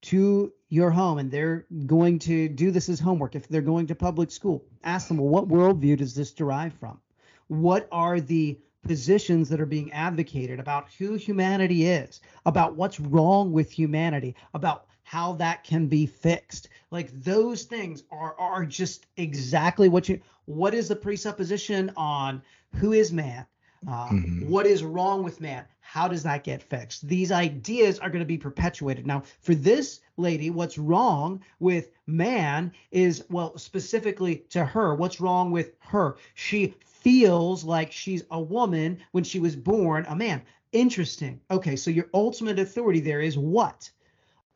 to 0.04 0.52
your 0.70 0.92
home 0.92 1.18
and 1.20 1.32
they're 1.32 1.66
going 1.86 2.20
to 2.20 2.50
do 2.50 2.72
this 2.72 2.90
as 2.90 3.00
homework, 3.00 3.36
if 3.36 3.48
they're 3.48 3.62
going 3.62 3.88
to 3.88 3.96
public 3.96 4.32
school, 4.32 4.64
ask 4.84 5.08
them, 5.08 5.18
well, 5.18 5.30
what 5.30 5.48
worldview 5.48 5.98
does 5.98 6.14
this 6.14 6.34
derive 6.34 6.74
from? 6.74 7.00
What 7.48 7.88
are 7.92 8.20
the 8.20 8.60
positions 8.84 9.50
that 9.50 9.62
are 9.62 9.66
being 9.66 9.92
advocated 9.92 10.60
about 10.60 10.90
who 10.98 11.16
humanity 11.16 11.86
is, 11.86 12.22
about 12.46 12.76
what's 12.76 13.00
wrong 13.00 13.52
with 13.52 13.72
humanity, 13.72 14.36
about 14.54 14.86
how 15.04 15.34
that 15.34 15.64
can 15.64 15.88
be 15.88 16.06
fixed. 16.06 16.70
Like 16.90 17.12
those 17.24 17.64
things 17.64 18.04
are 18.12 18.36
are 18.40 18.66
just 18.66 19.08
exactly 19.18 19.90
what 19.90 20.08
you 20.10 20.22
what 20.46 20.74
is 20.74 20.88
the 20.88 20.96
presupposition 20.96 21.92
on 21.96 22.42
who 22.76 22.94
is 22.94 23.12
man? 23.12 23.46
Uh, 23.88 24.10
Mhm. 24.10 24.48
what 24.48 24.68
is 24.68 24.84
wrong 24.84 25.24
with 25.24 25.42
man? 25.42 25.66
How 25.80 26.08
does 26.08 26.24
that 26.24 26.44
get 26.44 26.62
fixed? 26.62 27.08
These 27.08 27.32
ideas 27.32 28.00
are 28.00 28.10
going 28.10 28.20
to 28.22 28.26
be 28.26 28.38
perpetuated. 28.38 29.08
Now, 29.08 29.24
for 29.42 29.56
this 29.56 30.02
lady, 30.18 30.50
what's 30.50 30.78
wrong 30.78 31.42
with 31.60 31.90
man 32.06 32.72
is, 32.92 33.24
well, 33.30 33.58
specifically 33.58 34.44
to 34.50 34.64
her, 34.64 34.96
what's 34.96 35.20
wrong 35.20 35.52
with 35.52 35.74
her? 35.80 36.18
She 36.36 36.76
feels 36.86 37.64
like 37.64 37.92
she's 37.92 38.24
a 38.32 38.40
woman 38.40 39.00
when 39.12 39.24
she 39.24 39.40
was 39.40 39.56
born 39.56 40.06
a 40.08 40.16
man. 40.16 40.44
Interesting. 40.72 41.42
Okay, 41.50 41.76
so 41.76 41.90
your 41.92 42.08
ultimate 42.14 42.60
authority 42.60 43.00
there 43.00 43.20
is 43.20 43.38
what? 43.38 43.90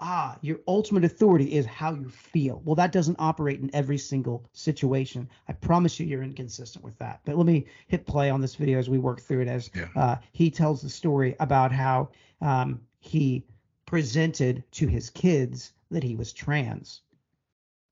Ah, 0.01 0.37
your 0.41 0.59
ultimate 0.67 1.05
authority 1.05 1.53
is 1.53 1.65
how 1.65 1.93
you 1.93 2.09
feel. 2.09 2.61
Well, 2.65 2.75
that 2.75 2.91
doesn't 2.91 3.15
operate 3.17 3.61
in 3.61 3.73
every 3.73 3.97
single 3.97 4.43
situation. 4.51 5.29
I 5.47 5.53
promise 5.53 5.99
you, 5.99 6.05
you're 6.05 6.21
inconsistent 6.21 6.83
with 6.83 6.97
that. 6.99 7.21
But 7.23 7.37
let 7.37 7.45
me 7.45 7.65
hit 7.87 8.05
play 8.05 8.29
on 8.29 8.41
this 8.41 8.55
video 8.55 8.77
as 8.77 8.89
we 8.89 8.97
work 8.97 9.21
through 9.21 9.41
it. 9.43 9.47
As 9.47 9.69
Yeah. 9.73 9.87
uh, 9.95 10.15
he 10.33 10.51
tells 10.51 10.81
the 10.81 10.89
story 10.89 11.35
about 11.39 11.71
how 11.71 12.09
um, 12.41 12.81
he 12.99 13.45
presented 13.85 14.63
to 14.71 14.87
his 14.87 15.09
kids 15.09 15.71
that 15.91 16.03
he 16.03 16.15
was 16.15 16.33
trans. 16.33 17.01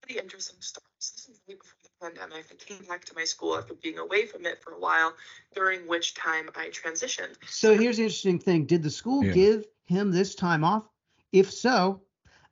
pretty 0.01 0.19
interesting 0.19 0.59
story. 0.59 0.83
This 0.99 1.29
is 1.29 1.39
way 1.47 1.55
before 1.55 1.77
the 1.83 1.89
pandemic. 2.05 2.45
I 2.51 2.55
came 2.55 2.85
back 2.85 3.05
to 3.05 3.15
my 3.15 3.23
school 3.23 3.55
after 3.57 3.73
being 3.75 3.97
away 3.97 4.25
from 4.25 4.45
it 4.45 4.61
for 4.61 4.73
a 4.73 4.79
while, 4.79 5.13
during 5.55 5.87
which 5.87 6.13
time 6.15 6.49
I 6.55 6.67
transitioned. 6.67 7.35
So 7.47 7.77
here's 7.77 7.95
the 7.95 8.03
interesting 8.03 8.39
thing: 8.39 8.65
Did 8.65 8.83
the 8.83 8.89
school 8.89 9.23
Yeah. 9.23 9.31
give 9.31 9.65
him 9.85 10.11
this 10.11 10.35
time 10.35 10.65
off? 10.65 10.89
If 11.33 11.51
so, 11.51 12.01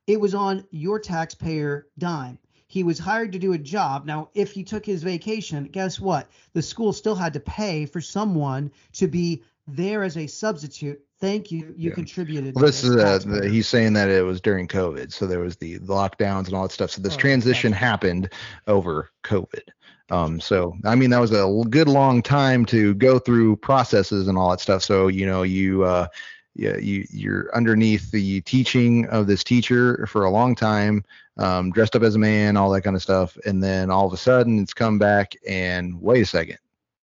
it 0.06 0.20
was 0.20 0.34
on 0.34 0.66
your 0.70 0.98
taxpayer 0.98 1.86
dime. 1.98 2.38
He 2.66 2.82
was 2.82 2.98
hired 2.98 3.32
to 3.32 3.38
do 3.38 3.52
a 3.52 3.58
job. 3.58 4.06
Now, 4.06 4.30
if 4.34 4.52
he 4.52 4.64
took 4.64 4.84
his 4.84 5.02
vacation, 5.02 5.64
guess 5.64 6.00
what? 6.00 6.28
The 6.54 6.62
school 6.62 6.92
still 6.92 7.14
had 7.14 7.32
to 7.34 7.40
pay 7.40 7.86
for 7.86 8.00
someone 8.00 8.72
to 8.94 9.06
be 9.06 9.42
there 9.68 10.02
as 10.02 10.16
a 10.16 10.26
substitute. 10.26 11.00
Thank 11.20 11.52
you. 11.52 11.72
You 11.76 11.90
Yeah. 11.90 11.94
contributed. 11.94 12.54
Well, 12.54 12.64
this 12.64 12.82
is 12.82 12.96
uh, 12.96 13.18
the, 13.24 13.48
he's 13.48 13.68
saying 13.68 13.92
that 13.92 14.08
it 14.08 14.24
was 14.24 14.40
during 14.40 14.66
COVID, 14.66 15.12
so 15.12 15.26
there 15.26 15.38
was 15.38 15.56
the 15.56 15.78
lockdowns 15.80 16.46
and 16.46 16.54
all 16.54 16.62
that 16.62 16.72
stuff. 16.72 16.90
So 16.90 17.00
this 17.00 17.14
Oh, 17.14 17.18
transition 17.18 17.72
happened 17.72 18.30
over 18.66 19.10
COVID. 19.22 19.68
Um, 20.10 20.40
so 20.40 20.74
I 20.84 20.94
mean 20.96 21.10
that 21.10 21.20
was 21.20 21.32
a 21.32 21.46
good 21.70 21.88
long 21.88 22.22
time 22.22 22.66
to 22.66 22.94
go 22.94 23.18
through 23.18 23.56
processes 23.56 24.28
and 24.28 24.36
all 24.36 24.50
that 24.50 24.60
stuff. 24.60 24.82
So 24.82 25.06
you 25.08 25.26
know 25.26 25.42
you 25.42 25.84
uh, 25.84 26.08
yeah 26.54 26.76
you 26.76 27.06
you're 27.10 27.54
underneath 27.54 28.10
the 28.10 28.40
teaching 28.42 29.06
of 29.08 29.26
this 29.26 29.44
teacher 29.44 30.06
for 30.06 30.24
a 30.24 30.30
long 30.30 30.54
time, 30.54 31.04
um, 31.38 31.70
dressed 31.70 31.96
up 31.96 32.02
as 32.02 32.14
a 32.14 32.18
man, 32.18 32.56
all 32.56 32.70
that 32.70 32.82
kind 32.82 32.96
of 32.96 33.02
stuff, 33.02 33.36
and 33.46 33.62
then 33.62 33.90
all 33.90 34.06
of 34.06 34.12
a 34.12 34.18
sudden 34.18 34.58
it's 34.60 34.74
come 34.74 34.98
back 34.98 35.34
and 35.48 36.00
wait 36.00 36.22
a 36.22 36.26
second, 36.26 36.58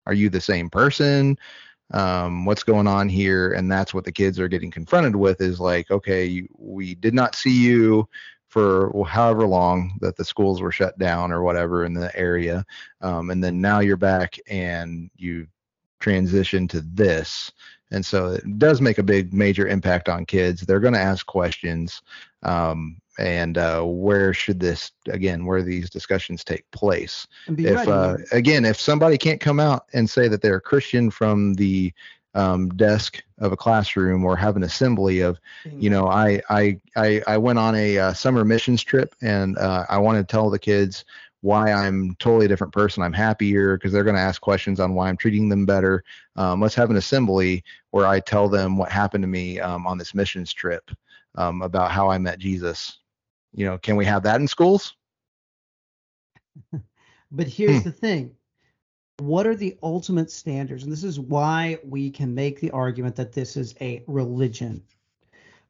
are 0.05 0.13
you 0.13 0.29
the 0.29 0.41
same 0.41 0.69
person? 0.69 1.37
um, 1.91 2.45
what's 2.45 2.63
going 2.63 2.87
on 2.87 3.09
here? 3.09 3.53
And 3.53 3.71
that's 3.71 3.93
what 3.93 4.03
the 4.03 4.11
kids 4.11 4.39
are 4.39 4.47
getting 4.47 4.71
confronted 4.71 5.15
with 5.15 5.41
is 5.41 5.59
like 5.59 5.89
okay 5.91 6.47
we 6.57 6.95
did 6.95 7.13
not 7.13 7.35
see 7.35 7.65
you 7.65 8.07
for 8.47 8.91
however 9.07 9.45
long 9.45 9.97
that 10.01 10.15
the 10.15 10.25
schools 10.25 10.61
were 10.61 10.71
shut 10.71 10.97
down 10.97 11.31
or 11.31 11.43
whatever 11.43 11.85
in 11.85 11.93
the 11.93 12.15
area. 12.17 12.65
Um, 13.01 13.29
and 13.29 13.43
then 13.43 13.61
now 13.61 13.79
you're 13.79 13.97
back 13.97 14.39
and 14.47 15.09
you 15.15 15.47
transition 15.99 16.67
to 16.69 16.81
this 16.81 17.51
and 17.91 18.05
so 18.05 18.27
it 18.33 18.59
does 18.59 18.81
make 18.81 18.97
a 18.97 19.03
big 19.03 19.33
major 19.33 19.67
impact 19.67 20.09
on 20.09 20.25
kids. 20.25 20.61
They're 20.61 20.79
going 20.79 20.93
to 20.93 20.99
ask 20.99 21.25
questions 21.25 22.01
um, 22.43 23.01
and 23.17 23.57
uh, 23.57 23.81
where 23.83 24.33
should 24.33 24.59
this 24.59 24.91
again 25.07 25.45
where 25.45 25.61
these 25.61 25.89
discussions 25.89 26.43
take 26.43 26.69
place? 26.71 27.27
If 27.47 27.87
uh, 27.87 28.17
again 28.31 28.65
if 28.65 28.79
somebody 28.79 29.17
can't 29.17 29.41
come 29.41 29.59
out 29.59 29.85
and 29.93 30.09
say 30.09 30.27
that 30.27 30.41
they're 30.41 30.55
a 30.55 30.61
christian 30.61 31.11
from 31.11 31.55
the 31.55 31.93
um, 32.35 32.69
desk 32.69 33.21
of 33.39 33.51
a 33.51 33.57
classroom 33.57 34.23
or 34.23 34.35
have 34.35 34.55
an 34.55 34.63
assembly 34.63 35.21
of 35.21 35.39
you 35.65 35.89
know 35.89 36.07
i 36.07 36.39
i 36.49 36.79
i, 36.95 37.21
I 37.25 37.37
went 37.37 37.57
on 37.57 37.75
a 37.75 37.97
uh, 37.97 38.13
summer 38.13 38.45
missions 38.45 38.83
trip 38.83 39.15
and 39.21 39.57
uh, 39.57 39.85
i 39.89 39.97
want 39.97 40.17
to 40.19 40.23
tell 40.23 40.49
the 40.49 40.59
kids 40.59 41.05
why 41.41 41.71
i'm 41.71 42.15
totally 42.19 42.45
a 42.45 42.49
different 42.49 42.73
person 42.73 43.03
i'm 43.03 43.13
happier 43.13 43.77
because 43.77 43.91
they're 43.91 44.03
going 44.03 44.15
to 44.15 44.21
ask 44.21 44.41
questions 44.41 44.79
on 44.79 44.93
why 44.93 45.09
i'm 45.09 45.17
treating 45.17 45.49
them 45.49 45.65
better 45.65 46.03
um, 46.35 46.61
let's 46.61 46.75
have 46.75 46.89
an 46.89 46.97
assembly 46.97 47.63
where 47.91 48.07
i 48.07 48.19
tell 48.19 48.49
them 48.49 48.77
what 48.77 48.91
happened 48.91 49.23
to 49.23 49.27
me 49.27 49.59
um, 49.59 49.85
on 49.87 49.97
this 49.97 50.13
missions 50.13 50.53
trip 50.53 50.91
um, 51.35 51.61
about 51.61 51.91
how 51.91 52.09
i 52.09 52.17
met 52.17 52.39
jesus 52.39 52.99
you 53.53 53.65
know 53.65 53.77
can 53.77 53.95
we 53.95 54.05
have 54.05 54.23
that 54.23 54.39
in 54.39 54.47
schools 54.47 54.95
But 57.31 57.47
here's 57.47 57.81
Hmm. 57.81 57.83
the 57.83 57.91
thing. 57.91 58.35
What 59.19 59.47
are 59.47 59.55
the 59.55 59.77
ultimate 59.83 60.31
standards? 60.31 60.83
And 60.83 60.91
this 60.91 61.03
is 61.03 61.19
why 61.19 61.77
we 61.83 62.09
can 62.09 62.33
make 62.33 62.59
the 62.59 62.71
argument 62.71 63.15
that 63.17 63.33
this 63.33 63.57
is 63.57 63.75
a 63.81 64.03
religion. 64.07 64.83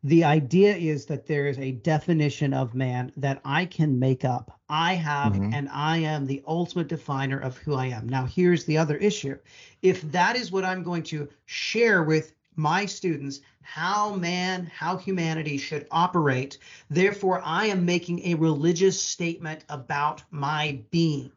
The 0.03 0.23
idea 0.23 0.75
is 0.75 1.05
that 1.07 1.27
there 1.27 1.47
is 1.47 1.59
a 1.59 1.73
definition 1.73 2.53
of 2.53 2.73
man 2.73 3.11
that 3.17 3.41
I 3.43 3.65
can 3.65 3.99
make 3.99 4.23
up. 4.23 4.57
I 4.69 4.93
have, 4.93 5.33
Mhm. 5.33 5.53
and 5.53 5.67
I 5.69 5.97
am 5.97 6.25
the 6.25 6.41
ultimate 6.47 6.87
definer 6.87 7.37
of 7.37 7.57
who 7.57 7.73
I 7.73 7.87
am. 7.87 8.07
Now, 8.07 8.25
here's 8.25 8.63
the 8.63 8.77
other 8.77 8.95
issue. 8.95 9.37
If 9.81 10.09
that 10.11 10.37
is 10.37 10.51
what 10.53 10.63
I'm 10.63 10.83
going 10.83 11.03
to 11.03 11.27
share 11.47 12.03
with 12.03 12.33
my 12.55 12.85
students, 12.85 13.41
how 13.61 14.15
man, 14.15 14.71
how 14.73 14.95
humanity 14.95 15.57
should 15.57 15.85
operate, 15.91 16.57
therefore, 16.89 17.41
I 17.43 17.65
am 17.65 17.85
making 17.85 18.25
a 18.25 18.35
religious 18.35 19.01
statement 19.01 19.65
about 19.67 20.23
my 20.31 20.79
being. 20.91 21.31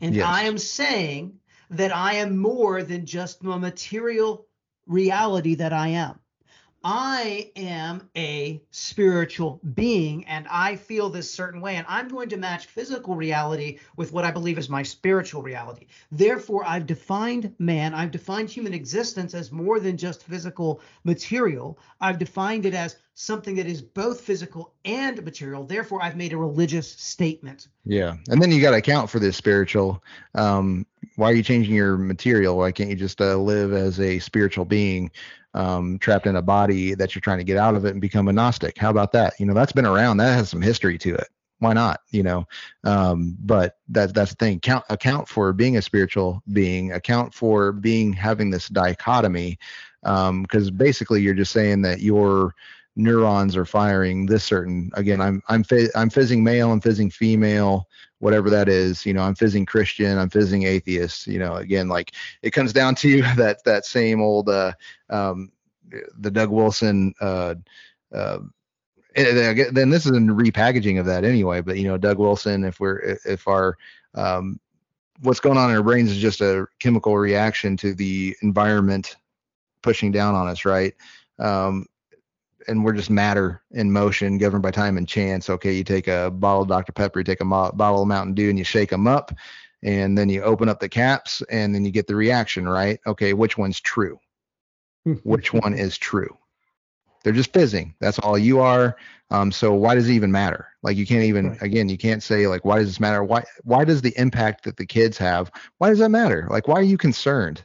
And 0.00 0.14
Yes. 0.14 0.26
I 0.26 0.42
am 0.42 0.58
saying 0.58 1.38
that 1.70 1.94
I 1.94 2.14
am 2.14 2.36
more 2.36 2.82
than 2.82 3.06
just 3.06 3.42
the 3.42 3.58
material 3.58 4.46
reality 4.86 5.54
that 5.54 5.72
I 5.72 5.88
am. 5.88 6.18
I 6.84 7.50
am 7.56 8.08
a 8.16 8.62
spiritual 8.70 9.60
being 9.74 10.24
and 10.26 10.46
I 10.48 10.76
feel 10.76 11.10
this 11.10 11.32
certain 11.32 11.60
way, 11.60 11.76
and 11.76 11.86
I'm 11.88 12.08
going 12.08 12.28
to 12.28 12.36
match 12.36 12.66
physical 12.66 13.16
reality 13.16 13.78
with 13.96 14.12
what 14.12 14.24
I 14.24 14.30
believe 14.30 14.58
is 14.58 14.68
my 14.68 14.82
spiritual 14.82 15.42
reality. 15.42 15.86
Therefore, 16.12 16.64
I've 16.64 16.86
defined 16.86 17.54
man, 17.58 17.94
I've 17.94 18.10
defined 18.10 18.50
human 18.50 18.74
existence 18.74 19.34
as 19.34 19.50
more 19.50 19.80
than 19.80 19.96
just 19.96 20.22
physical 20.22 20.80
material. 21.04 21.78
I've 22.00 22.18
defined 22.18 22.64
it 22.64 22.74
as 22.74 22.96
something 23.14 23.56
that 23.56 23.66
is 23.66 23.82
both 23.82 24.20
physical 24.20 24.74
and 24.84 25.22
material. 25.24 25.64
Therefore, 25.64 26.00
I've 26.00 26.16
made 26.16 26.32
a 26.32 26.36
religious 26.36 26.88
statement. 26.88 27.66
Yeah, 27.84 28.14
and 28.28 28.40
then 28.40 28.52
you 28.52 28.62
got 28.62 28.70
to 28.70 28.76
account 28.76 29.10
for 29.10 29.18
this 29.18 29.36
spiritual. 29.36 30.02
Um, 30.36 30.86
why 31.16 31.30
are 31.30 31.34
you 31.34 31.42
changing 31.42 31.74
your 31.74 31.96
material? 31.96 32.56
Why 32.58 32.72
can't 32.72 32.90
you 32.90 32.96
just 32.96 33.20
uh, 33.20 33.36
live 33.36 33.72
as 33.72 34.00
a 34.00 34.18
spiritual 34.18 34.64
being, 34.64 35.10
um, 35.54 35.98
trapped 35.98 36.26
in 36.26 36.36
a 36.36 36.42
body 36.42 36.94
that 36.94 37.14
you're 37.14 37.20
trying 37.20 37.38
to 37.38 37.44
get 37.44 37.56
out 37.56 37.74
of 37.74 37.84
it 37.84 37.92
and 37.92 38.00
become 38.00 38.28
a 38.28 38.32
Gnostic? 38.32 38.78
How 38.78 38.90
about 38.90 39.12
that? 39.12 39.34
You 39.38 39.46
know, 39.46 39.54
that's 39.54 39.72
been 39.72 39.86
around. 39.86 40.18
That 40.18 40.34
has 40.34 40.48
some 40.48 40.62
history 40.62 40.98
to 40.98 41.14
it. 41.14 41.28
Why 41.60 41.72
not? 41.72 42.00
You 42.10 42.22
know, 42.22 42.46
um, 42.84 43.36
but 43.40 43.78
that 43.88 44.14
that's 44.14 44.30
the 44.30 44.36
thing. 44.36 44.60
Count 44.60 44.84
account 44.90 45.28
for 45.28 45.52
being 45.52 45.76
a 45.76 45.82
spiritual 45.82 46.42
being. 46.52 46.92
Account 46.92 47.34
for 47.34 47.72
being 47.72 48.12
having 48.12 48.50
this 48.50 48.68
dichotomy, 48.68 49.58
because 50.02 50.70
basically 50.70 51.20
you're 51.20 51.34
just 51.34 51.52
saying 51.52 51.82
that 51.82 52.00
your 52.00 52.54
neurons 52.98 53.56
are 53.56 53.64
firing 53.64 54.26
this 54.26 54.42
certain 54.42 54.90
again 54.94 55.20
i'm 55.20 55.40
i'm 55.48 55.62
fi- 55.62 55.88
i'm 55.94 56.10
fizzing 56.10 56.42
male 56.42 56.72
i'm 56.72 56.80
fizzing 56.80 57.08
female 57.08 57.86
whatever 58.20 58.50
that 58.50 58.68
is 58.68 59.06
you 59.06 59.12
know 59.12 59.22
i'm 59.22 59.34
fizzing 59.34 59.64
christian 59.64 60.18
i'm 60.18 60.30
fizzing 60.30 60.64
atheist 60.64 61.26
you 61.26 61.38
know 61.38 61.56
again 61.56 61.88
like 61.88 62.12
it 62.42 62.50
comes 62.50 62.72
down 62.72 62.94
to 62.94 63.22
that 63.36 63.62
that 63.64 63.84
same 63.84 64.20
old 64.20 64.48
uh 64.48 64.72
um 65.10 65.50
the 66.18 66.30
doug 66.30 66.50
wilson 66.50 67.14
uh 67.20 67.54
uh 68.14 68.38
then 69.14 69.90
this 69.90 70.06
is 70.06 70.12
a 70.12 70.20
repackaging 70.20 71.00
of 71.00 71.06
that 71.06 71.24
anyway 71.24 71.60
but 71.60 71.78
you 71.78 71.88
know 71.88 71.96
doug 71.96 72.18
wilson 72.18 72.64
if 72.64 72.78
we're 72.80 73.18
if 73.24 73.48
our 73.48 73.76
um 74.14 74.60
what's 75.22 75.40
going 75.40 75.58
on 75.58 75.70
in 75.70 75.76
our 75.76 75.82
brains 75.82 76.10
is 76.10 76.18
just 76.18 76.40
a 76.40 76.66
chemical 76.78 77.16
reaction 77.16 77.76
to 77.76 77.94
the 77.94 78.36
environment 78.42 79.16
pushing 79.82 80.12
down 80.12 80.34
on 80.34 80.48
us 80.48 80.64
right? 80.64 80.94
Um 81.38 81.86
and 82.68 82.84
we're 82.84 82.92
just 82.92 83.10
matter 83.10 83.62
in 83.72 83.90
motion 83.90 84.38
governed 84.38 84.62
by 84.62 84.70
time 84.70 84.96
and 84.98 85.08
chance. 85.08 85.48
Okay 85.50 85.72
you 85.72 85.84
take 85.84 86.08
a 86.08 86.30
bottle 86.30 86.62
of 86.62 86.68
dr 86.68 86.92
pepper 86.92 87.20
you 87.20 87.24
take 87.24 87.40
a 87.40 87.44
mo- 87.44 87.72
bottle 87.72 88.02
of 88.02 88.08
mountain 88.08 88.34
dew 88.34 88.48
and 88.50 88.58
you 88.58 88.64
shake 88.64 88.90
them 88.90 89.06
up 89.06 89.32
and 89.82 90.16
then 90.18 90.28
you 90.28 90.42
open 90.42 90.68
up 90.68 90.80
the 90.80 90.88
caps 90.88 91.42
and 91.50 91.74
then 91.74 91.84
you 91.84 91.90
get 91.90 92.06
the 92.06 92.14
reaction 92.16 92.68
right? 92.68 93.00
Okay 93.06 93.32
which 93.32 93.56
one's 93.58 93.80
true? 93.80 94.18
Which 95.24 95.52
one 95.52 95.74
is 95.74 95.96
true? 95.96 96.36
They're 97.24 97.32
just 97.32 97.52
fizzing. 97.52 97.94
That's 98.00 98.18
all 98.20 98.38
you 98.38 98.60
are. 98.60 98.96
Um, 99.30 99.50
so 99.52 99.74
why 99.74 99.94
does 99.94 100.08
it 100.08 100.12
even 100.12 100.30
matter? 100.32 100.68
Like 100.82 100.96
you 100.96 101.06
can't 101.06 101.24
even 101.24 101.50
Right. 101.50 101.62
again 101.62 101.88
you 101.88 101.98
can't 101.98 102.22
say 102.22 102.46
like 102.46 102.64
why 102.64 102.78
does 102.78 102.88
this 102.88 103.00
matter? 103.00 103.22
Why 103.24 103.42
why 103.64 103.84
does 103.84 104.00
the 104.02 104.14
impact 104.16 104.64
that 104.64 104.76
the 104.76 104.86
kids 104.86 105.18
have 105.18 105.50
why 105.78 105.88
does 105.90 105.98
that 105.98 106.10
matter? 106.10 106.46
Like 106.50 106.68
why 106.68 106.76
are 106.76 106.82
you 106.82 106.96
concerned 106.98 107.64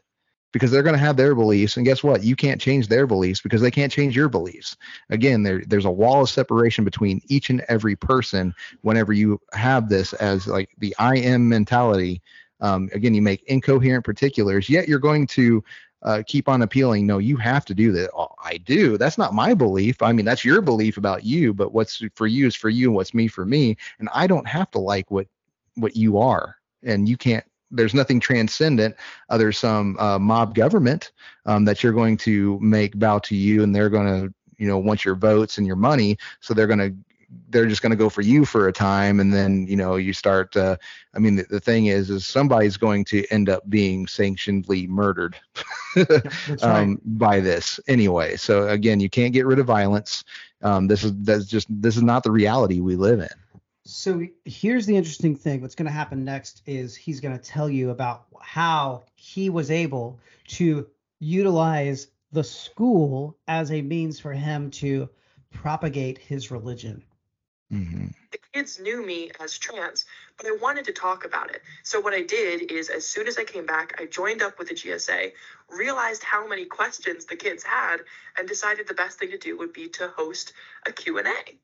because 0.53 0.71
they're 0.71 0.83
going 0.83 0.95
to 0.95 0.99
have 0.99 1.17
their 1.17 1.35
beliefs 1.35 1.75
and 1.75 1.85
guess 1.85 2.03
what? 2.03 2.23
You 2.23 2.37
can't 2.37 2.61
change 2.61 2.87
their 2.87 3.05
beliefs 3.05 3.41
because 3.41 3.59
they 3.59 3.71
can't 3.71 3.91
change 3.91 4.15
your 4.15 4.29
beliefs. 4.29 4.77
Again 5.09 5.43
there 5.43 5.63
there's 5.67 5.83
a 5.83 5.91
wall 5.91 6.21
of 6.21 6.29
separation 6.29 6.85
between 6.85 7.19
each 7.27 7.49
and 7.49 7.61
every 7.67 7.97
person 7.97 8.53
whenever 8.81 9.11
you 9.11 9.41
have 9.51 9.89
this 9.89 10.13
as 10.13 10.47
like 10.47 10.69
the 10.77 10.95
i 10.99 11.17
am 11.17 11.49
mentality. 11.49 12.21
Um, 12.61 12.89
again 12.93 13.13
you 13.13 13.21
make 13.21 13.43
incoherent 13.43 14.05
particulars 14.05 14.69
yet 14.69 14.87
you're 14.87 14.99
going 14.99 15.27
to 15.27 15.61
uh, 16.03 16.21
keep 16.25 16.47
on 16.47 16.61
appealing 16.61 17.07
no 17.07 17.17
you 17.17 17.35
have 17.37 17.65
to 17.65 17.73
do 17.73 17.91
that. 17.91 18.11
Oh, 18.15 18.29
i 18.41 18.57
do. 18.57 18.97
That's 18.97 19.17
not 19.17 19.33
my 19.33 19.53
belief. 19.53 20.01
I 20.01 20.13
mean 20.13 20.25
that's 20.25 20.45
your 20.45 20.61
belief 20.61 20.97
about 20.97 21.25
you 21.25 21.53
but 21.53 21.73
what's 21.73 22.01
for 22.13 22.27
you 22.27 22.47
is 22.47 22.55
for 22.55 22.69
you 22.69 22.87
and 22.89 22.95
what's 22.95 23.13
me 23.13 23.27
for 23.27 23.45
me 23.45 23.75
and 23.99 24.07
i 24.13 24.27
don't 24.27 24.47
have 24.47 24.69
to 24.71 24.79
like 24.79 25.09
what 25.09 25.27
what 25.75 25.95
you 25.95 26.19
are 26.19 26.55
and 26.83 27.09
you 27.09 27.17
can't 27.17 27.43
there's 27.73 27.93
nothing 27.93 28.19
transcendent 28.19 28.95
other 29.29 29.51
some 29.51 29.97
uh, 29.99 30.19
mob 30.19 30.55
government 30.55 31.11
um, 31.45 31.65
that 31.65 31.83
you're 31.83 31.93
going 31.93 32.17
to 32.17 32.59
make 32.59 32.97
bow 32.97 33.19
to 33.19 33.35
you 33.35 33.63
and 33.63 33.75
they're 33.75 33.89
going 33.89 34.07
to 34.07 34.33
you 34.57 34.67
know 34.67 34.77
want 34.77 35.03
your 35.03 35.15
votes 35.15 35.57
and 35.57 35.67
your 35.67 35.75
money. 35.75 36.17
So 36.39 36.53
they're 36.53 36.67
going 36.67 36.79
to 36.79 36.95
they're 37.49 37.65
just 37.65 37.81
going 37.81 37.89
to 37.89 37.97
go 37.97 38.09
for 38.09 38.21
you 38.21 38.45
for 38.45 38.67
a 38.67 38.73
time 38.73 39.19
and 39.19 39.33
then 39.33 39.65
you 39.65 39.75
know 39.75 39.95
you 39.95 40.13
start 40.13 40.55
uh, 40.55 40.77
i 41.15 41.19
mean 41.19 41.35
the, 41.35 41.43
the 41.49 41.59
thing 41.59 41.87
is 41.87 42.11
is 42.11 42.27
somebody's 42.27 42.77
going 42.77 43.03
to 43.03 43.25
end 43.31 43.49
up 43.49 43.67
being 43.69 44.05
sanctionedly 44.05 44.87
murdered 44.87 45.35
right. 45.95 46.63
um, 46.63 47.01
by 47.03 47.39
this 47.39 47.79
anyway. 47.87 48.35
So 48.35 48.67
again 48.69 48.99
you 48.99 49.09
can't 49.09 49.33
get 49.33 49.45
rid 49.45 49.59
of 49.59 49.65
violence. 49.65 50.23
Um, 50.61 50.87
this 50.87 51.03
is 51.03 51.13
that's 51.23 51.45
just 51.45 51.67
this 51.69 51.97
is 51.97 52.03
not 52.03 52.23
the 52.23 52.31
reality 52.31 52.79
we 52.79 52.95
live 52.95 53.19
in 53.19 53.29
So 53.85 54.25
here's 54.45 54.85
the 54.85 54.95
interesting 54.95 55.35
thing. 55.35 55.61
What's 55.61 55.75
going 55.75 55.87
to 55.87 55.91
happen 55.91 56.23
next 56.23 56.61
is 56.65 56.95
he's 56.95 57.19
going 57.19 57.37
to 57.37 57.43
tell 57.43 57.69
you 57.69 57.89
about 57.89 58.25
how 58.41 59.03
he 59.15 59.49
was 59.49 59.69
able 59.69 60.19
to 60.49 60.87
utilize 61.19 62.07
the 62.31 62.43
school 62.43 63.37
as 63.47 63.71
a 63.71 63.81
means 63.81 64.19
for 64.19 64.33
him 64.33 64.71
to 64.71 65.09
propagate 65.51 66.17
his 66.17 66.49
religion. 66.49 67.03
hmm 67.69 68.07
the 68.33 68.39
kids 68.51 68.79
knew 68.79 69.05
me 69.05 69.29
as 69.39 69.59
trans, 69.59 70.05
but 70.37 70.47
I 70.47 70.57
wanted 70.59 70.85
to 70.85 70.91
talk 70.91 71.23
about 71.23 71.51
it. 71.51 71.61
So 71.83 71.99
what 71.99 72.13
I 72.13 72.23
did 72.23 72.71
is 72.71 72.89
as 72.89 73.05
soon 73.05 73.27
as 73.27 73.37
I 73.37 73.43
came 73.43 73.65
back, 73.65 73.93
I 73.99 74.07
joined 74.07 74.41
up 74.41 74.57
with 74.57 74.69
the 74.69 74.73
GSA, 74.73 75.31
realized 75.69 76.23
how 76.23 76.47
many 76.47 76.65
questions 76.65 77.25
the 77.25 77.35
kids 77.35 77.63
had, 77.63 77.97
and 78.37 78.47
decided 78.47 78.87
the 78.87 78.95
best 78.95 79.19
thing 79.19 79.29
to 79.29 79.37
do 79.37 79.55
would 79.59 79.71
be 79.71 79.87
to 79.89 80.07
host 80.07 80.53
a 80.87 80.91
Q&A. 80.91 81.59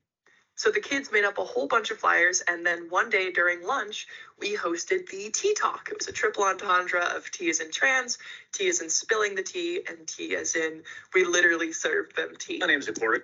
So 0.60 0.70
the 0.70 0.78
kids 0.78 1.10
made 1.10 1.24
up 1.24 1.38
a 1.38 1.44
whole 1.44 1.66
bunch 1.66 1.90
of 1.90 1.96
flyers, 1.96 2.42
and 2.46 2.66
then 2.66 2.90
one 2.90 3.08
day 3.08 3.32
during 3.32 3.66
lunch, 3.66 4.06
we 4.38 4.54
hosted 4.54 5.08
the 5.08 5.30
tea 5.30 5.54
talk. 5.54 5.88
It 5.90 5.96
was 5.96 6.06
a 6.06 6.12
triple 6.12 6.44
entendre 6.44 7.02
of 7.16 7.30
tea 7.30 7.48
as 7.48 7.60
in 7.60 7.70
trans, 7.70 8.18
T 8.52 8.68
as 8.68 8.82
in 8.82 8.90
spilling 8.90 9.34
the 9.34 9.42
tea, 9.42 9.80
and 9.88 10.06
tea 10.06 10.36
as 10.36 10.56
in 10.56 10.82
we 11.14 11.24
literally 11.24 11.72
served 11.72 12.14
them 12.14 12.34
tea. 12.38 12.58
My 12.58 12.66
name's 12.66 12.90
Corey. 12.90 13.20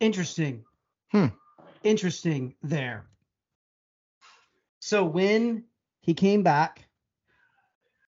Interesting. 0.00 0.64
Hmm. 1.12 1.26
Interesting 1.84 2.54
there. 2.62 3.04
So 4.80 5.04
when 5.04 5.64
he 6.00 6.14
came 6.14 6.42
back, 6.42 6.86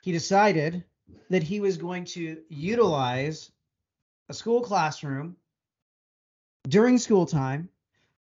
he 0.03 0.11
decided 0.11 0.84
that 1.31 1.41
he 1.41 1.61
was 1.61 1.77
going 1.77 2.05
to 2.13 2.43
utilize 2.49 3.49
a 4.30 4.35
school 4.35 4.61
classroom 4.61 5.35
during 6.67 6.99
school 6.99 7.26
time 7.26 7.69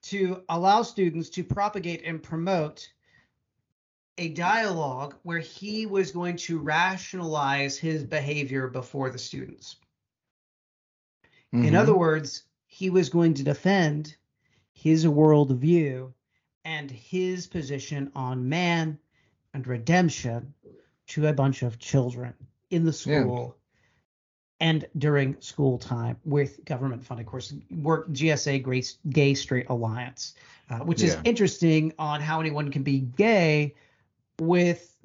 to 0.04 0.44
allow 0.50 0.84
students 0.84 1.30
to 1.32 1.44
propagate 1.44 2.04
and 2.06 2.22
promote 2.22 2.92
a 4.18 4.30
dialogue 4.30 5.16
where 5.24 5.40
he 5.40 5.86
was 5.86 6.12
going 6.12 6.36
to 6.38 6.60
rationalize 6.60 7.78
his 7.78 8.04
behavior 8.04 8.68
before 8.68 9.10
the 9.10 9.18
students. 9.18 9.78
In 11.54 11.74
Mhm. 11.74 11.76
other 11.76 11.96
words, 11.96 12.44
he 12.68 12.90
was 12.90 13.10
going 13.10 13.34
to 13.36 13.44
defend 13.44 14.16
his 14.74 15.06
worldview 15.06 16.14
and 16.66 16.92
his 16.92 17.48
position 17.48 18.12
on 18.16 18.50
man 18.50 19.00
and 19.54 19.66
redemption 19.68 20.54
to 21.08 21.28
a 21.28 21.34
bunch 21.34 21.64
of 21.64 21.80
children 21.80 22.34
in 22.70 22.86
the 22.86 22.94
school 22.94 23.58
and 24.64 24.88
during 24.98 25.36
school 25.42 25.78
time 25.78 26.16
with 26.24 26.64
government 26.64 27.04
funding. 27.04 27.26
Of 27.26 27.32
course, 27.32 27.54
work 27.70 28.10
GSA 28.12 28.96
Gay 29.10 29.34
Straight 29.34 29.68
Alliance, 29.68 30.36
uh, 30.70 30.78
which 30.78 31.04
is 31.04 31.18
interesting 31.26 31.94
on 32.00 32.22
how 32.22 32.40
anyone 32.40 32.72
can 32.72 32.82
be 32.82 33.00
gay 33.00 33.76
with 34.40 34.96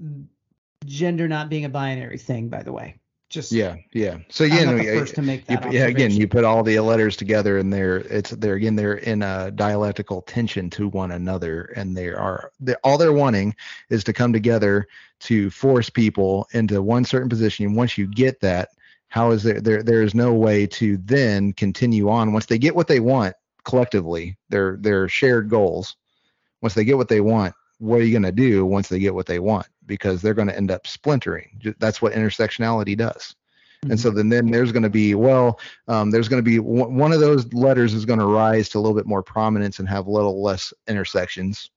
gender 0.86 1.26
not 1.26 1.48
being 1.48 1.64
a 1.64 1.68
binary 1.68 2.18
thing. 2.18 2.48
By 2.48 2.62
the 2.62 2.72
way, 2.72 3.01
just 3.30 3.51
yeah 3.51 3.74
yeah 3.93 4.18
so 4.28 4.44
I'm 4.44 4.52
again 4.52 4.76
not 4.76 4.85
the 4.85 4.98
first 4.98 5.14
to 5.16 5.22
make 5.22 5.51
you, 5.51 5.59
yeah 5.70 5.86
again 5.86 6.12
you 6.12 6.28
put 6.28 6.44
all 6.44 6.62
the 6.62 6.78
letters 6.78 7.16
together 7.16 7.59
and 7.59 7.72
they're 7.72 7.97
it's 7.97 8.30
they're 8.30 8.55
again 8.55 8.76
they're 8.76 8.94
in 8.94 9.22
a 9.22 9.51
dialectical 9.51 10.22
tension 10.22 10.70
to 10.70 10.89
one 10.89 11.10
another 11.10 11.72
and 11.76 11.97
they 11.97 12.09
are 12.09 12.52
they, 12.60 12.74
all 12.85 12.97
they're 12.97 13.12
wanting 13.12 13.56
is 13.90 14.05
to 14.05 14.12
come 14.12 14.32
together 14.32 14.86
to 15.18 15.51
force 15.51 15.90
people 15.90 16.48
into 16.52 16.80
one 16.80 17.05
certain 17.05 17.28
position 17.28 17.66
and 17.66 17.76
once 17.76 17.98
you 17.98 18.06
get 18.06 18.40
that 18.40 18.70
how 19.09 19.30
is 19.30 19.43
there 19.43 19.60
there 19.60 19.82
there 19.82 20.02
is 20.02 20.14
no 20.14 20.32
way 20.32 20.66
to 20.66 20.97
then 20.98 21.52
continue 21.52 22.09
on. 22.09 22.32
Once 22.32 22.47
they 22.47 22.59
get 22.59 22.76
what 22.76 22.89
they 22.89 23.01
want 23.01 23.35
collectively 23.64 24.36
their 24.48 24.76
their 24.78 25.09
shared 25.09 25.51
goals 25.51 25.97
once 26.62 26.72
they 26.72 26.85
get 26.85 26.97
what 26.97 27.09
they 27.09 27.20
want 27.20 27.55
what 27.78 28.01
are 28.01 28.05
you 28.05 28.12
going 28.12 28.22
to 28.22 28.32
do 28.32 28.66
once 28.66 28.89
they 28.89 28.98
get 28.98 29.14
what 29.14 29.26
they 29.26 29.39
want? 29.39 29.66
Because 29.86 30.20
they're 30.20 30.35
going 30.35 30.48
to 30.48 30.56
end 30.56 30.70
up 30.70 30.86
splintering. 30.86 31.76
That's 31.78 32.02
what 32.02 32.12
intersectionality 32.12 32.97
does. 32.97 33.35
And 33.85 33.98
so 33.98 34.10
then, 34.10 34.28
then 34.28 34.51
there's 34.51 34.72
going 34.72 34.82
to 34.82 34.90
be 34.90 35.14
well 35.14 35.60
um, 35.86 36.10
there's 36.10 36.28
going 36.28 36.43
to 36.43 36.51
be 36.51 36.59
one 36.59 36.97
one 36.97 37.12
of 37.12 37.20
those 37.20 37.52
letters 37.52 37.94
is 37.94 38.05
going 38.05 38.18
to 38.18 38.26
rise 38.26 38.68
to 38.70 38.78
a 38.78 38.80
little 38.80 38.97
bit 38.97 39.06
more 39.06 39.22
prominence 39.22 39.78
and 39.78 39.89
have 39.89 40.09
a 40.09 40.10
little 40.10 40.43
less 40.43 40.72
intersections. 40.89 41.70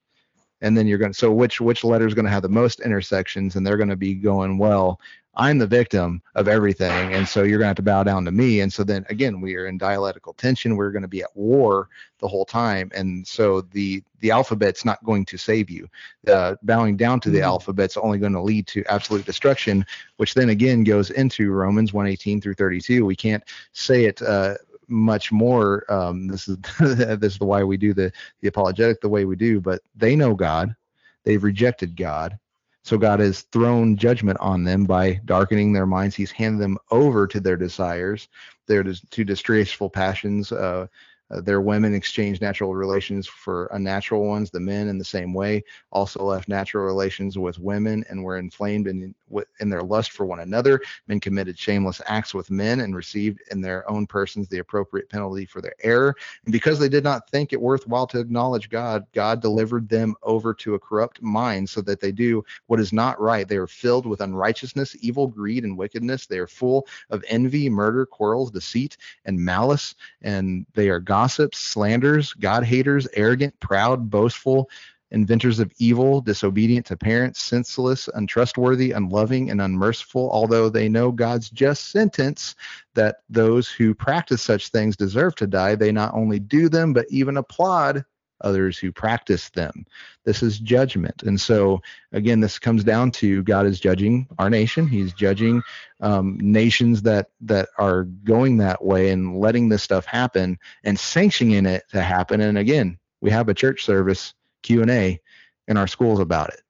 And 0.61 0.75
then 0.75 0.87
you're 0.87 0.97
going 0.97 1.11
to 1.11 1.17
so 1.17 1.31
which 1.31 1.61
which 1.61 1.83
letter 1.83 2.07
is 2.07 2.15
going 2.15 2.25
to 2.25 2.31
have 2.31 2.41
the 2.41 2.49
most 2.49 2.79
intersections? 2.79 3.55
And 3.55 3.65
they're 3.65 3.77
going 3.77 3.89
to 3.89 3.95
be 3.95 4.15
going 4.15 4.57
well 4.57 4.99
i'm 5.35 5.57
the 5.57 5.67
victim 5.67 6.21
of 6.35 6.47
everything 6.47 6.91
and 7.13 7.27
so 7.27 7.43
you're 7.43 7.57
going 7.57 7.65
to 7.65 7.69
have 7.69 7.75
to 7.77 7.81
bow 7.81 8.03
down 8.03 8.25
to 8.25 8.31
me. 8.31 8.59
And 8.61 8.71
so 8.71 8.83
then 8.83 9.05
again 9.09 9.39
we 9.39 9.55
are 9.55 9.67
in 9.67 9.77
dialectical 9.77 10.33
tension. 10.33 10.75
We're 10.75 10.91
going 10.91 11.01
to 11.03 11.07
be 11.07 11.21
at 11.23 11.35
war 11.35 11.87
the 12.19 12.27
whole 12.27 12.45
time. 12.45 12.91
And 12.93 13.25
so 13.25 13.61
the 13.61 14.03
the 14.19 14.31
alphabet's 14.31 14.83
not 14.85 15.03
going 15.03 15.25
to 15.25 15.37
save 15.37 15.69
you. 15.69 15.87
Uh, 16.27 16.55
bowing 16.63 16.97
down 16.97 17.19
to 17.21 17.29
the 17.29 17.39
Mhm. 17.39 17.45
alphabet's 17.45 17.97
only 17.97 18.17
going 18.19 18.33
to 18.33 18.41
lead 18.41 18.67
to 18.67 18.83
absolute 18.89 19.25
destruction 19.25 19.85
which 20.17 20.33
then 20.33 20.49
again 20.49 20.83
goes 20.83 21.09
into 21.11 21.51
romans 21.51 21.93
118 21.93 22.41
through 22.41 22.53
32 22.55 23.05
we 23.05 23.15
can't 23.15 23.43
say 23.71 24.05
it 24.05 24.21
uh, 24.21 24.55
much 24.87 25.31
more 25.31 25.85
um, 25.91 26.27
this 26.27 26.47
is 26.49 26.57
this 26.79 27.33
is 27.33 27.39
the 27.39 27.45
why 27.45 27.63
we 27.63 27.77
do 27.77 27.93
the 27.93 28.11
the 28.41 28.47
apologetic 28.49 28.99
the 29.01 29.09
way 29.09 29.23
we 29.25 29.35
do 29.37 29.61
but 29.61 29.81
they 29.95 30.15
know 30.15 30.35
god. 30.35 30.75
They've 31.23 31.43
rejected 31.43 31.95
god 31.95 32.37
so 32.83 32.97
god 32.97 33.19
has 33.19 33.41
thrown 33.51 33.95
judgment 33.95 34.37
on 34.39 34.63
them 34.63 34.85
by 34.85 35.19
darkening 35.25 35.73
their 35.73 35.85
minds. 35.85 36.15
He's 36.15 36.31
handed 36.31 36.61
them 36.61 36.77
over 36.89 37.27
to 37.27 37.39
their 37.39 37.57
desires 37.57 38.27
their 38.67 38.83
to 38.83 39.23
distressful 39.23 39.89
passions 39.89 40.51
uh, 40.51 40.87
uh, 41.31 41.41
their 41.41 41.61
women 41.61 41.93
exchanged 41.93 42.41
natural 42.41 42.75
relations 42.75 43.27
for 43.27 43.65
unnatural 43.73 44.25
ones 44.25 44.49
the 44.49 44.59
men 44.59 44.87
in 44.87 44.97
the 44.97 45.05
same 45.05 45.33
way 45.33 45.63
also 45.91 46.23
left 46.23 46.47
natural 46.47 46.85
relations 46.85 47.37
with 47.37 47.59
women 47.59 48.03
and 48.09 48.23
were 48.23 48.37
inflamed 48.37 48.87
in, 48.87 49.13
in 49.59 49.69
their 49.69 49.83
lust 49.83 50.11
for 50.11 50.25
one 50.25 50.39
another 50.41 50.81
men 51.07 51.19
committed 51.19 51.57
shameless 51.57 52.01
acts 52.07 52.33
with 52.33 52.51
men 52.51 52.81
and 52.81 52.95
received 52.95 53.39
in 53.51 53.61
their 53.61 53.89
own 53.89 54.05
persons 54.05 54.47
the 54.47 54.59
appropriate 54.59 55.09
penalty 55.09 55.45
for 55.45 55.61
their 55.61 55.75
error 55.83 56.15
and 56.45 56.51
because 56.51 56.79
they 56.79 56.89
did 56.89 57.03
not 57.03 57.29
think 57.29 57.53
it 57.53 57.61
worthwhile 57.61 58.07
to 58.07 58.19
acknowledge 58.19 58.69
God, 58.69 59.05
God 59.13 59.41
delivered 59.41 59.89
them 59.89 60.15
over 60.23 60.53
to 60.55 60.75
a 60.75 60.79
corrupt 60.79 61.21
mind 61.21 61.69
so 61.69 61.81
that 61.81 61.99
they 61.99 62.11
do 62.11 62.43
what 62.67 62.79
is 62.79 62.93
not 62.93 63.19
right. 63.19 63.47
They 63.47 63.57
are 63.57 63.67
filled 63.67 64.05
with 64.05 64.21
unrighteousness, 64.21 64.95
evil, 65.01 65.27
greed, 65.27 65.63
and 65.63 65.77
wickedness. 65.77 66.25
They 66.25 66.39
are 66.39 66.47
full 66.47 66.87
of 67.09 67.23
envy, 67.27 67.69
murder, 67.69 68.05
quarrels, 68.05 68.51
deceit, 68.51 68.97
and 69.25 69.39
malice. 69.39 69.95
And 70.21 70.65
they 70.73 70.89
are 70.89 70.99
gossips, 71.21 71.59
slanders, 71.59 72.33
God 72.33 72.63
haters, 72.63 73.07
arrogant, 73.13 73.59
proud, 73.59 74.09
boastful. 74.09 74.67
Inventors 75.11 75.59
of 75.59 75.71
evil, 75.77 76.19
disobedient 76.19 76.87
to 76.87 76.97
parents, 76.97 77.39
senseless, 77.39 78.09
untrustworthy, 78.15 78.91
unloving, 78.91 79.51
and 79.51 79.61
unmerciful, 79.61 80.31
although 80.31 80.67
they 80.67 80.89
know 80.89 81.11
God's 81.11 81.51
just 81.51 81.91
sentence 81.91 82.55
that 82.95 83.17
those 83.29 83.69
who 83.69 83.93
practice 83.93 84.41
such 84.41 84.69
things 84.69 84.97
deserve 84.97 85.35
to 85.35 85.45
die, 85.45 85.75
they 85.75 85.91
not 85.91 86.15
only 86.15 86.39
do 86.39 86.69
them, 86.69 86.91
but 86.91 87.05
even 87.11 87.37
applaud 87.37 88.03
others 88.43 88.77
who 88.77 88.91
practice 88.91 89.49
them. 89.49 89.85
This 90.23 90.43
is 90.43 90.59
judgment. 90.59 91.23
And 91.23 91.39
so, 91.39 91.81
again, 92.11 92.39
this 92.39 92.59
comes 92.59 92.83
down 92.83 93.11
to 93.11 93.43
God 93.43 93.65
is 93.65 93.79
judging 93.79 94.27
our 94.37 94.49
nation. 94.49 94.87
He's 94.87 95.13
judging 95.13 95.61
um, 95.99 96.37
nations 96.41 97.01
that 97.03 97.29
that 97.41 97.69
are 97.77 98.03
going 98.03 98.57
that 98.57 98.83
way 98.83 99.09
and 99.09 99.37
letting 99.39 99.69
this 99.69 99.83
stuff 99.83 100.05
happen 100.05 100.59
and 100.83 100.99
sanctioning 100.99 101.65
it 101.65 101.83
to 101.91 102.01
happen. 102.01 102.41
And 102.41 102.57
again, 102.57 102.97
we 103.21 103.31
have 103.31 103.49
a 103.49 103.53
church 103.53 103.83
service 103.83 104.33
Q 104.63 104.81
and 104.81 104.91
A 104.91 105.19
in 105.67 105.77
our 105.77 105.87
schools 105.87 106.19
about 106.19 106.49
it. 106.49 106.61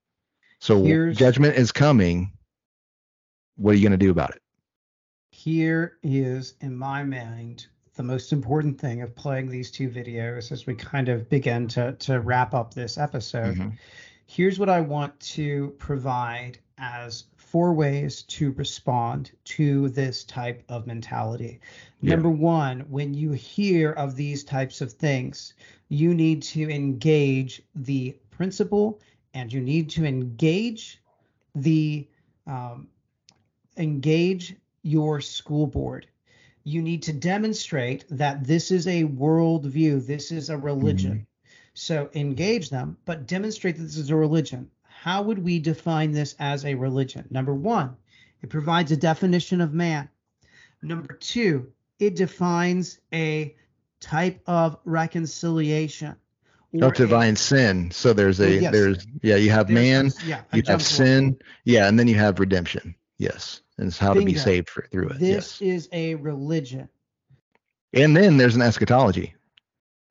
So 0.59 0.83
Here's- 0.83 1.17
judgment 1.17 1.55
is 1.55 1.71
coming. 1.71 2.31
What 3.57 3.71
are 3.71 3.77
you 3.77 3.83
going 3.83 3.97
to 3.99 4.05
do 4.05 4.11
about 4.11 4.31
it? 4.31 4.41
here 5.41 5.97
is, 6.03 6.53
in 6.61 6.75
my 6.75 7.03
mind, 7.03 7.65
the 7.95 8.03
most 8.03 8.31
important 8.31 8.79
thing 8.79 9.01
of 9.01 9.15
playing 9.15 9.49
these 9.49 9.69
two 9.69 9.89
videos 9.89 10.51
as 10.51 10.65
we 10.65 10.75
kind 10.75 11.09
of 11.09 11.29
begin 11.29 11.67
to, 11.67 11.93
to 11.93 12.19
wrap 12.21 12.53
up 12.53 12.73
this 12.73 12.97
episode. 12.97 13.57
Mhm. 13.57 13.77
Here's 14.27 14.57
what 14.57 14.69
I 14.69 14.79
want 14.79 15.19
to 15.19 15.75
provide 15.77 16.57
as 16.77 17.25
four 17.35 17.73
ways 17.73 18.23
to 18.23 18.51
respond 18.53 19.31
to 19.43 19.89
this 19.89 20.23
type 20.23 20.63
of 20.69 20.87
mentality. 20.87 21.59
Yeah. 22.01 22.11
Number 22.11 22.29
one, 22.29 22.81
when 22.89 23.13
you 23.13 23.31
hear 23.33 23.91
of 23.91 24.15
these 24.15 24.45
types 24.45 24.79
of 24.79 24.93
things, 24.93 25.53
you 25.89 26.13
need 26.13 26.41
to 26.43 26.69
engage 26.69 27.61
the 27.75 28.15
principal 28.29 29.01
and 29.33 29.51
you 29.51 29.59
need 29.59 29.89
to 29.89 30.05
engage 30.05 31.01
the 31.55 32.07
um, 32.47 32.87
engage 33.77 34.55
your 34.81 35.21
school 35.21 35.67
board. 35.67 36.07
You 36.63 36.81
need 36.81 37.03
to 37.03 37.13
demonstrate 37.13 38.05
that 38.09 38.43
this 38.43 38.71
is 38.71 38.87
a 38.87 39.03
worldview, 39.03 40.05
this 40.05 40.31
is 40.31 40.49
a 40.49 40.57
religion. 40.57 41.11
Mm-hmm. 41.11 41.23
So 41.73 42.09
engage 42.13 42.69
them, 42.69 42.97
but 43.05 43.27
demonstrate 43.27 43.77
that 43.77 43.83
this 43.83 43.97
is 43.97 44.09
a 44.09 44.15
religion. 44.15 44.69
How 44.83 45.23
would 45.23 45.39
we 45.39 45.59
define 45.59 46.11
this 46.11 46.35
as 46.37 46.65
a 46.65 46.75
religion? 46.75 47.27
Number 47.31 47.53
one, 47.53 47.95
it 48.41 48.49
provides 48.49 48.91
a 48.91 48.97
definition 48.97 49.61
of 49.61 49.73
man. 49.73 50.09
Number 50.81 51.13
two, 51.13 51.71
it 51.99 52.15
defines 52.15 52.99
a 53.13 53.55
type 53.99 54.41
of 54.47 54.77
reconciliation. 54.83 56.15
Oh, 56.75 56.87
or 56.87 56.91
a- 56.91 56.95
divine 56.95 57.35
sin. 57.35 57.91
So 57.91 58.13
there's 58.13 58.39
a 58.39 58.61
yes. 58.61 58.71
there's 58.71 59.07
yeah, 59.21 59.35
you 59.35 59.49
have 59.51 59.69
man, 59.69 60.11
yeah, 60.25 60.41
you 60.53 60.57
have 60.57 60.65
jumped 60.65 60.69
one. 60.69 60.79
sin, 60.79 61.39
yeah, 61.65 61.87
and 61.87 61.97
then 61.97 62.07
you 62.07 62.15
have 62.15 62.39
redemption. 62.39 62.95
Yes, 63.21 63.61
and 63.77 63.87
it's 63.87 63.99
how 63.99 64.15
to 64.15 64.25
be 64.25 64.33
saved 64.33 64.67
for, 64.67 64.87
through 64.91 65.09
it. 65.09 65.19
This 65.19 65.61
yes, 65.61 65.61
is 65.61 65.89
a 65.91 66.15
religion. 66.15 66.89
and 67.93 68.17
then 68.17 68.35
there's 68.35 68.55
an 68.55 68.63
eschatology. 68.63 69.35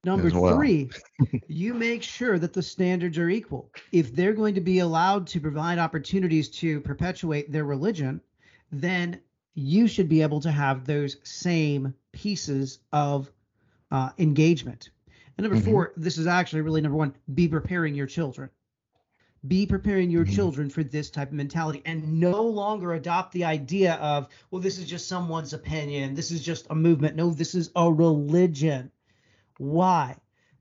Number 0.04 0.30
well. 0.30 0.56
three, 0.56 0.88
you 1.48 1.74
make 1.74 2.04
sure 2.04 2.38
that 2.38 2.52
the 2.52 2.62
standards 2.62 3.18
are 3.18 3.28
equal. 3.28 3.68
If 3.90 4.14
they're 4.14 4.32
going 4.32 4.54
to 4.54 4.60
be 4.60 4.78
allowed 4.78 5.26
to 5.26 5.40
provide 5.40 5.78
opportunities 5.80 6.48
to 6.60 6.80
perpetuate 6.82 7.50
their 7.50 7.64
religion, 7.64 8.20
then 8.70 9.20
you 9.54 9.88
should 9.88 10.08
be 10.08 10.22
able 10.22 10.40
to 10.42 10.52
have 10.52 10.86
those 10.86 11.16
same 11.24 11.92
pieces 12.12 12.78
of 12.92 13.28
uh, 13.90 14.10
engagement. 14.18 14.90
And 15.36 15.44
number 15.44 15.60
Mhm. 15.60 15.64
four, 15.64 15.92
this 15.96 16.16
is 16.16 16.28
actually 16.28 16.62
really 16.62 16.80
number 16.80 16.96
one 16.96 17.12
be 17.34 17.48
preparing 17.48 17.92
your 17.96 18.06
children. 18.06 18.50
Be 19.48 19.64
preparing 19.64 20.10
your 20.10 20.26
Mhm. 20.26 20.34
children 20.34 20.70
for 20.70 20.84
this 20.84 21.10
type 21.10 21.28
of 21.28 21.34
mentality 21.34 21.80
and 21.86 22.20
no 22.20 22.42
longer 22.42 22.92
adopt 22.92 23.32
the 23.32 23.44
idea 23.44 23.94
of, 23.94 24.28
well, 24.50 24.60
this 24.60 24.78
is 24.78 24.84
just 24.84 25.08
someone's 25.08 25.54
opinion. 25.54 26.14
This 26.14 26.30
is 26.30 26.42
just 26.42 26.66
a 26.68 26.74
movement. 26.74 27.16
No, 27.16 27.30
this 27.30 27.54
is 27.54 27.70
a 27.74 27.90
religion. 27.90 28.90
Why? 29.56 30.16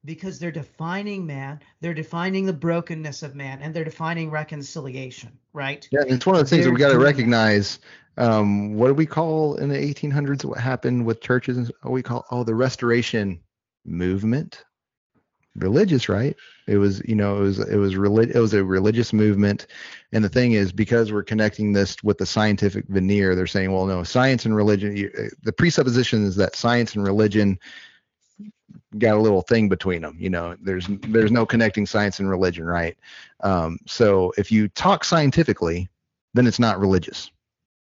Because 0.05 0.39
they're 0.39 0.49
defining 0.51 1.25
man, 1.25 1.59
they're 1.81 1.93
defining 1.93 2.45
the 2.45 2.53
brokenness 2.53 3.21
of 3.21 3.35
man, 3.35 3.59
and 3.61 3.73
they're 3.73 3.83
defining 3.83 4.29
reconciliation, 4.31 5.37
right? 5.51 5.85
Yeah, 5.91 6.03
it's 6.07 6.25
one 6.25 6.37
of 6.37 6.41
the 6.41 6.49
things 6.49 6.63
that 6.63 6.71
we 6.71 6.79
got 6.79 6.93
to 6.93 6.99
recognize. 6.99 7.79
Um, 8.17 8.75
what 8.75 8.87
do 8.87 8.93
we 8.93 9.05
call 9.05 9.55
in 9.55 9.67
the 9.69 9.77
1800s? 9.77 10.45
What 10.45 10.57
happened 10.59 11.05
with 11.05 11.21
churches? 11.21 11.57
and 11.57 11.71
What 11.81 11.91
we 11.91 12.01
call 12.03 12.25
oh 12.31 12.45
the 12.45 12.55
Restoration 12.55 13.39
movement. 13.85 14.63
Religious, 15.59 16.09
right? 16.09 16.35
It 16.67 16.77
was, 16.77 17.01
you 17.05 17.15
know, 17.15 17.37
it 17.37 17.41
was 17.41 17.59
it 17.59 17.77
was 17.77 17.95
relig- 17.95 18.31
it 18.35 18.39
was 18.39 18.53
a 18.53 18.63
religious 18.63 19.13
movement, 19.13 19.67
and 20.11 20.23
the 20.23 20.29
thing 20.29 20.53
is, 20.53 20.71
because 20.71 21.11
we're 21.11 21.23
connecting 21.23 21.73
this 21.73 22.01
with 22.03 22.17
the 22.17 22.25
scientific 22.25 22.85
veneer, 22.87 23.35
they're 23.35 23.47
saying, 23.47 23.71
well, 23.71 23.85
no, 23.85 24.03
science 24.03 24.45
and 24.45 24.55
religion. 24.55 24.95
You, 24.95 25.11
uh, 25.17 25.23
the 25.43 25.53
presupposition 25.53 26.25
is 26.25 26.35
that 26.37 26.55
science 26.55 26.95
and 26.95 27.03
religion 27.03 27.59
got 28.97 29.15
a 29.15 29.21
little 29.21 29.41
thing 29.41 29.69
between 29.69 30.01
them. 30.01 30.17
You 30.19 30.29
know, 30.29 30.55
there's 30.61 30.87
there's 31.07 31.31
no 31.31 31.45
connecting 31.45 31.85
science 31.85 32.19
and 32.19 32.29
religion, 32.29 32.65
right? 32.65 32.97
Um, 33.41 33.79
so 33.85 34.33
if 34.37 34.51
you 34.51 34.67
talk 34.69 35.03
scientifically, 35.03 35.89
then 36.33 36.47
it's 36.47 36.59
not 36.59 36.79
religious. 36.79 37.31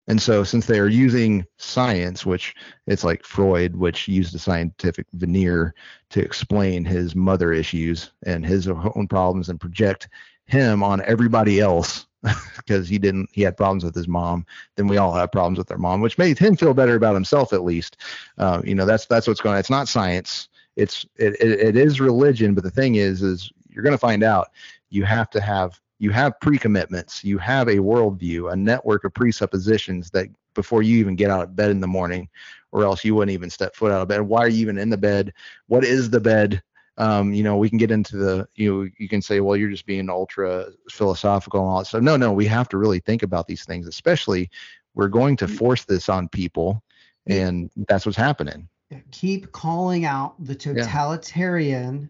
And 0.07 0.21
so 0.21 0.43
since 0.43 0.65
they 0.65 0.79
are 0.79 0.87
using 0.87 1.45
science, 1.57 2.25
which 2.25 2.55
it's 2.87 3.03
like 3.03 3.23
Freud, 3.23 3.75
which 3.75 4.07
used 4.07 4.35
a 4.35 4.39
scientific 4.39 5.07
veneer 5.13 5.73
to 6.11 6.21
explain 6.21 6.85
his 6.85 7.15
mother 7.15 7.51
issues 7.51 8.11
and 8.25 8.45
his 8.45 8.67
own 8.67 9.07
problems 9.07 9.49
and 9.49 9.59
project 9.59 10.07
him 10.45 10.83
on 10.83 11.01
everybody 11.05 11.59
else 11.59 12.05
because 12.57 12.87
he 12.87 12.97
didn't 12.99 13.29
he 13.33 13.41
had 13.41 13.57
problems 13.57 13.83
with 13.83 13.95
his 13.95 14.07
mom 14.07 14.45
then 14.75 14.87
we 14.87 14.97
all 14.97 15.13
have 15.13 15.31
problems 15.31 15.57
with 15.57 15.71
our 15.71 15.77
mom 15.77 16.01
which 16.01 16.17
made 16.17 16.37
him 16.37 16.55
feel 16.55 16.73
better 16.73 16.95
about 16.95 17.15
himself 17.15 17.51
at 17.51 17.63
least. 17.63 17.97
Uh, 18.37 18.61
you 18.63 18.75
know 18.75 18.85
that's 18.85 19.05
that's 19.07 19.27
what's 19.27 19.41
going 19.41 19.53
on. 19.53 19.59
It's 19.59 19.69
not 19.69 19.87
science. 19.87 20.49
It's 20.75 21.05
it, 21.15 21.35
it, 21.39 21.59
it 21.59 21.75
is 21.75 21.99
religion 21.99 22.53
but 22.53 22.63
the 22.63 22.71
thing 22.71 22.95
is 22.95 23.21
is 23.21 23.51
you're 23.69 23.83
going 23.83 23.91
to 23.91 23.97
find 23.97 24.23
out. 24.23 24.51
You 24.89 25.03
have 25.03 25.29
to 25.31 25.41
have 25.41 25.79
you 26.05 26.11
have 26.11 26.39
pre-commitments 26.39 27.23
you 27.23 27.39
have 27.39 27.67
a 27.67 27.77
worldview 27.77 28.53
a 28.53 28.55
network 28.55 29.03
of 29.05 29.13
presuppositions 29.13 30.11
that 30.11 30.27
before 30.53 30.83
you 30.83 30.97
even 30.99 31.15
get 31.15 31.31
out 31.31 31.41
of 31.41 31.55
bed 31.55 31.71
in 31.71 31.81
the 31.81 31.87
morning 31.87 32.29
or 32.71 32.83
else 32.83 33.03
you 33.03 33.15
wouldn't 33.15 33.33
even 33.33 33.49
step 33.49 33.75
foot 33.75 33.91
out 33.91 34.01
of 34.01 34.07
bed. 34.07 34.21
Why 34.21 34.41
are 34.41 34.49
you 34.49 34.61
even 34.61 34.77
in 34.77 34.89
the 34.89 34.97
bed? 34.97 35.33
What 35.67 35.85
is 35.85 36.09
the 36.09 36.19
bed? 36.19 36.61
Um, 36.97 37.33
you 37.33 37.43
know 37.43 37.57
we 37.57 37.67
can 37.67 37.77
get 37.77 37.91
into 37.91 38.15
the 38.15 38.47
you 38.55 38.71
know 38.71 38.89
you 38.97 39.09
can 39.09 39.21
say 39.21 39.41
well 39.41 39.57
you're 39.57 39.69
just 39.69 39.85
being 39.85 40.09
ultra 40.09 40.67
philosophical 40.89 41.59
and 41.59 41.69
all 41.69 41.79
that 41.79 41.87
stuff. 41.87 42.01
No 42.01 42.15
no 42.15 42.31
we 42.31 42.45
have 42.45 42.69
to 42.69 42.77
really 42.77 42.99
think 42.99 43.21
about 43.21 43.47
these 43.47 43.65
things 43.65 43.85
especially 43.85 44.49
we're 44.93 45.09
going 45.09 45.35
to 45.37 45.47
force 45.47 45.83
this 45.83 46.07
on 46.07 46.29
people 46.29 46.81
and 47.27 47.69
that's 47.89 48.05
what's 48.05 48.17
happening. 48.17 48.69
Keep 49.11 49.51
calling 49.51 50.05
out 50.05 50.35
the 50.39 50.55
totalitarian 50.55 52.09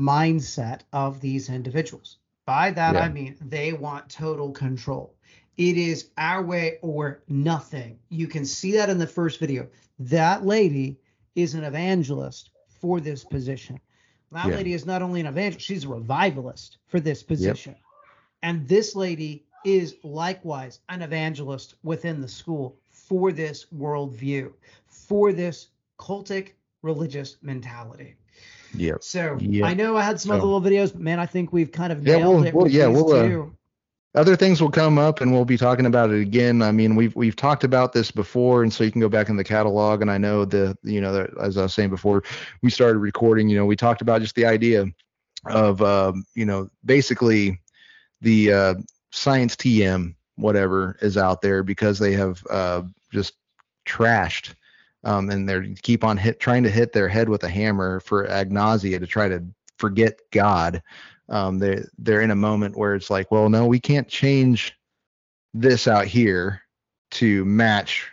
mindset 0.00 0.80
of 0.92 1.20
these 1.20 1.48
individuals. 1.48 2.18
By 2.46 2.70
that, 2.70 2.94
Yeah. 2.94 3.02
I 3.02 3.08
mean 3.08 3.36
they 3.40 3.72
want 3.72 4.08
total 4.08 4.52
control. 4.52 5.14
It 5.56 5.76
is 5.76 6.10
our 6.16 6.42
way 6.42 6.78
or 6.80 7.22
nothing. 7.28 7.98
You 8.08 8.28
can 8.28 8.44
see 8.44 8.72
that 8.72 8.88
in 8.88 8.98
the 8.98 9.06
first 9.06 9.38
video. 9.40 9.68
That 9.98 10.46
lady 10.46 10.98
is 11.34 11.54
an 11.54 11.64
evangelist 11.64 12.50
for 12.68 13.00
this 13.00 13.24
position. 13.24 13.80
That 14.32 14.48
Yeah. 14.48 14.56
lady 14.56 14.72
is 14.74 14.86
not 14.86 15.02
only 15.02 15.20
an 15.20 15.26
evangelist, 15.26 15.66
she's 15.66 15.84
a 15.84 15.88
revivalist 15.88 16.78
for 16.86 17.00
this 17.00 17.22
position. 17.22 17.74
And 18.42 18.68
this 18.68 18.94
lady 18.94 19.44
is 19.64 19.96
likewise 20.04 20.80
an 20.88 21.02
evangelist 21.02 21.74
within 21.82 22.20
the 22.20 22.28
school 22.28 22.76
for 22.90 23.32
this 23.32 23.66
worldview, 23.74 24.52
for 24.86 25.32
this 25.32 25.68
cultic 25.98 26.52
religious 26.82 27.36
mentality. 27.42 28.14
Yep 28.76 29.02
So 29.02 29.36
Yeah. 29.40 29.66
I 29.66 29.74
know 29.74 29.96
I 29.96 30.02
had 30.02 30.20
some 30.20 30.30
other 30.32 30.42
little 30.44 30.60
videos, 30.60 30.92
but 30.92 31.00
man, 31.00 31.18
I 31.18 31.26
think 31.26 31.52
we've 31.52 31.72
kind 31.72 31.92
of 31.92 32.06
Yeah, 32.06 32.18
nailed 32.18 32.34
we'll- 32.36 32.44
it. 32.44 32.54
we'll- 32.54 32.68
yeah, 32.68 32.86
we'll, 32.86 33.12
uh, 33.12 33.46
other 34.14 34.34
things 34.34 34.62
will 34.62 34.70
come 34.70 34.96
up 34.98 35.20
and 35.20 35.30
we'll 35.30 35.44
be 35.44 35.58
talking 35.58 35.84
about 35.84 36.10
it 36.10 36.22
again 36.22 36.62
i 36.62 36.72
mean 36.72 36.96
we've 36.96 37.14
we've 37.14 37.36
talked 37.36 37.64
about 37.64 37.92
this 37.92 38.10
before 38.10 38.62
and 38.62 38.72
so 38.72 38.82
you 38.82 38.90
can 38.90 39.00
go 39.02 39.10
back 39.10 39.28
in 39.28 39.36
the 39.36 39.44
catalog 39.44 40.00
and 40.00 40.10
i 40.10 40.16
know 40.16 40.46
the 40.46 40.74
you 40.82 41.02
know 41.02 41.12
the, 41.12 41.30
as 41.42 41.58
i 41.58 41.62
was 41.64 41.74
saying 41.74 41.90
before 41.90 42.22
we 42.62 42.70
started 42.70 42.98
recording 42.98 43.46
you 43.46 43.58
know 43.58 43.66
we 43.66 43.76
talked 43.76 44.00
about 44.00 44.22
just 44.22 44.34
the 44.34 44.46
idea 44.46 44.86
of 45.50 45.82
um, 45.82 46.24
you 46.34 46.46
know 46.46 46.66
basically 46.86 47.60
the 48.22 48.50
uh, 48.50 48.74
science 49.12 49.54
tm 49.54 50.14
whatever 50.36 50.96
is 51.02 51.18
out 51.18 51.42
there 51.42 51.62
because 51.62 51.98
they 51.98 52.12
have 52.14 52.42
uh, 52.48 52.80
just 53.12 53.34
trashed 53.86 54.54
um, 55.06 55.30
and 55.30 55.48
they're 55.48 55.66
keep 55.82 56.04
on 56.04 56.16
hit 56.18 56.38
trying 56.40 56.62
to 56.62 56.70
hit 56.70 56.92
their 56.92 57.08
head 57.08 57.28
with 57.28 57.42
a 57.44 57.48
hammer 57.48 58.00
for 58.00 58.26
agnosia 58.26 58.98
to 58.98 59.06
try 59.06 59.28
to 59.28 59.42
forget 59.78 60.18
god 60.32 60.82
um, 61.28 61.58
they 61.58 61.82
they're 61.98 62.22
in 62.22 62.30
a 62.30 62.36
moment 62.36 62.76
where 62.76 62.94
it's 62.94 63.10
like, 63.10 63.30
well, 63.30 63.48
no, 63.48 63.66
we 63.66 63.80
can't 63.80 64.08
change 64.08 64.74
this 65.54 65.88
out 65.88 66.06
here 66.06 66.62
to 67.12 67.44
match 67.44 68.08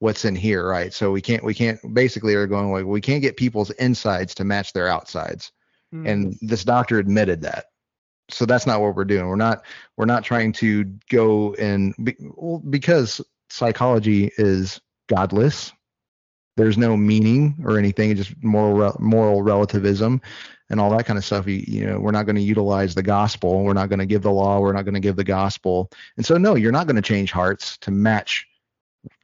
what's 0.00 0.24
in 0.24 0.34
here, 0.34 0.66
right? 0.66 0.92
So 0.92 1.10
we 1.10 1.20
can't 1.20 1.44
we 1.44 1.54
can't 1.54 1.78
basically 1.94 2.34
are 2.34 2.46
going 2.46 2.70
like 2.70 2.84
we 2.84 3.00
can't 3.00 3.22
get 3.22 3.36
people's 3.36 3.70
insides 3.72 4.34
to 4.36 4.44
match 4.44 4.72
their 4.72 4.88
outsides, 4.88 5.52
Hmm. 5.92 6.06
and 6.06 6.38
this 6.40 6.64
doctor 6.64 6.98
admitted 6.98 7.42
that. 7.42 7.66
So 8.30 8.46
that's 8.46 8.66
not 8.66 8.80
what 8.80 8.94
we're 8.94 9.04
doing. 9.04 9.26
We're 9.26 9.36
not 9.36 9.64
we're 9.96 10.04
not 10.04 10.24
trying 10.24 10.52
to 10.54 10.84
go 11.10 11.54
and 11.54 11.94
be, 12.04 12.14
well, 12.20 12.58
because 12.58 13.20
psychology 13.48 14.30
is 14.36 14.80
godless. 15.08 15.72
There's 16.60 16.78
no 16.78 16.96
meaning 16.96 17.56
or 17.64 17.78
anything. 17.78 18.10
It's 18.10 18.20
just 18.20 18.42
moral 18.42 18.96
moral 19.00 19.42
relativism 19.42 20.20
and 20.70 20.80
all 20.80 20.90
that 20.96 21.04
kind 21.06 21.18
of 21.18 21.24
stuff. 21.24 21.46
You, 21.46 21.64
you 21.66 21.86
know, 21.86 21.98
we're 21.98 22.12
not 22.12 22.26
going 22.26 22.36
to 22.36 22.42
utilize 22.42 22.94
the 22.94 23.02
gospel. 23.02 23.64
We're 23.64 23.72
not 23.72 23.88
going 23.88 23.98
to 23.98 24.06
give 24.06 24.22
the 24.22 24.30
law. 24.30 24.60
We're 24.60 24.72
not 24.72 24.84
going 24.84 24.94
to 24.94 25.00
give 25.00 25.16
the 25.16 25.24
gospel. 25.24 25.90
And 26.16 26.24
so, 26.24 26.36
no, 26.38 26.54
you're 26.54 26.72
not 26.72 26.86
going 26.86 26.96
to 26.96 27.02
change 27.02 27.32
hearts 27.32 27.76
to 27.78 27.90
match 27.90 28.46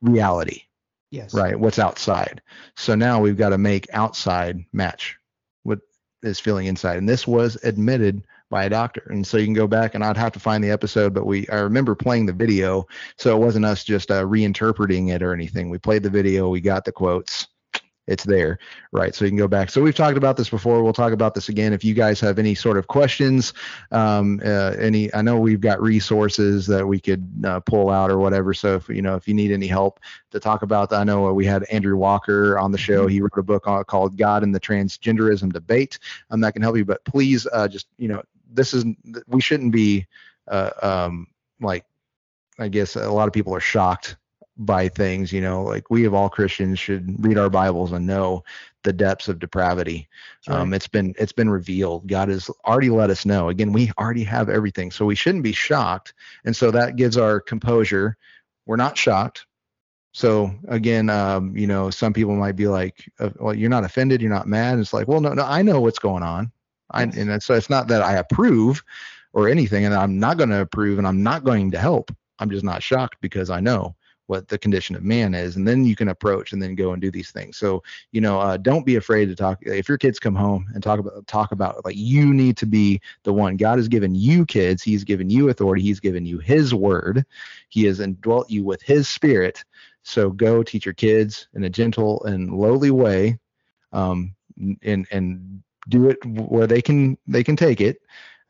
reality, 0.02 0.62
yes. 1.10 1.32
right? 1.32 1.58
What's 1.58 1.78
outside. 1.78 2.42
So 2.76 2.94
now 2.94 3.20
we've 3.20 3.36
got 3.36 3.50
to 3.50 3.58
make 3.58 3.86
outside 3.92 4.64
match 4.72 5.16
what 5.62 5.80
is 6.22 6.40
feeling 6.40 6.66
inside. 6.66 6.98
And 6.98 7.08
this 7.08 7.26
was 7.26 7.56
admitted 7.62 8.24
by 8.51 8.64
a 8.64 8.70
doctor. 8.70 9.02
And 9.10 9.27
so 9.27 9.39
you 9.39 9.44
can 9.44 9.55
go 9.55 9.66
back 9.66 9.94
and 9.94 10.05
I'd 10.05 10.16
have 10.16 10.32
to 10.32 10.40
find 10.40 10.62
the 10.62 10.70
episode, 10.70 11.14
but 11.14 11.27
we 11.27 11.48
I 11.48 11.56
remember 11.56 11.94
playing 11.94 12.27
the 12.27 12.32
video, 12.32 12.86
so 13.16 13.36
it 13.36 13.40
wasn't 13.40 13.64
us 13.64 13.85
just 13.85 14.10
uh, 14.10 14.24
reinterpreting 14.24 15.10
it 15.14 15.23
or 15.23 15.32
anything. 15.32 15.70
We 15.70 15.78
played 15.78 16.02
the 16.02 16.10
video, 16.10 16.48
we 16.48 16.60
got 16.60 16.85
the 16.85 16.93
quotes. 16.93 17.48
It's 18.06 18.23
there, 18.23 18.60
right? 18.93 19.12
So 19.12 19.24
you 19.24 19.32
can 19.32 19.36
go 19.36 19.48
back. 19.48 19.68
So 19.68 19.82
we've 19.82 19.94
talked 19.94 20.16
about 20.16 20.36
this 20.36 20.48
before. 20.48 20.81
We'll 20.81 20.93
talk 20.93 21.12
about 21.12 21.35
this 21.35 21.48
again. 21.48 21.73
If 21.73 21.85
you 21.85 21.93
guys 21.93 22.20
have 22.20 22.39
any 22.39 22.55
sort 22.55 22.78
of 22.78 22.86
questions, 22.86 23.52
um, 23.90 24.40
uh, 24.44 24.74
any, 24.78 25.12
I 25.12 25.23
know 25.23 25.40
we've 25.40 25.60
got 25.60 25.82
resources 25.82 26.68
that 26.68 26.86
we 26.86 27.01
could 27.01 27.28
uh, 27.44 27.59
pull 27.60 27.90
out 27.90 28.12
or 28.12 28.18
whatever. 28.18 28.55
So 28.55 28.77
if 28.77 28.89
you 28.89 29.02
know 29.02 29.16
if 29.16 29.27
you 29.27 29.35
need 29.35 29.51
any 29.51 29.66
help 29.66 29.98
to 30.31 30.39
talk 30.39 30.62
about, 30.62 30.90
that, 30.90 31.01
I 31.01 31.05
know 31.05 31.27
uh, 31.27 31.32
we 31.32 31.47
had 31.47 31.64
Andrew 31.64 31.97
Walker 31.97 32.56
on 32.60 32.70
the 32.70 32.78
show. 32.78 33.09
He 33.09 33.20
wrote 33.20 33.39
a 33.39 33.43
book 33.43 33.66
on, 33.66 33.82
called 33.82 34.16
God 34.16 34.44
and 34.44 34.55
the 34.55 34.60
Transgenderism 34.60 35.52
Debate. 35.52 35.98
Um, 36.31 36.40
that 36.43 36.52
can 36.52 36.62
help 36.62 36.77
you. 36.77 36.85
But 36.85 37.05
please, 37.05 37.44
uh, 37.52 37.66
just 37.66 37.89
you 37.98 38.06
know, 38.06 38.23
this 38.51 38.74
is 38.74 38.85
we 39.27 39.40
shouldn't 39.40 39.73
be 39.73 40.06
uh, 40.48 40.70
um, 40.82 41.27
like 41.60 41.85
I 42.59 42.68
guess 42.68 42.97
a 42.97 43.10
lot 43.10 43.28
of 43.28 43.35
people 43.35 43.55
are 43.55 43.60
shocked 43.60 44.16
by 44.56 44.89
things. 44.89 45.32
You 45.32 45.40
know, 45.40 45.62
like 45.62 45.90
we 45.90 46.05
of 46.05 46.14
all 46.14 46.28
Christians 46.28 46.78
should 46.78 47.24
read 47.24 47.39
our 47.39 47.51
Bibles 47.51 47.93
and 47.93 48.06
know 48.06 48.44
the 48.82 48.93
depths 48.93 49.28
of 49.28 49.39
depravity. 49.39 50.09
Um, 50.48 50.73
it's 50.73 50.89
been 50.89 51.14
it's 51.18 51.32
been 51.32 51.51
revealed. 51.51 52.06
God 52.06 52.28
has 52.28 52.48
already 52.64 52.90
let 52.90 53.10
us 53.10 53.27
know. 53.27 53.48
Again, 53.48 53.73
we 53.73 53.90
already 53.98 54.24
have 54.24 54.48
everything, 54.48 54.90
so 54.90 55.05
we 55.05 55.14
shouldn't 55.14 55.44
be 55.44 55.52
shocked. 55.52 56.14
And 56.44 56.55
so 56.55 56.70
that 56.70 56.97
gives 56.97 57.16
our 57.16 57.40
composure. 57.40 58.16
We're 58.64 58.77
not 58.77 58.97
shocked. 58.97 59.47
So 60.12 60.55
again, 60.68 61.10
um, 61.10 61.55
you 61.56 61.66
know, 61.66 61.90
some 61.90 62.14
people 62.14 62.36
might 62.36 62.56
be 62.56 62.68
like, 62.68 63.10
uh, 63.18 63.31
"Well, 63.39 63.55
you're 63.55 63.68
not 63.68 63.85
offended, 63.85 64.23
you're 64.23 64.31
not 64.31 64.47
mad." 64.47 64.78
It's 64.78 64.94
like, 64.94 65.09
well, 65.09 65.20
no, 65.20 65.35
no, 65.35 65.44
I 65.44 65.60
know 65.62 65.81
what's 65.81 65.98
going 65.98 66.23
on. 66.23 66.51
I, 66.90 67.02
and 67.02 67.42
so 67.42 67.54
it's 67.54 67.70
not 67.70 67.88
that 67.88 68.02
I 68.02 68.14
approve 68.14 68.82
or 69.32 69.48
anything, 69.48 69.84
and 69.84 69.94
I'm 69.94 70.18
not 70.18 70.38
going 70.38 70.50
to 70.50 70.60
approve, 70.60 70.98
and 70.98 71.06
I'm 71.06 71.22
not 71.22 71.44
going 71.44 71.70
to 71.72 71.78
help. 71.78 72.10
I'm 72.38 72.50
just 72.50 72.64
not 72.64 72.82
shocked 72.82 73.16
because 73.20 73.50
I 73.50 73.60
know 73.60 73.94
what 74.26 74.48
the 74.48 74.58
condition 74.58 74.96
of 74.96 75.04
man 75.04 75.34
is, 75.34 75.56
and 75.56 75.66
then 75.66 75.84
you 75.84 75.94
can 75.94 76.08
approach 76.08 76.52
and 76.52 76.60
then 76.60 76.74
go 76.74 76.92
and 76.92 77.00
do 77.00 77.10
these 77.10 77.30
things. 77.30 77.56
So 77.56 77.82
you 78.12 78.20
know, 78.20 78.40
uh, 78.40 78.56
don't 78.56 78.84
be 78.84 78.96
afraid 78.96 79.26
to 79.26 79.36
talk. 79.36 79.58
If 79.62 79.88
your 79.88 79.98
kids 79.98 80.18
come 80.18 80.34
home 80.34 80.66
and 80.74 80.82
talk 80.82 80.98
about 80.98 81.26
talk 81.26 81.52
about 81.52 81.84
like 81.84 81.96
you 81.96 82.32
need 82.32 82.56
to 82.58 82.66
be 82.66 83.00
the 83.22 83.32
one. 83.32 83.56
God 83.56 83.78
has 83.78 83.88
given 83.88 84.14
you 84.14 84.44
kids. 84.44 84.82
He's 84.82 85.04
given 85.04 85.30
you 85.30 85.48
authority. 85.48 85.82
He's 85.82 86.00
given 86.00 86.26
you 86.26 86.38
His 86.38 86.74
word. 86.74 87.24
He 87.68 87.84
has 87.84 88.00
indwelt 88.00 88.50
you 88.50 88.64
with 88.64 88.82
His 88.82 89.08
Spirit. 89.08 89.64
So 90.02 90.30
go 90.30 90.62
teach 90.62 90.86
your 90.86 90.94
kids 90.94 91.48
in 91.54 91.64
a 91.64 91.70
gentle 91.70 92.22
and 92.24 92.52
lowly 92.52 92.90
way, 92.90 93.38
um, 93.92 94.34
and 94.82 95.06
and 95.10 95.62
do 95.88 96.08
it 96.08 96.24
where 96.24 96.66
they 96.66 96.82
can 96.82 97.16
they 97.26 97.44
can 97.44 97.56
take 97.56 97.80
it 97.80 98.00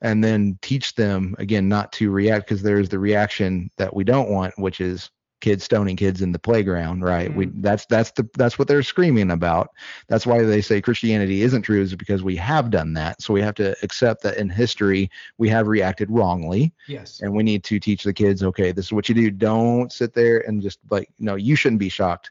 and 0.02 0.22
then 0.22 0.58
teach 0.62 0.94
them 0.94 1.34
again 1.38 1.68
not 1.68 1.92
to 1.92 2.10
react 2.10 2.46
because 2.46 2.62
there's 2.62 2.88
the 2.88 2.98
reaction 2.98 3.70
that 3.76 3.94
we 3.94 4.04
don't 4.04 4.30
want 4.30 4.58
which 4.58 4.80
is 4.80 5.10
kids 5.40 5.64
stoning 5.64 5.96
kids 5.96 6.22
in 6.22 6.32
the 6.32 6.38
playground 6.38 7.02
right? 7.02 7.34
We 7.34 7.46
mm-hmm. 7.46 7.60
that's 7.60 7.86
that's 7.86 8.10
the 8.12 8.28
that's 8.36 8.58
what 8.58 8.68
they're 8.68 8.82
screaming 8.82 9.30
about. 9.30 9.70
That's 10.08 10.26
why 10.26 10.42
they 10.42 10.60
say 10.62 10.80
christianity 10.80 11.42
isn't 11.42 11.62
true 11.62 11.82
is 11.82 11.94
because 11.94 12.22
we 12.22 12.36
have 12.36 12.70
done 12.70 12.94
that. 12.94 13.20
So 13.22 13.34
we 13.34 13.42
have 13.42 13.54
to 13.56 13.76
accept 13.82 14.22
that 14.22 14.38
in 14.38 14.48
history 14.48 15.10
we 15.38 15.48
have 15.50 15.66
reacted 15.66 16.10
wrongly. 16.10 16.72
Yes. 16.88 17.20
and 17.20 17.32
we 17.32 17.42
need 17.42 17.64
to 17.64 17.78
teach 17.78 18.02
the 18.04 18.14
kids 18.14 18.42
okay 18.42 18.72
this 18.72 18.86
is 18.86 18.92
what 18.92 19.08
you 19.08 19.14
do. 19.14 19.30
Don't 19.30 19.92
sit 19.92 20.14
there 20.14 20.40
and 20.40 20.62
just 20.62 20.78
like 20.90 21.10
no 21.18 21.34
you 21.34 21.54
shouldn't 21.54 21.80
be 21.80 21.90
shocked 21.90 22.30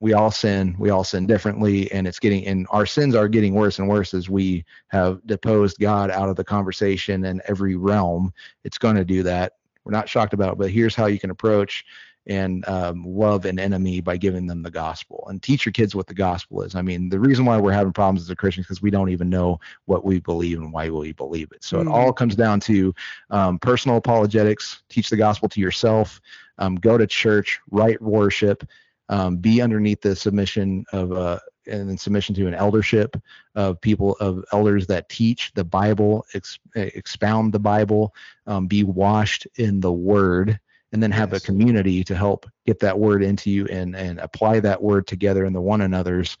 we 0.00 0.14
all 0.14 0.30
sin 0.30 0.74
we 0.78 0.90
all 0.90 1.04
sin 1.04 1.26
differently 1.26 1.90
and 1.92 2.06
it's 2.06 2.18
getting 2.18 2.46
and 2.46 2.66
our 2.70 2.86
sins 2.86 3.14
are 3.14 3.28
getting 3.28 3.54
worse 3.54 3.78
and 3.78 3.88
worse 3.88 4.14
as 4.14 4.28
we 4.28 4.64
have 4.88 5.24
deposed 5.26 5.78
god 5.78 6.10
out 6.10 6.28
of 6.28 6.36
the 6.36 6.44
conversation 6.44 7.24
and 7.24 7.42
every 7.46 7.76
realm 7.76 8.32
it's 8.64 8.78
going 8.78 8.96
to 8.96 9.04
do 9.04 9.22
that 9.22 9.52
we're 9.84 9.92
not 9.92 10.08
shocked 10.08 10.34
about 10.34 10.52
it, 10.52 10.58
but 10.58 10.70
here's 10.70 10.94
how 10.94 11.06
you 11.06 11.18
can 11.18 11.30
approach 11.30 11.84
and 12.26 12.68
um, 12.68 13.02
love 13.04 13.46
an 13.46 13.58
enemy 13.58 14.00
by 14.00 14.16
giving 14.16 14.46
them 14.46 14.62
the 14.62 14.70
gospel 14.70 15.26
and 15.28 15.42
teach 15.42 15.64
your 15.64 15.72
kids 15.72 15.94
what 15.94 16.06
the 16.06 16.14
gospel 16.14 16.62
is. 16.62 16.74
I 16.74 16.82
mean, 16.82 17.08
the 17.08 17.18
reason 17.18 17.46
why 17.46 17.58
we're 17.58 17.72
having 17.72 17.94
problems 17.94 18.20
as 18.20 18.30
a 18.30 18.36
Christian 18.36 18.60
is 18.60 18.66
because 18.66 18.82
we 18.82 18.90
don't 18.90 19.08
even 19.08 19.30
know 19.30 19.58
what 19.86 20.04
we 20.04 20.20
believe 20.20 20.58
and 20.60 20.72
why 20.72 20.90
we 20.90 21.12
believe 21.12 21.50
it. 21.52 21.64
So 21.64 21.78
Mhm. 21.78 21.82
it 21.82 21.88
all 21.88 22.12
comes 22.12 22.36
down 22.36 22.60
to 22.60 22.94
um, 23.30 23.58
personal 23.58 23.96
apologetics, 23.96 24.82
teach 24.90 25.08
the 25.08 25.16
gospel 25.16 25.48
to 25.48 25.60
yourself, 25.60 26.20
um, 26.58 26.76
go 26.76 26.98
to 26.98 27.06
church, 27.06 27.58
right 27.70 28.00
worship, 28.02 28.68
um, 29.10 29.36
be 29.36 29.60
underneath 29.60 30.00
the 30.00 30.16
submission 30.16 30.84
of 30.92 31.12
uh, 31.12 31.38
and 31.66 31.90
in 31.90 31.98
submission 31.98 32.34
to 32.36 32.46
an 32.46 32.54
eldership 32.54 33.16
of 33.54 33.80
people 33.80 34.16
of 34.20 34.42
elders 34.52 34.86
that 34.86 35.08
teach 35.08 35.52
the 35.54 35.64
Bible, 35.64 36.24
ex- 36.32 36.58
expound 36.74 37.52
the 37.52 37.58
Bible, 37.58 38.14
um, 38.46 38.66
be 38.66 38.82
washed 38.82 39.46
in 39.56 39.80
the 39.80 39.92
Word, 39.92 40.58
and 40.92 41.02
then 41.02 41.10
have 41.10 41.32
Yes. 41.32 41.42
a 41.42 41.46
community 41.46 42.02
to 42.04 42.14
help 42.16 42.46
get 42.66 42.78
that 42.80 42.98
word 42.98 43.22
into 43.22 43.50
you 43.50 43.66
and 43.66 43.94
and 43.94 44.18
apply 44.20 44.60
that 44.60 44.82
word 44.82 45.06
together 45.06 45.44
in 45.44 45.52
the 45.52 45.60
one 45.60 45.82
another's 45.82 46.36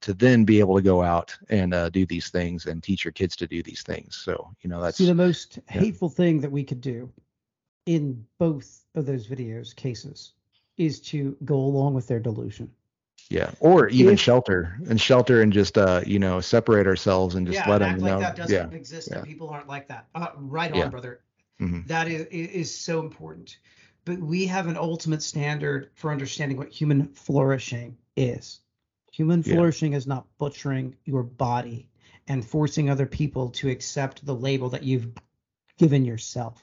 to 0.00 0.12
then 0.12 0.44
be 0.44 0.60
able 0.60 0.76
to 0.76 0.82
go 0.82 1.02
out 1.02 1.34
and 1.48 1.72
uh, 1.72 1.88
do 1.88 2.04
these 2.04 2.28
things 2.28 2.66
and 2.66 2.82
teach 2.82 3.04
your 3.04 3.12
kids 3.12 3.36
to 3.36 3.46
do 3.46 3.62
these 3.62 3.82
things. 3.82 4.16
So 4.16 4.50
you 4.62 4.68
know 4.70 4.80
that's 4.82 4.98
See, 4.98 5.06
the 5.06 5.14
most 5.14 5.58
yeah. 5.66 5.80
hateful 5.80 6.08
thing 6.08 6.40
that 6.40 6.50
we 6.50 6.64
could 6.64 6.80
do 6.80 7.10
in 7.86 8.24
both 8.38 8.84
of 8.94 9.04
those 9.06 9.26
videos 9.28 9.74
cases 9.76 10.32
is 10.76 11.00
to 11.00 11.36
go 11.44 11.56
along 11.56 11.94
with 11.94 12.06
their 12.06 12.20
delusion. 12.20 12.70
yeah, 13.30 13.50
or 13.60 13.88
even 13.88 14.14
If- 14.14 14.20
shelter 14.20 14.76
and 14.88 15.00
shelter 15.00 15.40
and 15.42 15.52
just 15.52 15.78
uh 15.78 16.02
you 16.06 16.18
know 16.18 16.40
separate 16.40 16.86
ourselves 16.86 17.34
and 17.36 17.46
just 17.46 17.58
yeah, 17.58 17.70
let 17.70 17.80
and 17.82 17.92
them 17.92 17.94
act 17.94 18.00
know. 18.04 18.18
like 18.18 18.20
that 18.20 18.36
doesn't 18.36 18.70
yeah, 18.72 18.76
exist 18.76 19.08
yeah. 19.10 19.18
and 19.18 19.26
people 19.26 19.48
aren't 19.48 19.68
like 19.68 19.88
that. 19.88 20.06
Uh, 20.14 20.28
right 20.36 20.70
on, 20.72 20.78
Yeah. 20.78 20.88
brother. 20.88 21.20
Mhm. 21.60 21.86
That 21.86 22.08
is 22.08 22.26
is 22.30 22.76
so 22.76 23.00
important. 23.00 23.56
But 24.04 24.18
we 24.18 24.46
have 24.46 24.66
an 24.66 24.76
ultimate 24.76 25.22
standard 25.22 25.90
for 25.94 26.10
understanding 26.12 26.58
what 26.58 26.68
human 26.68 27.08
flourishing 27.14 27.96
is. 28.16 28.60
Human 29.12 29.42
Yeah. 29.46 29.54
flourishing 29.54 29.94
is 29.94 30.06
not 30.06 30.26
butchering 30.38 30.96
your 31.04 31.22
body 31.22 31.88
and 32.28 32.44
forcing 32.44 32.90
other 32.90 33.06
people 33.06 33.50
to 33.50 33.70
accept 33.70 34.26
the 34.26 34.34
label 34.34 34.68
that 34.70 34.82
you've 34.82 35.10
given 35.78 36.04
yourself. 36.04 36.60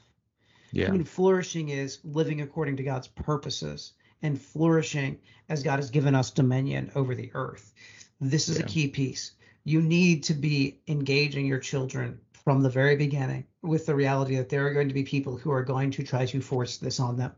yeah, 0.74 0.86
Human 0.86 1.04
flourishing 1.06 1.70
is 1.70 2.00
living 2.04 2.42
according 2.42 2.78
to 2.78 2.84
God's 2.84 3.08
purposes 3.08 3.94
and 4.22 4.40
flourishing 4.42 5.20
as 5.50 5.64
God 5.64 5.78
has 5.78 5.90
given 5.90 6.16
us 6.16 6.32
dominion 6.32 6.92
over 6.96 7.16
the 7.16 7.32
earth. 7.34 7.74
This 8.20 8.50
is 8.50 8.58
Yeah. 8.60 8.66
a 8.66 8.68
key 8.68 8.88
piece. 8.88 9.32
You 9.64 9.82
need 9.82 10.24
to 10.24 10.34
be 10.34 10.80
engaging 10.88 11.46
your 11.46 11.60
children 11.60 12.20
from 12.34 12.62
the 12.64 12.70
very 12.70 12.96
beginning 12.96 13.46
with 13.62 13.86
the 13.86 13.96
reality 13.96 14.36
that 14.38 14.50
there 14.50 14.66
are 14.68 14.74
going 14.74 14.88
to 14.88 14.94
be 14.94 15.04
people 15.04 15.38
who 15.38 15.52
are 15.52 15.64
going 15.64 15.92
to 15.92 16.04
try 16.04 16.26
to 16.26 16.42
force 16.42 16.78
this 16.78 17.00
on 17.00 17.18
them. 17.18 17.32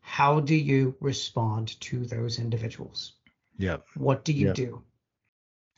How 0.00 0.40
do 0.40 0.54
you 0.54 0.94
respond 1.00 1.78
to 1.80 2.04
those 2.06 2.38
individuals? 2.38 3.14
yeah. 3.58 3.78
What 3.94 4.24
do 4.24 4.32
you 4.34 4.48
Yeah. 4.48 4.52
do? 4.52 4.82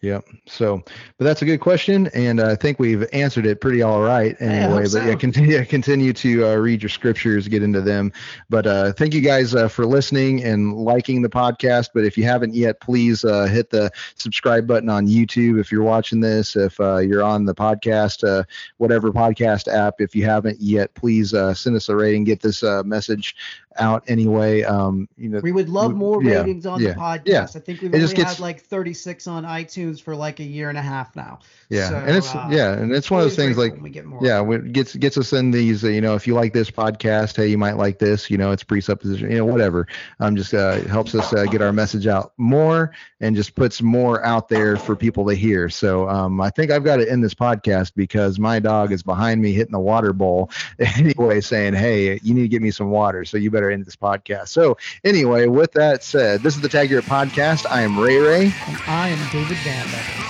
Yep. 0.01 0.29
So, 0.47 0.85
but 1.17 1.25
that's 1.25 1.43
a 1.43 1.45
good 1.45 1.59
question, 1.59 2.07
and 2.15 2.41
I 2.41 2.55
think 2.55 2.79
we've 2.79 3.05
answered 3.13 3.47
it 3.47 3.61
pretty 3.61 3.83
all 3.83 4.01
right 4.01 4.37
anyway. 4.41 4.85
But 4.93 5.05
yeah, 5.05 5.17
continue 5.17 5.65
continue 5.65 6.13
to 6.13 6.47
uh, 6.47 6.55
read 6.55 6.83
your 6.83 6.89
scriptures, 6.89 7.49
get 7.49 7.65
into 7.65 7.81
them. 7.81 8.13
But 8.49 8.69
uh, 8.69 8.93
thank 8.93 9.13
you 9.13 9.21
guys 9.21 9.57
uh, 9.57 9.67
for 9.67 9.85
listening 9.87 10.45
and 10.45 10.77
liking 10.77 11.23
the 11.23 11.29
podcast. 11.29 11.89
But 11.95 12.05
if 12.05 12.17
you 12.17 12.23
haven't 12.23 12.55
yet, 12.55 12.81
please 12.81 13.25
uh, 13.25 13.47
hit 13.47 13.71
the 13.71 13.91
subscribe 14.15 14.69
button 14.69 14.89
on 14.89 15.09
YouTube 15.09 15.59
if 15.59 15.73
you're 15.73 15.83
watching 15.83 16.21
this. 16.21 16.55
If 16.55 16.79
uh, 16.79 16.99
you're 16.99 17.25
on 17.25 17.45
the 17.45 17.55
podcast, 17.55 18.23
uh, 18.23 18.45
whatever 18.77 19.11
podcast 19.11 19.67
app, 19.67 20.01
if 20.01 20.15
you 20.15 20.25
haven't 20.25 20.61
yet, 20.61 20.95
please 20.95 21.35
uh, 21.35 21.55
send 21.55 21.75
us 21.75 21.89
a 21.89 21.97
rating. 21.97 22.23
Get 22.23 22.41
this 22.41 22.63
uh, 22.63 22.85
message 22.85 23.35
out 23.79 24.05
anyway. 24.09 24.63
Um, 24.63 25.09
you 25.17 25.29
know, 25.29 25.41
We 25.43 25.53
would 25.53 25.69
love 25.69 25.93
we- 25.93 25.99
more 25.99 26.23
yeah, 26.23 26.39
ratings 26.41 26.67
on 26.67 26.81
yeah, 26.81 26.93
the 26.93 27.01
podcast. 27.01 27.23
yeah. 27.27 27.43
I 27.43 27.59
think 27.61 27.81
we've 27.83 27.95
It 27.95 28.03
only 28.03 28.15
gets- 28.15 28.31
had 28.35 28.41
like 28.41 28.61
36 28.63 29.27
on 29.27 29.45
iTunes 29.45 30.01
for 30.01 30.15
like 30.17 30.41
a 30.41 30.45
year 30.45 30.69
and 30.69 30.79
a 30.79 30.83
half 30.83 31.15
now. 31.17 31.39
yeah, 31.69 31.89
So, 31.89 31.97
and 31.97 32.17
it's 32.17 32.35
uh, 32.35 32.49
yeah, 32.51 32.73
and 32.73 32.93
it's 32.93 33.11
one 33.11 33.21
of 33.21 33.25
those 33.27 33.37
things 33.37 33.57
like 33.59 33.81
we 33.81 33.91
get 33.91 34.05
more. 34.07 34.21
yeah 34.23 34.43
it 34.51 34.73
gets 34.73 34.95
gets 34.97 35.19
us 35.19 35.33
in 35.33 35.51
these 35.51 35.85
uh, 35.85 35.89
you 35.89 36.01
know 36.01 36.15
if 36.15 36.27
you 36.27 36.35
like 36.35 36.53
this 36.53 36.71
podcast 36.71 37.37
hey 37.37 37.47
you 37.49 37.59
might 37.59 37.77
like 37.77 37.99
this 37.99 38.31
you 38.31 38.39
know 38.39 38.53
it's 38.53 38.63
presupposition 38.65 39.31
you 39.31 39.37
know 39.39 39.45
whatever 39.45 39.87
um 40.21 40.35
just 40.37 40.55
uh 40.55 40.77
it 40.79 40.87
helps 40.87 41.15
us 41.15 41.33
uh, 41.35 41.45
get 41.45 41.61
our 41.61 41.73
message 41.73 42.07
out 42.07 42.33
more 42.39 42.93
and 43.21 43.37
just 43.37 43.55
puts 43.55 43.83
more 43.83 44.25
out 44.25 44.49
there 44.49 44.77
for 44.77 44.97
people 44.97 45.27
to 45.27 45.35
hear 45.35 45.69
so 45.69 46.09
um 46.09 46.41
i 46.41 46.49
think 46.51 46.71
i've 46.71 46.85
got 46.85 46.97
to 46.97 47.11
end 47.11 47.23
this 47.23 47.35
podcast 47.35 47.93
because 47.95 48.39
my 48.39 48.59
dog 48.59 48.91
is 48.93 49.03
behind 49.03 49.41
me 49.43 49.53
hitting 49.53 49.73
the 49.73 49.79
water 49.81 50.13
bowl 50.13 50.51
anyway 50.79 51.41
saying 51.41 51.75
hey 51.75 52.19
you 52.23 52.33
need 52.35 52.43
to 52.43 52.49
get 52.49 52.63
me 52.63 52.71
some 52.71 52.91
water 52.91 53.25
so 53.25 53.37
you 53.37 53.51
better 53.51 53.68
end 53.71 53.87
this 53.87 53.97
podcast. 53.97 54.49
So 54.49 54.77
anyway 55.05 55.47
with 55.47 55.73
that 55.73 56.03
said 56.03 56.43
this 56.43 56.57
is 56.57 56.61
the 56.61 56.69
tag 56.69 56.91
Your 56.91 57.03
podcast. 57.03 57.67
I 57.71 57.83
am 57.83 57.99
ray 57.99 58.19
ray. 58.19 58.45
And 58.45 58.79
I 58.87 59.09
am 59.09 59.31
David 59.33 59.59
Van 59.59 60.29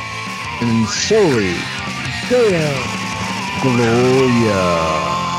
and 0.60 0.88
soli 0.88 1.54
Deo. 2.28 2.74
gloria 3.62 5.37